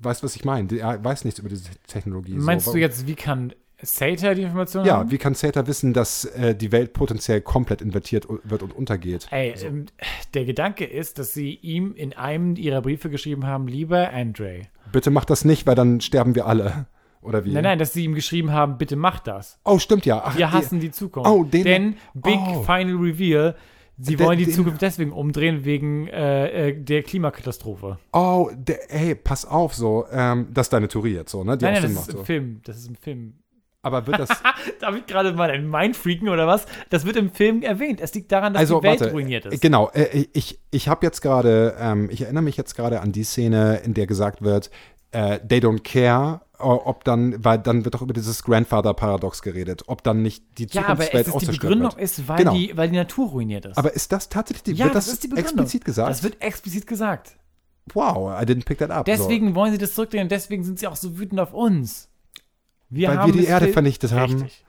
weißt 0.01 0.21
du, 0.21 0.25
was 0.25 0.35
ich 0.35 0.45
meine? 0.45 0.73
Er 0.77 1.03
weiß 1.03 1.25
nichts 1.25 1.39
über 1.39 1.49
diese 1.49 1.69
Technologie. 1.87 2.33
Meinst 2.33 2.65
so. 2.65 2.73
du 2.73 2.79
jetzt, 2.79 3.07
wie 3.07 3.15
kann 3.15 3.53
Sater 3.81 4.33
die 4.33 4.41
Information 4.43 4.85
Ja, 4.85 4.97
haben? 4.97 5.11
wie 5.11 5.17
kann 5.19 5.35
Sater 5.35 5.67
wissen, 5.67 5.93
dass 5.93 6.25
äh, 6.25 6.55
die 6.55 6.71
Welt 6.71 6.93
potenziell 6.93 7.41
komplett 7.41 7.81
invertiert 7.81 8.27
wird 8.43 8.63
und 8.63 8.75
untergeht? 8.75 9.27
Ey, 9.31 9.53
ähm, 9.63 9.85
der 10.33 10.45
Gedanke 10.45 10.85
ist, 10.85 11.19
dass 11.19 11.33
sie 11.33 11.53
ihm 11.55 11.93
in 11.93 12.13
einem 12.13 12.55
ihrer 12.55 12.81
Briefe 12.81 13.09
geschrieben 13.09 13.45
haben, 13.45 13.67
lieber 13.67 14.11
Andre. 14.11 14.61
Bitte 14.91 15.11
mach 15.11 15.25
das 15.25 15.45
nicht, 15.45 15.67
weil 15.67 15.75
dann 15.75 16.01
sterben 16.01 16.33
wir 16.35 16.47
alle. 16.47 16.87
Oder 17.21 17.43
wie? 17.45 17.51
Nein, 17.51 17.63
nein, 17.63 17.79
dass 17.79 17.93
sie 17.93 18.05
ihm 18.05 18.13
geschrieben 18.15 18.51
haben, 18.51 18.77
bitte 18.77 18.95
mach 18.95 19.19
das. 19.19 19.59
Oh, 19.65 19.79
stimmt 19.79 20.05
ja. 20.05 20.21
Ach, 20.23 20.37
Wir 20.37 20.47
die- 20.47 20.53
hassen 20.53 20.79
die 20.79 20.91
Zukunft. 20.91 21.29
Oh, 21.29 21.43
den- 21.43 21.63
Denn 21.63 21.95
Big 22.13 22.39
oh. 22.39 22.63
Final 22.63 22.95
Reveal, 22.95 23.55
sie 23.97 24.19
wollen 24.19 24.37
die 24.37 24.49
Zukunft 24.49 24.81
deswegen 24.81 25.11
umdrehen, 25.11 25.65
wegen 25.65 26.07
äh, 26.07 26.69
äh, 26.69 26.73
der 26.73 27.03
Klimakatastrophe. 27.03 27.99
Oh, 28.13 28.49
der, 28.55 28.91
ey, 28.93 29.15
pass 29.15 29.45
auf, 29.45 29.73
so, 29.73 30.05
ähm, 30.11 30.47
das 30.53 30.67
ist 30.67 30.73
deine 30.73 30.87
Theorie 30.87 31.13
jetzt 31.13 31.31
so, 31.31 31.43
ne? 31.43 31.57
Die 31.57 31.65
nein, 31.65 31.73
nein, 31.75 31.83
das 31.83 31.91
ist 31.91 31.97
macht, 31.97 32.09
im 32.09 32.17
so. 32.17 32.23
Film. 32.23 32.61
Das 32.63 32.77
ist 32.77 32.87
im 32.87 32.95
Film. 32.95 33.33
Aber 33.81 34.05
wird 34.05 34.19
das, 34.19 34.29
Darf 34.81 34.95
ich 34.95 35.05
gerade 35.05 35.31
mal 35.33 35.49
ein 35.49 35.69
Mindfreaken 35.69 36.27
oder 36.29 36.45
was? 36.45 36.65
Das 36.89 37.05
wird 37.05 37.15
im 37.15 37.31
Film 37.31 37.61
erwähnt. 37.61 38.01
Es 38.01 38.13
liegt 38.13 38.31
daran, 38.31 38.53
dass 38.53 38.61
also, 38.61 38.79
die 38.79 38.87
Welt 38.87 38.99
warte, 38.99 39.13
ruiniert 39.13 39.45
ist. 39.45 39.61
genau, 39.61 39.89
äh, 39.93 40.25
ich, 40.33 40.59
ich 40.71 40.87
habe 40.89 41.05
jetzt 41.05 41.21
gerade, 41.21 41.75
ähm, 41.79 42.09
ich 42.11 42.21
erinnere 42.23 42.43
mich 42.43 42.57
jetzt 42.57 42.75
gerade 42.75 43.01
an 43.01 43.11
die 43.11 43.23
Szene, 43.23 43.77
in 43.85 43.93
der 43.93 44.07
gesagt 44.07 44.41
wird, 44.41 44.71
äh, 45.11 45.39
they 45.47 45.59
don't 45.59 45.81
care, 45.83 46.41
ob 46.59 47.03
dann, 47.03 47.43
weil 47.43 47.59
dann 47.59 47.85
wird 47.85 47.93
doch 47.95 48.01
über 48.01 48.13
dieses 48.13 48.43
Grandfather-Paradox 48.43 49.41
geredet, 49.41 49.83
ob 49.87 50.03
dann 50.03 50.21
nicht 50.23 50.43
die 50.57 50.65
ja, 50.71 50.85
aber 50.87 51.03
Zukunftswelt 51.05 51.27
es 51.27 51.33
ist 51.35 51.41
die 51.41 51.51
Begründung 51.59 51.91
wird. 51.91 52.01
ist, 52.01 52.27
weil, 52.27 52.37
Genau. 52.37 52.53
die, 52.55 52.75
weil 52.75 52.89
die 52.89 52.95
Natur 52.95 53.29
ruiniert 53.29 53.65
ist. 53.65 53.77
Aber 53.77 53.93
ist 53.93 54.11
das 54.11 54.29
tatsächlich 54.29 54.63
die, 54.63 54.71
ja, 54.73 54.85
wird 54.85 54.95
das, 54.95 55.05
das, 55.05 55.13
ist 55.15 55.23
die 55.23 55.27
Begründung. 55.27 55.53
explizit 55.65 55.85
gesagt? 55.85 56.09
Das 56.09 56.23
wird 56.23 56.41
explizit 56.41 56.87
gesagt. 56.87 57.37
wow, 57.93 58.41
I 58.41 58.43
didn't 58.45 58.65
pick 58.65 58.79
that 58.79 58.89
up. 58.89 59.05
Deswegen 59.05 59.53
wollen 59.55 59.71
sie 59.71 59.77
das 59.77 59.93
zurückdrehen 59.93 60.23
und 60.23 60.31
deswegen 60.31 60.63
sind 60.63 60.79
sie 60.79 60.87
auch 60.87 60.95
so 60.95 61.17
wütend 61.19 61.39
auf 61.39 61.53
uns. 61.53 62.09
Wir 62.89 63.09
Weil 63.09 63.27
wir 63.27 63.33
die 63.33 63.45
Erde 63.45 63.67
vernichtet 63.67 64.11
haben. 64.11 64.33
Richtig. 64.41 64.63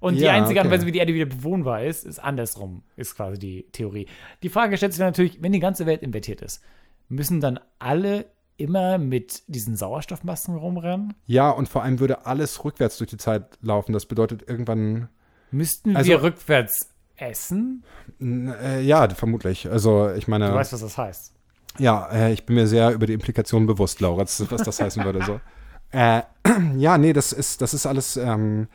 Und 0.00 0.16
die 0.16 0.22
Ja, 0.24 0.32
einzige 0.32 0.60
Art 0.60 0.66
und. 0.66 0.72
Weise, 0.72 0.86
wie 0.86 0.92
die 0.92 0.98
Erde 0.98 1.14
wieder 1.14 1.24
bewohnbar 1.26 1.82
ist, 1.84 2.04
ist 2.04 2.18
andersrum, 2.18 2.82
ist 2.96 3.16
quasi 3.16 3.38
die 3.38 3.66
Theorie. 3.72 4.06
Die 4.42 4.50
Frage 4.50 4.76
stellt 4.76 4.92
sich 4.92 4.98
dann 4.98 5.08
natürlich, 5.08 5.42
wenn 5.42 5.52
die 5.52 5.60
ganze 5.60 5.86
Welt 5.86 6.02
invertiert 6.02 6.42
ist, 6.42 6.62
müssen 7.08 7.40
dann 7.40 7.58
alle 7.78 8.26
immer 8.56 8.98
mit 8.98 9.42
diesen 9.46 9.76
Sauerstoffmasken 9.76 10.56
rumrennen? 10.56 11.14
Ja, 11.26 11.50
und 11.50 11.68
vor 11.68 11.82
allem 11.82 11.98
würde 12.00 12.26
alles 12.26 12.64
rückwärts 12.64 12.98
durch 12.98 13.10
die 13.10 13.16
Zeit 13.16 13.58
laufen. 13.62 13.92
Das 13.92 14.06
bedeutet 14.06 14.48
irgendwann, 14.48 15.08
Müssten 15.50 15.96
Also- 15.96 16.08
wir 16.10 16.22
rückwärts 16.22 16.90
essen? 17.16 17.84
äh, 18.20 18.80
ja, 18.82 19.08
vermutlich. 19.10 19.70
Also, 19.70 20.10
ich 20.12 20.26
meine. 20.26 20.48
Du 20.48 20.54
weißt, 20.54 20.72
was 20.72 20.80
das 20.80 20.98
heißt. 20.98 21.32
Ja, 21.78 22.08
äh, 22.10 22.32
ich 22.32 22.44
bin 22.44 22.56
mir 22.56 22.66
sehr 22.66 22.92
über 22.92 23.06
die 23.06 23.12
Implikationen 23.12 23.66
bewusst, 23.66 24.00
Lauritz, 24.00 24.42
was 24.50 24.62
das 24.62 24.80
heißen 24.80 25.04
würde. 25.04 25.22
So. 25.24 25.40
Äh, 25.92 26.22
ja, 26.76 26.98
nee, 26.98 27.12
das 27.12 27.32
ist, 27.32 27.60
das 27.60 27.72
ist 27.72 27.86
alles. 27.86 28.16
Ähm, 28.16 28.66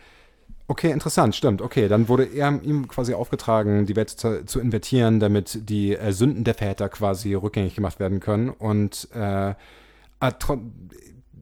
okay, 0.69 0.91
interessant, 0.91 1.35
stimmt. 1.35 1.61
Okay, 1.61 1.87
dann 1.89 2.07
wurde 2.07 2.23
er, 2.23 2.61
ihm 2.63 2.87
quasi 2.87 3.13
aufgetragen, 3.13 3.85
die 3.85 3.95
Welt 3.95 4.09
zu, 4.11 4.45
zu 4.45 4.59
invertieren, 4.59 5.19
damit 5.19 5.69
die 5.69 5.95
äh, 5.95 6.13
Sünden 6.13 6.43
der 6.45 6.53
Väter 6.53 6.87
quasi 6.87 7.33
rückgängig 7.33 7.75
gemacht 7.75 7.99
werden 7.99 8.19
können. 8.19 8.49
Und 8.49 9.09
äh, 9.13 9.53
ah, 10.19 10.31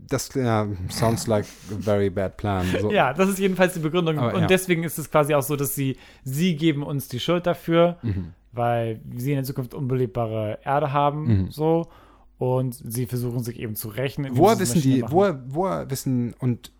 das 0.09 0.33
ja, 0.33 0.65
sounds 0.89 1.27
like 1.27 1.45
a 1.71 1.75
very 1.79 2.09
bad 2.09 2.37
plan. 2.37 2.65
So. 2.79 2.91
Ja, 2.91 3.13
das 3.13 3.29
ist 3.29 3.39
jedenfalls 3.39 3.73
die 3.73 3.81
Begründung. 3.81 4.17
Aber 4.17 4.33
und 4.33 4.41
ja. 4.41 4.47
deswegen 4.47 4.83
ist 4.83 4.97
es 4.97 5.11
quasi 5.11 5.33
auch 5.33 5.43
so, 5.43 5.55
dass 5.57 5.75
sie, 5.75 5.97
sie 6.23 6.55
geben 6.55 6.83
uns 6.83 7.09
die 7.09 7.19
Schuld 7.19 7.45
dafür, 7.45 7.97
Mhm. 8.01 8.33
weil 8.53 9.01
sie 9.15 9.31
in 9.31 9.37
der 9.37 9.43
Zukunft 9.43 9.73
unbelebbare 9.73 10.59
Erde 10.63 10.93
haben, 10.93 11.47
so. 11.51 11.87
Und 12.37 12.75
sie 12.75 13.07
versuchen 13.07 13.43
sich 13.43 13.59
eben 13.59 13.75
zu 13.75 13.89
indem 14.25 14.37
Woher 14.37 14.59
wissen 14.59 14.81
die, 14.81 15.03
woher, 15.07 15.43
woher 15.47 15.89
wissen 15.89 16.35
und 16.39 16.71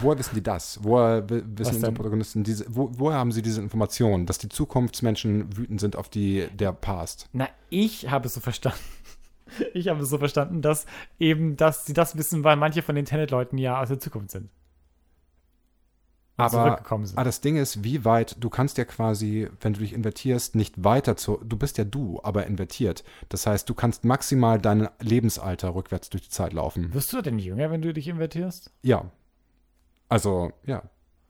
woher 0.00 0.18
wissen 0.18 0.34
die 0.34 0.42
das? 0.42 0.78
Woher 0.82 1.28
wi- 1.28 1.42
wissen 1.56 1.74
unsere? 1.76 1.92
Protagonisten 1.92 2.44
diese, 2.44 2.64
wo, 2.68 2.90
woher 2.96 3.18
haben 3.18 3.32
sie 3.32 3.42
diese 3.42 3.60
Informationen, 3.60 4.26
dass 4.26 4.38
die 4.38 4.48
Zukunftsmenschen 4.48 5.56
wütend 5.56 5.80
sind 5.80 5.96
auf 5.96 6.08
die 6.08 6.46
der 6.54 6.72
Past? 6.72 7.28
Na, 7.32 7.48
ich 7.70 8.10
habe 8.10 8.26
es 8.26 8.34
so 8.34 8.40
verstanden. 8.40 8.78
Ich 9.74 9.86
habe 9.86 10.02
es 10.02 10.08
so 10.10 10.18
verstanden, 10.18 10.60
dass 10.60 10.86
eben, 11.20 11.56
dass 11.56 11.86
sie 11.86 11.92
das 11.92 12.16
wissen, 12.18 12.42
weil 12.42 12.56
manche 12.56 12.82
von 12.82 12.96
den 12.96 13.04
Tenet-Leuten 13.04 13.58
ja 13.58 13.80
aus 13.80 13.86
der 13.88 14.00
Zukunft 14.00 14.32
sind. 14.32 14.50
Aber 16.38 16.64
zurückgekommen 16.64 17.06
sind. 17.06 17.16
ah, 17.16 17.24
das 17.24 17.40
Ding 17.40 17.56
ist, 17.56 17.82
wie 17.82 18.04
weit, 18.04 18.36
du 18.40 18.50
kannst 18.50 18.76
ja 18.76 18.84
quasi, 18.84 19.48
wenn 19.60 19.72
du 19.72 19.80
dich 19.80 19.94
invertierst, 19.94 20.54
nicht 20.56 20.82
weiter 20.84 21.16
zu, 21.16 21.40
du 21.42 21.56
bist 21.56 21.78
ja 21.78 21.84
du, 21.84 22.20
aber 22.24 22.46
invertiert. 22.46 23.04
Das 23.28 23.46
heißt, 23.46 23.68
du 23.70 23.74
kannst 23.74 24.04
maximal 24.04 24.58
dein 24.60 24.88
Lebensalter 25.00 25.74
rückwärts 25.74 26.10
durch 26.10 26.24
die 26.24 26.30
Zeit 26.30 26.52
laufen. 26.52 26.92
Wirst 26.92 27.12
du 27.14 27.22
denn 27.22 27.38
jünger, 27.38 27.70
wenn 27.70 27.80
du 27.80 27.94
dich 27.94 28.08
invertierst? 28.08 28.70
Ja. 28.82 29.10
Also, 30.08 30.52
ja. 30.64 30.82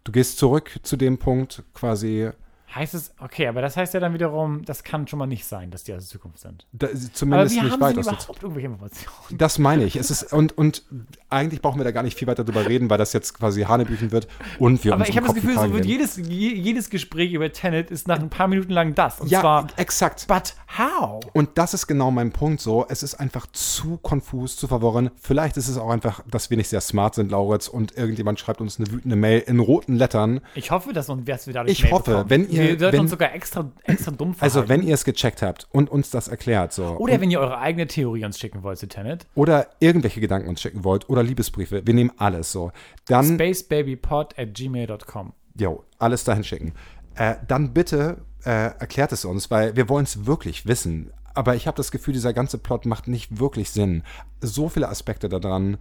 Du 0.04 0.12
gehst 0.12 0.38
zurück 0.38 0.78
zu 0.82 0.96
dem 0.96 1.18
Punkt 1.18 1.64
quasi, 1.74 2.30
Heißt 2.74 2.94
es, 2.94 3.12
okay, 3.20 3.46
aber 3.46 3.62
das 3.62 3.76
heißt 3.76 3.94
ja 3.94 4.00
dann 4.00 4.12
wiederum, 4.12 4.64
das 4.64 4.82
kann 4.84 5.06
schon 5.06 5.18
mal 5.18 5.26
nicht 5.26 5.46
sein, 5.46 5.70
dass 5.70 5.84
die 5.84 5.94
aus 5.94 6.02
der 6.02 6.08
Zukunft 6.10 6.40
sind. 6.40 6.66
da, 6.72 6.88
Aber 6.88 6.96
zumindest 7.12 7.54
wie 7.54 7.60
nicht 7.62 7.72
haben 7.72 7.80
weit 7.80 7.94
sie 7.94 8.00
aus 8.00 8.06
überhaupt 8.06 8.42
irgendwelche 8.42 8.66
Informationen? 8.66 9.38
Das 9.38 9.58
meine 9.58 9.84
ich. 9.84 9.96
Es 9.96 10.10
ist, 10.10 10.32
und, 10.32 10.58
und 10.58 10.82
eigentlich 11.30 11.62
brauchen 11.62 11.78
wir 11.80 11.84
da 11.84 11.92
gar 11.92 12.02
nicht 12.02 12.18
viel 12.18 12.26
weiter 12.28 12.44
drüber 12.44 12.66
reden, 12.66 12.90
weil 12.90 12.98
das 12.98 13.12
jetzt 13.12 13.34
quasi 13.34 13.62
Hanebüchen 13.62 14.10
wird 14.10 14.26
und 14.58 14.84
wir 14.84 14.92
Aber 14.94 15.08
ich 15.08 15.16
habe 15.16 15.26
das 15.26 15.34
Gefühl, 15.36 15.54
so 15.56 15.72
wird 15.72 15.86
jedes, 15.86 16.16
je, 16.16 16.52
jedes 16.54 16.90
Gespräch 16.90 17.32
über 17.32 17.50
Tenet 17.52 17.90
ist 17.90 18.08
nach 18.08 18.18
ein 18.18 18.30
paar 18.30 18.48
Minuten 18.48 18.72
lang 18.72 18.94
das. 18.94 19.20
Und 19.20 19.30
Ja, 19.30 19.40
zwar, 19.40 19.68
exakt. 19.76 20.26
but 20.26 20.54
how? 20.76 21.20
Und 21.32 21.50
das 21.58 21.72
ist 21.72 21.86
genau 21.86 22.10
mein 22.10 22.32
Punkt 22.32 22.60
so. 22.60 22.84
Es 22.88 23.02
ist 23.02 23.14
einfach 23.14 23.46
zu 23.52 23.96
konfus, 23.98 24.56
zu 24.56 24.66
verworren. 24.68 25.10
Vielleicht 25.20 25.56
ist 25.56 25.68
es 25.68 25.78
auch 25.78 25.88
einfach, 25.90 26.22
dass 26.30 26.50
wir 26.50 26.56
nicht 26.56 26.68
sehr 26.68 26.80
smart 26.80 27.14
sind, 27.14 27.30
Lauritz, 27.30 27.68
und 27.68 27.96
irgendjemand 27.96 28.38
schreibt 28.40 28.60
uns 28.60 28.78
eine 28.78 28.90
wütende 28.90 29.16
Mail 29.16 29.38
in 29.46 29.60
roten 29.60 29.94
Lettern. 29.94 30.40
Ich 30.54 30.70
hoffe, 30.72 30.92
dass 30.92 31.08
wir 31.08 31.14
dadurch 31.54 31.72
Ich 31.72 31.82
Mail 31.84 31.92
hoffe, 31.92 32.10
bekommen. 32.10 32.30
wenn 32.30 32.48
ihr- 32.50 32.55
Wir 32.62 32.78
sollten 32.78 32.92
wenn- 32.94 33.00
uns 33.00 33.10
sogar 33.10 33.34
extra, 33.34 33.70
extra 33.84 34.10
dumm 34.12 34.34
verhalten. 34.34 34.56
Also, 34.56 34.68
wenn 34.68 34.82
ihr 34.82 34.94
es 34.94 35.04
gecheckt 35.04 35.42
habt 35.42 35.66
und 35.72 35.90
uns 35.90 36.10
das 36.10 36.28
erklärt, 36.28 36.72
so. 36.72 36.84
Oder 36.98 37.20
wenn 37.20 37.30
ihr 37.30 37.40
eure 37.40 37.58
eigene 37.58 37.86
Theorie 37.86 38.24
uns 38.24 38.38
schicken 38.38 38.62
wollt 38.62 38.78
zu 38.78 38.88
Tenet. 38.88 39.26
oder 39.34 39.68
irgendwelche 39.80 40.20
Gedanken 40.20 40.48
uns 40.48 40.60
schicken 40.60 40.84
wollt 40.84 41.08
oder 41.08 41.22
Liebesbriefe, 41.22 41.86
wir 41.86 41.94
nehmen 41.94 42.12
alles 42.18 42.52
so. 42.52 42.72
Dann 43.06 43.34
spacebabypod 43.34 44.38
at 44.38 44.54
gmail.com. 44.54 45.32
Jo, 45.58 45.84
alles 45.98 46.24
dahin 46.24 46.44
schicken. 46.44 46.72
Äh, 47.14 47.36
dann 47.48 47.72
bitte 47.72 48.18
äh, 48.44 48.50
erklärt 48.78 49.12
es 49.12 49.24
uns, 49.24 49.50
weil 49.50 49.74
wir 49.76 49.88
wollen 49.88 50.04
es 50.04 50.26
wirklich 50.26 50.66
wissen. 50.66 51.10
Aber 51.34 51.54
ich 51.54 51.66
habe 51.66 51.76
das 51.76 51.90
Gefühl, 51.90 52.14
dieser 52.14 52.32
ganze 52.32 52.58
Plot 52.58 52.86
macht 52.86 53.08
nicht 53.08 53.38
wirklich 53.40 53.70
Sinn. 53.70 54.02
So 54.40 54.68
viele 54.68 54.88
Aspekte 54.88 55.28
daran 55.28 55.78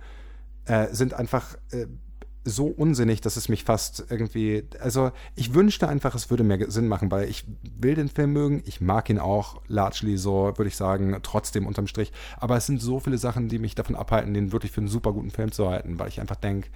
äh, 0.66 0.88
sind 0.92 1.14
einfach 1.14 1.56
äh, 1.72 1.86
so 2.46 2.68
unsinnig, 2.68 3.22
dass 3.22 3.38
es 3.38 3.50
mich 3.50 3.64
fast 3.64 4.06
irgendwie. 4.10 4.64
Also, 4.80 5.12
ich 5.36 5.54
wünschte 5.54 5.90
einfach, 5.90 6.14
es 6.14 6.30
würde 6.30 6.44
mehr 6.44 6.70
Sinn 6.70 6.88
machen, 6.88 7.10
weil 7.12 7.28
ich 7.28 7.44
will 7.78 7.96
den 7.96 8.08
Film 8.08 8.34
mögen. 8.34 8.64
Ich 8.66 8.80
mag 8.82 9.10
ihn 9.10 9.20
auch, 9.20 9.62
largely 9.68 10.18
so, 10.18 10.54
würde 10.56 10.68
ich 10.68 10.76
sagen, 10.76 11.18
trotzdem 11.24 11.66
unterm 11.66 11.88
Strich. 11.88 12.14
Aber 12.38 12.56
es 12.56 12.68
sind 12.68 12.82
so 12.82 13.00
viele 13.00 13.18
Sachen, 13.18 13.50
die 13.50 13.58
mich 13.58 13.74
davon 13.74 13.96
abhalten, 13.96 14.34
den 14.34 14.52
wirklich 14.52 14.72
für 14.72 14.82
einen 14.82 14.88
super 14.88 15.12
guten 15.12 15.32
Film 15.32 15.52
zu 15.52 15.68
halten, 15.68 15.98
weil 15.98 16.08
ich 16.08 16.22
einfach 16.22 16.36
denke, 16.36 16.70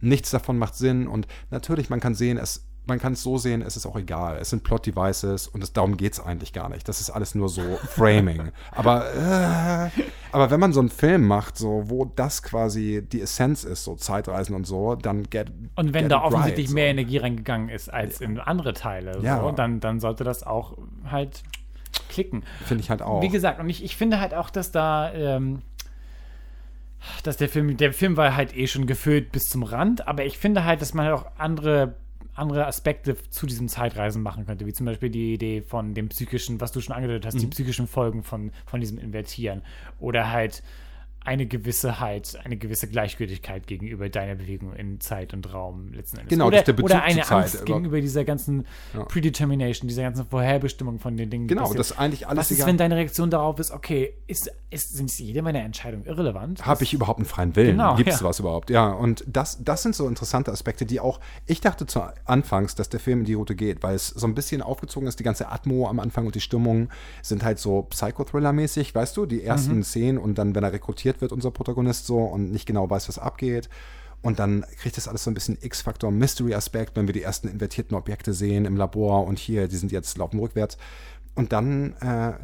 nichts 0.00 0.30
davon 0.30 0.58
macht 0.58 0.76
Sinn. 0.76 1.08
Und 1.08 1.26
natürlich, 1.50 1.90
man 1.90 2.00
kann 2.00 2.14
sehen, 2.14 2.38
es, 2.38 2.64
man 2.90 2.98
kann 2.98 3.14
es 3.14 3.22
so 3.22 3.38
sehen, 3.38 3.62
es 3.62 3.76
ist 3.78 3.86
auch 3.86 3.96
egal. 3.96 4.36
Es 4.38 4.50
sind 4.50 4.62
Plot-Devices 4.64 5.48
und 5.48 5.62
es, 5.62 5.72
darum 5.72 5.96
geht 5.96 6.12
es 6.12 6.20
eigentlich 6.20 6.52
gar 6.52 6.68
nicht. 6.68 6.86
Das 6.86 7.00
ist 7.00 7.08
alles 7.08 7.34
nur 7.34 7.48
so 7.48 7.62
Framing. 7.88 8.50
aber, 8.72 9.06
äh, 9.14 10.02
aber 10.32 10.50
wenn 10.50 10.60
man 10.60 10.74
so 10.74 10.80
einen 10.80 10.90
Film 10.90 11.26
macht, 11.26 11.56
so, 11.56 11.84
wo 11.86 12.04
das 12.04 12.42
quasi 12.42 13.02
die 13.10 13.22
Essenz 13.22 13.64
ist, 13.64 13.84
so 13.84 13.94
Zeitreisen 13.96 14.54
und 14.54 14.66
so, 14.66 14.94
dann 14.96 15.22
get 15.30 15.50
Und 15.76 15.94
wenn 15.94 16.04
get 16.04 16.12
da 16.12 16.22
offensichtlich 16.22 16.66
right, 16.66 16.74
mehr 16.74 16.86
so. 16.86 16.90
Energie 16.90 17.16
reingegangen 17.16 17.68
ist 17.70 17.90
als 17.90 18.20
in 18.20 18.38
andere 18.38 18.74
Teile, 18.74 19.18
Ja. 19.22 19.40
so, 19.40 19.50
dann, 19.52 19.80
dann 19.80 20.00
sollte 20.00 20.24
das 20.24 20.42
auch 20.42 20.76
halt 21.10 21.42
klicken. 22.10 22.42
Finde 22.66 22.82
ich 22.82 22.90
halt 22.90 23.00
auch. 23.02 23.22
Wie 23.22 23.28
gesagt, 23.30 23.60
und 23.60 23.68
ich, 23.70 23.82
ich 23.82 23.96
finde 23.96 24.20
halt 24.20 24.34
auch, 24.34 24.50
dass 24.50 24.70
da, 24.72 25.12
ähm, 25.14 25.62
dass 27.22 27.36
der 27.36 27.48
Film, 27.48 27.76
der 27.76 27.92
Film 27.92 28.16
war 28.16 28.36
halt 28.36 28.54
eh 28.56 28.66
schon 28.66 28.86
gefüllt 28.86 29.32
bis 29.32 29.48
zum 29.48 29.62
Rand, 29.62 30.06
aber 30.06 30.24
ich 30.24 30.38
finde 30.38 30.64
halt, 30.64 30.82
dass 30.82 30.92
man 30.94 31.06
halt 31.06 31.14
auch 31.14 31.26
andere, 31.38 31.94
andere 32.40 32.66
Aspekte 32.66 33.16
zu 33.30 33.46
diesem 33.46 33.68
Zeitreisen 33.68 34.22
machen 34.22 34.46
könnte, 34.46 34.66
wie 34.66 34.72
zum 34.72 34.86
Beispiel 34.86 35.10
die 35.10 35.34
Idee 35.34 35.62
von 35.62 35.94
dem 35.94 36.08
psychischen, 36.08 36.60
was 36.60 36.72
du 36.72 36.80
schon 36.80 36.94
angedeutet 36.96 37.26
hast, 37.26 37.40
die 37.40 37.46
Mhm. 37.46 37.50
psychischen 37.50 37.86
Folgen 37.86 38.22
von, 38.22 38.50
von 38.66 38.80
diesem 38.80 38.98
Invertieren 38.98 39.62
oder 40.00 40.30
halt 40.32 40.62
eine 41.24 41.46
gewisse 41.46 42.00
halt, 42.00 42.38
eine 42.44 42.56
gewisse 42.56 42.86
Gleichgültigkeit 42.88 43.66
gegenüber 43.66 44.08
deiner 44.08 44.34
Bewegung 44.36 44.72
in 44.74 45.00
Zeit 45.00 45.34
und 45.34 45.52
Raum 45.52 45.92
letzten 45.92 46.16
Endes. 46.18 46.30
Genau, 46.30 46.46
oder, 46.46 46.64
oder 46.82 47.02
eine 47.02 47.22
Zeit 47.22 47.32
Angst 47.32 47.54
überhaupt. 47.54 47.66
gegenüber 47.66 48.00
dieser 48.00 48.24
ganzen 48.24 48.66
Ja. 48.94 49.04
Predetermination, 49.04 49.86
dieser 49.88 50.02
ganzen 50.02 50.24
Vorherbestimmung 50.26 50.98
von 50.98 51.16
den 51.16 51.28
Dingen. 51.30 51.46
genau, 51.46 51.72
das 51.74 51.90
ist 51.90 51.98
eigentlich 51.98 52.26
alles 52.26 52.38
Was 52.38 52.50
ist, 52.52 52.66
wenn 52.66 52.78
deine 52.78 52.96
Reaktion 52.96 53.30
darauf 53.30 53.58
ist, 53.58 53.70
okay, 53.70 54.14
ist, 54.26 54.50
ist, 54.70 54.94
sind 54.96 55.16
jede 55.18 55.42
meiner 55.42 55.60
Entscheidungen 55.60 56.06
irrelevant? 56.06 56.64
Habe 56.64 56.84
ich 56.84 56.94
überhaupt 56.94 57.18
einen 57.18 57.26
freien 57.26 57.54
Willen? 57.54 57.72
Genau, 57.72 57.96
Gibt 57.96 58.08
es 58.08 58.20
ja. 58.20 58.26
was 58.26 58.38
überhaupt? 58.40 58.70
Ja, 58.70 58.88
und 58.90 59.22
das, 59.26 59.62
das 59.62 59.82
sind 59.82 59.94
so 59.94 60.08
interessante 60.08 60.50
Aspekte, 60.50 60.86
die 60.86 61.00
auch, 61.00 61.20
ich 61.46 61.60
dachte 61.60 61.86
zu 61.86 62.00
Anfangs, 62.24 62.74
dass 62.76 62.88
der 62.88 62.98
Film 63.00 63.20
in 63.20 63.24
die 63.26 63.34
Route 63.34 63.54
geht, 63.54 63.82
weil 63.82 63.94
es 63.94 64.08
so 64.08 64.26
ein 64.26 64.34
bisschen 64.34 64.62
aufgezogen 64.62 65.06
ist, 65.08 65.18
die 65.20 65.24
ganze 65.24 65.48
Atmo 65.48 65.86
am 65.88 66.00
Anfang 66.00 66.24
und 66.26 66.34
die 66.34 66.40
Stimmung 66.40 66.88
sind 67.22 67.44
halt 67.44 67.58
so 67.58 67.86
Psychothriller-mäßig, 67.90 68.94
weißt 68.94 69.16
du, 69.16 69.26
die 69.26 69.42
ersten 69.44 69.76
Mhm. 69.76 69.82
Szenen 69.82 70.18
und 70.18 70.38
dann, 70.38 70.54
wenn 70.54 70.64
er 70.64 70.72
rekrutiert 70.72 71.09
wird, 71.20 71.32
unser 71.32 71.50
Protagonist 71.50 72.06
so 72.06 72.18
und 72.18 72.50
nicht 72.52 72.66
genau 72.66 72.88
weiß, 72.88 73.08
was 73.08 73.18
abgeht. 73.18 73.68
Und 74.22 74.38
dann 74.38 74.64
kriegt 74.78 74.96
das 74.96 75.08
alles 75.08 75.24
so 75.24 75.30
ein 75.30 75.34
bisschen 75.34 75.58
X-Faktor, 75.60 76.10
Mystery-Aspekt, 76.10 76.96
wenn 76.96 77.06
wir 77.06 77.14
die 77.14 77.22
ersten 77.22 77.48
invertierten 77.48 77.96
Objekte 77.96 78.34
sehen 78.34 78.66
im 78.66 78.76
Labor 78.76 79.26
und 79.26 79.38
hier, 79.38 79.66
die 79.66 79.76
sind 79.76 79.92
jetzt 79.92 80.18
laufen 80.18 80.38
rückwärts. 80.38 80.76
Und 81.34 81.52
dann, 81.52 81.94
äh, 82.00 82.34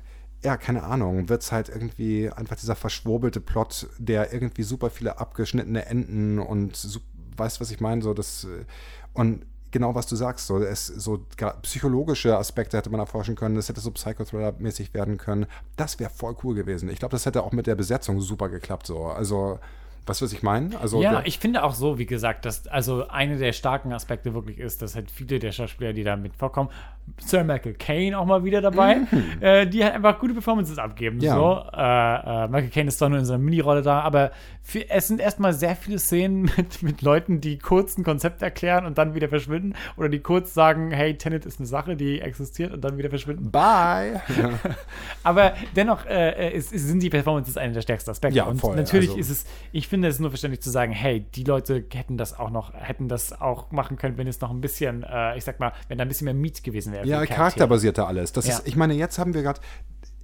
ja, 0.42 0.56
keine 0.56 0.84
Ahnung, 0.84 1.28
wird 1.28 1.42
es 1.42 1.52
halt 1.52 1.68
irgendwie 1.68 2.30
einfach 2.30 2.56
dieser 2.56 2.76
verschwurbelte 2.76 3.40
Plot, 3.40 3.88
der 3.98 4.32
irgendwie 4.32 4.62
super 4.62 4.90
viele 4.90 5.18
abgeschnittene 5.18 5.86
Enden 5.86 6.38
und 6.38 7.00
weißt, 7.36 7.60
was 7.60 7.70
ich 7.70 7.80
meine? 7.80 8.00
So, 8.02 8.14
das, 8.14 8.44
äh, 8.44 8.64
und 9.12 9.44
genau, 9.76 9.94
was 9.94 10.06
du 10.06 10.16
sagst, 10.16 10.46
so, 10.46 10.58
es, 10.58 10.86
so 10.86 11.20
psychologische 11.60 12.38
Aspekte 12.38 12.78
hätte 12.78 12.88
man 12.88 12.98
erforschen 12.98 13.36
können, 13.36 13.56
das 13.56 13.68
hätte 13.68 13.80
so 13.80 13.90
Psychothriller-mäßig 13.90 14.94
werden 14.94 15.18
können. 15.18 15.44
Das 15.76 16.00
wäre 16.00 16.08
voll 16.08 16.34
cool 16.42 16.54
gewesen. 16.54 16.88
Ich 16.88 16.98
glaube, 16.98 17.12
das 17.12 17.26
hätte 17.26 17.42
auch 17.42 17.52
mit 17.52 17.66
der 17.66 17.74
Besetzung 17.74 18.22
super 18.22 18.48
geklappt, 18.48 18.86
so. 18.86 19.04
Also, 19.04 19.58
du, 20.06 20.22
was 20.22 20.32
ich 20.32 20.42
meine? 20.42 20.80
Also, 20.80 21.02
ja, 21.02 21.22
ich 21.26 21.38
finde 21.38 21.62
auch 21.62 21.74
so, 21.74 21.98
wie 21.98 22.06
gesagt, 22.06 22.46
dass 22.46 22.66
also 22.68 23.06
eine 23.08 23.36
der 23.36 23.52
starken 23.52 23.92
Aspekte 23.92 24.32
wirklich 24.32 24.58
ist, 24.58 24.80
dass 24.80 24.94
halt 24.94 25.10
viele 25.10 25.38
der 25.40 25.52
Schauspieler, 25.52 25.92
die 25.92 26.04
da 26.04 26.16
mit 26.16 26.34
vorkommen, 26.34 26.70
Sir 27.18 27.44
Michael 27.44 27.74
Caine 27.74 28.18
auch 28.18 28.26
mal 28.26 28.44
wieder 28.44 28.61
dabei, 28.61 28.96
mhm. 28.96 29.24
äh, 29.40 29.66
die 29.66 29.82
halt 29.82 29.94
einfach 29.94 30.18
gute 30.18 30.34
Performances 30.34 30.78
abgeben. 30.78 31.20
Ja. 31.20 31.34
So. 31.34 31.64
Äh, 31.72 32.44
äh, 32.44 32.48
Michael 32.48 32.70
Caine 32.70 32.88
ist 32.88 33.00
doch 33.00 33.09
nur 33.09 33.18
in 33.18 33.24
seiner 33.24 33.38
Mini-Rolle 33.38 33.82
da, 33.82 34.00
aber 34.00 34.32
für, 34.62 34.90
es 34.90 35.09
sind 35.09 35.20
erstmal 35.20 35.52
sehr 35.52 35.76
viele 35.76 35.98
Szenen 35.98 36.42
mit, 36.57 36.82
mit 36.82 37.02
Leuten, 37.02 37.40
die 37.40 37.59
kurz 37.59 37.96
ein 37.96 38.04
Konzept 38.04 38.42
erklären 38.42 38.84
und 38.84 38.98
dann 38.98 39.14
wieder 39.14 39.28
verschwinden 39.28 39.74
oder 39.96 40.09
die 40.09 40.18
kurz 40.18 40.52
sagen, 40.52 40.90
hey, 40.90 41.16
Tenet 41.16 41.46
ist 41.46 41.59
eine 41.59 41.66
Sache, 41.66 41.96
die 41.96 42.20
existiert 42.20 42.72
und 42.72 42.84
dann 42.84 42.98
wieder 42.98 43.09
verschwinden. 43.09 43.50
Bye! 43.50 44.20
Ja. 44.36 44.50
aber 45.22 45.54
dennoch 45.74 46.04
äh, 46.07 46.52
ist, 46.54 46.72
ist, 46.72 46.86
sind 46.86 47.02
die 47.02 47.11
Performances 47.11 47.57
einer 47.57 47.72
der 47.72 47.82
stärksten 47.82 48.11
Aspekte. 48.11 48.36
Ja, 48.36 48.52
voll, 48.54 48.70
und 48.70 48.76
natürlich 48.76 49.11
also. 49.11 49.20
ist 49.20 49.30
es, 49.30 49.44
ich 49.72 49.88
finde 49.88 50.09
es 50.09 50.18
nur 50.18 50.30
verständlich 50.30 50.61
zu 50.61 50.70
sagen, 50.70 50.92
hey, 50.92 51.24
die 51.34 51.44
Leute 51.44 51.84
hätten 51.92 52.16
das 52.16 52.38
auch 52.38 52.50
noch, 52.50 52.74
hätten 52.74 53.09
das 53.09 53.40
auch 53.40 53.70
machen 53.70 53.96
können, 53.96 54.18
wenn 54.18 54.26
es 54.26 54.40
noch 54.40 54.50
ein 54.50 54.61
bisschen, 54.61 55.04
äh, 55.04 55.36
ich 55.38 55.44
sag 55.44 55.61
mal, 55.61 55.72
wenn 55.88 55.98
da 55.98 56.02
ein 56.02 56.09
bisschen 56.09 56.26
mehr 56.26 56.34
Meat 56.34 56.64
gewesen 56.64 56.92
wäre. 56.92 56.95
Ja, 57.05 57.24
charakterbasierte 57.26 58.07
alles. 58.07 58.32
Das 58.32 58.47
ja. 58.47 58.55
ist, 58.55 58.66
ich 58.66 58.76
meine, 58.76 58.94
jetzt 58.94 59.18
haben 59.18 59.34
wir 59.34 59.42
gerade, 59.42 59.61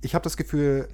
ich 0.00 0.14
habe 0.14 0.22
das 0.22 0.36
Gefühl, 0.36 0.88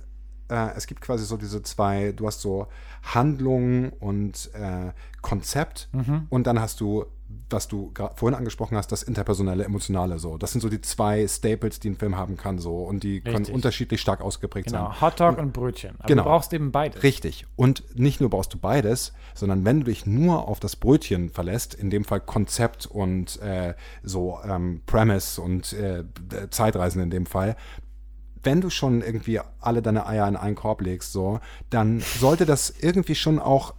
äh, 0.49 0.70
es 0.76 0.87
gibt 0.87 1.01
quasi 1.01 1.24
so 1.24 1.37
diese 1.37 1.62
zwei, 1.62 2.12
du 2.12 2.26
hast 2.26 2.41
so 2.41 2.68
Handlung 3.03 3.91
und 3.91 4.51
äh, 4.55 4.93
Konzept 5.22 5.89
mhm. 5.93 6.26
und 6.31 6.47
dann 6.47 6.61
hast 6.61 6.81
du, 6.81 7.07
was 7.51 7.68
du 7.68 7.93
vorhin 8.16 8.37
angesprochen 8.37 8.76
hast, 8.76 8.93
das 8.93 9.03
interpersonelle, 9.03 9.64
emotionale 9.64 10.18
so. 10.18 10.39
Das 10.39 10.53
sind 10.53 10.61
so 10.61 10.68
die 10.68 10.81
zwei 10.81 11.26
Staples, 11.26 11.81
die 11.81 11.91
ein 11.91 11.97
Film 11.97 12.16
haben 12.16 12.37
kann 12.37 12.59
so 12.59 12.83
und 12.83 13.03
die 13.03 13.16
Richtig. 13.16 13.33
können 13.33 13.47
unterschiedlich 13.47 14.01
stark 14.01 14.20
ausgeprägt 14.20 14.68
genau. 14.68 14.93
sein. 14.93 15.01
Hotdog 15.01 15.39
und, 15.39 15.45
und 15.45 15.53
Brötchen. 15.53 15.97
Aber 15.99 16.09
genau. 16.09 16.24
du 16.24 16.29
brauchst 16.29 16.53
eben 16.53 16.72
beides. 16.72 17.03
Richtig. 17.03 17.47
Und 17.57 17.85
nicht 17.99 18.20
nur 18.20 18.31
brauchst 18.31 18.55
du 18.55 18.59
beides, 18.59 19.12
sondern 19.35 19.64
wenn 19.64 19.81
du 19.81 19.85
dich 19.85 20.07
nur 20.07 20.49
auf 20.49 20.61
das 20.61 20.76
Brötchen 20.76 21.31
verlässt, 21.31 21.74
in 21.74 21.91
dem 21.91 22.05
Fall 22.05 22.20
Konzept 22.20 22.87
und 22.87 23.41
äh, 23.41 23.74
so 24.03 24.39
ähm, 24.45 24.83
Premise 24.87 25.41
und 25.41 25.72
äh, 25.72 26.05
Zeitreisen 26.51 27.03
in 27.03 27.11
dem 27.11 27.26
Fall, 27.26 27.57
wenn 28.43 28.61
du 28.61 28.70
schon 28.70 29.03
irgendwie 29.03 29.41
alle 29.61 29.83
deine 29.83 30.07
Eier 30.07 30.29
in 30.29 30.37
einen 30.37 30.55
Korb 30.55 30.81
legst, 30.81 31.12
so, 31.12 31.41
dann 31.70 32.01
sollte 32.01 32.47
das 32.47 32.70
irgendwie 32.70 33.14
schon 33.14 33.39
auch 33.39 33.74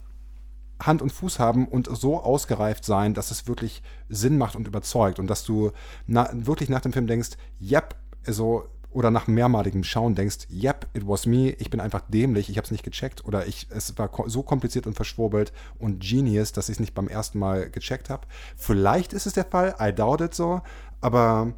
Hand 0.80 1.02
und 1.02 1.12
Fuß 1.12 1.40
haben 1.40 1.68
und 1.68 1.90
so 1.98 2.20
ausgereift 2.20 2.86
sein, 2.86 3.14
dass 3.14 3.32
es 3.32 3.48
wirklich 3.48 3.84
Sinn 4.08 4.38
macht 4.38 4.56
und 4.56 4.68
überzeugt 4.68 5.20
und 5.20 5.28
dass 5.28 5.44
du 5.44 5.72
na, 6.08 6.30
wirklich 6.34 6.70
nach 6.70 6.82
dem 6.82 6.94
Film 6.94 7.08
denkst, 7.08 7.32
yep, 7.62 7.96
so 8.26 8.66
oder 8.92 9.12
nach 9.12 9.28
mehrmaligem 9.28 9.84
Schauen 9.84 10.16
denkst, 10.16 10.48
yep, 10.52 10.88
it 10.94 11.08
was 11.08 11.26
me, 11.26 11.52
ich 11.52 11.70
bin 11.70 11.80
einfach 11.80 12.02
dämlich, 12.08 12.50
ich 12.50 12.58
habe 12.58 12.66
es 12.66 12.72
nicht 12.72 12.84
gecheckt 12.84 13.24
oder 13.24 13.46
ich, 13.46 13.68
es 13.70 13.98
war 13.98 14.10
so 14.26 14.42
kompliziert 14.42 14.88
und 14.88 14.96
verschwurbelt 14.96 15.54
und 15.78 16.00
genius, 16.02 16.54
dass 16.54 16.70
ich 16.70 16.76
es 16.76 16.80
nicht 16.80 16.96
beim 16.96 17.08
ersten 17.08 17.38
Mal 17.38 17.70
gecheckt 17.70 18.10
habe. 18.10 18.26
Vielleicht 18.56 19.14
ist 19.14 19.28
es 19.28 19.34
der 19.34 19.46
Fall, 19.46 19.76
I 19.80 19.94
doubt 19.94 20.22
it 20.22 20.34
so, 20.34 20.62
aber 21.02 21.54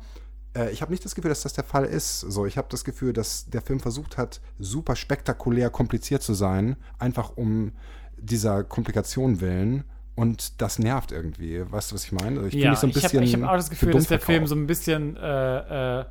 äh, 0.56 0.72
ich 0.72 0.82
habe 0.82 0.92
nicht 0.92 1.06
das 1.06 1.16
Gefühl, 1.16 1.30
dass 1.30 1.42
das 1.42 1.54
der 1.54 1.64
Fall 1.64 1.86
ist. 1.86 2.20
So, 2.20 2.46
ich 2.46 2.58
habe 2.58 2.68
das 2.70 2.84
Gefühl, 2.84 3.14
dass 3.14 3.50
der 3.50 3.62
Film 3.62 3.80
versucht 3.80 4.18
hat, 4.18 4.42
super 4.60 4.96
spektakulär 4.96 5.70
kompliziert 5.70 6.24
zu 6.24 6.34
sein, 6.34 6.76
einfach 7.00 7.38
um 7.38 7.72
dieser 8.22 8.64
Komplikation 8.64 9.42
willen. 9.42 9.84
Und 10.16 10.62
das 10.62 10.78
nervt 10.78 11.12
irgendwie. 11.12 11.64
Weißt 11.72 11.92
du, 11.92 11.96
was 11.96 12.04
ich 12.04 12.12
meine? 12.12 12.38
Also 12.38 12.48
ich 12.48 12.54
ja, 12.54 12.76
so 12.76 12.86
ein 12.86 12.94
bisschen 12.94 13.24
ich 13.24 13.34
habe 13.34 13.46
hab 13.46 13.52
auch 13.54 13.58
das 13.58 13.70
Gefühl, 13.70 13.92
dass 13.92 14.08
der 14.08 14.20
Film 14.20 14.46
so 14.46 14.56
ein 14.56 14.68
bisschen 14.68 15.16
äh, 15.18 16.00
äh, 16.02 16.06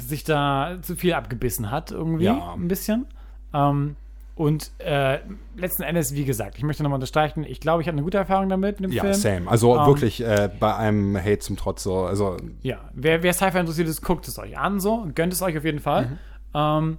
sich 0.00 0.24
da 0.24 0.78
zu 0.82 0.96
viel 0.96 1.12
abgebissen 1.12 1.70
hat, 1.70 1.90
irgendwie. 1.90 2.24
Ja. 2.24 2.54
Ein 2.54 2.68
bisschen. 2.68 3.06
Ähm, 3.52 3.96
und 4.36 4.72
äh, 4.78 5.20
letzten 5.56 5.84
Endes, 5.84 6.14
wie 6.14 6.24
gesagt, 6.24 6.58
ich 6.58 6.64
möchte 6.64 6.82
nochmal 6.82 6.96
unterstreichen, 6.96 7.44
ich 7.44 7.60
glaube, 7.60 7.82
ich 7.82 7.88
habe 7.88 7.96
eine 7.96 8.02
gute 8.02 8.18
Erfahrung 8.18 8.48
damit 8.48 8.80
mit 8.80 8.90
dem 8.90 8.92
ja, 8.94 9.02
Film. 9.02 9.12
Ja, 9.12 9.18
same. 9.18 9.48
Also 9.48 9.74
um, 9.74 9.78
ähm, 9.78 9.86
wirklich 9.86 10.20
äh, 10.22 10.50
bei 10.58 10.74
einem 10.74 11.16
Hate 11.16 11.38
zum 11.38 11.56
Trotz 11.56 11.84
so. 11.84 11.98
Also, 11.98 12.38
ja, 12.62 12.80
wer, 12.92 13.22
wer 13.22 13.32
Sci-Fi 13.32 13.58
interessiert 13.58 13.88
ist, 13.88 14.02
guckt 14.02 14.26
es 14.26 14.38
euch 14.38 14.58
an 14.58 14.80
so, 14.80 15.06
gönnt 15.14 15.32
es 15.32 15.40
euch 15.40 15.56
auf 15.56 15.64
jeden 15.64 15.78
Fall. 15.78 16.06
Mhm. 16.06 16.18
Ähm, 16.54 16.98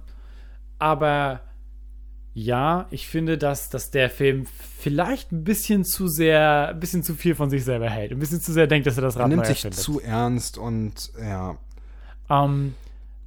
aber 0.78 1.40
ja, 2.38 2.84
ich 2.90 3.08
finde, 3.08 3.38
dass, 3.38 3.70
dass 3.70 3.90
der 3.90 4.10
Film 4.10 4.44
vielleicht 4.78 5.32
ein 5.32 5.42
bisschen 5.42 5.86
zu 5.86 6.06
sehr, 6.06 6.68
ein 6.68 6.78
bisschen 6.78 7.02
zu 7.02 7.14
viel 7.14 7.34
von 7.34 7.48
sich 7.48 7.64
selber 7.64 7.88
hält. 7.88 8.12
Ein 8.12 8.18
bisschen 8.18 8.42
zu 8.42 8.52
sehr 8.52 8.66
denkt, 8.66 8.86
dass 8.86 8.98
er 8.98 9.04
das 9.04 9.16
Rad 9.16 9.22
Er 9.22 9.28
nimmt 9.28 9.46
sich 9.46 9.62
findet. 9.62 9.80
zu 9.80 10.02
ernst 10.02 10.58
und 10.58 11.12
ja. 11.18 11.56
Ähm, 12.28 12.74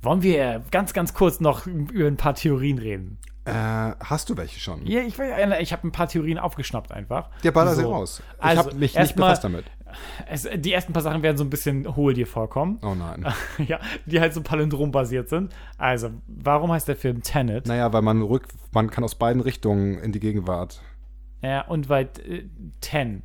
wollen 0.03 0.21
wir 0.21 0.61
ganz, 0.69 0.93
ganz 0.93 1.15
kurz 1.15 1.39
noch 1.39 1.65
über 1.65 2.05
ein 2.05 2.17
paar 2.17 2.35
Theorien 2.35 2.77
reden? 2.77 3.17
Äh, 3.45 3.51
hast 3.51 4.29
du 4.29 4.37
welche 4.37 4.59
schon? 4.59 4.85
Ja, 4.85 5.01
ich, 5.01 5.17
ich 5.17 5.73
habe 5.73 5.87
ein 5.87 5.91
paar 5.91 6.07
Theorien 6.07 6.37
aufgeschnappt 6.37 6.91
einfach. 6.91 7.31
Der 7.43 7.51
baller 7.51 7.73
so. 7.73 7.81
sie 7.81 7.87
raus. 7.87 8.21
Ich 8.37 8.43
also, 8.43 8.63
habe 8.63 8.75
mich 8.75 8.95
nicht 8.95 9.15
befasst 9.15 9.43
damit. 9.43 9.65
Es, 10.27 10.47
die 10.55 10.71
ersten 10.71 10.93
paar 10.93 11.01
Sachen 11.01 11.23
werden 11.23 11.37
so 11.37 11.43
ein 11.43 11.49
bisschen 11.49 11.95
hohl 11.95 12.13
dir 12.13 12.27
vorkommen. 12.27 12.79
Oh 12.81 12.95
nein. 12.95 13.25
ja, 13.67 13.79
die 14.05 14.19
halt 14.19 14.33
so 14.33 14.41
palindrom-basiert 14.41 15.29
sind. 15.29 15.53
Also, 15.77 16.11
warum 16.27 16.71
heißt 16.71 16.87
der 16.87 16.95
Film 16.95 17.21
Tenet? 17.21 17.67
Naja, 17.67 17.91
weil 17.93 18.01
man 18.01 18.21
rück, 18.21 18.47
man 18.71 18.89
kann 18.89 19.03
aus 19.03 19.15
beiden 19.15 19.41
Richtungen 19.41 19.97
in 19.99 20.11
die 20.11 20.19
Gegenwart. 20.19 20.81
Ja, 21.41 21.61
und 21.61 21.89
weil 21.89 22.09
äh, 22.27 22.43
Ten 22.81 23.23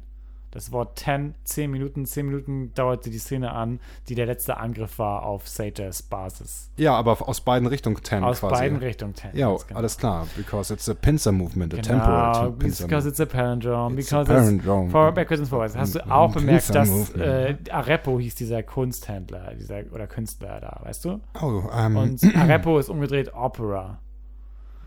das 0.54 0.70
Wort 0.70 0.98
10, 1.00 1.34
10 1.42 1.70
Minuten, 1.70 2.06
10 2.06 2.26
Minuten 2.26 2.72
dauerte 2.74 3.10
die 3.10 3.18
Szene 3.18 3.52
an, 3.52 3.80
die 4.08 4.14
der 4.14 4.26
letzte 4.26 4.56
Angriff 4.56 5.00
war 5.00 5.24
auf 5.24 5.48
Sages 5.48 6.02
Basis. 6.02 6.70
Ja, 6.76 6.94
aber 6.94 7.28
aus 7.28 7.40
beiden 7.40 7.66
Richtungen 7.66 8.02
10 8.02 8.22
Aus 8.22 8.38
quasi. 8.38 8.54
beiden 8.54 8.78
Richtungen 8.78 9.16
10. 9.16 9.30
Ja, 9.34 9.48
genau. 9.48 9.78
alles 9.78 9.98
klar. 9.98 10.28
Because 10.36 10.72
it's 10.72 10.88
a 10.88 10.94
pincer 10.94 11.32
movement, 11.32 11.74
a 11.74 11.76
genau, 11.78 11.88
temporal 11.88 12.52
pincer 12.52 12.86
Because 12.86 13.08
it's 13.08 13.20
a 13.20 13.26
palindrome. 13.26 13.98
It's 13.98 14.08
because 14.08 14.30
a 14.30 14.34
palindrome. 14.34 14.84
it's 14.84 14.92
forward, 14.92 15.14
backwards 15.16 15.40
and 15.40 15.48
forwards. 15.50 15.76
Hast 15.76 15.96
du 15.96 16.10
auch 16.10 16.32
bemerkt, 16.32 16.72
dass 16.72 17.10
äh, 17.16 17.56
Arepo 17.70 18.20
hieß 18.20 18.36
dieser 18.36 18.62
Kunsthändler 18.62 19.54
dieser, 19.58 19.82
oder 19.92 20.06
Künstler 20.06 20.60
da, 20.60 20.80
weißt 20.84 21.04
du? 21.04 21.20
Oh, 21.42 21.46
um, 21.46 21.68
ähm, 21.76 21.96
Und 21.96 22.36
Arepo 22.36 22.78
ist 22.78 22.88
umgedreht 22.88 23.34
Opera. 23.34 23.98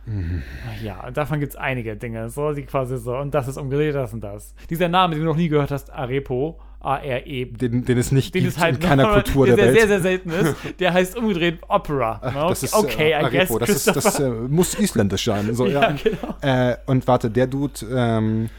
Mhm. 0.08 0.41
Ja, 0.84 1.12
davon 1.12 1.39
gibt 1.39 1.51
es 1.51 1.55
einige 1.58 1.97
Dinge, 1.97 2.30
so 2.30 2.53
die 2.53 2.64
quasi 2.64 2.97
so, 2.97 3.18
und 3.18 3.34
das 3.34 3.47
ist 3.47 3.58
umgedreht, 3.58 3.93
das 3.93 4.14
und 4.14 4.22
das. 4.22 4.55
Dieser 4.70 4.88
Name, 4.88 5.16
den 5.16 5.24
du 5.24 5.30
noch 5.30 5.36
nie 5.36 5.49
gehört 5.49 5.70
hast, 5.70 5.91
Arepo, 5.91 6.58
A-R-E. 6.80 7.45
Den, 7.45 7.84
den 7.84 7.97
es 7.97 8.12
nicht 8.12 8.34
den 8.34 8.43
gibt 8.43 8.55
es 8.55 8.62
halt 8.62 8.76
in 8.76 8.82
keiner 8.82 9.12
Kultur 9.12 9.45
der, 9.47 9.58
der 9.58 9.66
Welt. 9.66 9.78
sehr, 9.80 9.88
sehr 9.88 10.01
selten 10.01 10.30
ist. 10.30 10.55
Der 10.80 10.93
heißt 10.93 11.18
umgedreht 11.18 11.60
Opera. 11.68 12.22
Ach, 12.24 12.49
das 12.49 12.64
ist, 12.64 12.74
okay, 12.74 13.12
äh, 13.12 13.22
I 13.22 13.26
Arepo. 13.26 13.58
guess, 13.58 13.68
Das, 13.68 13.88
ist, 13.88 13.95
das 13.95 14.20
äh, 14.20 14.30
muss 14.30 14.76
isländisch 14.76 15.26
sein. 15.26 15.53
So, 15.53 15.66
ja, 15.68 15.82
ja. 15.82 15.91
genau. 15.91 16.36
Äh, 16.41 16.78
und 16.86 17.08
warte, 17.08 17.30
der 17.30 17.47
Dude 17.47 17.74
ähm, 17.91 18.49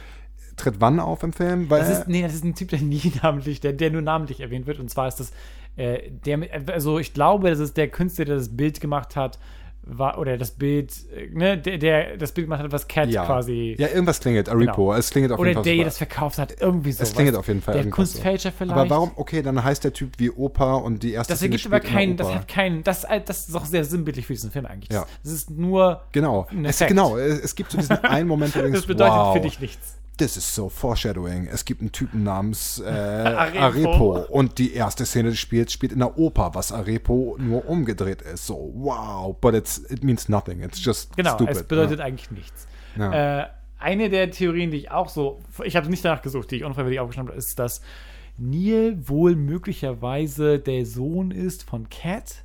tritt 0.56 0.74
wann 0.80 1.00
auf 1.00 1.22
im 1.22 1.32
Film? 1.32 1.70
Weil, 1.70 1.80
das 1.80 2.00
ist, 2.00 2.08
nee, 2.08 2.22
das 2.22 2.34
ist 2.34 2.44
ein 2.44 2.54
Typ, 2.54 2.68
der 2.68 2.80
nie 2.80 3.12
namentlich, 3.22 3.60
der, 3.60 3.72
der 3.72 3.90
nur 3.90 4.02
namentlich 4.02 4.40
erwähnt 4.40 4.66
wird. 4.66 4.80
Und 4.80 4.90
zwar 4.90 5.08
ist 5.08 5.20
das 5.20 5.32
äh, 5.76 6.10
der, 6.26 6.40
also 6.66 6.98
ich 6.98 7.14
glaube, 7.14 7.50
das 7.50 7.60
ist 7.60 7.76
der 7.76 7.88
Künstler, 7.88 8.24
der 8.24 8.36
das 8.36 8.54
Bild 8.54 8.80
gemacht 8.80 9.14
hat 9.16 9.38
war, 9.88 10.18
oder 10.18 10.36
das 10.36 10.50
Bild, 10.50 10.92
ne, 11.32 11.56
der, 11.56 11.78
der 11.78 12.16
das 12.16 12.32
Bild 12.32 12.46
gemacht 12.46 12.62
hat, 12.62 12.72
was 12.72 12.86
Cat 12.86 13.08
ja. 13.08 13.24
quasi. 13.24 13.74
Ja, 13.78 13.88
irgendwas 13.88 14.20
klingelt, 14.20 14.48
Aripo. 14.48 14.86
Genau. 14.86 14.94
Es 14.94 15.10
klingelt 15.10 15.32
auf 15.32 15.38
oder 15.38 15.48
jeden 15.48 15.62
Fall. 15.62 15.72
Oder 15.72 15.76
der, 15.76 15.84
das 15.84 15.98
verkauft 15.98 16.38
hat, 16.38 16.60
irgendwie 16.60 16.92
so. 16.92 17.02
Es 17.02 17.14
klingelt 17.14 17.36
auf 17.36 17.48
jeden 17.48 17.62
Fall. 17.62 17.74
Der 17.74 17.90
Kunstfälscher 17.90 18.50
so. 18.50 18.56
vielleicht. 18.58 18.78
Aber 18.78 18.90
warum, 18.90 19.12
okay, 19.16 19.42
dann 19.42 19.62
heißt 19.62 19.84
der 19.84 19.92
Typ 19.92 20.12
wie 20.18 20.30
Opa 20.30 20.74
und 20.74 21.02
die 21.02 21.12
erste 21.12 21.32
Das 21.32 21.42
ergibt 21.42 21.66
aber 21.66 21.80
keinen, 21.80 22.16
das 22.16 22.32
hat 22.32 22.48
keinen, 22.48 22.84
das, 22.84 23.06
das 23.24 23.48
ist 23.48 23.54
auch 23.54 23.64
sehr 23.64 23.84
sinnbildlich 23.84 24.26
für 24.26 24.34
diesen 24.34 24.50
Film 24.50 24.66
eigentlich. 24.66 24.92
Ja. 24.92 25.06
Das 25.22 25.32
ist 25.32 25.50
nur. 25.50 26.02
Genau. 26.12 26.46
Es, 26.64 26.78
genau, 26.78 27.16
es 27.16 27.54
gibt 27.54 27.70
so 27.70 27.78
diesen 27.78 27.96
einen 28.04 28.28
Moment, 28.28 28.54
wo 28.54 28.58
du 28.58 28.64
denkst, 28.64 28.80
Das 28.80 28.86
bedeutet 28.86 29.14
wow, 29.14 29.34
für 29.34 29.40
dich 29.40 29.60
nichts 29.60 29.97
das 30.20 30.36
ist 30.36 30.54
so 30.54 30.68
Foreshadowing. 30.68 31.46
Es 31.46 31.64
gibt 31.64 31.80
einen 31.80 31.92
Typen 31.92 32.22
namens 32.22 32.80
äh, 32.80 32.84
Arepo. 32.88 33.60
Arepo. 33.60 34.26
und 34.30 34.58
die 34.58 34.74
erste 34.74 35.06
Szene 35.06 35.30
des 35.30 35.38
Spiels 35.38 35.72
spielt 35.72 35.92
in 35.92 36.00
der 36.00 36.18
Oper, 36.18 36.54
was 36.54 36.72
Arepo 36.72 37.36
nur 37.38 37.68
umgedreht 37.68 38.22
ist. 38.22 38.46
So, 38.46 38.72
wow, 38.74 39.34
but 39.40 39.54
it's, 39.54 39.78
it 39.88 40.04
means 40.04 40.28
nothing. 40.28 40.62
It's 40.62 40.84
just 40.84 41.16
genau, 41.16 41.34
stupid. 41.34 41.56
es 41.56 41.62
bedeutet 41.62 42.00
ja. 42.00 42.04
eigentlich 42.04 42.30
nichts. 42.30 42.66
Ja. 42.96 43.42
Äh, 43.42 43.46
eine 43.78 44.10
der 44.10 44.30
Theorien, 44.30 44.70
die 44.70 44.78
ich 44.78 44.90
auch 44.90 45.08
so, 45.08 45.38
ich 45.64 45.76
habe 45.76 45.88
nicht 45.88 46.04
danach 46.04 46.22
gesucht, 46.22 46.50
die 46.50 46.56
ich 46.56 46.64
unfreiwillig 46.64 46.98
aufgeschnappt 46.98 47.30
habe, 47.30 47.38
ist, 47.38 47.58
dass 47.58 47.80
Neil 48.36 49.08
wohl 49.08 49.36
möglicherweise 49.36 50.58
der 50.58 50.84
Sohn 50.84 51.30
ist 51.30 51.62
von 51.62 51.88
Cat. 51.88 52.44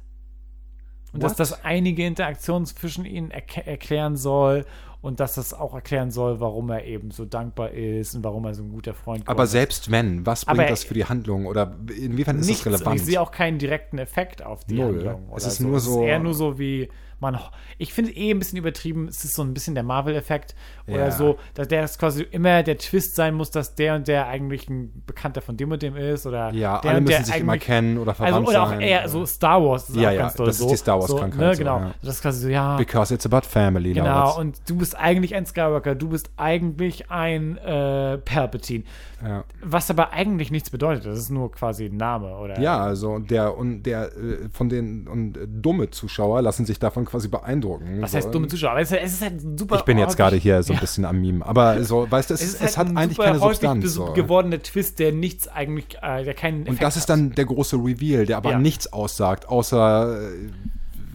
Und 1.11 1.21
What? 1.21 1.32
dass 1.32 1.38
das 1.38 1.63
einige 1.65 2.05
Interaktionen 2.05 2.65
zwischen 2.65 3.05
ihnen 3.05 3.32
erk 3.32 3.57
erklären 3.67 4.15
soll 4.15 4.65
und 5.04 5.20
dass 5.20 5.36
das 5.36 5.54
auch 5.54 5.76
erklären 5.76 6.12
soll, 6.12 6.39
warum 6.39 6.70
er 6.70 6.86
eben 6.86 7.12
so 7.12 7.26
dankbar 7.26 7.72
ist 7.72 8.16
und 8.16 8.24
warum 8.24 8.45
er 8.45 8.54
so 8.54 8.64
ein 8.64 8.70
guter 8.70 8.93
Freund 8.93 9.24
ist. 9.24 9.28
Aber 9.28 9.47
selbst 9.47 9.91
wenn, 9.91 10.26
was 10.26 10.45
bringt 10.45 10.62
Aber 10.62 10.70
das 10.70 10.86
für 10.86 10.93
die 10.93 11.04
Handlung 11.04 11.45
oder 11.45 11.76
inwiefern 11.93 12.39
ist 12.39 12.47
nichts, 12.47 12.64
das 12.64 12.80
relevant? 12.80 13.01
Ich 13.01 13.06
sehe 13.06 13.20
auch 13.20 13.32
keinen 13.32 13.60
direkten 13.60 13.97
Effekt 13.97 14.45
auf 14.45 14.64
die 14.64 14.76
Null. 14.76 15.06
Handlung. 15.06 15.30
es 15.36 15.45
ist 15.45 15.58
so. 15.58 15.68
nur 15.68 15.82
so. 15.82 15.91
Es 15.91 15.97
ist 15.97 16.04
eher 16.04 16.20
nur 16.20 16.34
so 16.34 16.58
wie 16.58 16.88
man, 17.24 17.39
ich 17.80 17.91
finde 17.93 18.11
eh 18.11 18.30
ein 18.32 18.38
bisschen 18.38 18.59
übertrieben, 18.59 19.07
es 19.07 19.24
ist 19.26 19.34
so 19.34 19.41
ein 19.41 19.53
bisschen 19.53 19.74
der 19.74 19.84
Marvel-Effekt 19.84 20.53
Ja. 20.86 20.93
oder 20.95 21.11
so, 21.11 21.38
dass 21.55 21.67
der 21.67 21.84
es 21.84 21.97
quasi 21.97 22.21
immer 22.24 22.61
der 22.61 22.78
Twist 22.78 23.15
sein 23.15 23.34
muss, 23.34 23.49
dass 23.49 23.74
der 23.76 23.95
und 23.95 24.07
der 24.07 24.28
eigentlich 24.28 24.69
ein 24.69 25.03
Bekannter 25.07 25.41
von 25.41 25.57
dem 25.57 25.71
und 25.71 25.82
dem 25.82 25.95
ist 25.97 26.28
oder 26.28 26.53
Ja, 26.53 26.80
der 26.82 26.91
alle 26.91 26.99
und 26.99 27.09
der 27.09 27.19
müssen 27.19 27.32
sich 27.32 27.41
immer 27.41 27.57
kennen 27.57 27.97
oder 27.97 28.11
Also, 28.11 28.24
verwandt 28.24 28.47
oder 28.49 28.63
auch 28.63 28.69
sein. 28.69 28.82
eher 28.82 29.09
so 29.09 29.26
Star 29.26 29.63
Wars 29.63 29.89
ist 29.89 29.95
Ja, 29.95 30.09
auch 30.09 30.13
ja, 30.13 30.21
ganz 30.21 30.36
doll 30.36 30.45
das 30.47 30.55
ist 30.57 30.61
so. 30.61 30.69
die 30.69 30.78
Star 30.78 30.99
Wars-Krankheit 30.99 31.34
So, 31.39 31.45
ne, 31.45 31.53
so, 31.55 31.59
genau. 31.59 31.80
ja. 31.80 31.93
Das 32.03 32.15
ist 32.15 32.21
quasi 32.21 32.41
so, 32.41 32.47
ja, 32.49 32.78
Because 32.78 33.13
it's 33.13 33.26
about 33.26 33.47
family, 33.47 33.93
Genau, 33.93 34.38
und 34.39 34.59
du 34.69 34.78
bist 34.78 34.95
eigentlich 34.99 35.34
ein 35.34 35.45
Skywalker, 35.45 35.95
du 35.95 36.09
bist 36.09 36.30
eigentlich 36.38 37.09
ein 37.09 37.57
äh, 37.57 38.17
Palpatine. 38.19 38.84
Ja. 39.26 39.45
Was 39.61 39.89
aber 39.89 40.11
eigentlich 40.11 40.51
nichts 40.51 40.69
bedeutet, 40.69 41.05
das 41.05 41.17
ist 41.17 41.30
nur 41.30 41.49
quasi 41.49 41.86
ein 41.86 41.95
Name, 41.95 42.36
oder? 42.38 42.59
Ja, 42.59 42.78
also 42.84 43.19
der 43.19 43.57
und 43.57 43.84
der 43.84 44.07
äh, 44.17 44.49
von 44.51 44.67
den 44.67 45.07
und 45.07 45.38
äh, 45.38 45.47
dumme 45.47 45.89
Zuschauer 45.91 46.41
lassen 46.41 46.65
sich 46.65 46.78
davon 46.78 47.05
quasi 47.05 47.12
beeindrucken. 47.30 48.01
Was 48.01 48.14
heißt 48.14 48.34
dumme 48.34 48.47
Zuschauer? 48.47 48.72
Aber 48.72 48.82
es 48.82 48.91
ist, 48.91 49.01
es 49.03 49.22
halt 49.22 49.41
super. 49.59 49.76
Ich 49.78 49.82
bin 49.84 49.97
jetzt 49.97 50.18
gerade 50.18 50.36
hier 50.36 50.61
so 50.64 50.74
ein 50.74 50.80
bisschen 50.80 51.05
am 51.05 51.22
Meme, 51.22 51.45
aber 51.45 51.84
so, 51.86 52.09
weißt 52.09 52.30
du, 52.30 52.34
es, 52.34 52.41
Es 52.41 52.53
es, 52.55 52.61
halt 52.61 52.78
hat 52.78 52.88
ein 52.88 52.97
eigentlich 52.97 53.18
keine 53.18 53.39
häufig 53.39 53.59
Substanz. 53.59 53.93
So. 53.93 54.14
gewordener 54.14 54.61
Twist, 54.61 54.99
der 54.99 55.11
nichts 55.11 55.47
eigentlich, 55.47 55.97
äh, 56.01 56.24
der 56.24 56.34
keinen 56.34 56.61
Und 56.61 56.68
Effekt 56.68 56.84
das 56.84 56.95
ist 56.97 57.03
hat. 57.03 57.09
dann 57.11 57.32
der 57.32 57.45
große 57.45 57.76
Reveal, 57.78 58.26
der 58.26 58.38
aber 58.38 58.51
Ja. 58.51 58.59
nichts 58.59 58.91
aussagt, 58.91 59.47
außer 59.47 60.30
äh, 60.32 60.49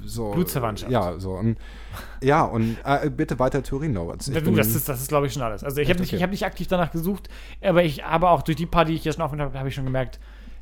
so 0.04 0.30
Blutsverwandtschaft. 0.32 0.90
Ja, 0.90 1.18
so 1.18 1.32
und 1.32 1.58
ja 2.22 2.42
und 2.42 2.76
äh, 2.84 3.10
bitte 3.10 3.38
weiter 3.38 3.62
Theorien, 3.62 3.94
Du, 3.94 4.06
bin- 4.06 4.56
das 4.56 4.74
ist, 4.74 4.88
das 4.88 5.00
ist 5.02 5.08
glaube 5.08 5.26
ich, 5.26 5.32
schon 5.32 5.42
alles. 5.42 5.62
Also, 5.64 5.80
ich 5.80 5.90
habe 5.90 6.00
nicht, 6.00 6.12
ich 6.12 6.22
hab 6.22 6.30
nicht 6.30 6.44
aktiv 6.46 6.66
danach 6.66 6.90
gesucht, 6.92 7.28
aber 7.62 7.82
ich 7.84 8.04
habe 8.04 8.28
auch 8.30 8.42
durch 8.42 8.56
die 8.56 8.66
paar, 8.66 8.84
die 8.84 8.94
ich 8.94 9.02
hier 9.02 9.12
schon 9.12 9.22
aufgenommen 9.22 9.50
habe, 9.50 9.58
habe 9.58 9.68
ich 9.68 9.74
schon 9.74 9.84
gemerkt, 9.84 10.18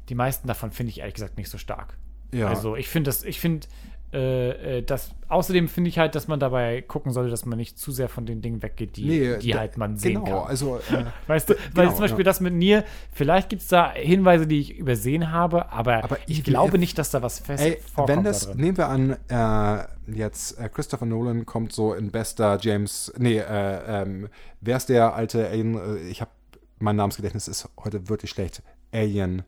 die 0.08 0.14
meisten 0.14 0.48
davon 0.48 0.70
finde 0.72 0.90
ich 0.90 1.00
ehrlich 1.00 1.14
gesagt 1.14 1.36
nicht 1.38 1.50
so 1.50 1.58
stark. 1.58 1.96
ja. 2.32 2.48
Also, 2.48 2.74
ich 2.76 2.88
finde 2.88 3.08
das, 3.08 3.22
ich 3.24 3.38
finde, 3.40 3.66
äh, 4.12 4.78
äh, 4.78 4.82
das, 4.82 5.10
außerdem 5.28 5.68
finde 5.68 5.88
ich 5.90 5.98
halt, 5.98 6.14
dass 6.14 6.28
man 6.28 6.38
dabei 6.40 6.80
gucken 6.82 7.12
sollte, 7.12 7.30
dass 7.30 7.44
man 7.44 7.58
nicht 7.58 7.78
zu 7.78 7.90
sehr 7.90 8.08
von 8.08 8.24
den 8.24 8.40
Dingen 8.40 8.62
weggeht, 8.62 8.96
die, 8.96 9.04
Nee, 9.06 9.38
die 9.38 9.50
da- 9.50 9.58
halt 9.58 9.76
man 9.76 9.96
sehen 9.96 10.24
genau, 10.24 10.40
kann. 10.42 10.48
also 10.50 10.76
äh, 10.76 11.04
Weißt 11.26 11.50
du, 11.50 11.54
weil 11.74 11.84
genau, 11.86 11.90
zum 11.96 12.00
Beispiel 12.02 12.20
ja. 12.20 12.24
das 12.24 12.40
mit 12.40 12.54
Nier, 12.54 12.84
vielleicht 13.12 13.48
gibt 13.48 13.62
es 13.62 13.68
da 13.68 13.92
Hinweise, 13.92 14.46
die 14.46 14.60
ich 14.60 14.78
übersehen 14.78 15.32
habe, 15.32 15.70
aber, 15.72 16.04
Aber 16.04 16.18
ich 16.26 16.38
ich- 16.38 16.44
glaube 16.44 16.78
nicht, 16.78 16.96
dass 16.98 17.10
da 17.10 17.20
was 17.22 17.40
fest 17.40 17.64
Ey, 17.64 17.78
vorkommt. 17.94 18.08
wenn 18.16 18.24
da 18.24 18.30
das, 18.30 18.46
drin. 18.46 18.56
nehmen 18.60 18.76
wir 18.76 18.88
an, 18.88 19.16
äh, 19.28 19.84
jetzt 20.16 20.58
äh, 20.58 20.68
Christopher 20.68 21.04
Nolan 21.06 21.44
kommt 21.44 21.72
so 21.72 21.92
in 21.92 22.10
bester 22.12 22.58
James, 22.60 23.12
nee, 23.18 23.38
äh, 23.38 24.02
ähm, 24.02 24.28
wer 24.60 24.76
ist 24.76 24.88
der 24.88 25.14
alte 25.14 25.48
Alien, 25.48 26.06
ich 26.08 26.20
habe, 26.20 26.30
mein 26.78 26.96
Namensgedächtnis 26.96 27.48
ist 27.48 27.68
heute 27.82 28.08
wirklich 28.08 28.30
schlecht, 28.30 28.62
Alien, 28.92 29.42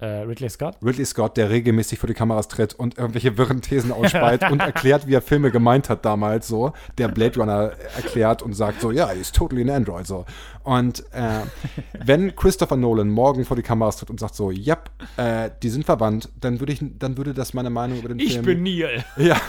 äh, 0.00 0.22
Ridley 0.22 0.48
Scott? 0.48 0.76
Ridley 0.84 1.04
Scott, 1.04 1.36
der 1.36 1.50
regelmäßig 1.50 1.98
vor 1.98 2.06
die 2.06 2.14
Kameras 2.14 2.48
tritt 2.48 2.74
und 2.74 2.98
irgendwelche 2.98 3.36
wirren 3.38 3.60
Thesen 3.60 3.92
ausspeit 3.92 4.42
und 4.50 4.60
erklärt, 4.60 5.06
wie 5.06 5.14
er 5.14 5.22
Filme 5.22 5.50
gemeint 5.50 5.88
hat 5.88 6.04
damals 6.04 6.48
so, 6.48 6.72
der 6.98 7.08
Blade 7.08 7.38
Runner 7.38 7.72
erklärt 7.96 8.42
und 8.42 8.54
sagt 8.54 8.80
so, 8.80 8.90
ja, 8.90 9.10
he's 9.10 9.32
totally 9.32 9.62
an 9.62 9.70
Android 9.70 10.06
so. 10.06 10.24
Und 10.62 11.00
äh, 11.12 11.40
wenn 12.04 12.36
Christopher 12.36 12.76
Nolan 12.76 13.08
morgen 13.08 13.44
vor 13.44 13.56
die 13.56 13.62
Kameras 13.62 13.96
tritt 13.96 14.10
und 14.10 14.20
sagt 14.20 14.34
so, 14.34 14.50
ja, 14.50 14.76
äh, 15.16 15.50
die 15.62 15.70
sind 15.70 15.84
verwandt, 15.84 16.28
dann 16.38 16.60
würde 16.60 16.72
ich, 16.72 16.80
dann 16.98 17.16
würde 17.16 17.32
das 17.32 17.54
meine 17.54 17.70
Meinung 17.70 17.98
über 17.98 18.08
den 18.08 18.18
Ich 18.18 18.34
Film 18.34 18.44
bin 18.44 18.62
Neil. 18.62 19.04
ja, 19.16 19.40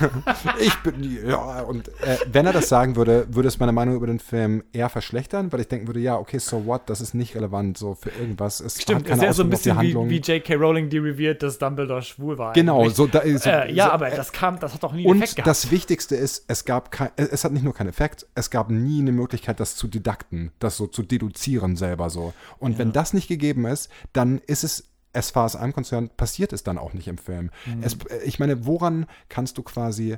ich 0.60 0.76
bin 0.84 1.02
die, 1.02 1.20
ja, 1.20 1.62
und 1.62 1.90
äh, 1.90 2.18
wenn 2.32 2.46
er 2.46 2.54
das 2.54 2.70
sagen 2.70 2.96
würde, 2.96 3.28
würde 3.30 3.50
es 3.50 3.60
meine 3.60 3.74
Meinung 3.74 3.96
über 3.96 4.08
den 4.08 4.20
Film 4.20 4.64
eher 4.72 4.90
verschlechtern, 4.90 5.52
weil 5.52 5.60
ich 5.60 5.68
denken 5.68 5.88
würde, 5.88 6.00
ja, 6.00 6.18
okay, 6.18 6.40
so 6.40 6.66
what, 6.66 6.84
das 6.86 7.02
ist 7.02 7.14
nicht 7.14 7.36
relevant 7.36 7.78
so 7.78 7.94
für 7.94 8.10
irgendwas. 8.10 8.62
Es 8.62 8.82
Stimmt, 8.82 9.02
hat 9.02 9.08
ist 9.08 9.10
keine 9.12 9.26
ja 9.26 9.34
so 9.34 9.44
ein 9.44 9.50
bisschen 9.50 9.82
wie, 9.82 10.10
wie 10.10 10.22
J.K. 10.42 10.56
Rowling, 10.56 10.90
revealed, 10.90 11.44
dass 11.44 11.58
Dumbledore 11.58 12.02
schwul 12.02 12.38
war. 12.38 12.54
Genau, 12.54 12.90
so, 12.90 13.08
da, 13.08 13.22
so 13.38 13.50
Äh, 13.50 13.72
ja, 13.74 13.86
so, 13.86 13.92
aber 13.92 14.12
äh, 14.12 14.16
das 14.16 14.32
kam, 14.32 14.60
das 14.60 14.74
hat 14.74 14.84
doch 14.84 14.94
nie 14.94 15.06
einen 15.06 15.18
Effekt 15.18 15.32
Und 15.32 15.36
gehabt. 15.38 15.48
das 15.48 15.72
Wichtigste 15.72 16.16
ist, 16.16 16.46
es 16.48 16.66
gab 16.66 16.92
kein, 16.92 17.10
äh, 17.16 17.28
es 17.32 17.44
hat 17.44 17.52
nicht 17.52 17.64
nur 17.64 17.74
keinen 17.74 17.90
Effekt, 17.90 18.26
es 18.36 18.50
gab 18.50 18.70
nie 18.70 19.02
eine 19.02 19.12
Möglichkeit, 19.12 19.60
das 19.60 19.76
zu 19.76 19.88
didakten, 19.88 20.52
das 20.60 20.78
so 20.78 20.88
zu 20.88 21.04
deduzieren 21.04 21.76
selber 21.76 22.10
so. 22.10 22.34
Und 22.60 22.78
wenn 22.78 22.92
das 22.92 23.14
nicht 23.14 23.28
gegeben 23.28 23.66
ist, 23.66 23.90
dann 24.14 24.40
ist 24.48 24.64
es 24.64 24.88
as 25.14 25.30
far 25.30 25.46
as 25.46 25.58
I'm 25.58 25.74
concerned, 25.74 26.16
passiert 26.18 26.54
es 26.54 26.64
dann 26.64 26.78
auch 26.78 26.94
nicht 26.94 27.08
im 27.08 27.18
Film. 27.18 27.52
Mhm. 27.66 27.84
Es, 27.84 27.94
äh, 28.10 28.24
ich 28.24 28.40
meine, 28.40 28.66
woran 28.66 29.06
kannst 29.30 29.58
du 29.58 29.64
quasi 29.64 30.18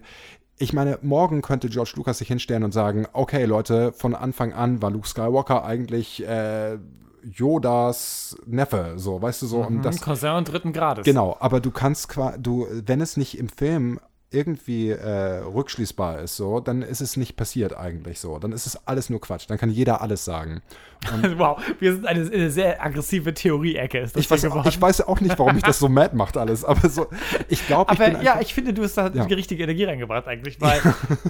ich 0.60 0.72
meine, 0.72 1.00
morgen 1.02 1.42
könnte 1.42 1.68
George 1.68 1.94
Lucas 1.96 2.20
sich 2.20 2.28
hinstellen 2.28 2.64
und 2.64 2.72
sagen, 2.72 3.08
okay, 3.12 3.46
Leute, 3.46 3.92
von 3.92 4.14
Anfang 4.16 4.54
an 4.54 4.82
war 4.84 4.92
Luke 4.92 5.08
Skywalker 5.08 5.66
eigentlich 5.66 6.26
äh, 6.26 6.78
Yodas 7.24 8.36
Neffe, 8.46 8.94
so, 8.98 9.22
weißt 9.22 9.42
du 9.42 9.48
so, 9.48 9.62
und 9.62 9.82
das 9.84 10.00
Mhm, 10.00 10.04
Cousin 10.04 10.44
dritten 10.46 10.74
Grades. 10.74 11.06
Genau, 11.06 11.38
aber 11.40 11.60
du 11.60 11.72
kannst 11.72 12.10
quasi, 12.10 12.42
du, 12.42 12.68
wenn 12.70 13.02
es 13.02 13.18
nicht 13.18 13.38
im 13.38 13.50
Film 13.50 14.00
irgendwie 14.34 14.90
äh, 14.90 15.40
rückschließbar 15.40 16.22
ist, 16.22 16.36
so, 16.36 16.60
dann 16.60 16.82
ist 16.82 17.02
es 17.02 17.18
nicht 17.18 17.36
passiert 17.36 17.76
eigentlich 17.76 18.20
so. 18.20 18.40
Dann 18.40 18.52
ist 18.52 18.66
es 18.66 18.88
alles 18.88 19.10
nur 19.10 19.22
Quatsch. 19.22 19.46
Dann 19.48 19.58
kann 19.58 19.70
jeder 19.70 20.02
alles 20.02 20.26
sagen. 20.26 20.62
wow, 21.38 21.62
wir 21.80 21.94
sind 21.94 22.06
eine, 22.06 22.30
eine 22.32 22.50
sehr 22.50 22.84
aggressive 22.84 23.34
Theorie-Ecke. 23.34 24.00
Ist 24.00 24.16
das 24.16 24.24
Ich 24.24 24.30
weiß, 24.30 24.44
ich 24.66 24.82
weiß 24.82 25.02
auch 25.02 25.20
nicht, 25.20 25.38
warum 25.38 25.56
mich 25.56 25.64
das 25.64 25.80
so 25.80 25.90
mad 25.90 26.16
macht 26.16 26.38
alles, 26.38 26.64
aber 26.64 26.90
so, 26.90 27.08
ich 27.50 27.66
glaube, 27.68 27.94
ich 27.94 28.00
aber 28.00 28.12
bin 28.12 28.24
ja, 28.24 28.40
ich 28.42 28.54
finde, 28.54 28.74
du 28.74 28.84
hast 28.84 28.96
da 28.96 29.10
Ja. 29.14 29.26
die 29.26 29.34
richtige 29.34 29.64
Energie 29.64 29.84
reingebracht 29.84 30.28
eigentlich, 30.28 30.60
weil, 30.62 30.80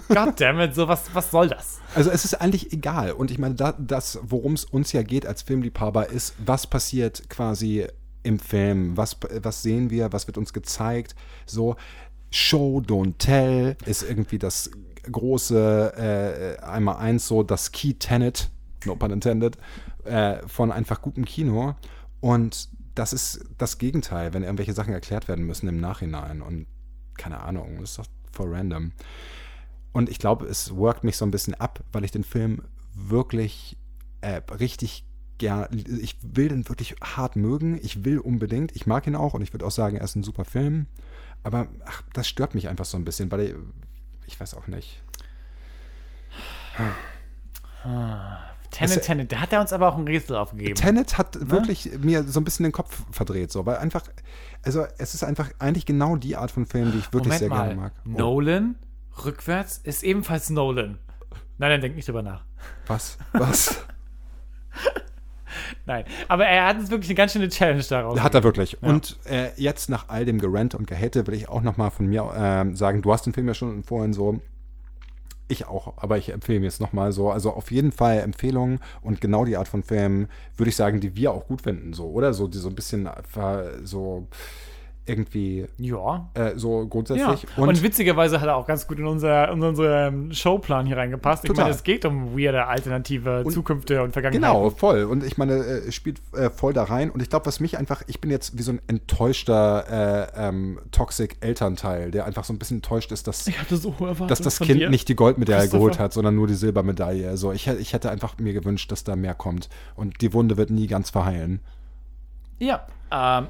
goddammit, 0.10 0.76
so 0.76 0.88
was, 0.88 1.14
was 1.14 1.32
soll 1.32 1.48
das? 1.50 1.80
Also 1.96 2.12
es 2.12 2.24
ist 2.26 2.36
eigentlich 2.36 2.72
egal. 2.72 3.14
Und 3.14 3.32
ich 3.32 3.40
meine, 3.40 3.56
da, 3.56 3.74
das, 3.78 4.20
worum 4.24 4.54
es 4.54 4.66
uns 4.66 4.92
ja 4.94 5.02
geht 5.02 5.26
als 5.26 5.42
Filmliebhaber, 5.42 6.10
ist, 6.10 6.36
was 6.46 6.68
passiert 6.68 7.30
quasi 7.30 7.88
im 8.24 8.40
Film? 8.40 8.96
Was, 8.98 9.18
was 9.42 9.62
sehen 9.62 9.90
wir? 9.90 10.14
Was 10.14 10.28
wird 10.28 10.38
uns 10.38 10.54
gezeigt? 10.54 11.16
So, 11.46 11.76
Show, 12.34 12.82
don't 12.86 13.14
tell 13.20 13.78
ist 13.86 14.02
irgendwie 14.02 14.40
das 14.40 14.72
große 15.04 16.58
äh, 16.60 16.64
einmal 16.64 16.98
eins 16.98 17.28
so, 17.28 17.44
das 17.44 17.72
Key 17.72 17.94
Tenet, 17.94 18.50
no 18.86 18.96
pun 18.96 19.12
intended, 19.12 19.58
äh, 20.04 20.38
von 20.48 20.72
einfach 20.72 21.02
gutem 21.02 21.26
Kino. 21.26 21.76
Und 22.22 22.70
das 22.96 23.14
ist 23.14 23.46
das 23.58 23.78
Gegenteil, 23.78 24.34
wenn 24.34 24.44
irgendwelche 24.44 24.74
Sachen 24.74 24.94
erklärt 24.94 25.28
werden 25.28 25.46
müssen 25.46 25.68
im 25.68 25.80
Nachhinein. 25.80 26.42
Und 26.42 26.66
keine 27.18 27.42
Ahnung, 27.42 27.78
das 27.80 27.92
ist 27.92 28.00
doch 28.00 28.08
voll 28.32 28.54
random. 28.54 28.94
Und 29.92 30.10
ich 30.10 30.18
glaube, 30.18 30.48
es 30.48 30.76
workt 30.76 31.04
mich 31.04 31.18
so 31.18 31.26
ein 31.26 31.32
bisschen 31.32 31.54
ab, 31.54 31.84
weil 31.92 32.04
ich 32.04 32.12
den 32.12 32.24
Film 32.24 32.64
wirklich 32.96 33.78
äh, 34.22 34.42
richtig 34.60 35.06
gern, 35.38 35.68
ich 35.72 36.18
will 36.24 36.48
den 36.48 36.68
wirklich 36.68 36.96
hart 37.04 37.36
mögen. 37.36 37.80
Ich 37.84 38.06
will 38.06 38.18
unbedingt, 38.18 38.76
ich 38.76 38.88
mag 38.88 39.06
ihn 39.06 39.16
auch 39.16 39.36
und 39.36 39.44
ich 39.44 39.54
würde 39.54 39.68
auch 39.68 39.72
sagen, 39.72 39.98
er 39.98 40.06
ist 40.06 40.16
ein 40.16 40.24
super 40.24 40.46
Film. 40.46 40.88
Aber 41.44 41.68
ach, 41.86 42.02
das 42.14 42.28
stört 42.28 42.56
mich 42.56 42.68
einfach 42.70 42.86
so 42.86 42.98
ein 42.98 43.06
bisschen, 43.06 43.32
weil 43.32 43.42
ich, 43.42 43.56
ich 44.28 44.40
weiß 44.40 44.54
auch 44.56 44.68
nicht. 44.68 45.02
Tenet, 48.72 48.98
Es- 48.98 49.06
Tenet, 49.06 49.32
da 49.32 49.40
hat 49.42 49.54
er 49.54 49.62
uns 49.62 49.72
aber 49.74 49.88
auch 49.90 49.98
ein 49.98 50.08
Rätsel 50.08 50.36
aufgegeben. 50.38 50.76
Tenet 50.76 51.18
hat 51.18 51.50
wirklich 51.52 51.92
mir 52.00 52.24
so 52.24 52.40
ein 52.40 52.44
bisschen 52.44 52.64
den 52.64 52.72
Kopf 52.72 53.04
verdreht, 53.12 53.52
so, 53.52 53.66
weil 53.66 53.78
einfach, 53.78 54.04
also 54.64 54.86
es 54.98 55.14
ist 55.14 55.24
einfach 55.24 55.52
eigentlich 55.60 55.86
genau 55.86 56.16
die 56.16 56.36
Art 56.36 56.50
von 56.52 56.66
Film, 56.66 56.92
die 56.92 57.00
ich 57.00 57.06
wirklich 57.14 57.26
Moment 57.26 57.40
sehr 57.40 57.50
mal, 57.50 57.68
gerne 57.68 57.76
mag. 57.82 57.94
Oh, 58.06 58.10
Nolan 58.10 58.76
rückwärts 59.24 59.78
ist 59.78 60.04
ebenfalls 60.04 60.50
Nolan. 60.50 60.98
Nein, 61.60 61.70
nein, 61.70 61.82
denk 61.82 61.96
nicht 61.96 62.08
drüber 62.08 62.24
nach. 62.24 62.44
was? 62.88 63.18
Was? 63.34 63.84
Nein, 65.86 66.06
aber 66.28 66.46
er 66.46 66.68
hat 66.68 66.78
uns 66.78 66.90
wirklich 66.90 67.10
eine 67.10 67.16
ganz 67.16 67.34
schöne 67.34 67.50
Challenge 67.50 67.84
daraus. 67.90 68.20
Hat 68.20 68.36
er 68.36 68.44
wirklich. 68.44 68.82
Und 68.82 69.18
äh, 69.26 69.50
jetzt 69.56 69.90
nach 69.90 70.10
all 70.10 70.26
dem 70.26 70.40
Gerant 70.40 70.76
und 70.76 70.88
Gehate 70.88 71.28
will 71.28 71.34
ich 71.34 71.50
auch 71.50 71.62
noch 71.62 71.78
mal 71.78 71.90
von 71.90 72.08
mir 72.08 72.32
ähm, 72.36 72.76
sagen, 72.76 73.02
du 73.02 73.12
hast 73.12 73.26
den 73.26 73.34
Film 73.34 73.48
ja 73.48 73.54
schon 73.54 73.84
vorhin 73.84 74.14
so, 74.14 74.42
ich 75.48 75.68
auch, 75.68 75.94
aber 75.98 76.18
ich 76.18 76.32
empfehle 76.32 76.60
mir 76.60 76.66
jetzt 76.66 76.82
noch 76.82 76.94
mal 76.94 77.12
so, 77.12 77.30
also 77.30 77.52
auf 77.52 77.72
jeden 77.72 77.92
Fall 77.92 78.20
Empfehlungen 78.20 78.80
und 79.02 79.22
genau 79.22 79.46
die 79.46 79.58
Art 79.58 79.68
von 79.68 79.84
Film 79.84 80.28
würde 80.58 80.70
ich 80.70 80.76
sagen, 80.76 81.00
die 81.00 81.16
wir 81.16 81.32
auch 81.32 81.48
gut 81.48 81.62
finden, 81.62 81.94
so, 81.94 82.08
oder? 82.08 82.34
So, 82.34 82.48
die 82.48 82.58
so 82.58 82.70
ein 82.70 82.76
bisschen 82.76 83.08
äh, 83.08 83.14
so 83.84 84.28
irgendwie 85.06 85.68
Ja. 85.78 86.30
äh, 86.34 86.52
so 86.56 86.82
Ja. 86.82 86.88
grundsätzlich. 86.90 87.46
Und, 87.58 87.84
witzigerweise 87.84 88.40
hat 88.40 88.48
er 88.48 88.56
auch 88.56 88.66
ganz 88.68 88.88
gut 88.88 89.00
in, 89.00 89.06
unser, 89.06 89.52
in 89.52 89.62
unseren 89.62 90.34
Showplan 90.34 90.86
hier 90.86 90.96
reingepasst. 90.98 91.44
Ich 91.44 91.50
Total. 91.50 91.66
meine, 91.66 91.76
es 91.76 91.84
geht 91.84 92.06
um 92.06 92.38
weirde 92.38 92.66
alternative 92.68 93.44
Zukünfte 93.50 94.02
und 94.02 94.14
Vergangenheit. 94.14 94.52
Genau, 94.54 94.70
voll. 94.70 95.04
Und 95.04 95.24
ich 95.26 95.38
meine, 95.38 95.54
äh, 95.56 95.88
es 95.88 95.96
spielt 95.96 96.22
äh, 96.34 96.50
voll 96.50 96.74
da 96.74 96.84
rein. 96.84 97.10
Und 97.10 97.22
ich 97.22 97.30
glaube, 97.30 97.46
was 97.48 97.60
mich 97.60 97.78
einfach, 97.78 98.02
ich 98.08 98.22
bin 98.22 98.32
jetzt 98.32 98.58
wie 98.58 98.62
so 98.62 98.72
ein 98.72 98.82
enttäuschter 98.88 100.30
äh, 100.38 100.48
ähm, 100.48 100.80
Toxic 100.92 101.38
Elternteil, 101.42 102.12
der 102.12 102.26
einfach 102.26 102.44
so 102.46 102.54
ein 102.54 102.60
bisschen 102.60 102.78
enttäuscht 102.78 103.12
ist, 103.12 103.28
dass, 103.28 103.46
Ich 103.48 103.60
hatte 103.60 103.76
so 103.78 103.94
dass 104.28 104.42
das 104.42 104.60
Kind 104.60 104.80
dir. 104.80 104.90
nicht 104.90 105.10
die 105.10 105.16
Goldmedaille 105.16 105.70
geholt 105.70 106.00
hat, 106.00 106.14
sondern 106.14 106.36
nur 106.36 106.48
die 106.48 106.56
Silbermedaille. 106.56 107.28
Also 107.30 107.52
ich, 107.52 107.68
ich 107.68 107.94
hätte 107.94 108.10
einfach 108.10 108.38
mir 108.38 108.54
gewünscht, 108.54 108.92
dass 108.92 109.04
da 109.04 109.16
mehr 109.16 109.34
kommt. 109.34 109.70
Und 109.96 110.22
die 110.22 110.34
Wunde 110.34 110.58
wird 110.58 110.70
nie 110.70 110.88
ganz 110.88 111.10
verheilen. 111.10 111.60
Ja. 112.60 112.86
Ähm, 113.12 113.48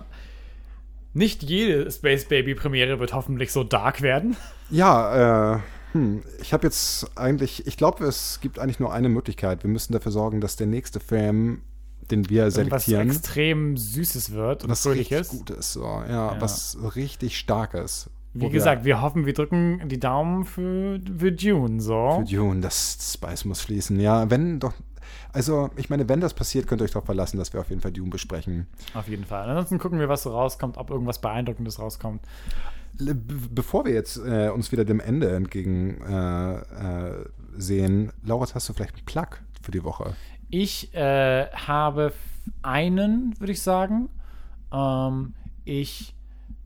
nicht 1.13 1.43
jede 1.43 1.89
Space 1.91 2.25
Baby 2.25 2.55
Premiere 2.55 2.99
wird 2.99 3.13
hoffentlich 3.13 3.51
so 3.51 3.63
dark 3.63 4.01
werden. 4.01 4.35
Ja, 4.69 5.55
äh, 5.55 5.59
hm, 5.93 6.23
ich 6.41 6.53
habe 6.53 6.65
jetzt 6.65 7.11
eigentlich, 7.17 7.67
ich 7.67 7.77
glaube, 7.77 8.05
es 8.05 8.39
gibt 8.41 8.59
eigentlich 8.59 8.79
nur 8.79 8.91
eine 8.93 9.09
Möglichkeit. 9.09 9.63
Wir 9.63 9.69
müssen 9.69 9.93
dafür 9.93 10.11
sorgen, 10.11 10.41
dass 10.41 10.55
der 10.55 10.67
nächste 10.67 10.99
Film, 10.99 11.61
den 12.09 12.29
wir 12.29 12.47
Was 12.47 12.55
selektieren, 12.55 13.07
extrem 13.09 13.77
Süßes 13.77 14.31
wird 14.31 14.63
und 14.63 14.69
was 14.71 14.85
richtig 14.87 15.07
fröhliches. 15.09 15.29
gut 15.29 15.49
ist. 15.51 15.73
So. 15.73 15.83
Ja, 15.83 16.33
Ja. 16.33 16.41
was 16.41 16.77
richtig 16.95 17.37
starkes. 17.37 18.09
Wie 18.35 18.49
gesagt, 18.49 18.83
wir 18.83 18.99
hoffen, 18.99 19.27
wir 19.27 19.33
drücken 19.33 19.87
die 19.89 19.99
Daumen 19.99 20.43
für, 20.45 20.99
für 21.19 21.31
Dune, 21.31 21.79
so. 21.79 22.23
Für 22.25 22.35
Dune, 22.35 22.61
das 22.61 22.97
Spice 23.13 23.45
muss 23.45 23.61
fließen. 23.61 23.99
Ja, 23.99 24.27
wenn 24.31 24.59
doch. 24.59 24.73
Also, 25.33 25.71
ich 25.75 25.89
meine, 25.89 26.07
wenn 26.07 26.21
das 26.21 26.35
passiert, 26.35 26.67
könnt 26.67 26.81
ihr 26.81 26.85
euch 26.85 26.91
darauf 26.91 27.05
verlassen, 27.05 27.37
dass 27.37 27.51
wir 27.53 27.59
auf 27.59 27.69
jeden 27.69 27.81
Fall 27.81 27.91
Dune 27.91 28.11
besprechen. 28.11 28.67
Auf 28.93 29.07
jeden 29.07 29.25
Fall. 29.25 29.49
Ansonsten 29.49 29.79
gucken 29.79 29.99
wir, 29.99 30.07
was 30.07 30.23
so 30.23 30.31
rauskommt, 30.31 30.77
ob 30.77 30.91
irgendwas 30.91 31.19
Beeindruckendes 31.19 31.79
rauskommt. 31.79 32.21
Be 32.99 33.15
bevor 33.15 33.85
wir 33.85 33.93
jetzt 33.93 34.17
äh, 34.17 34.49
uns 34.49 34.71
wieder 34.71 34.85
dem 34.85 34.99
Ende 34.99 35.35
entgegen 35.35 35.99
äh, 36.01 36.53
äh, 36.57 37.25
sehen, 37.57 38.11
Laura, 38.23 38.45
hast 38.53 38.69
du 38.69 38.73
vielleicht 38.73 38.95
einen 38.95 39.05
Plug 39.05 39.27
für 39.63 39.71
die 39.71 39.83
Woche? 39.83 40.15
Ich 40.51 40.93
äh, 40.93 41.47
habe 41.47 42.13
einen, 42.61 43.33
würde 43.39 43.53
ich 43.53 43.63
sagen. 43.63 44.09
Ähm, 44.71 45.33
ich 45.65 46.13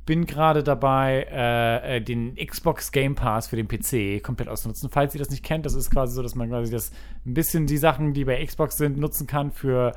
bin 0.07 0.25
gerade 0.25 0.63
dabei, 0.63 1.27
äh, 1.31 1.97
äh, 1.97 2.01
den 2.01 2.35
Xbox 2.35 2.91
Game 2.91 3.13
Pass 3.13 3.47
für 3.47 3.57
den 3.57 3.67
PC 3.67 4.23
komplett 4.23 4.47
auszunutzen. 4.47 4.89
Falls 4.89 5.13
ihr 5.13 5.19
das 5.19 5.29
nicht 5.29 5.43
kennt, 5.43 5.67
das 5.67 5.75
ist 5.75 5.91
quasi 5.91 6.15
so, 6.15 6.23
dass 6.23 6.33
man 6.33 6.49
quasi 6.49 6.71
das 6.71 6.91
ein 7.25 7.35
bisschen 7.35 7.67
die 7.67 7.77
Sachen, 7.77 8.13
die 8.13 8.25
bei 8.25 8.43
Xbox 8.43 8.77
sind, 8.77 8.97
nutzen 8.97 9.27
kann 9.27 9.51
für 9.51 9.91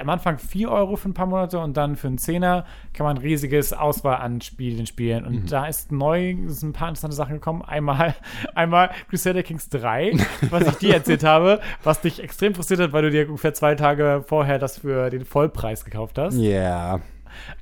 am 0.00 0.08
Anfang 0.08 0.38
4 0.38 0.70
Euro 0.70 0.96
für 0.96 1.08
ein 1.08 1.14
paar 1.14 1.26
Monate 1.26 1.58
und 1.58 1.76
dann 1.76 1.96
für 1.96 2.06
einen 2.06 2.16
Zehner 2.16 2.64
kann 2.94 3.04
man 3.04 3.18
riesiges 3.18 3.72
Auswahl 3.72 4.16
an 4.16 4.40
Spielen 4.40 4.86
spielen. 4.86 5.26
Und 5.26 5.42
mhm. 5.42 5.46
da 5.46 5.66
ist 5.66 5.92
neu, 5.92 6.36
sind 6.46 6.70
ein 6.70 6.72
paar 6.72 6.88
interessante 6.88 7.16
Sachen 7.16 7.34
gekommen. 7.34 7.62
Einmal, 7.62 8.14
einmal 8.54 8.90
Crusader 9.10 9.42
Kings 9.42 9.68
3, 9.68 10.12
was 10.50 10.66
ich 10.68 10.74
dir 10.76 10.94
erzählt 10.94 11.24
habe, 11.24 11.60
was 11.82 12.00
dich 12.00 12.22
extrem 12.22 12.54
frustriert 12.54 12.80
hat, 12.80 12.92
weil 12.92 13.02
du 13.02 13.10
dir 13.10 13.26
ungefähr 13.26 13.52
zwei 13.52 13.74
Tage 13.74 14.24
vorher 14.26 14.58
das 14.58 14.78
für 14.78 15.10
den 15.10 15.24
Vollpreis 15.24 15.84
gekauft 15.84 16.16
hast. 16.16 16.36
Ja. 16.36 16.94
Yeah. 16.94 17.00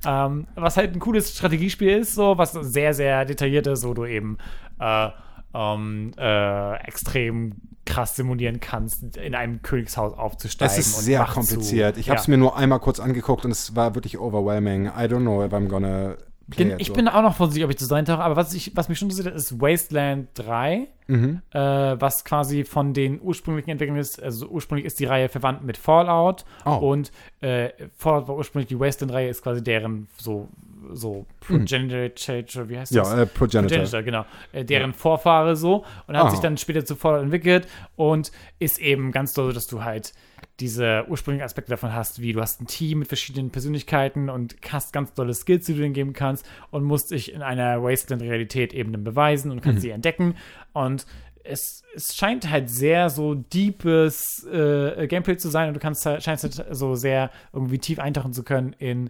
Ähm, 0.05 0.47
was 0.55 0.77
halt 0.77 0.93
ein 0.93 0.99
cooles 0.99 1.35
Strategiespiel 1.35 1.89
ist, 1.99 2.15
so, 2.15 2.37
was 2.37 2.51
sehr, 2.53 2.93
sehr 2.93 3.25
detailliert 3.25 3.67
ist, 3.67 3.85
wo 3.85 3.93
du 3.93 4.05
eben 4.05 4.37
äh, 4.79 5.09
ähm, 5.53 6.11
äh, 6.17 6.75
extrem 6.83 7.53
krass 7.85 8.15
simulieren 8.15 8.59
kannst, 8.59 9.17
in 9.17 9.35
einem 9.35 9.61
Königshaus 9.61 10.13
aufzusteigen. 10.13 10.71
Es 10.71 10.77
ist 10.77 11.01
sehr 11.01 11.25
kompliziert. 11.25 11.95
Zu, 11.95 11.99
ich 11.99 12.09
habe 12.09 12.19
es 12.19 12.27
mir 12.27 12.37
nur 12.37 12.55
einmal 12.55 12.79
kurz 12.79 12.99
angeguckt 12.99 13.43
und 13.43 13.51
es 13.51 13.75
war 13.75 13.95
wirklich 13.95 14.19
overwhelming. 14.19 14.85
I 14.85 15.05
don't 15.07 15.21
know 15.21 15.43
if 15.43 15.51
I'm 15.51 15.67
gonna 15.67 16.15
bin, 16.55 16.75
ich 16.77 16.93
bin 16.93 17.07
auch 17.07 17.21
noch 17.21 17.35
vorsichtig, 17.35 17.63
ob 17.63 17.69
ich 17.71 17.77
das 17.77 17.91
reintauche, 17.91 18.21
aber 18.21 18.35
was, 18.35 18.53
ich, 18.53 18.75
was 18.75 18.89
mich 18.89 18.99
schon 18.99 19.09
interessiert, 19.09 19.35
ist 19.35 19.59
Wasteland 19.59 20.29
3, 20.35 20.87
mhm. 21.07 21.41
äh, 21.51 21.59
was 21.59 22.25
quasi 22.25 22.63
von 22.63 22.93
den 22.93 23.21
ursprünglichen 23.21 23.69
Entwicklern 23.69 23.97
ist. 23.97 24.21
Also 24.21 24.47
ursprünglich 24.47 24.85
ist 24.85 24.99
die 24.99 25.05
Reihe 25.05 25.29
verwandt 25.29 25.63
mit 25.63 25.77
Fallout 25.77 26.45
oh. 26.65 26.75
und 26.75 27.11
äh, 27.41 27.69
Fallout 27.95 28.27
war 28.27 28.35
ursprünglich 28.35 28.69
die 28.69 28.79
Wasteland-Reihe, 28.79 29.29
ist 29.29 29.43
quasi 29.43 29.63
deren 29.63 30.07
so 30.17 30.49
so 30.91 31.25
Progenitor, 31.39 32.69
wie 32.69 32.77
heißt 32.77 32.95
das? 32.95 33.09
Ja, 33.09 33.21
äh, 33.21 33.25
Progenitor. 33.25 33.77
Progenitor, 33.77 34.03
genau. 34.03 34.25
Äh, 34.51 34.65
deren 34.65 34.91
ja. 34.91 34.97
Vorfahre 34.97 35.55
so 35.55 35.85
und 36.07 36.17
hat 36.17 36.25
ah. 36.25 36.29
sich 36.29 36.39
dann 36.39 36.57
später 36.57 36.85
zu 36.85 36.95
Fallout 36.95 37.23
entwickelt 37.23 37.67
und 37.95 38.31
ist 38.59 38.79
eben 38.79 39.11
ganz 39.11 39.33
toll, 39.33 39.53
dass 39.53 39.67
du 39.67 39.83
halt 39.83 40.13
diese 40.59 41.05
ursprünglichen 41.07 41.45
Aspekte 41.45 41.71
davon 41.71 41.93
hast, 41.93 42.21
wie 42.21 42.33
du 42.33 42.41
hast 42.41 42.61
ein 42.61 42.67
Team 42.67 42.99
mit 42.99 43.07
verschiedenen 43.07 43.49
Persönlichkeiten 43.49 44.29
und 44.29 44.55
hast 44.69 44.93
ganz 44.93 45.13
tolle 45.13 45.33
Skills, 45.33 45.65
die 45.65 45.73
du 45.73 45.81
denen 45.81 45.93
geben 45.93 46.13
kannst 46.13 46.47
und 46.69 46.83
musst 46.83 47.11
dich 47.11 47.33
in 47.33 47.41
einer 47.41 47.81
Wasteland-Realität 47.81 48.73
eben 48.73 48.91
dann 48.91 49.03
beweisen 49.03 49.51
und 49.51 49.61
kannst 49.61 49.79
mhm. 49.79 49.81
sie 49.81 49.89
entdecken 49.89 50.35
und 50.73 51.05
es, 51.43 51.83
es, 51.95 52.15
scheint 52.15 52.49
halt 52.49 52.69
sehr 52.69 53.09
so 53.09 53.33
deepes 53.33 54.45
äh, 54.45 55.07
Gameplay 55.07 55.37
zu 55.37 55.49
sein 55.49 55.69
und 55.69 55.73
du 55.73 55.79
kannst 55.79 56.05
halt, 56.05 56.21
scheinst 56.23 56.43
halt 56.43 56.75
so 56.75 56.93
sehr 56.93 57.31
irgendwie 57.51 57.79
tief 57.79 57.97
eintauchen 57.97 58.33
zu 58.33 58.43
können 58.43 58.73
in 58.77 59.09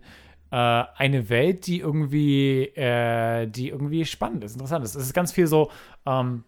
äh, 0.52 0.56
eine 0.56 1.30
Welt, 1.30 1.68
die 1.68 1.80
irgendwie, 1.80 2.64
äh, 2.76 3.48
die 3.48 3.69
irgendwie 3.69 4.06
spannend 4.06 4.44
ist, 4.44 4.53
interessant 4.53 4.86
ist. 4.86 4.95
Es 4.95 5.06
ist 5.06 5.14
ganz 5.14 5.32
viel 5.32 5.48
so 5.48 5.72
ähm, 6.06 6.44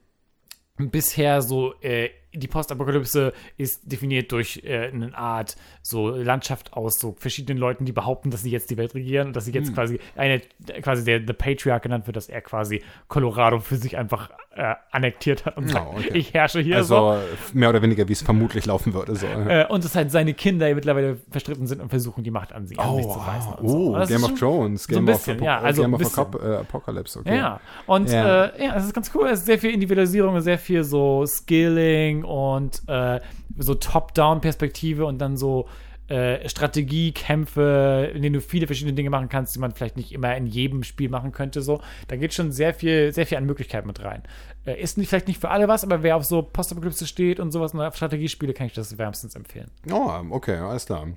bisher 0.78 1.42
so 1.42 1.74
äh, 1.82 2.10
die 2.34 2.48
Postapokalypse 2.48 3.34
ist 3.58 3.82
definiert 3.92 4.32
durch 4.32 4.62
äh, 4.64 4.88
eine 4.88 5.16
Art 5.18 5.56
so 5.82 6.10
Landschaft 6.10 6.74
aus 6.74 7.00
so 7.00 7.16
verschiedenen 7.18 7.58
Leuten, 7.58 7.86
die 7.86 7.92
behaupten, 7.92 8.32
dass 8.32 8.42
sie 8.42 8.52
jetzt 8.52 8.70
die 8.70 8.78
Welt 8.78 8.96
regieren 8.96 9.28
und 9.28 9.36
dass 9.36 9.46
sie 9.46 9.52
jetzt 9.52 9.68
hm. 9.68 9.76
quasi 9.76 10.00
eine 10.16 10.42
quasi 10.82 11.04
der 11.04 11.22
The 11.26 11.34
Patriarch 11.34 11.82
genannt 11.82 12.08
wird, 12.08 12.18
dass 12.18 12.30
er 12.30 12.42
quasi 12.42 12.82
Colorado 13.08 13.60
für 13.60 13.76
sich 13.76 13.98
einfach 13.98 14.30
äh, 14.56 14.76
annektiert 14.92 15.46
hat 15.46 15.58
und 15.58 15.70
sagt, 15.70 15.88
oh, 15.88 15.98
okay. 15.98 16.12
ich 16.14 16.34
herrsche 16.34 16.60
hier 16.60 16.78
also, 16.78 17.16
so. 17.16 17.58
mehr 17.58 17.70
oder 17.70 17.82
weniger, 17.82 18.08
wie 18.08 18.14
es 18.14 18.22
vermutlich 18.22 18.66
laufen 18.66 18.94
würde. 18.94 19.16
So. 19.16 19.26
Äh, 19.26 19.66
und 19.68 19.84
dass 19.84 19.96
halt 19.96 20.12
seine 20.12 20.34
Kinder 20.34 20.74
mittlerweile 20.74 21.18
verstritten 21.32 21.66
sind 21.66 21.82
und 21.82 21.90
versuchen, 21.90 22.24
die 22.24 22.32
Macht 22.32 22.54
an, 22.54 22.68
sie, 22.68 22.78
an 22.78 22.90
oh, 22.90 22.98
sich 22.98 23.08
zu 23.08 23.20
reißen. 23.20 23.54
Oh, 23.62 24.00
so. 24.00 24.06
Game 24.06 24.24
of 24.24 24.40
Thrones, 24.40 24.88
Game 24.88 24.96
so 24.96 25.00
ein 25.00 25.06
bisschen, 25.06 25.40
of, 25.40 25.46
ja, 25.46 25.60
also 25.60 25.82
Game 25.82 25.94
of 25.94 26.02
äh, 26.02 26.56
Apocalypse, 26.58 27.20
okay. 27.20 27.38
Ja, 27.38 27.60
und 27.88 28.10
ja. 28.10 28.46
Äh, 28.46 28.66
ja, 28.66 28.76
es 28.76 28.86
ist 28.86 28.94
ganz 28.94 29.12
cool, 29.16 29.28
es 29.28 29.40
ist 29.40 29.46
sehr 29.48 29.58
viel 29.58 29.72
Individualisierung, 29.72 30.40
sehr 30.42 30.60
viel 30.60 30.84
so 30.84 31.26
Skilling 31.26 32.23
und 32.26 32.82
äh, 32.88 33.20
so 33.58 33.76
Top-Down-Perspektive 33.76 35.06
und 35.06 35.20
dann 35.20 35.38
so 35.38 35.68
äh, 36.08 36.48
Strategiekämpfe, 36.50 38.12
in 38.14 38.22
denen 38.22 38.34
du 38.34 38.42
viele 38.42 38.68
verschiedene 38.68 38.94
Dinge 38.94 39.10
machen 39.10 39.30
kannst, 39.30 39.56
die 39.56 39.60
man 39.60 39.72
vielleicht 39.72 39.96
nicht 39.96 40.12
immer 40.12 40.36
in 40.36 40.46
jedem 40.46 40.84
Spiel 40.84 41.10
machen 41.10 41.32
könnte. 41.32 41.62
So, 41.62 41.82
da 42.08 42.18
geht 42.18 42.34
schon 42.34 42.52
sehr 42.52 42.74
viel, 42.74 43.14
sehr 43.14 43.26
viel 43.26 43.38
an 43.38 43.46
Möglichkeiten 43.46 43.88
mit 43.88 44.04
rein. 44.04 44.24
Äh, 44.66 44.82
ist 44.82 44.98
nicht, 44.98 45.10
vielleicht 45.10 45.28
nicht 45.28 45.40
für 45.40 45.50
alle 45.50 45.68
was, 45.68 45.84
aber 45.84 46.04
wer 46.04 46.18
auf 46.18 46.26
so 46.26 46.42
Postapokalypse 46.42 47.08
steht 47.08 47.40
und 47.40 47.52
sowas 47.52 47.74
und 47.74 47.82
auf 47.82 47.96
Strategiespiele, 47.96 48.54
kann 48.54 48.68
ich 48.68 48.74
das 48.74 48.98
wärmstens 48.98 49.36
empfehlen. 49.36 49.72
Oh, 49.92 50.12
okay, 50.30 50.58
alles 50.58 50.86
klar. 50.86 51.08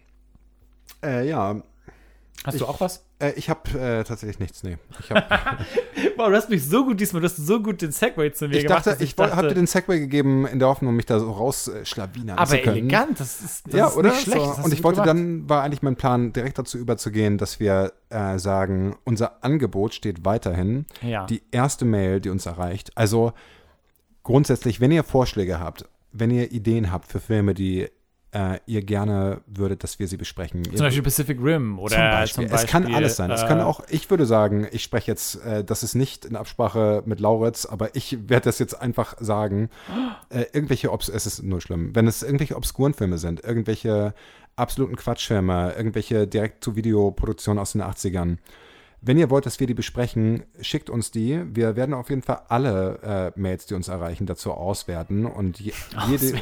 Äh, 1.03 1.29
ja, 1.29 1.61
Hast 2.45 2.55
ich, 2.55 2.61
du 2.61 2.67
auch 2.67 2.81
was? 2.81 3.05
Äh, 3.19 3.33
ich 3.33 3.51
habe 3.51 3.71
äh, 3.71 4.05
tatsächlich 4.05 4.39
nichts, 4.39 4.63
nee. 4.63 4.79
Hab, 5.11 5.31
wow, 6.17 6.29
du 6.29 6.37
hast 6.37 6.49
mich 6.49 6.65
so 6.65 6.85
gut 6.85 7.01
diesmal, 7.01 7.21
du 7.21 7.29
hast 7.29 7.37
so 7.37 7.61
gut 7.61 7.83
den 7.83 7.91
Segway 7.91 8.33
zu 8.33 8.47
mir 8.47 8.59
ich 8.59 8.67
gemacht. 8.67 8.87
Dachte, 8.87 9.03
ich, 9.03 9.15
ich 9.19 9.19
habe 9.19 9.49
dir 9.49 9.55
den 9.55 9.67
Segway 9.67 9.99
gegeben 9.99 10.47
in 10.47 10.59
der 10.59 10.69
Hoffnung, 10.69 10.95
mich 10.95 11.07
da 11.07 11.19
so 11.19 11.31
rausschlawinern 11.31 12.39
Aber 12.39 12.51
zu 12.51 12.59
können. 12.59 12.77
elegant, 12.77 13.19
das 13.19 13.41
ist, 13.41 13.67
das 13.67 13.75
ja, 13.75 13.87
ist 13.89 13.97
oder? 13.97 14.11
nicht 14.11 14.23
schlecht. 14.23 14.57
So. 14.57 14.63
Und 14.63 14.73
ich 14.73 14.85
wollte 14.85 15.01
gemacht. 15.01 15.17
dann, 15.17 15.49
war 15.49 15.63
eigentlich 15.63 15.83
mein 15.83 15.97
Plan, 15.97 16.33
direkt 16.33 16.59
dazu 16.59 16.79
überzugehen, 16.79 17.39
dass 17.39 17.59
wir 17.59 17.93
äh, 18.11 18.39
sagen, 18.39 18.97
unser 19.05 19.43
Angebot 19.45 19.95
steht 19.95 20.25
weiterhin. 20.25 20.87
Ja. 21.03 21.27
Die 21.27 21.43
erste 21.51 21.85
Mail, 21.85 22.21
die 22.21 22.29
uns 22.29 22.47
erreicht. 22.47 22.93
Also 22.97 23.33
grundsätzlich, 24.23 24.81
wenn 24.81 24.93
ihr 24.93 25.05
Vorschläge 25.05 25.59
habt, 25.59 25.85
wenn 26.13 26.31
ihr 26.31 26.53
Ideen 26.53 26.93
habt 26.93 27.11
für 27.11 27.21
Filme, 27.21 27.55
die 27.55 27.89
äh, 28.37 28.61
ihr 28.67 28.83
gerne 28.83 29.41
würdet, 29.47 29.83
dass 29.83 29.99
wir 29.99 30.09
sie 30.09 30.19
besprechen. 30.19 30.63
Zum 30.65 30.77
Beispiel 30.77 31.03
Pacific 31.03 31.39
Rim 31.41 31.79
oder 31.79 31.95
zum 31.95 32.03
Beispiel. 32.03 32.45
Zum 32.45 32.51
Beispiel 32.51 32.67
es 32.67 32.71
kann 32.71 32.95
alles 32.95 33.17
sein. 33.17 33.31
Äh, 33.31 33.35
es 33.35 33.47
kann 33.47 33.61
auch, 33.61 33.81
ich 33.89 34.11
würde 34.11 34.27
sagen, 34.27 34.67
ich 34.71 34.83
spreche 34.83 35.11
jetzt, 35.11 35.43
äh, 35.43 35.65
das 35.65 35.83
ist 35.83 35.95
nicht 35.95 36.27
in 36.27 36.37
Absprache 36.37 37.03
mit 37.07 37.19
Lauritz, 37.19 37.65
aber 37.65 37.97
ich 37.97 38.29
werde 38.29 38.45
das 38.45 38.59
jetzt 38.59 38.81
einfach 38.81 39.17
sagen. 39.19 39.71
Äh, 40.29 40.47
irgendwelche, 40.53 40.93
Obs 40.93 41.09
es 41.09 41.25
ist 41.25 41.43
nur 41.45 41.61
schlimm, 41.61 41.95
wenn 41.95 42.09
es 42.09 42.23
irgendwelche 42.23 42.57
obskuren 42.57 42.95
Filme 42.95 43.17
sind, 43.17 43.45
irgendwelche 43.45 44.13
absoluten 44.57 44.97
Quatschfilme, 44.97 45.75
irgendwelche 45.77 46.27
Direkt-zu-Video-Produktionen 46.27 47.61
aus 47.61 47.73
den 47.73 47.83
80ern, 47.83 48.39
wenn 49.01 49.19
ihr 49.19 49.31
wollt, 49.31 49.47
dass 49.47 49.61
wir 49.61 49.67
die 49.67 49.75
besprechen, 49.75 50.45
schickt 50.61 50.91
uns 50.91 51.11
die. 51.11 51.43
Wir 51.55 51.77
werden 51.77 51.95
auf 51.95 52.09
jeden 52.09 52.23
Fall 52.23 52.41
alle 52.49 53.33
äh, 53.37 53.41
Mails, 53.41 53.67
die 53.67 53.75
uns 53.75 53.89
erreichen, 53.89 54.27
dazu 54.27 54.53
auswerten. 54.53 55.27
Und 55.27 55.61
je, 55.61 55.73
jede. 56.09 56.41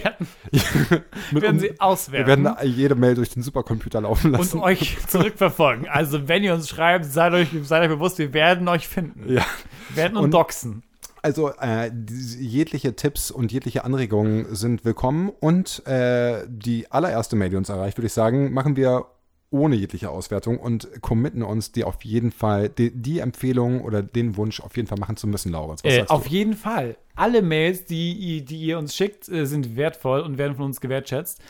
wir 1.31 1.43
werden 1.43 1.61
sie 1.61 1.81
auswerten. 1.81 2.27
Wir 2.27 2.45
werden 2.45 2.57
jede 2.65 2.95
Mail 2.95 3.15
durch 3.15 3.31
den 3.31 3.43
Supercomputer 3.43 4.01
laufen 4.01 4.33
lassen. 4.33 4.59
Und 4.59 4.65
euch 4.65 4.97
zurückverfolgen. 5.09 5.89
Also, 5.89 6.29
wenn 6.29 6.43
ihr 6.43 6.55
uns 6.55 6.69
schreibt, 6.69 7.05
seid 7.05 7.33
euch, 7.33 7.49
seid 7.65 7.83
euch 7.83 7.89
bewusst, 7.89 8.19
wir 8.19 8.33
werden 8.33 8.69
euch 8.69 8.89
finden. 8.89 9.29
Ja. 9.29 9.45
Wir 9.91 9.97
werden 9.97 10.17
uns 10.17 10.25
und, 10.25 10.35
doxen. 10.35 10.83
Also 11.25 11.53
äh, 11.59 11.91
jegliche 12.11 12.97
Tipps 12.97 13.31
und 13.31 13.51
jegliche 13.51 13.85
Anregungen 13.85 14.55
sind 14.55 14.85
willkommen 14.85 15.31
und 15.41 15.87
äh, 15.87 16.45
die 16.47 16.93
allererste 16.93 17.35
Mail, 17.35 17.49
die 17.49 17.57
uns 17.57 17.71
erreicht, 17.71 17.97
würde 17.97 18.09
ich 18.09 18.13
sagen, 18.13 18.53
machen 18.53 18.77
wir 18.77 19.07
ohne 19.55 19.77
jegliche 19.77 20.11
Auswertung 20.11 20.59
und 20.59 20.89
committen 21.01 21.45
uns, 21.45 21.71
die 21.71 21.85
auf 21.85 22.05
jeden 22.05 22.33
Fall, 22.33 22.69
die, 22.69 22.91
die 22.91 23.21
Empfehlung 23.21 23.83
oder 23.83 24.03
den 24.03 24.37
Wunsch 24.37 24.61
auf 24.61 24.77
jeden 24.77 24.89
Fall 24.89 24.99
machen 24.99 25.17
zu 25.17 25.29
müssen, 25.29 25.53
Laura. 25.53 25.77
Äh, 25.85 26.05
auf 26.09 26.27
jeden 26.27 26.55
Fall. 26.55 26.97
Alle 27.15 27.41
Mails, 27.41 27.85
die, 27.85 28.45
die 28.45 28.57
ihr 28.57 28.79
uns 28.79 28.97
schickt, 28.97 29.29
äh, 29.29 29.47
sind 29.47 29.77
wertvoll 29.77 30.21
und 30.21 30.39
werden 30.39 30.57
von 30.57 30.67
uns 30.67 30.81
gewertschätzt. 30.81 31.41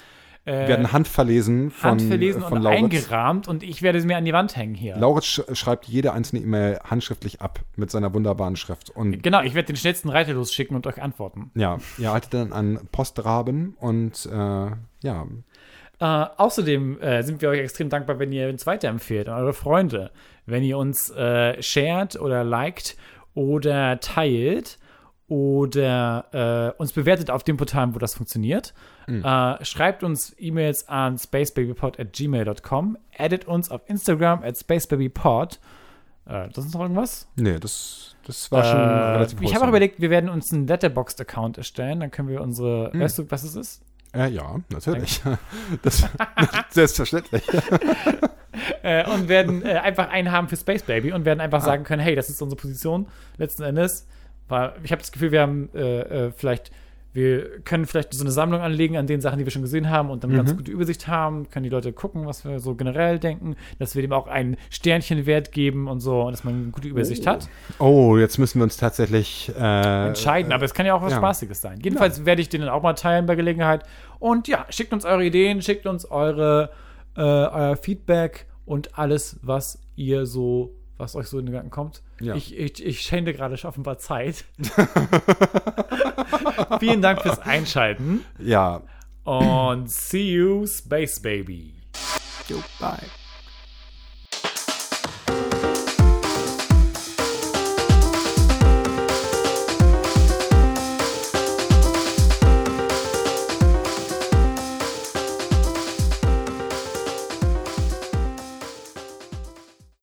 Äh, 0.45 0.69
werden 0.69 0.93
handverlesen 0.93 1.71
von, 1.71 1.93
handverlesen 1.93 2.43
von 2.43 2.59
und 2.59 2.63
Lauritz. 2.65 2.79
eingerahmt 2.79 3.49
und 3.49 3.63
ich 3.63 3.81
werde 3.81 3.99
sie 3.99 4.07
mir 4.07 4.19
an 4.19 4.27
die 4.27 4.35
Wand 4.35 4.55
hängen 4.55 4.75
hier. 4.75 4.95
Lauritz 4.97 5.25
sch 5.25 5.41
schreibt 5.55 5.87
jede 5.87 6.13
einzelne 6.13 6.43
E-Mail 6.43 6.81
handschriftlich 6.85 7.41
ab 7.41 7.61
mit 7.77 7.91
seiner 7.91 8.13
wunderbaren 8.13 8.57
Schrift. 8.57 8.91
Und 8.91 9.23
genau, 9.23 9.41
ich 9.41 9.55
werde 9.55 9.69
den 9.69 9.77
schnellsten 9.77 10.11
Reiter 10.11 10.35
losschicken 10.35 10.77
und 10.77 10.87
euch 10.87 11.01
antworten. 11.01 11.51
Ja, 11.55 11.79
ihr 11.97 12.13
haltet 12.13 12.35
dann 12.35 12.53
an 12.53 12.79
Postraben 12.93 13.75
und 13.81 14.27
äh, 14.27 14.37
ja. 15.03 15.27
Äh, 16.05 16.27
außerdem 16.37 17.01
äh, 17.01 17.23
sind 17.23 17.41
wir 17.41 17.49
euch 17.49 17.61
extrem 17.61 17.89
dankbar, 17.89 18.19
wenn 18.19 18.31
ihr 18.31 18.51
uns 18.51 18.67
weiterempfehlt 18.67 19.27
an 19.27 19.41
eure 19.41 19.55
Freunde, 19.55 20.11
wenn 20.45 20.63
ihr 20.63 20.77
uns 20.77 21.09
äh, 21.09 21.63
shared 21.63 22.21
oder 22.21 22.45
liked 22.45 22.99
oder 23.33 23.99
teilt 24.01 24.79
oder 25.29 26.75
äh, 26.77 26.79
uns 26.79 26.93
bewertet 26.93 27.31
auf 27.31 27.43
den 27.43 27.57
Portalen, 27.57 27.95
wo 27.95 27.99
das 27.99 28.15
funktioniert. 28.15 28.75
Mhm. 29.07 29.23
schreibt 29.63 30.03
uns 30.03 30.35
E-Mails 30.39 30.89
an 30.89 31.19
spacebabypod 31.19 31.99
at 32.01 32.13
gmail.com, 32.13 32.99
addet 33.19 33.47
uns 33.47 33.71
auf 33.71 33.81
Instagram 33.87 34.43
at 34.43 34.59
spacebabypod 34.59 35.59
Äh, 36.27 36.49
das 36.55 36.67
ist 36.67 36.75
noch 36.75 36.81
irgendwas? 36.83 37.29
Nee, 37.37 37.59
das, 37.59 38.17
das 38.27 38.51
war 38.53 38.65
schon 38.65 38.79
äh, 38.79 38.83
relativ 38.83 39.41
Ich 39.43 39.55
habe 39.55 39.65
auch 39.65 39.69
überlegt, 39.69 40.01
wir 40.01 40.11
werden 40.11 40.31
uns 40.31 40.53
einen 40.53 40.67
Letterboxd-Account 40.67 41.59
erstellen. 41.59 42.01
Dann 42.01 42.11
können 42.11 42.29
wir 42.29 42.41
unsere. 42.41 42.93
Hm. 42.93 43.01
Weißt 43.01 43.19
du, 43.19 43.31
was 43.31 43.45
es 43.45 43.57
ist? 43.57 43.83
Äh, 44.15 44.29
ja, 44.31 44.61
natürlich. 44.71 45.23
Das, 45.83 46.05
selbstverständlich. 46.71 47.43
äh, 48.83 49.09
und 49.11 49.29
werden 49.29 49.65
äh, 49.65 49.75
einfach 49.75 50.09
einen 50.11 50.31
haben 50.31 50.49
für 50.49 50.57
Space 50.57 50.83
Baby 50.83 51.13
und 51.13 51.25
werden 51.25 51.41
einfach 51.41 51.61
sagen 51.63 51.85
können, 51.85 52.03
hey, 52.03 52.15
das 52.15 52.29
ist 52.29 52.41
unsere 52.41 52.61
Position 52.61 53.07
letzten 53.37 53.63
Endes. 53.63 54.07
Weil 54.49 54.75
ich 54.83 54.93
habe 54.93 55.01
das 55.01 55.11
Gefühl, 55.11 55.33
wir 55.33 55.41
haben 55.41 55.71
äh, 55.75 56.27
äh, 56.27 56.33
vielleicht, 56.37 56.71
wir 57.15 57.61
können 57.61 57.87
vielleicht 57.87 58.13
so 58.13 58.23
eine 58.23 58.31
Sammlung 58.31 58.61
anlegen 58.61 58.99
an 58.99 59.07
den 59.07 59.23
Sachen, 59.23 59.39
die 59.39 59.47
wir 59.47 59.51
schon 59.51 59.63
gesehen 59.63 59.89
haben 59.89 60.11
und 60.11 60.23
dann 60.23 60.31
eine 60.31 60.41
ganz 60.41 60.57
gute 60.57 60.71
Übersicht 60.71 61.09
haben, 61.09 61.49
können 61.49 61.65
die 61.65 61.71
Leute 61.71 61.93
gucken, 61.93 62.27
was 62.27 62.45
wir 62.45 62.61
so 62.61 62.75
generell 62.75 63.19
denken, 63.19 63.57
dass 63.79 63.95
wir 63.95 64.03
dem 64.03 64.13
auch 64.13 64.27
einen 64.27 64.57
Sternchenwert 64.69 65.53
geben 65.53 65.89
und 65.89 66.01
so, 66.01 66.23
und 66.23 66.33
dass 66.33 66.45
man 66.45 66.55
eine 66.55 66.71
gute 66.73 66.89
Übersicht 66.89 67.27
hat. 67.27 67.49
Oh, 67.79 68.19
jetzt 68.19 68.39
müssen 68.39 68.59
wir 68.59 68.65
uns 68.65 68.77
tatsächlich 68.77 69.51
äh, 69.59 70.09
Entscheiden, 70.09 70.53
aber 70.53 70.65
es 70.65 70.75
kann 70.75 70.85
ja 70.85 70.95
auch 70.95 71.03
was 71.03 71.13
ja. 71.13 71.19
Spaßiges 71.19 71.61
sein. 71.61 71.81
Jedenfalls 71.83 72.27
werde 72.27 72.43
ich 72.43 72.51
den 72.51 72.61
dann 72.61 72.71
auch 72.71 72.83
mal 72.83 72.95
teilen 72.95 73.25
bei 73.25 73.35
Gelegenheit. 73.35 73.85
Und 74.19 74.49
ja, 74.49 74.67
schickt 74.69 74.93
uns 74.93 75.05
eure 75.05 75.25
Ideen, 75.25 75.63
schickt 75.63 75.87
uns 75.87 76.05
eure 76.05 76.71
äh, 77.17 77.21
euer 77.21 77.77
Feedback 77.77 78.47
und 78.65 78.99
alles, 78.99 79.39
was 79.43 79.79
ihr 79.97 80.27
so, 80.27 80.75
was 80.97 81.17
euch 81.17 81.27
so 81.27 81.39
in 81.39 81.47
den 81.47 81.53
Gedanken 81.53 81.71
kommt. 81.71 82.03
Ja. 82.21 82.35
Ich, 82.35 82.57
ich, 82.57 82.85
ich 82.85 83.01
schände 83.01 83.33
gerade 83.33 83.55
offenbar 83.67 83.99
Zeit. 83.99 84.45
Vielen 86.81 87.03
Dank 87.03 87.23
fürs 87.23 87.39
Einschalten 87.41 88.25
Ja. 88.39 88.83
und 89.25 89.91
see 89.91 90.33
you, 90.35 90.67
Space 90.67 91.21
Baby. 91.21 91.75
Jo, 92.49 92.63
bye. 92.79 92.99